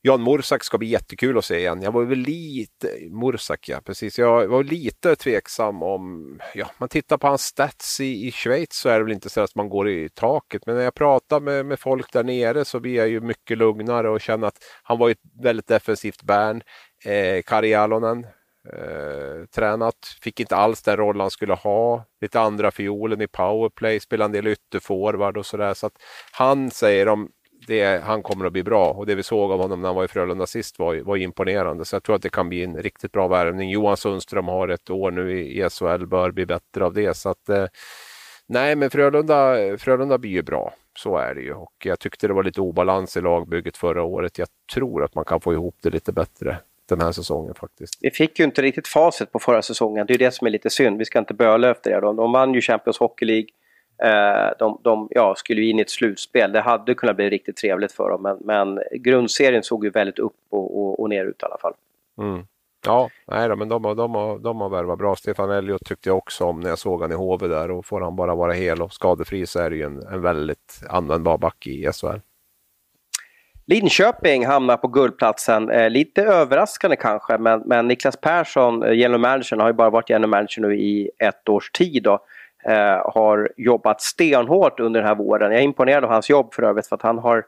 Jan 0.02 0.24
Mursak 0.24 0.64
ska 0.64 0.78
bli 0.78 0.88
jättekul 0.88 1.38
att 1.38 1.46
se 1.46 1.58
igen. 1.58 1.82
Jag 1.82 1.92
var 1.92 2.04
väl 2.04 2.18
lite, 2.20 2.88
Mursak 3.10 3.70
ja, 3.70 3.82
precis. 3.86 4.20
Jag 4.20 4.48
var 4.48 4.64
lite 4.64 5.16
tveksam 5.16 5.84
om, 5.84 6.40
ja, 6.54 6.72
man 6.78 6.90
tittar 6.90 7.18
på 7.18 7.28
hans 7.28 7.42
stats 7.42 8.00
i, 8.00 8.28
i 8.28 8.32
Schweiz 8.32 8.68
så 8.72 8.90
är 8.90 8.98
det 8.98 9.04
väl 9.04 9.14
inte 9.14 9.30
så 9.30 9.42
att 9.42 9.56
man 9.56 9.70
går 9.70 9.90
i 9.90 10.10
taket. 10.10 10.66
Men 10.66 10.76
när 10.76 10.84
jag 10.84 10.94
pratar 10.94 11.40
med, 11.40 11.66
med 11.66 11.80
folk 11.80 12.14
där 12.14 12.24
nere 12.24 12.66
så 12.66 12.80
blir 12.80 12.96
jag 12.96 13.08
ju 13.08 13.22
mycket 13.22 13.58
lugnare 13.58 14.10
och 14.10 14.22
känner 14.22 14.48
att 14.48 14.58
han 14.84 15.00
var 15.00 15.08
ju 15.08 15.12
ett 15.12 15.44
väldigt 15.44 15.68
defensivt 15.68 16.24
bärn. 16.24 16.62
Eh, 17.06 17.42
Kari 17.42 17.74
Alonen, 17.74 18.28
eh, 18.74 19.46
tränat, 19.56 20.18
fick 20.22 20.40
inte 20.40 20.56
alls 20.56 20.82
den 20.82 20.98
roll 20.98 21.22
han 21.22 21.32
skulle 21.32 21.54
ha. 21.54 22.06
Lite 22.22 22.40
andra 22.40 22.72
fiolen 22.72 23.22
i 23.22 23.28
powerplay, 23.28 24.00
spelade 24.00 24.26
en 24.26 24.32
del 24.32 24.48
ytterforward 24.48 25.38
och 25.38 25.46
sådär. 25.46 25.74
Så 25.74 25.88
att 25.88 25.94
han 26.32 26.72
säger 26.72 27.08
om 27.08 27.30
det, 27.68 28.04
han 28.04 28.24
kommer 28.24 28.46
att 28.46 28.54
bli 28.54 28.64
bra 28.64 28.92
och 28.92 29.06
det 29.06 29.16
vi 29.16 29.24
såg 29.24 29.52
av 29.52 29.62
honom 29.62 29.82
när 29.82 29.90
han 29.90 29.96
var 29.96 30.06
i 30.06 30.08
Frölunda 30.08 30.48
sist 30.48 30.80
var, 30.80 30.96
var 30.96 31.18
imponerande. 31.18 31.86
Så 31.86 31.96
jag 31.96 32.04
tror 32.04 32.16
att 32.16 32.22
det 32.22 32.30
kan 32.30 32.50
bli 32.50 32.64
en 32.64 32.78
riktigt 32.78 33.12
bra 33.12 33.28
värvning. 33.28 33.70
Johan 33.70 33.98
Sundström 33.98 34.48
har 34.48 34.68
ett 34.68 34.90
år 34.90 35.12
nu 35.12 35.40
i 35.40 35.70
SHL, 35.70 36.06
bör 36.06 36.32
bli 36.32 36.46
bättre 36.46 36.86
av 36.86 36.94
det. 36.94 37.14
Så 37.18 37.30
att, 37.30 37.50
eh, 37.50 37.66
nej, 38.48 38.76
men 38.76 38.90
Frölunda, 38.90 39.56
Frölunda 39.78 40.18
blir 40.18 40.32
ju 40.32 40.42
bra. 40.42 40.74
Så 40.98 41.18
är 41.18 41.36
det 41.36 41.42
ju 41.42 41.54
och 41.54 41.74
jag 41.84 42.00
tyckte 42.00 42.28
det 42.28 42.34
var 42.34 42.44
lite 42.44 42.62
obalans 42.62 43.18
i 43.18 43.22
lagbygget 43.22 43.78
förra 43.78 44.04
året. 44.04 44.38
Jag 44.38 44.48
tror 44.74 45.04
att 45.04 45.16
man 45.16 45.26
kan 45.26 45.42
få 45.42 45.54
ihop 45.54 45.76
det 45.82 45.90
lite 45.90 46.12
bättre 46.12 46.58
den 46.90 47.02
här 47.02 47.12
säsongen 47.12 47.54
faktiskt. 47.54 47.98
Vi 48.02 48.12
fick 48.12 48.40
ju 48.40 48.46
inte 48.46 48.62
riktigt 48.62 48.88
facit 48.88 49.32
på 49.32 49.40
förra 49.40 49.62
säsongen. 49.62 50.08
Det 50.08 50.14
är 50.14 50.18
det 50.18 50.32
som 50.32 50.48
är 50.48 50.52
lite 50.52 50.70
synd. 50.70 50.98
Vi 50.98 51.06
ska 51.06 51.20
inte 51.20 51.34
böla 51.34 51.72
efter 51.72 51.92
det. 51.92 52.00
De, 52.00 52.16
de 52.16 52.32
vann 52.32 52.54
ju 52.54 52.62
Champions 52.62 52.98
Hockey 52.98 53.26
League. 53.26 53.48
Eh, 54.04 54.52
de, 54.60 54.82
de 54.84 55.08
ja, 55.12 55.36
skulle 55.38 55.62
in 55.62 55.80
i 55.80 55.82
ett 55.82 55.90
slutspel. 55.90 56.52
Det 56.52 56.62
hade 56.62 56.96
kunnat 56.96 57.16
bli 57.16 57.30
riktigt 57.30 57.58
trevligt 57.58 57.92
för 57.92 58.10
dem 58.10 58.22
men, 58.22 58.38
men 58.42 58.80
grundserien 58.92 59.64
såg 59.64 59.84
ju 59.84 59.90
väldigt 59.90 60.20
upp 60.20 60.36
och, 60.50 60.78
och, 60.78 61.00
och 61.00 61.10
ner 61.10 61.26
ut 61.26 61.42
i 61.42 61.46
alla 61.46 61.58
fall. 61.58 61.74
Mm. 62.18 62.46
Ja, 62.86 63.10
nej 63.28 63.50
då, 63.50 63.56
men 63.56 63.70
de, 63.70 63.84
de, 63.84 64.16
har, 64.16 64.40
de 64.40 64.62
har 64.62 64.70
värvat 64.70 64.98
bra. 64.98 65.16
Stefan 65.16 65.52
Elliot 65.52 65.86
tyckte 65.86 66.10
jag 66.10 66.18
också 66.18 66.46
om 66.46 66.60
när 66.60 66.70
jag 66.70 66.80
såg 66.80 67.02
han 67.02 67.12
i 67.12 67.16
HV 67.16 67.48
där 67.48 67.72
och 67.72 67.86
får 67.86 68.02
han 68.02 68.16
bara 68.16 68.36
vara 68.36 68.54
hel 68.54 68.82
och 68.82 68.94
skadefri 68.94 69.46
så 69.46 69.60
är 69.60 69.70
det 69.70 69.76
ju 69.76 69.84
en, 69.84 70.08
en 70.08 70.22
väldigt 70.22 70.82
användbar 70.90 71.38
back 71.38 71.68
i 71.68 71.92
SHL. 71.92 72.20
Linköping 73.68 74.46
hamnar 74.46 74.78
på 74.78 74.88
guldplatsen. 74.88 75.70
Eh, 75.70 75.90
lite 75.90 76.24
överraskande 76.24 76.96
kanske, 76.96 77.38
men, 77.38 77.60
men 77.66 77.88
Niklas 77.88 78.18
Persson, 78.18 78.84
eh, 78.84 78.94
general 78.94 79.20
managern, 79.20 79.60
har 79.60 79.68
ju 79.68 79.74
bara 79.74 79.90
varit 79.90 80.10
general 80.10 80.30
manager 80.30 80.62
nu 80.62 80.78
i 80.78 81.10
ett 81.20 81.50
års 81.50 81.72
tid. 81.72 82.04
Då. 82.04 82.20
Eh, 82.64 83.12
har 83.14 83.52
jobbat 83.58 84.02
stenhårt 84.02 84.80
under 84.80 85.00
den 85.00 85.08
här 85.08 85.16
våren. 85.16 85.52
Jag 85.52 85.60
är 85.60 85.64
imponerad 85.64 86.04
av 86.04 86.10
hans 86.10 86.30
jobb 86.30 86.54
för 86.54 86.64
övrigt 86.64 86.88
för 86.88 86.96
att 86.96 87.02
han 87.02 87.18
har 87.18 87.46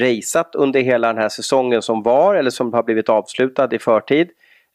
raceat 0.00 0.54
under 0.54 0.80
hela 0.80 1.08
den 1.08 1.18
här 1.18 1.28
säsongen 1.28 1.82
som 1.82 2.02
var 2.02 2.34
eller 2.34 2.50
som 2.50 2.72
har 2.72 2.82
blivit 2.82 3.08
avslutad 3.08 3.68
i 3.74 3.78
förtid. 3.78 4.30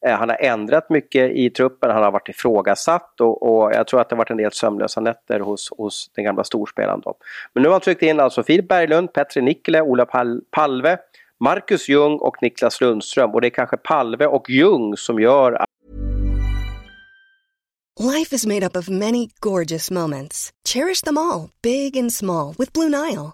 Eh, 0.05 0.17
han 0.17 0.29
har 0.29 0.37
ändrat 0.39 0.89
mycket 0.89 1.31
i 1.31 1.49
truppen, 1.49 1.91
han 1.91 2.03
har 2.03 2.11
varit 2.11 2.29
ifrågasatt 2.29 3.21
och, 3.21 3.43
och 3.43 3.73
jag 3.73 3.87
tror 3.87 4.01
att 4.01 4.09
det 4.09 4.15
har 4.15 4.17
varit 4.17 4.29
en 4.29 4.37
del 4.37 4.51
sömnlösa 4.51 5.01
nätter 5.01 5.39
hos, 5.39 5.69
hos 5.77 6.11
den 6.15 6.23
gamla 6.23 6.43
storspelaren. 6.43 7.01
Då. 7.01 7.15
Men 7.53 7.63
nu 7.63 7.69
har 7.69 7.73
han 7.73 7.81
tryckt 7.81 8.01
in 8.01 8.19
alltså 8.19 8.43
Filip 8.43 8.67
Berglund, 8.67 9.13
Petri 9.13 9.41
Nikkele, 9.41 9.81
Ola 9.81 10.05
Pal 10.05 10.41
Palve, 10.51 10.97
Marcus 11.39 11.89
Ljung 11.89 12.17
och 12.17 12.41
Niklas 12.41 12.81
Lundström. 12.81 13.31
Och 13.31 13.41
det 13.41 13.47
är 13.47 13.49
kanske 13.49 13.77
Palve 13.77 14.25
och 14.27 14.49
Ljung 14.49 14.97
som 14.97 15.19
gör 15.19 15.51
att 15.51 15.65
Life 17.99 18.35
is 18.35 18.45
made 18.45 18.65
up 18.65 18.77
of 18.77 18.89
many 18.89 19.29
gorgeous 19.39 19.91
moments. 19.91 20.51
Cherish 20.67 21.01
them 21.01 21.17
all, 21.17 21.49
big 21.61 21.97
and 21.97 22.13
small, 22.13 22.55
with 22.57 22.71
Blue 22.73 22.89
Nile. 22.89 23.33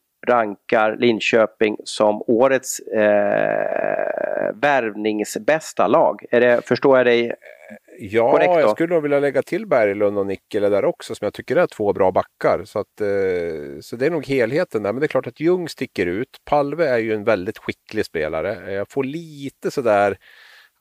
rankar 0.27 0.97
Linköping 0.99 1.77
som 1.83 2.21
årets 2.27 2.79
eh, 2.79 4.55
värvningsbästa 4.55 5.87
lag. 5.87 6.25
Är 6.31 6.41
det, 6.41 6.67
förstår 6.67 6.97
jag 6.97 7.05
dig 7.05 7.35
Ja, 7.99 8.31
korrekt 8.31 8.53
då? 8.53 8.59
jag 8.59 8.71
skulle 8.71 8.93
nog 8.93 9.03
vilja 9.03 9.19
lägga 9.19 9.41
till 9.41 9.67
Berglund 9.67 10.17
och 10.17 10.27
Nikkele 10.27 10.69
där 10.69 10.85
också 10.85 11.15
som 11.15 11.25
jag 11.25 11.33
tycker 11.33 11.55
är 11.55 11.67
två 11.67 11.93
bra 11.93 12.11
backar. 12.11 12.61
Så, 12.65 12.79
att, 12.79 13.01
eh, 13.01 13.79
så 13.81 13.95
det 13.95 14.05
är 14.05 14.09
nog 14.09 14.27
helheten 14.27 14.83
där. 14.83 14.93
Men 14.93 14.99
det 14.99 15.05
är 15.05 15.07
klart 15.07 15.27
att 15.27 15.39
Ljung 15.39 15.69
sticker 15.69 16.05
ut. 16.05 16.29
Palve 16.45 16.87
är 16.87 16.97
ju 16.97 17.13
en 17.13 17.23
väldigt 17.23 17.57
skicklig 17.57 18.05
spelare. 18.05 18.73
Jag 18.73 18.91
får 18.91 19.03
lite 19.03 19.71
sådär 19.71 20.17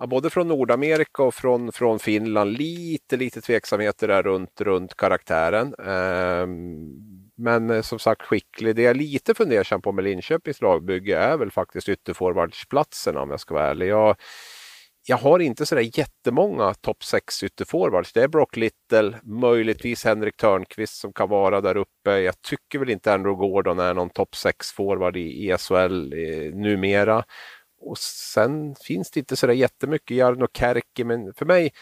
Ja, 0.03 0.07
både 0.07 0.31
från 0.31 0.49
Nordamerika 0.49 1.23
och 1.23 1.35
från, 1.35 1.73
från 1.73 1.99
Finland 1.99 2.53
lite, 2.53 3.17
lite 3.17 3.41
tveksamheter 3.41 4.09
där 4.09 4.23
runt, 4.23 4.61
runt 4.61 4.97
karaktären. 4.97 5.75
Ehm, 5.87 7.20
men 7.41 7.71
eh, 7.71 7.83
som 7.83 7.99
sagt 7.99 8.23
skicklig. 8.23 8.77
Det 8.77 8.83
jag 8.83 8.91
är 8.91 8.95
lite 8.95 9.35
fundersam 9.35 9.83
på 9.83 9.93
med 9.93 10.05
Linköpings 10.05 10.61
lagbygge 10.61 11.17
är 11.17 11.37
väl 11.37 11.51
faktiskt 11.51 11.89
ytterforwardsplatsen 11.89 13.17
om 13.17 13.31
jag 13.31 13.41
ska 13.41 13.55
vara 13.55 13.71
ärlig. 13.71 13.89
Jag, 13.89 14.17
jag 15.07 15.17
har 15.17 15.39
inte 15.39 15.67
sådär 15.67 15.99
jättemånga 15.99 16.75
topp 16.75 17.05
6 17.05 17.43
ytterforwards. 17.43 18.13
Det 18.13 18.23
är 18.23 18.29
Brock 18.29 18.57
Little, 18.57 19.21
möjligtvis 19.23 20.05
Henrik 20.05 20.37
Törnqvist 20.37 21.01
som 21.01 21.13
kan 21.13 21.29
vara 21.29 21.61
där 21.61 21.77
uppe. 21.77 22.11
Jag 22.21 22.43
tycker 22.43 22.79
väl 22.79 22.91
inte 22.91 23.13
Andrew 23.15 23.49
Gordon 23.49 23.79
är 23.79 23.95
någon 23.95 24.11
topp 24.11 24.37
6 24.37 24.73
forward 24.73 25.17
i 25.17 25.57
SHL 25.59 26.13
eh, 26.13 26.55
numera. 26.55 27.25
Och 27.81 27.99
sen 27.99 28.75
finns 28.75 29.11
det 29.11 29.21
inte 29.21 29.37
sådär 29.37 29.55
jättemycket 29.55 30.17
Jarno 30.17 30.47
Kärki, 30.53 31.05
men 31.05 31.35
för 31.35 31.47
mig 31.47 31.73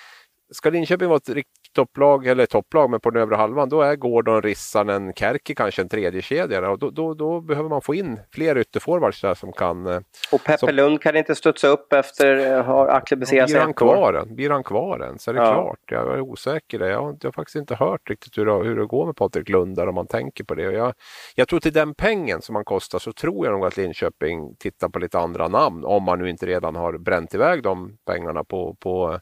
ska 0.51 0.71
Linköping 0.71 1.09
vara 1.09 1.17
ett 1.17 1.29
riktigt 1.29 1.58
topplag, 1.79 2.27
eller 2.27 2.47
topplag, 2.47 2.91
men 2.91 3.01
på 3.01 3.11
den 3.11 3.23
övre 3.23 3.37
halvan, 3.37 3.69
då 3.69 3.83
är 3.83 3.97
Gordon, 3.97 4.43
Rissanen, 4.43 5.13
Kärki 5.13 5.55
kanske 5.55 5.83
en 5.83 5.89
tredje 5.89 6.23
kedja 6.23 6.71
och 6.71 6.79
då, 6.79 6.91
då, 6.91 7.15
då, 7.15 7.41
behöver 7.41 7.69
man 7.69 7.83
få 7.83 7.95
in 7.95 8.21
fler 8.33 8.59
ytterforwards 8.59 9.21
där 9.21 9.35
som 9.35 9.53
kan... 9.53 9.87
Eh, 9.87 10.01
och 10.33 10.45
Peppe 10.45 10.59
som, 10.59 10.69
Lund 10.69 11.03
kan 11.03 11.17
inte 11.17 11.35
studsa 11.35 11.69
upp 11.69 11.93
efter 11.93 12.59
att 12.59 12.67
ha 12.67 12.91
acklimatiserat 12.91 13.51
sig 13.51 13.61
ett 13.61 13.83
år. 13.83 14.35
Blir 14.35 14.51
han 14.51 14.65
kvar 14.65 15.01
än 15.01 15.19
så 15.19 15.31
är 15.31 15.35
det 15.35 15.41
ja. 15.41 15.53
klart. 15.53 15.79
Jag 15.91 16.15
är 16.15 16.21
osäker. 16.21 16.81
Jag 16.81 17.01
har, 17.01 17.17
jag 17.21 17.29
har 17.29 17.33
faktiskt 17.33 17.57
inte 17.57 17.75
hört 17.75 18.11
riktigt 18.11 18.39
hur, 18.39 18.65
hur 18.65 18.77
det 18.77 18.87
går 18.87 19.07
med 19.07 19.17
Patrik 19.17 19.49
Lund 19.49 19.77
där 19.77 19.89
om 19.89 19.95
man 19.95 20.07
tänker 20.07 20.45
på 20.45 20.55
det. 20.55 20.67
Och 20.69 20.75
jag, 20.75 20.95
jag 21.35 21.49
tror 21.49 21.61
till 21.61 21.73
den 21.73 21.95
pengen 21.95 22.43
som 22.43 22.55
han 22.55 22.65
kostar 22.65 22.99
så 22.99 23.13
tror 23.13 23.47
jag 23.47 23.53
nog 23.53 23.65
att 23.65 23.77
Linköping 23.77 24.57
tittar 24.59 24.89
på 24.89 24.99
lite 24.99 25.19
andra 25.19 25.49
namn 25.49 25.85
om 25.85 26.03
man 26.03 26.19
nu 26.19 26.31
inte 26.31 26.47
redan 26.47 26.77
har 26.77 26.99
bränt 26.99 27.35
iväg 27.35 27.63
de 27.63 27.97
pengarna 28.07 28.45
på, 28.45 28.77
på 28.81 29.21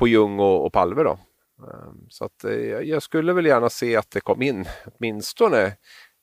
på 0.00 0.08
Ljung 0.08 0.40
och, 0.40 0.66
och 0.66 0.72
Palve. 0.72 1.02
Då. 1.02 1.18
Ehm, 1.64 2.06
så 2.08 2.24
att, 2.24 2.44
eh, 2.44 2.52
jag 2.80 3.02
skulle 3.02 3.32
väl 3.32 3.46
gärna 3.46 3.70
se 3.70 3.96
att 3.96 4.10
det 4.10 4.20
kom 4.20 4.42
in 4.42 4.64
åtminstone 4.86 5.72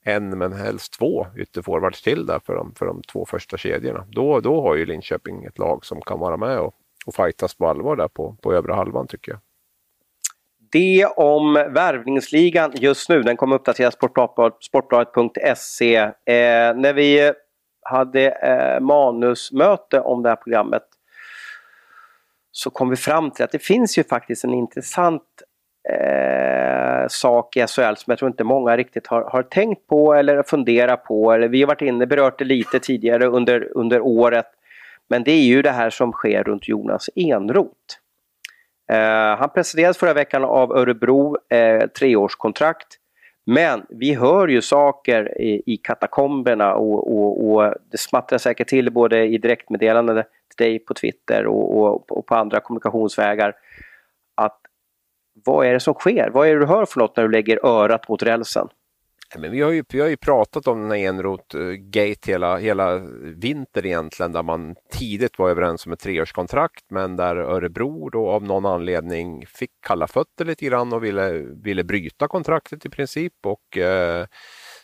en 0.05 0.37
men 0.37 0.53
helst 0.53 0.93
två 0.99 1.27
ytterforwards 1.37 2.01
till 2.01 2.25
där 2.25 2.39
för 2.45 2.55
de, 2.55 2.75
för 2.75 2.85
de 2.85 3.01
två 3.01 3.25
första 3.25 3.57
kedjorna. 3.57 4.05
Då, 4.09 4.39
då 4.39 4.61
har 4.61 4.75
ju 4.75 4.85
Linköping 4.85 5.43
ett 5.43 5.57
lag 5.57 5.85
som 5.85 6.01
kan 6.01 6.19
vara 6.19 6.37
med 6.37 6.59
och, 6.59 6.75
och 7.05 7.15
fightas 7.15 7.55
på 7.55 7.67
allvar 7.67 7.95
där 7.95 8.07
på, 8.07 8.37
på 8.41 8.53
övre 8.53 8.73
halvan 8.73 9.07
tycker 9.07 9.31
jag. 9.31 9.39
Det 10.71 11.05
om 11.05 11.53
värvningsligan 11.53 12.71
just 12.75 13.09
nu. 13.09 13.21
Den 13.21 13.37
kommer 13.37 13.55
uppdateras 13.55 13.95
på 13.95 14.51
sportbladet.se. 14.61 15.95
Eh, 15.95 16.11
när 16.75 16.93
vi 16.93 17.33
hade 17.81 18.29
eh, 18.29 18.79
manusmöte 18.79 19.99
om 20.01 20.23
det 20.23 20.29
här 20.29 20.35
programmet 20.35 20.83
så 22.57 22.69
kom 22.69 22.89
vi 22.89 22.95
fram 22.95 23.31
till 23.31 23.43
att 23.45 23.51
det 23.51 23.59
finns 23.59 23.97
ju 23.97 24.03
faktiskt 24.03 24.43
en 24.43 24.53
intressant 24.53 25.23
eh, 25.89 27.07
sak 27.07 27.57
i 27.57 27.67
SHL 27.67 27.95
som 27.95 28.11
jag 28.11 28.19
tror 28.19 28.31
inte 28.31 28.43
många 28.43 28.77
riktigt 28.77 29.07
har, 29.07 29.21
har 29.21 29.43
tänkt 29.43 29.87
på 29.87 30.13
eller 30.13 30.43
funderat 30.43 31.03
på. 31.03 31.31
Eller 31.31 31.47
vi 31.47 31.61
har 31.61 31.67
varit 31.67 31.81
inne 31.81 32.05
berört 32.05 32.39
det 32.39 32.45
lite 32.45 32.79
tidigare 32.79 33.25
under, 33.25 33.77
under 33.77 34.01
året. 34.01 34.45
Men 35.07 35.23
det 35.23 35.31
är 35.31 35.43
ju 35.43 35.61
det 35.61 35.71
här 35.71 35.89
som 35.89 36.11
sker 36.11 36.43
runt 36.43 36.67
Jonas 36.67 37.09
Enroth. 37.15 37.95
Eh, 38.91 39.37
han 39.37 39.49
presenterades 39.49 39.97
förra 39.97 40.13
veckan 40.13 40.43
av 40.43 40.71
Örebro, 40.71 41.37
eh, 41.49 41.87
treårskontrakt. 41.87 42.87
Men 43.49 43.85
vi 43.89 44.13
hör 44.13 44.47
ju 44.47 44.61
saker 44.61 45.41
i, 45.41 45.63
i 45.65 45.77
katakomberna 45.77 46.73
och, 46.75 47.17
och, 47.17 47.49
och, 47.49 47.73
det 47.91 47.97
smattrar 47.97 48.37
säkert 48.37 48.67
till 48.67 48.91
både 48.91 49.25
i 49.25 49.37
direktmeddelanden 49.37 50.15
till 50.15 50.65
dig 50.65 50.79
på 50.79 50.93
Twitter 50.93 51.45
och, 51.45 51.77
och, 51.77 52.11
och, 52.11 52.25
på 52.25 52.35
andra 52.35 52.59
kommunikationsvägar. 52.59 53.55
Att 54.35 54.59
vad 55.45 55.65
är 55.65 55.73
det 55.73 55.79
som 55.79 55.93
sker? 55.93 56.29
Vad 56.29 56.47
är 56.47 56.53
det 56.53 56.59
du 56.59 56.65
hör 56.65 56.85
för 56.85 56.99
något 56.99 57.17
när 57.17 57.23
du 57.23 57.31
lägger 57.31 57.65
örat 57.65 58.09
mot 58.09 58.23
rälsen? 58.23 58.67
Men 59.35 59.51
vi, 59.51 59.61
har 59.61 59.71
ju, 59.71 59.83
vi 59.89 59.99
har 59.99 60.07
ju 60.07 60.17
pratat 60.17 60.67
om 60.67 60.81
den 60.81 60.91
här 60.91 60.97
Enroth-gate 60.97 62.29
eh, 62.29 62.33
hela, 62.33 62.57
hela 62.57 62.97
vinter 63.35 63.85
egentligen 63.85 64.31
där 64.31 64.43
man 64.43 64.75
tidigt 64.91 65.39
var 65.39 65.49
överens 65.49 65.85
om 65.85 65.91
ett 65.91 65.99
treårskontrakt 65.99 66.83
men 66.89 67.15
där 67.15 67.35
Örebro 67.35 68.09
då 68.09 68.29
av 68.29 68.43
någon 68.43 68.65
anledning 68.65 69.45
fick 69.47 69.71
kalla 69.87 70.07
fötter 70.07 70.45
lite 70.45 70.65
grann 70.65 70.93
och 70.93 71.03
ville, 71.03 71.31
ville 71.63 71.83
bryta 71.83 72.27
kontraktet 72.27 72.85
i 72.85 72.89
princip. 72.89 73.33
Och, 73.45 73.77
eh, 73.77 74.25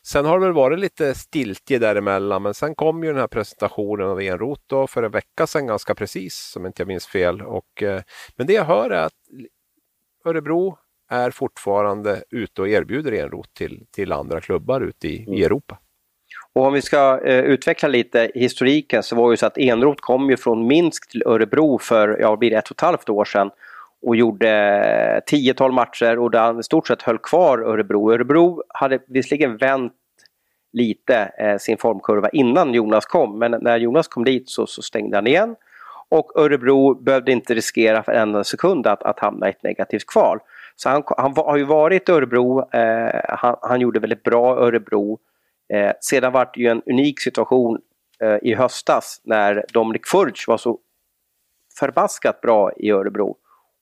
Sen 0.06 0.26
har 0.26 0.40
det 0.40 0.46
väl 0.46 0.54
varit 0.54 0.80
lite 0.80 1.16
stiltje 1.16 1.80
däremellan 1.80 2.44
men 2.44 2.54
sen 2.54 2.76
kom 2.76 3.04
ju 3.04 3.10
den 3.10 3.20
här 3.20 3.28
presentationen 3.28 4.08
av 4.08 4.22
Enroth 4.22 4.62
då 4.68 4.88
för 4.88 5.04
en 5.04 5.12
vecka 5.12 5.48
sedan 5.48 5.68
ganska 5.68 5.96
precis 5.96 6.54
om 6.56 6.66
inte 6.66 6.82
jag 6.82 6.88
minns 6.88 7.08
fel. 7.08 7.42
Och, 7.42 7.84
eh, 7.84 8.02
men 8.36 8.48
det 8.48 8.54
jag 8.54 8.66
hör 8.66 8.90
är 8.90 9.06
att 9.06 9.14
Örebro 10.26 10.78
är 11.14 11.32
fortfarande 11.32 12.24
ute 12.30 12.62
och 12.62 12.70
erbjuder 12.70 13.12
Enroth 13.12 13.50
till, 13.54 13.86
till 13.92 14.12
andra 14.12 14.42
klubbar 14.42 14.82
ute 14.82 15.08
i, 15.08 15.24
mm. 15.24 15.34
i 15.34 15.44
Europa. 15.44 15.78
Och 16.54 16.66
om 16.66 16.74
vi 16.74 16.82
ska 16.82 17.20
eh, 17.26 17.40
utveckla 17.40 17.90
lite 17.90 18.32
historiken 18.36 19.04
så 19.04 19.16
var 19.16 19.30
det 19.30 19.34
ju 19.34 19.38
så 19.38 19.46
att 19.46 19.58
Enroth 19.58 20.02
kom 20.02 20.30
ju 20.30 20.38
från 20.38 20.68
Minsk 20.68 21.10
till 21.12 21.24
Örebro 21.26 21.80
för, 21.80 22.18
ja 22.20 22.36
blir 22.36 22.50
det 22.50 22.58
ett 22.58 22.72
och 22.72 22.76
ett 22.76 22.82
halvt 22.82 23.10
år 23.10 23.26
sedan 23.26 23.52
och 24.02 24.16
gjorde 24.16 25.22
tiotal 25.26 25.72
matcher 25.72 26.20
och 26.20 26.32
där 26.32 26.40
han 26.40 26.60
i 26.60 26.64
stort 26.64 26.88
sett 26.88 27.02
höll 27.02 27.18
kvar 27.18 27.58
Örebro. 27.60 28.14
Örebro 28.14 28.64
hade 28.70 29.00
visserligen 29.08 29.58
vänt 29.58 29.94
lite 30.74 31.32
eh, 31.38 31.58
sin 31.58 31.78
formkurva 31.78 32.30
innan 32.30 32.74
Jonas 32.74 33.06
kom 33.06 33.40
men 33.40 33.52
när 33.62 33.78
Jonas 33.78 34.08
kom 34.08 34.24
dit 34.24 34.50
så, 34.50 34.68
så 34.68 34.82
stängde 34.82 35.18
han 35.18 35.28
igen. 35.28 35.56
Och 36.14 36.32
Örebro 36.36 36.94
behövde 36.94 37.32
inte 37.32 37.54
riskera 37.54 38.04
för 38.04 38.12
en 38.12 38.44
sekund 38.44 38.88
att, 38.88 39.04
att 39.04 39.20
hamna 39.20 39.48
i 39.48 39.50
ett 39.50 39.64
negativt 39.64 40.08
kval. 40.08 40.40
Så 40.76 40.90
han, 40.90 41.04
han 41.18 41.34
har 41.36 41.58
ju 41.58 41.64
varit 41.64 42.10
i 42.10 42.12
Örebro, 42.12 42.74
eh, 42.74 43.22
han, 43.30 43.56
han, 43.62 43.82
gjorde 43.82 44.00
väldigt 44.00 44.24
bra 44.24 44.58
Örebro. 44.58 45.20
Eh, 45.74 45.92
sedan 46.02 46.32
var 46.32 46.50
det 46.54 46.62
ju 46.62 46.68
en 46.68 46.82
unik 46.86 47.20
situation 47.20 47.82
eh, 48.22 48.38
i 48.42 48.54
höstas 48.54 49.22
när 49.24 49.66
Dominik 49.74 50.08
Furch 50.08 50.48
var 50.48 50.58
så 50.58 50.80
förbaskat 51.80 52.42
bra 52.42 52.72
i 52.78 52.92
Örebro. 52.92 53.36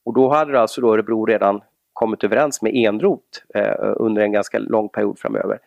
Och 0.05 0.13
då 0.13 0.29
hade 0.29 0.59
alltså 0.59 0.81
då 0.81 0.93
Örebro 0.93 1.25
redan 1.25 1.61
kommit 1.93 2.23
överens 2.23 2.61
med 2.61 2.75
Enroth 2.75 3.39
eh, 3.55 3.93
under 3.95 4.21
en 4.21 4.31
ganska 4.31 4.59
lång 4.59 4.89
period 4.89 5.19
framöver. 5.19 5.59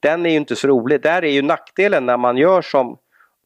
Den 0.00 0.26
är 0.26 0.30
ju 0.30 0.36
inte 0.36 0.56
så 0.56 0.68
rolig. 0.68 1.02
Där 1.02 1.24
är 1.24 1.30
ju 1.30 1.42
nackdelen 1.42 2.06
när 2.06 2.16
man 2.16 2.36
gör 2.36 2.62
som 2.62 2.98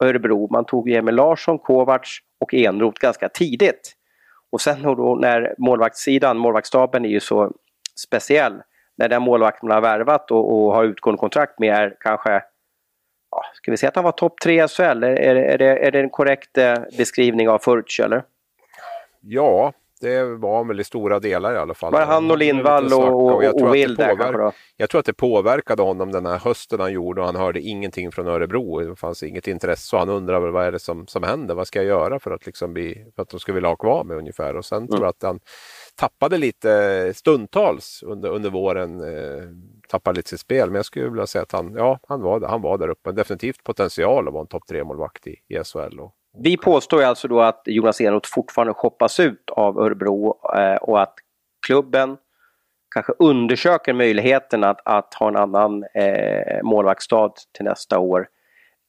Örebro. 0.04 0.48
Man 0.50 0.64
tog 0.64 0.90
Emil 0.90 1.14
Larsson, 1.14 1.58
Kovacs 1.58 2.10
och 2.44 2.54
Enroth 2.54 3.00
ganska 3.00 3.28
tidigt. 3.28 3.92
Och 4.52 4.60
sen 4.60 4.82
då 4.82 5.18
när 5.20 5.54
målvaktssidan, 5.58 6.38
målvaktsstaben 6.38 7.04
är 7.04 7.08
ju 7.08 7.20
så 7.20 7.52
speciell. 7.96 8.62
När 8.96 9.08
den 9.08 9.22
målvakt 9.22 9.62
man 9.62 9.70
har 9.70 9.80
värvat 9.80 10.30
och, 10.30 10.52
och 10.52 10.74
har 10.74 10.84
utgående 10.84 11.20
kontrakt 11.20 11.58
med 11.58 11.74
är 11.74 11.96
kanske, 12.00 12.30
ja, 13.30 13.44
ska 13.54 13.70
vi 13.70 13.76
säga 13.76 13.88
att 13.88 13.96
han 13.96 14.04
var 14.04 14.12
topp 14.12 14.40
tre 14.42 14.64
i 14.64 14.68
SHL? 14.68 14.82
Är, 14.82 15.16
är, 15.16 15.36
är, 15.36 15.58
det, 15.58 15.86
är 15.86 15.90
det 15.90 16.00
en 16.00 16.10
korrekt 16.10 16.58
eh, 16.58 16.74
beskrivning 16.98 17.48
av 17.48 17.58
Furch 17.58 18.00
eller? 18.00 18.22
Ja, 19.20 19.72
det 20.04 20.24
var 20.24 20.64
väl 20.64 20.80
i 20.80 20.84
stora 20.84 21.20
delar 21.20 21.54
i 21.54 21.56
alla 21.56 21.74
fall. 21.74 21.92
Var 21.92 22.00
han 22.00 22.30
och 22.30 22.38
Lindvall 22.38 22.92
och, 22.92 23.08
och, 23.08 23.44
och, 23.44 23.62
och 23.62 23.74
Will 23.74 23.94
där 23.94 24.16
kanske 24.16 24.42
då? 24.42 24.52
Jag 24.76 24.90
tror 24.90 24.98
att 24.98 25.06
det 25.06 25.12
påverkade 25.12 25.82
honom 25.82 26.12
den 26.12 26.26
här 26.26 26.38
hösten 26.38 26.80
han 26.80 26.92
gjorde 26.92 27.20
och 27.20 27.26
han 27.26 27.36
hörde 27.36 27.60
ingenting 27.60 28.12
från 28.12 28.26
Örebro. 28.26 28.80
Det 28.80 28.96
fanns 28.96 29.22
inget 29.22 29.48
intresse 29.48 29.96
och 29.96 30.00
han 30.00 30.08
undrade 30.08 30.40
väl 30.40 30.50
vad 30.50 30.66
är 30.66 30.72
det 30.72 30.78
som, 30.78 31.06
som 31.06 31.22
händer? 31.22 31.54
Vad 31.54 31.66
ska 31.66 31.78
jag 31.78 31.86
göra 31.86 32.18
för 32.18 32.30
att, 32.30 32.46
liksom 32.46 32.74
bli, 32.74 33.06
för 33.14 33.22
att 33.22 33.28
de 33.28 33.40
ska 33.40 33.52
vilja 33.52 33.68
ha 33.68 33.76
kvar 33.76 34.04
mig 34.04 34.16
ungefär? 34.16 34.56
Och 34.56 34.64
sen 34.64 34.78
mm. 34.78 34.88
tror 34.88 35.00
jag 35.02 35.08
att 35.08 35.22
han 35.22 35.40
tappade 35.94 36.38
lite 36.38 37.12
stundtals 37.14 38.02
under, 38.02 38.30
under 38.30 38.50
våren. 38.50 39.00
Eh, 39.00 39.48
tappade 39.88 40.16
lite 40.16 40.30
sitt 40.30 40.40
spel. 40.40 40.68
Men 40.68 40.76
jag 40.76 40.84
skulle 40.84 41.08
vilja 41.08 41.26
säga 41.26 41.42
att 41.42 41.52
han, 41.52 41.74
ja, 41.74 41.98
han, 42.08 42.22
var, 42.22 42.40
han 42.40 42.62
var 42.62 42.78
där 42.78 42.88
uppe. 42.88 43.12
Definitivt 43.12 43.64
potential 43.64 44.28
att 44.28 44.34
vara 44.34 44.42
en 44.42 44.48
topp 44.48 44.66
tre 44.68 44.84
målvakt 44.84 45.26
i, 45.26 45.36
i 45.48 45.64
SHL. 45.64 46.00
Och, 46.00 46.14
vi 46.38 46.56
påstår 46.56 47.02
alltså 47.02 47.28
då 47.28 47.40
att 47.40 47.62
Jonas 47.66 48.00
Enroth 48.00 48.28
fortfarande 48.32 48.74
shoppas 48.74 49.20
ut 49.20 49.50
av 49.50 49.78
Örebro 49.78 50.38
eh, 50.56 50.76
och 50.76 51.02
att 51.02 51.14
klubben 51.66 52.16
kanske 52.94 53.12
undersöker 53.18 53.92
möjligheten 53.92 54.64
att, 54.64 54.80
att 54.84 55.14
ha 55.14 55.28
en 55.28 55.36
annan 55.36 55.84
eh, 55.94 56.62
målvaktsstad 56.62 57.32
till 57.52 57.64
nästa 57.64 57.98
år. 57.98 58.28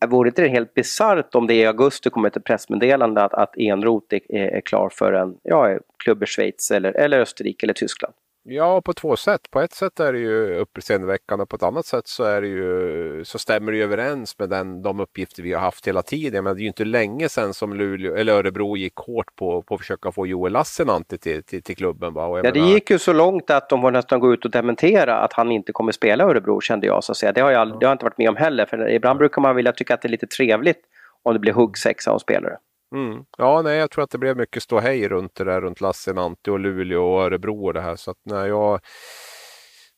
Vore 0.08 0.30
det 0.30 0.30
inte 0.30 0.52
helt 0.52 0.74
bisarrt 0.74 1.36
om 1.36 1.48
det 1.48 1.54
i 1.54 1.66
augusti 1.66 2.10
kommer 2.10 2.28
ett 2.28 2.44
pressmeddelande 2.44 3.24
att, 3.24 3.34
att 3.34 3.58
Enroth 3.58 4.16
är, 4.16 4.38
är 4.38 4.62
klar 4.62 4.90
för 4.90 5.14
en 5.14 5.38
ja, 5.44 5.78
klubb 6.04 6.24
i 6.24 6.26
Schweiz 6.26 6.72
eller, 6.72 6.92
eller 6.92 7.20
Österrike 7.20 7.66
eller 7.66 7.74
Tyskland? 7.74 8.14
Ja, 8.48 8.82
på 8.82 8.94
två 8.94 9.16
sätt. 9.16 9.52
På 9.52 9.62
ett 9.62 9.74
sätt 9.74 10.00
är 10.00 10.14
det 10.14 10.20
ju 10.20 10.56
uppseendeväckande, 10.56 11.46
på 11.46 11.56
ett 11.56 11.64
annat 11.64 11.86
sätt 11.86 12.08
så, 12.08 12.24
är 12.24 12.42
det 12.42 12.48
ju, 12.48 13.24
så 13.26 13.40
stämmer 13.40 13.72
det 13.72 13.82
överens 13.82 14.40
med 14.40 14.50
den, 14.50 14.82
de 14.82 15.00
uppgifter 15.00 15.44
vi 15.44 15.54
har 15.54 15.62
haft 15.62 15.88
hela 15.88 16.02
tiden. 16.02 16.44
Men 16.44 16.56
det 16.56 16.60
är 16.60 16.62
ju 16.62 16.68
inte 16.68 16.86
länge 16.86 17.30
sedan 17.30 17.54
som 17.54 17.74
Luleå, 17.74 18.16
eller 18.16 18.34
Örebro 18.34 18.78
gick 18.78 18.96
hårt 18.96 19.36
på, 19.36 19.62
på 19.62 19.76
att 19.76 19.82
försöka 19.82 20.12
få 20.12 20.28
Joel 20.28 20.54
Lassinantti 20.54 21.18
till, 21.18 21.44
till, 21.44 21.64
till 21.64 21.76
klubben. 21.76 22.14
Va? 22.14 22.42
ja, 22.44 22.52
det 22.52 22.60
gick 22.60 22.90
ju 22.90 23.00
så 23.00 23.14
långt 23.14 23.50
att 23.50 23.70
de 23.70 23.82
var 23.82 23.92
nästan 23.92 24.20
gå 24.20 24.34
ut 24.34 24.46
och 24.46 24.52
dementera 24.52 25.18
att 25.18 25.34
han 25.34 25.52
inte 25.52 25.72
kommer 25.72 25.92
spela 25.92 26.24
Örebro 26.24 26.62
kände 26.62 26.88
jag. 26.88 27.04
Så 27.04 27.12
att 27.12 27.18
säga. 27.18 27.32
Det, 27.32 27.42
har 27.42 27.52
jag, 27.52 27.68
det 27.68 27.74
har 27.74 27.82
jag 27.82 27.94
inte 27.94 28.06
varit 28.06 28.18
med 28.18 28.30
om 28.30 28.36
heller. 28.36 28.66
För 28.66 28.90
ibland 28.90 29.20
brukar 29.20 29.42
man 29.42 29.56
vilja 29.56 29.72
tycka 29.72 29.94
att 29.94 30.02
det 30.02 30.08
är 30.08 30.10
lite 30.10 30.28
trevligt 30.28 30.80
om 31.24 31.34
det 31.34 31.40
blir 31.40 31.54
huggsexa 31.54 32.12
av 32.12 32.20
spelare. 32.20 32.58
Mm. 32.96 33.26
Ja, 33.38 33.62
nej, 33.62 33.78
jag 33.78 33.92
tror 33.92 34.04
att 34.04 34.10
det 34.10 34.18
blev 34.18 34.38
mycket 34.38 34.64
ståhej 34.64 35.08
runt 35.10 35.36
det 35.36 35.44
där 35.44 35.62
runt 35.62 35.82
Lassinantti 35.82 36.52
och 36.52 36.60
Luleå 36.60 37.04
och 37.04 37.22
Örebro 37.22 37.66
och 37.66 37.74
det 37.74 37.82
här. 37.82 37.96
Så 37.96 38.12
att 38.12 38.18
när 38.26 38.46
jag 38.46 38.80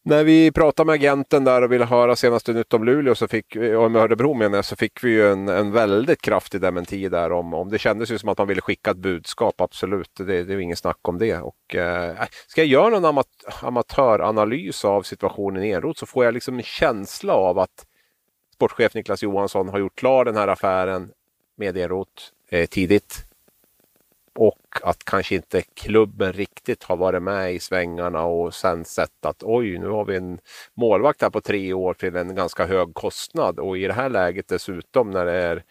när 0.07 0.23
vi 0.23 0.51
pratade 0.51 0.87
med 0.87 0.93
agenten 0.93 1.43
där 1.43 1.61
och 1.61 1.71
ville 1.71 1.85
höra 1.85 2.15
senaste 2.15 2.53
nytt 2.53 2.73
om 2.73 2.83
Luleå, 2.83 3.15
så 3.15 3.27
fick, 3.27 3.55
om 3.55 3.95
Örebro 3.95 4.33
menar 4.33 4.57
jag, 4.57 4.65
så 4.65 4.75
fick 4.75 5.03
vi 5.03 5.09
ju 5.09 5.31
en, 5.31 5.47
en 5.47 5.71
väldigt 5.71 6.21
kraftig 6.21 6.61
dementi 6.61 7.09
där 7.09 7.31
om, 7.31 7.53
om 7.53 7.69
det 7.69 7.79
kändes 7.79 8.11
ju 8.11 8.17
som 8.17 8.29
att 8.29 8.37
man 8.37 8.47
ville 8.47 8.61
skicka 8.61 8.91
ett 8.91 8.97
budskap, 8.97 9.61
absolut. 9.61 10.11
Det, 10.17 10.43
det 10.43 10.53
är 10.53 10.59
inget 10.59 10.77
snack 10.79 10.99
om 11.01 11.17
det. 11.17 11.37
Och, 11.37 11.75
eh, 11.75 12.15
ska 12.47 12.61
jag 12.61 12.67
göra 12.67 12.89
någon 12.89 13.05
amat 13.05 13.27
amatöranalys 13.61 14.85
av 14.85 15.01
situationen 15.01 15.63
i 15.63 15.71
Enroth 15.71 15.99
så 15.99 16.05
får 16.05 16.25
jag 16.25 16.33
liksom 16.33 16.57
en 16.57 16.63
känsla 16.63 17.33
av 17.33 17.59
att 17.59 17.85
sportchef 18.53 18.93
Niklas 18.93 19.23
Johansson 19.23 19.69
har 19.69 19.79
gjort 19.79 19.95
klar 19.95 20.25
den 20.25 20.35
här 20.35 20.47
affären 20.47 21.11
med 21.57 21.77
Enroth 21.77 22.23
eh, 22.49 22.65
tidigt. 22.65 23.23
Och 24.35 24.61
att 24.81 25.03
kanske 25.03 25.35
inte 25.35 25.61
klubben 25.61 26.33
riktigt 26.33 26.83
har 26.83 26.97
varit 26.97 27.23
med 27.23 27.53
i 27.53 27.59
svängarna 27.59 28.23
och 28.23 28.53
sen 28.53 28.85
sett 28.85 29.25
att 29.25 29.43
oj, 29.43 29.77
nu 29.79 29.87
har 29.87 30.05
vi 30.05 30.15
en 30.15 30.39
målvakt 30.73 31.21
här 31.21 31.29
på 31.29 31.41
tre 31.41 31.73
år 31.73 31.93
till 31.93 32.15
en 32.15 32.35
ganska 32.35 32.65
hög 32.65 32.93
kostnad 32.93 33.59
och 33.59 33.77
i 33.77 33.87
det 33.87 33.93
här 33.93 34.09
läget 34.09 34.47
dessutom 34.47 35.11
när 35.11 35.25
det 35.25 35.33
är 35.33 35.63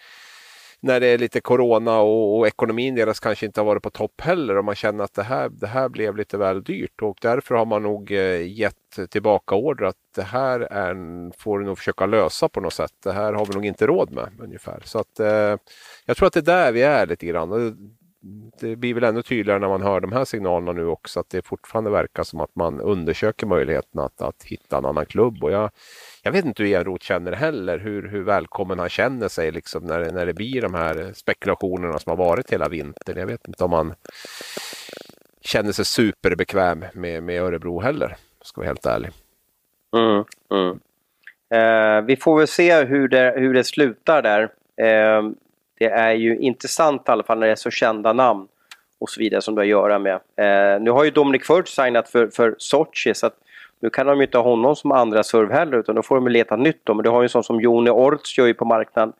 när 0.81 1.01
det 1.01 1.07
är 1.07 1.19
lite 1.19 1.41
corona 1.41 1.99
och, 1.99 2.39
och, 2.39 2.47
ekonomin 2.47 2.95
deras 2.95 3.21
kanske 3.21 3.47
inte 3.47 3.61
har 3.61 3.67
varit 3.67 3.83
på 3.83 3.91
topp 3.91 4.21
heller 4.21 4.57
och 4.57 4.65
man 4.65 4.75
känner 4.75 5.05
att 5.05 5.15
det 5.15 5.23
här, 5.23 5.49
det 5.49 5.67
här 5.67 5.89
blev 5.89 6.17
lite 6.17 6.39
väl 6.39 6.63
dyrt 6.63 7.03
och 7.03 7.19
därför 7.23 7.55
har 7.55 7.67
man 7.67 7.83
nog 7.83 8.13
eh, 8.13 8.59
gett 8.59 9.11
tillbaka 9.11 9.55
order 9.55 9.85
att 9.85 9.97
det 10.15 10.23
här 10.23 10.61
är, 10.61 10.95
får 11.39 11.59
du 11.59 11.65
nog 11.65 11.79
försöka 11.79 12.07
lösa 12.07 12.49
på 12.49 12.61
något 12.61 12.73
sätt. 12.73 12.93
Det 13.05 13.13
här 13.13 13.33
har 13.33 13.47
vi 13.47 13.55
nog 13.55 13.67
inte 13.67 13.87
råd 13.87 14.13
med 14.13 14.29
ungefär. 14.41 14.83
Så 14.85 14.99
att 14.99 15.21
eh, 15.21 15.57
jag 16.05 16.17
tror 16.17 16.27
att 16.27 16.33
det 16.33 16.41
är 16.41 16.43
där 16.43 16.73
vi 16.73 16.83
är 16.83 17.07
lite 17.07 17.27
grann. 17.27 17.77
Det 18.61 18.77
blir 18.77 18.95
väl 18.95 19.05
ännu 19.05 19.23
tydligare 19.23 19.59
när 19.59 19.69
man 19.69 19.83
hör 19.83 20.01
de 20.01 20.13
här 20.13 20.25
signalerna 20.25 20.73
nu 20.73 20.87
också 20.87 21.21
att 21.21 21.31
det 21.31 21.43
fortfarande 21.43 21.91
verkar 21.91 22.23
som 22.23 22.41
att 22.41 22.57
man 22.57 22.81
undersöker 22.81 23.47
möjligheten 23.47 24.01
att, 24.01 24.23
att 24.23 24.45
hitta 24.45 24.79
en 24.79 24.85
annan 24.85 25.07
klubb. 25.07 25.45
Och 25.45 25.53
jag, 25.53 25.71
jag 26.23 26.33
vet 26.33 26.45
inte 26.45 26.63
hur 26.63 26.75
Enroth 26.75 27.05
känner 27.05 27.33
heller, 27.33 27.79
hur, 27.79 28.09
hur 28.09 28.23
välkommen 28.23 28.79
han 28.79 28.89
känner 28.89 29.29
sig 29.29 29.53
liksom 29.53 29.85
när, 29.85 30.13
när 30.13 30.27
det 30.27 30.35
blir 30.35 30.63
de 30.63 30.75
här 30.75 31.13
spekulationerna 31.15 31.99
som 31.99 32.11
har 32.11 32.17
varit 32.17 32.53
hela 32.53 32.69
vintern. 32.69 33.19
Jag 33.19 33.27
vet 33.27 33.49
inte 33.49 33.65
om 33.65 33.73
han 33.73 33.95
känner 35.41 35.73
sig 35.73 35.85
superbekväm 35.85 36.85
med, 36.95 37.23
med 37.23 37.43
Örebro 37.43 37.81
heller, 37.81 38.17
ska 38.43 38.61
vara 38.61 38.69
helt 38.69 38.87
ärlig. 38.87 39.11
Mm, 39.97 40.25
mm. 40.51 40.79
Eh, 41.55 42.05
vi 42.07 42.17
får 42.17 42.39
väl 42.39 42.47
se 42.47 42.85
hur 42.85 43.09
det, 43.09 43.35
hur 43.37 43.55
det 43.55 43.65
slutar 43.65 44.23
där. 44.23 44.43
Eh, 44.87 45.31
det 45.79 45.85
är 45.87 46.13
ju 46.13 46.39
intressant 46.39 47.09
i 47.09 47.11
alla 47.11 47.23
fall 47.23 47.39
när 47.39 47.47
det 47.47 47.53
är 47.53 47.57
så 47.57 47.71
kända 47.71 48.13
namn. 48.13 48.49
och 48.99 49.11
så 49.11 49.21
vidare 49.21 49.41
som 49.41 49.55
du 49.55 49.59
har 49.59 49.65
att 49.65 49.71
göra 49.71 49.99
med. 49.99 50.15
Eh, 50.15 50.81
nu 50.81 50.91
har 50.91 51.05
ju 51.05 51.11
Dominic 51.11 51.47
Furch 51.47 51.69
signat 51.69 52.09
för, 52.09 52.29
för 52.29 52.55
Sochi 52.59 53.15
så 53.15 53.27
att 53.27 53.37
nu 53.81 53.91
kan 53.91 54.07
de 54.07 54.17
ju 54.17 54.25
inte 54.25 54.39
ha 54.39 54.45
honom 54.45 54.77
som 54.77 54.93
andra 54.93 55.23
serve 55.23 55.55
heller 55.55 55.79
utan 55.79 55.95
då 55.95 56.03
får 56.03 56.15
de 56.15 56.29
leta 56.29 56.57
nytt 56.57 56.81
då. 56.85 56.95
Men 56.95 57.05
du 57.05 57.11
har 57.11 57.23
ju 57.23 57.25
en 57.25 57.29
sån 57.29 57.45
som 57.45 57.61
Joni 57.61 57.91
Orts 57.91 58.39
gör 58.39 58.47
ju 58.47 58.55
på 58.55 58.65
marknaden 58.65 59.13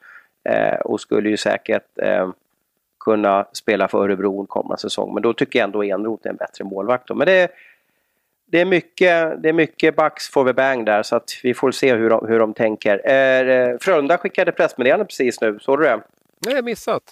eh, 0.49 0.77
och 0.81 1.01
skulle 1.01 1.29
ju 1.29 1.37
säkert 1.37 1.99
eh, 2.03 2.31
kunna 3.01 3.47
spela 3.53 3.89
för 3.89 3.99
Örebro 3.99 4.47
kommande 4.47 4.81
säsong. 4.81 5.15
Men 5.15 5.23
då 5.23 5.33
tycker 5.33 5.59
jag 5.59 5.65
ändå 5.65 5.85
Enroth 5.85 6.27
är 6.27 6.31
en 6.31 6.37
bättre 6.37 6.65
målvakt. 6.65 7.09
Då. 7.09 7.15
Men 7.15 7.27
det, 7.27 7.51
det 8.47 8.61
är 8.61 8.65
mycket, 8.65 9.43
det 9.43 9.49
är 9.49 9.53
mycket 9.53 9.97
backs 9.97 10.29
for 10.31 10.47
the 10.47 10.53
bang 10.53 10.87
där 10.87 11.03
så 11.03 11.17
att 11.17 11.31
vi 11.43 11.55
får 11.55 11.71
se 11.71 11.95
hur 11.95 12.11
de, 12.11 12.27
hur 12.29 12.39
de 12.39 12.55
tänker. 12.55 13.01
Eh, 13.05 13.49
eh 13.49 13.77
Frölunda 13.81 14.19
skickade 14.19 14.53
pressmeddelande 14.53 15.05
precis 15.05 15.41
nu, 15.41 15.59
såg 15.61 15.79
du 15.79 15.85
det? 15.85 16.01
Nej, 16.47 16.63
missat. 16.63 17.03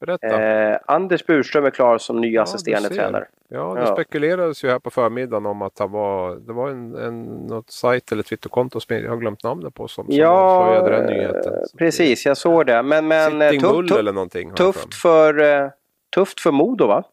Berätta. 0.00 0.42
Eh, 0.42 0.78
Anders 0.86 1.26
Burström 1.26 1.64
är 1.64 1.70
klar 1.70 1.98
som 1.98 2.20
ny 2.20 2.32
Ja, 2.32 2.42
assisterande 2.42 2.88
tränare. 2.88 3.26
Ja, 3.48 3.74
det 3.74 3.80
Ja. 3.80 3.86
spekulerades 3.94 4.64
ju 4.64 4.68
här 4.70 4.78
på 4.78 4.90
förmiddagen 4.90 5.46
om 5.46 5.62
att 5.62 5.78
han 5.78 5.90
var, 5.90 6.36
det 6.36 6.52
var 6.52 6.70
en, 6.70 6.94
en, 6.94 7.22
något 7.24 7.70
sajt 7.70 8.12
eller 8.12 8.22
Twitterkonto 8.22 8.80
som 8.80 8.96
jag 8.96 9.10
har 9.10 9.16
glömt 9.16 9.44
namnet 9.44 9.74
på 9.74 9.88
som, 9.88 10.06
som 10.06 10.14
Ja, 10.14 10.28
avslöjade 10.28 10.90
den 10.96 11.06
nyheten. 11.16 11.54
eh, 11.54 11.60
Så 11.64 11.76
precis, 11.76 12.26
jag 12.26 12.36
såg 12.36 12.66
det. 12.66 12.82
Men, 12.82 13.08
men 13.08 13.42
eh, 13.42 13.50
Sitting 13.50 13.70
tuff, 13.88 13.98
eller 13.98 14.12
någonting. 14.12 14.54
tufft, 14.54 14.94
för, 14.94 15.42
eh, 15.64 15.68
tufft 16.14 16.40
för 16.40 16.50
Modo 16.52 16.86
va? 16.86 17.04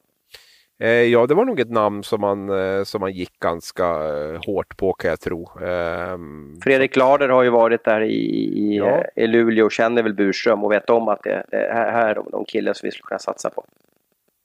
Eh, 0.82 0.90
ja, 0.90 1.28
det 1.28 1.34
var 1.34 1.46
nog 1.46 1.60
ett 1.60 1.70
namn 1.72 2.04
som 2.04 2.22
man, 2.22 2.50
eh, 2.50 2.84
som 2.84 3.02
man 3.02 3.12
gick 3.12 3.40
ganska 3.40 3.86
eh, 3.86 4.42
hårt 4.46 4.78
på 4.78 4.94
kan 4.94 5.10
jag 5.10 5.20
tro. 5.20 5.50
Ehm, 5.62 6.60
Fredrik 6.64 6.96
Lader 6.96 7.30
har 7.30 7.44
ju 7.44 7.50
varit 7.50 7.84
där 7.84 8.02
i, 8.02 8.14
i, 8.14 8.78
Ja. 8.78 9.04
i 9.16 9.28
Luleå 9.28 9.66
och 9.66 9.72
känner 9.72 10.04
väl 10.04 10.14
Burström 10.14 10.64
och 10.64 10.72
vet 10.72 10.90
om 10.90 11.08
att 11.08 11.24
det, 11.24 11.46
det 11.52 11.58
här, 11.58 12.10
är 12.10 12.16
de, 12.16 12.28
de 12.32 12.46
killar 12.46 12.74
som 12.74 12.88
vi 12.88 12.92
skulle 12.92 13.08
kunna 13.08 13.20
satsa 13.20 13.50
på. 13.50 13.66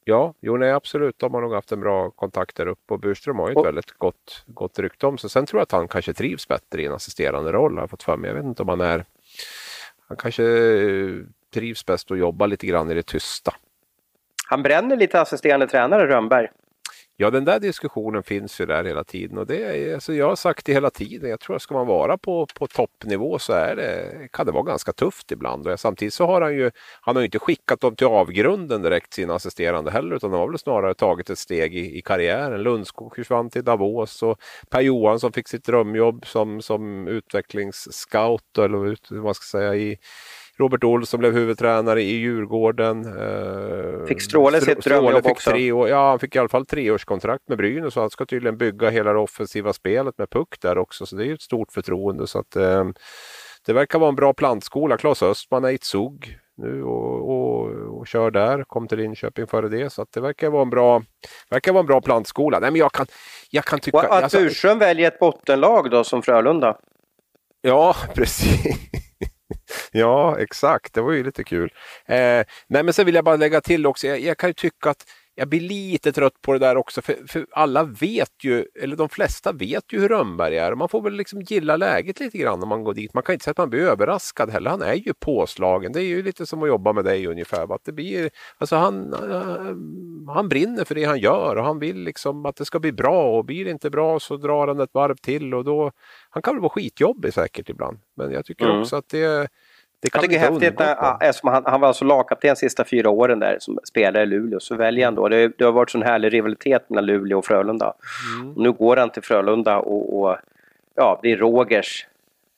Ja, 0.05 0.35
jo 0.41 0.57
nej 0.57 0.73
absolut. 0.73 1.19
De 1.19 1.35
har 1.35 1.41
nog 1.41 1.53
haft 1.55 1.73
en 1.73 1.81
bra 1.81 2.11
kontakt 2.11 2.57
där 2.57 2.67
uppe 2.67 2.95
och 2.95 3.01
Burström 3.01 3.39
har 3.39 3.49
ju 3.49 3.53
ett 3.53 3.57
Och- 3.59 3.67
väldigt 3.67 3.91
gott, 3.99 4.45
gott 4.47 4.79
rykte 4.79 5.07
om 5.07 5.19
sig. 5.19 5.31
Sen 5.31 5.47
tror 5.47 5.59
jag 5.61 5.63
att 5.63 5.73
han 5.73 5.89
kanske 5.89 6.13
trivs 6.13 6.49
bättre 6.49 6.83
i 6.83 6.87
en 6.87 6.93
assisterande 6.93 7.53
roll 7.53 7.75
har 7.75 7.83
jag 7.83 7.91
fått 7.91 8.03
för 8.03 8.17
mig. 8.17 8.29
Jag 8.31 8.35
vet 8.37 8.45
inte 8.45 8.63
om 8.63 8.69
han 8.69 8.81
är... 8.81 9.05
Han 10.09 10.17
kanske 10.17 10.43
trivs 11.55 11.87
bäst 11.87 12.11
att 12.11 12.19
jobba 12.19 12.47
lite 12.47 12.67
grann 12.67 12.91
i 12.91 12.95
det 12.95 13.03
tysta. 13.07 13.55
Han 14.47 14.63
bränner 14.63 14.97
lite 14.97 15.21
assisterande 15.21 15.67
tränare 15.67 16.07
Rönnberg. 16.07 16.49
Ja, 17.17 17.31
den 17.31 17.45
där 17.45 17.61
diskussionen 17.61 18.23
finns 18.23 18.61
ju 18.61 18.67
där 18.67 18.85
hela 18.85 19.05
tiden 19.05 19.39
och 19.39 19.47
det 19.47 19.65
är, 19.65 19.95
alltså 19.95 20.15
jag 20.15 20.29
har 20.29 20.37
sagt 20.37 20.67
det 20.67 20.73
hela 20.73 20.91
tiden. 20.91 21.31
Jag 21.31 21.41
tror 21.41 21.57
att 21.57 21.63
ska 21.63 21.75
man 21.75 21.87
vara 21.87 22.19
på, 22.19 22.47
på 22.55 22.67
toppnivå 22.67 23.39
så 23.39 23.53
är 23.53 23.77
det, 23.77 24.29
kan 24.33 24.47
det 24.47 24.53
vara 24.53 24.63
ganska 24.63 24.93
tufft 24.93 25.33
ibland. 25.33 25.67
Och 25.67 25.81
samtidigt 25.81 26.15
så 26.15 26.27
har 26.27 26.41
han 26.41 26.55
ju, 26.55 26.71
han 27.01 27.17
har 27.17 27.21
ju 27.23 27.27
inte 27.27 27.39
skickat 27.39 27.81
dem 27.81 27.97
till 27.97 28.07
avgrunden 28.07 28.83
direkt, 28.83 29.15
sina 29.15 29.35
assisterande 29.35 29.91
heller, 29.91 30.17
utan 30.17 30.31
de 30.31 30.41
har 30.41 30.49
väl 30.49 30.59
snarare 30.59 30.95
tagit 30.95 31.31
ett 31.31 31.39
steg 31.39 31.77
i, 31.77 31.99
i 31.99 32.03
karriären. 32.03 32.63
Lundskog 32.63 33.17
försvann 33.17 33.51
till 33.51 33.65
Davos 33.65 34.23
och 34.23 34.39
Per 34.71 34.81
Johansson 34.81 35.33
fick 35.33 35.49
sitt 35.49 35.65
drömjobb 35.65 36.27
som, 36.27 36.63
som 36.63 37.09
utvecklingsscout 37.09 38.59
eller 38.59 38.97
vad 39.15 39.25
man 39.25 39.35
ska 39.35 39.59
säga 39.59 39.75
i 39.75 39.99
Robert 40.59 40.85
Olsson 40.85 41.21
blev 41.21 41.33
huvudtränare 41.33 42.03
i 42.03 42.13
Djurgården. 42.13 43.05
Eh, 43.05 44.07
Fick 44.07 44.23
Stråle 44.23 44.61
sitt 44.61 44.85
drömjobb 44.85 45.27
också? 45.27 45.51
Tre 45.51 45.73
år, 45.73 45.89
ja, 45.89 46.09
han 46.09 46.19
fick 46.19 46.37
i 46.37 46.39
alla 46.39 46.49
fall 46.49 46.67
treårskontrakt 46.67 47.49
med 47.49 47.59
Brynäs 47.59 47.95
så 47.95 48.01
han 48.01 48.11
ska 48.11 48.27
tydligen 48.27 48.57
bygga 48.59 48.91
hela 48.91 49.13
det 49.13 49.19
offensiva 49.19 49.73
spelet 49.73 50.19
med 50.19 50.31
puck 50.31 50.61
där 50.61 50.79
också. 50.79 51.07
Så 51.07 51.17
det 51.17 51.23
är 51.25 51.27
ju 51.27 51.35
ett 51.35 51.43
stort 51.43 51.73
förtroende. 51.73 52.27
Så 52.27 52.39
att, 52.39 52.57
eh, 52.57 52.85
det 53.67 53.73
verkar 53.73 53.99
vara 53.99 54.09
en 54.09 54.17
bra 54.17 54.33
plantskola. 54.33 54.97
Claes 54.97 55.23
Östman 55.23 55.65
är 55.65 55.71
i 55.71 55.79
SUG 55.83 56.39
nu 56.57 56.83
och, 56.83 57.31
och, 57.31 57.71
och 57.99 58.07
kör 58.07 58.31
där. 58.31 58.65
Kom 58.65 58.89
till 58.89 58.99
Linköping 58.99 59.47
före 59.47 59.69
det. 59.69 59.91
Så 59.91 60.07
det 60.15 60.21
verkar 60.21 60.51
vara 60.51 60.63
en 60.63 60.71
bra, 60.71 61.03
verkar 61.51 61.73
vara 61.73 61.81
en 61.81 61.87
bra 61.87 62.01
plantskola. 62.01 62.59
Nej, 62.61 62.71
men 62.71 62.79
jag 62.79 62.93
kan, 62.93 63.07
jag 63.51 63.65
kan 63.65 63.81
tycka... 63.81 63.97
Och 63.97 64.05
att 64.05 64.11
alltså- 64.11 64.39
Burström 64.39 64.79
väljer 64.79 65.09
ett 65.09 65.19
bottenlag 65.19 65.91
då 65.91 66.05
som 66.05 66.23
Frölunda. 66.23 66.77
Ja, 67.61 67.97
precis. 68.15 68.77
Ja, 69.93 70.39
exakt. 70.39 70.95
Det 70.95 71.01
var 71.01 71.13
ju 71.13 71.25
lite 71.25 71.45
kul. 71.45 71.73
Eh, 72.07 72.17
nej, 72.17 72.83
men 72.83 72.93
sen 72.93 73.07
vill 73.07 73.15
jag 73.15 73.25
bara 73.25 73.37
lägga 73.37 73.61
till 73.61 73.87
också. 73.87 74.07
Jag, 74.07 74.21
jag 74.21 74.39
kan 74.39 74.51
ju 74.51 74.55
tycka 74.55 74.91
att 74.91 75.05
jag 75.37 75.49
blir 75.49 75.61
lite 75.61 76.13
trött 76.13 76.41
på 76.43 76.53
det 76.53 76.59
där 76.59 76.77
också. 76.77 77.03
För, 77.03 77.17
för 77.29 77.47
alla 77.53 77.85
vet 77.85 78.45
ju, 78.45 78.67
eller 78.83 78.97
de 78.97 79.09
flesta 79.09 79.53
vet 79.53 79.93
ju 79.93 80.01
hur 80.01 80.09
Rönnberg 80.09 80.57
är. 80.59 80.75
Man 80.75 80.89
får 80.89 81.03
väl 81.03 81.13
liksom 81.13 81.41
gilla 81.43 81.77
läget 81.77 82.21
lite 82.21 82.39
grann 82.39 82.61
när 82.61 82.67
man 82.67 82.85
går 82.85 82.95
dit. 82.95 83.15
Man 83.15 83.23
kan 83.23 83.33
inte 83.33 83.45
säga 83.45 83.51
att 83.53 83.59
man 83.59 83.71
blir 83.71 83.81
överraskad 83.81 84.51
heller. 84.51 84.71
Han 84.71 84.83
är 84.83 84.95
ju 84.95 85.13
påslagen. 85.15 85.93
Det 85.93 86.01
är 86.01 86.05
ju 86.05 86.23
lite 86.23 86.47
som 86.47 86.63
att 86.63 86.69
jobba 86.69 86.93
med 86.93 87.05
dig 87.05 87.27
ungefär. 87.27 87.75
Att 87.75 87.85
det 87.85 87.93
blir, 87.93 88.31
alltså 88.59 88.77
han, 88.77 89.13
eh, 89.13 90.35
han 90.35 90.49
brinner 90.49 90.85
för 90.85 90.95
det 90.95 91.05
han 91.05 91.19
gör 91.19 91.57
och 91.57 91.65
han 91.65 91.79
vill 91.79 91.97
liksom 91.99 92.47
att 92.47 92.57
det 92.57 92.65
ska 92.65 92.81
bli 92.81 92.93
bra. 92.93 93.39
Och 93.39 93.45
blir 93.45 93.65
det 93.65 93.71
inte 93.71 93.91
bra 93.91 94.21
så 94.21 94.37
drar 94.37 94.69
han 94.69 94.81
ett 94.81 94.95
varv 94.95 95.17
till 95.17 95.55
och 95.55 95.65
då 95.65 95.93
han 96.31 96.43
kan 96.43 96.55
väl 96.55 96.61
vara 96.61 96.71
skitjobbig 96.71 97.35
säkert 97.35 97.69
ibland. 97.69 97.99
Men 98.17 98.33
jag 98.33 98.45
tycker 98.45 98.65
Mm. 98.65 98.81
också 98.81 98.97
att 98.97 99.09
det, 99.09 99.49
det 100.05 100.11
Jag 100.15 100.23
tycker 100.23 100.35
inte 100.35 100.47
häftigt, 100.53 100.81
undgå 100.81 100.85
när, 101.03 101.29
eftersom 101.29 101.49
han, 101.51 101.63
han 101.67 101.81
var 101.81 101.89
alltså 101.89 102.05
lagkapten 102.05 102.49
de 102.51 102.57
sista 102.57 102.85
fyra 102.85 103.11
åren 103.11 103.39
där 103.39 103.57
som 103.61 103.79
spelare 103.85 104.23
i 104.23 104.27
Luleå, 104.27 104.61
så 104.61 104.75
väljer 104.77 105.05
han 105.05 105.15
då. 105.15 105.29
Det, 105.29 105.49
det 105.59 105.65
har 105.65 105.73
varit 105.73 105.91
sån 105.91 106.03
härlig 106.03 106.33
rivalitet 106.35 106.91
mellan 106.91 107.07
Luleå 107.07 107.39
och 107.39 107.45
Frölunda. 107.47 107.95
Mm. 108.37 108.51
Och 108.57 108.63
nu 108.63 108.73
går 108.73 108.97
han 108.97 109.11
till 109.11 109.23
Frölunda 109.23 109.79
och, 109.79 110.21
och 110.23 110.37
ja, 110.95 111.19
blir 111.23 111.37
Rogers 111.37 112.07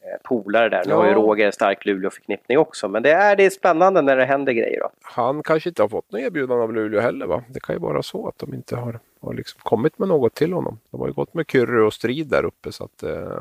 eh, 0.00 0.28
polare 0.28 0.68
där. 0.68 0.82
Nu 0.86 0.90
Ja. 0.90 0.96
har 0.96 1.06
ju 1.08 1.14
Roger 1.14 1.46
en 1.46 1.52
stark 1.52 1.84
Luleå-förknippning 1.84 2.58
också. 2.58 2.88
Men 2.88 3.02
det 3.02 3.10
är, 3.12 3.36
det 3.36 3.44
är 3.46 3.50
spännande 3.50 4.02
när 4.02 4.16
det 4.16 4.24
händer 4.24 4.52
grejer 4.52 4.80
då. 4.80 4.90
Han 5.02 5.42
kanske 5.42 5.68
inte 5.68 5.82
har 5.82 5.88
fått 5.88 6.12
något 6.12 6.20
erbjudande 6.20 6.62
av 6.62 6.72
Luleå 6.74 7.00
heller 7.00 7.26
va? 7.26 7.42
Det 7.48 7.60
kan 7.60 7.74
ju 7.74 7.80
vara 7.80 8.02
så 8.02 8.28
att 8.28 8.38
de 8.38 8.54
inte 8.54 8.76
har, 8.76 8.98
har 9.20 9.34
liksom 9.34 9.60
kommit 9.62 9.98
med 9.98 10.08
något 10.08 10.34
till 10.34 10.52
honom. 10.52 10.78
De 10.90 11.00
har 11.00 11.06
ju 11.06 11.12
gått 11.12 11.34
med 11.34 11.44
Kyrre 11.50 11.82
och 11.86 11.92
Strid 11.94 12.26
där 12.26 12.44
uppe 12.44 12.72
så 12.72 12.84
att 12.84 13.02
eh, 13.02 13.40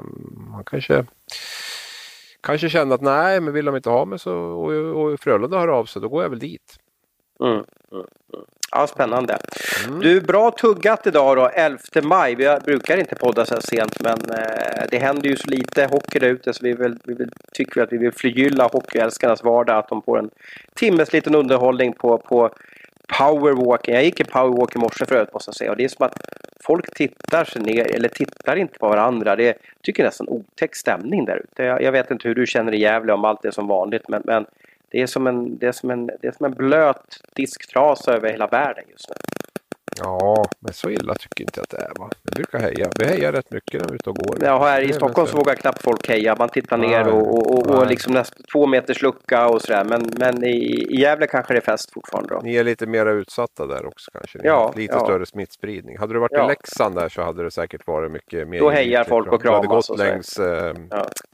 han 0.53 0.63
kanske 0.65 1.05
Kanske 2.45 2.69
kände 2.69 2.95
att 2.95 3.01
nej, 3.01 3.41
men 3.41 3.53
vill 3.53 3.65
de 3.65 3.75
inte 3.75 3.89
ha 3.89 4.05
mig 4.05 4.19
så, 4.19 4.35
och, 4.35 4.71
och 4.71 5.19
Frölunda 5.19 5.59
hör 5.59 5.67
av 5.67 5.85
sig, 5.85 6.01
då 6.01 6.09
går 6.09 6.23
jag 6.23 6.29
väl 6.29 6.39
dit. 6.39 6.79
Mm, 7.39 7.51
mm, 7.51 7.65
mm. 8.33 8.45
Ja, 8.71 8.87
spännande. 8.87 9.37
Mm. 9.87 9.99
Du, 9.99 10.21
bra 10.21 10.51
tuggat 10.51 11.07
idag 11.07 11.37
då, 11.37 11.49
11 11.49 11.79
maj. 12.03 12.35
Vi 12.35 12.57
brukar 12.65 12.97
inte 12.97 13.15
podda 13.15 13.45
så 13.45 13.53
här 13.53 13.61
sent 13.61 13.99
men 13.99 14.37
eh, 14.39 14.83
det 14.91 14.97
händer 14.97 15.29
ju 15.29 15.35
så 15.35 15.49
lite 15.49 15.85
hockey 15.85 16.19
där 16.19 16.27
ute 16.27 16.53
så 16.53 16.59
vi, 16.63 16.73
vill, 16.73 16.97
vi 17.03 17.13
vill, 17.13 17.29
tycker 17.53 17.81
att 17.81 17.93
vi 17.93 17.97
vill 17.97 18.11
förgylla 18.11 18.67
hockeyälskarnas 18.67 19.43
vardag. 19.43 19.77
Att 19.77 19.89
de 19.89 20.01
får 20.01 20.19
en 20.19 20.29
timmes 20.75 21.13
liten 21.13 21.35
underhållning 21.35 21.93
på, 21.93 22.17
på 22.17 22.49
powerwalking. 23.07 23.93
Jag 23.93 24.03
gick 24.03 24.19
i 24.19 24.23
powerwalk 24.23 24.75
i 24.75 24.79
morse 24.79 25.05
förut 25.05 25.33
måste 25.33 25.49
jag 25.49 25.55
säga. 25.55 25.71
Och 25.71 25.77
det 25.77 25.83
är 25.83 25.87
som 25.87 26.05
att 26.05 26.17
folk 26.59 26.95
tittar 26.95 27.45
sig 27.45 27.61
ner, 27.61 27.95
eller 27.95 28.09
tittar 28.09 28.55
inte 28.55 28.79
på 28.79 28.87
varandra. 28.87 29.35
Det 29.35 29.47
är, 29.47 29.55
tycker 29.81 30.03
nästan 30.03 30.29
otäck 30.29 30.75
stämning 30.75 31.25
där 31.25 31.37
ute. 31.37 31.63
Jag, 31.63 31.81
jag 31.81 31.91
vet 31.91 32.11
inte 32.11 32.27
hur 32.27 32.35
du 32.35 32.45
känner 32.45 32.73
i 32.73 32.79
Gävle 32.79 33.13
om 33.13 33.25
allt 33.25 33.45
är 33.45 33.51
som 33.51 33.67
vanligt 33.67 34.07
men, 34.07 34.21
men 34.25 34.45
det 34.89 35.01
är, 35.01 35.07
som 35.07 35.27
en, 35.27 35.57
det, 35.57 35.67
är 35.67 35.71
som 35.71 35.91
en, 35.91 36.05
det 36.05 36.27
är 36.27 36.31
som 36.31 36.45
en 36.45 36.53
blöt 36.53 37.19
disktrasa 37.33 38.13
över 38.13 38.29
hela 38.29 38.47
världen 38.47 38.83
just 38.91 39.09
nu. 39.09 39.15
Ja, 39.99 40.45
men 40.59 40.73
så 40.73 40.89
illa 40.89 41.15
tycker 41.15 41.43
inte 41.43 41.59
jag 41.59 41.63
att 41.63 41.69
det 41.69 41.77
är 41.77 41.91
va? 41.99 42.09
Vi 42.23 42.31
brukar 42.31 42.59
heja. 42.59 42.89
Vi 42.99 43.05
hejar 43.05 43.31
rätt 43.31 43.51
mycket 43.51 43.81
när 43.81 43.87
vi 43.87 43.91
är 43.91 43.95
ute 43.95 44.09
och 44.09 44.15
går. 44.15 44.37
Ja, 44.41 44.63
här 44.65 44.81
i 44.81 44.93
Stockholm 44.93 45.27
så 45.27 45.37
vågar 45.37 45.55
knappt 45.55 45.81
folk 45.81 46.09
heja. 46.09 46.35
Man 46.39 46.49
tittar 46.49 46.77
ner 46.77 47.03
Nej. 47.03 47.13
och, 47.13 47.27
och, 47.35 47.51
och, 47.53 47.67
och 47.67 47.79
Nej. 47.79 47.89
liksom 47.89 48.13
nästan 48.13 48.43
två 48.53 48.65
meters 48.67 49.01
lucka 49.01 49.47
och 49.47 49.61
sådär. 49.61 49.83
Men, 49.83 50.09
men 50.17 50.43
i, 50.43 50.49
i 50.89 51.01
Gävle 51.01 51.27
kanske 51.27 51.53
det 51.53 51.59
är 51.59 51.61
fest 51.61 51.93
fortfarande 51.93 52.29
då. 52.33 52.39
Ni 52.43 52.55
är 52.55 52.63
lite 52.63 52.85
mer 52.85 53.05
utsatta 53.05 53.65
där 53.67 53.85
också 53.85 54.11
kanske? 54.11 54.37
Ni 54.37 54.47
Ja, 54.47 54.73
lite 54.75 54.93
ja. 54.93 54.99
större 54.99 55.25
smittspridning. 55.25 55.97
Hade 55.97 56.13
du 56.13 56.19
varit 56.19 56.31
Ja. 56.31 56.45
i 56.45 56.47
Leksand 56.47 56.95
där 56.95 57.09
så 57.09 57.21
hade 57.21 57.43
det 57.43 57.51
säkert 57.51 57.87
varit 57.87 58.11
mycket 58.11 58.47
mer 58.47 58.59
Då 58.59 58.69
hejar 58.69 59.03
folk 59.03 59.27
och 59.27 59.33
jag. 59.33 59.41
Du 59.41 59.49
hade 59.55 59.67
kramas 59.67 59.87
gått 59.87 59.99
och 59.99 60.05
längs 60.05 60.39
eh, 60.39 60.73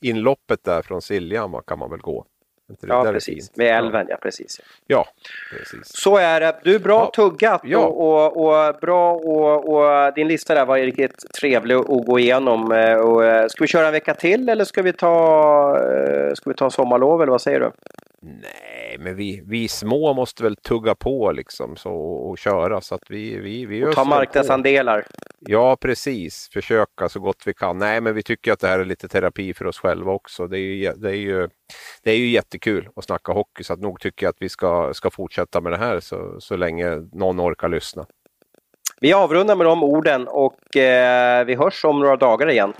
inloppet 0.01 0.64
där 0.64 0.82
från 0.82 1.01
Siljan 1.01 1.51
va, 1.51 1.62
kan 1.68 1.80
man 1.80 1.89
väl 1.89 1.99
gå? 1.99 2.26
Inte 2.72 2.88
det? 2.88 2.94
Ja, 2.94 3.04
Där 3.04 3.10
är 3.10 3.14
precis. 3.14 3.52
Med 3.58 3.78
älven, 3.78 4.06
ja 4.10 4.18
precis. 4.22 4.60
Ja, 4.88 5.06
precis. 5.58 5.82
Så 5.84 6.18
är 6.18 6.40
det. 6.40 6.56
Du, 6.64 6.80
bra 6.80 7.00
Ja. 7.00 7.12
tuggat 7.16 7.62
Ja. 7.64 7.78
och, 7.80 8.38
och, 8.38 8.68
och 8.70 8.76
bra 8.82 9.14
och, 9.14 9.74
och 9.74 10.14
din 10.14 10.28
lista 10.28 10.56
där 10.56 10.66
var 10.66 10.78
riktigt 10.78 11.26
trevlig 11.39 11.76
att 11.76 12.06
gå 12.06 12.20
igenom. 12.20 12.72
Eh, 12.72 12.96
Och, 12.98 13.26
eh, 13.26 13.48
ska 13.48 13.64
vi 13.64 13.68
köra 13.68 13.86
en 13.88 13.92
vecka 13.93 14.14
till 14.14 14.50
eller 14.50 14.66
ska 14.66 14.82
vi 14.82 14.93
ta, 14.93 15.78
eh, 15.78 16.34
ska 16.34 16.50
vi 16.50 16.56
ta 16.56 16.70
sommarlov 16.70 17.22
eller 17.22 17.32
vad 17.32 17.42
säger 17.42 17.60
du? 17.60 17.72
Nej, 18.24 18.98
men 19.00 19.16
vi, 19.16 19.43
vi 19.46 19.68
små 19.68 20.14
måste 20.14 20.43
väl 20.43 20.56
tugga 20.56 20.96
på 20.96 21.32
liksom 21.32 21.76
så, 21.76 21.92
och 21.93 22.38
köra 22.38 22.82
så 22.82 22.96
att 22.96 23.04
vi, 23.10 23.38
vi, 23.38 23.66
vi 23.66 23.86
Och 23.86 23.96
ta 23.96 24.04
marknadsandelar. 24.04 25.06
Ja, 25.39 25.78
precis. 25.82 26.50
Försöka 26.54 27.10
så 27.10 27.20
gott 27.20 27.43
vi 27.46 27.54
kan. 27.54 27.78
Nej, 27.78 28.02
men 28.02 28.16
vi 28.16 28.24
tycker 28.24 28.52
att 28.52 28.60
det 28.60 28.68
här 28.68 28.80
är 28.80 28.86
lite 28.86 29.08
terapi 29.08 29.54
för 29.54 29.66
oss 29.66 29.80
själva 29.80 30.12
också. 30.12 30.48
Det 30.48 30.58
är 30.58 30.60
ju, 30.60 30.93
det 30.93 31.10
är 31.10 31.16
ju, 31.16 31.50
det 32.04 32.12
är 32.12 32.18
ju 32.18 32.30
jättekul 32.30 32.89
att 32.96 33.06
snacka 33.06 33.32
hockey 33.32 33.64
så 33.64 33.74
att 33.74 33.80
nog 33.80 34.00
tycker 34.00 34.26
jag 34.26 34.30
att 34.30 34.42
vi 34.42 34.50
ska, 34.50 34.93
ska 34.93 35.10
fortsätta 35.10 35.62
med 35.62 35.72
det 35.72 35.78
här 35.78 36.00
så, 36.00 36.36
så 36.39 36.56
länge 36.56 36.96
någon 37.14 37.42
orkar 37.42 37.70
lyssna. 37.70 38.06
Vi 39.00 39.14
avrundar 39.14 39.56
med 39.56 39.68
de 39.68 39.84
orden 39.84 40.28
och 40.28 40.78
eh, 40.78 41.46
vi 41.46 41.56
hörs 41.56 41.86
om 41.86 42.00
några 42.00 42.16
dagar 42.16 42.50
igen. 42.50 42.74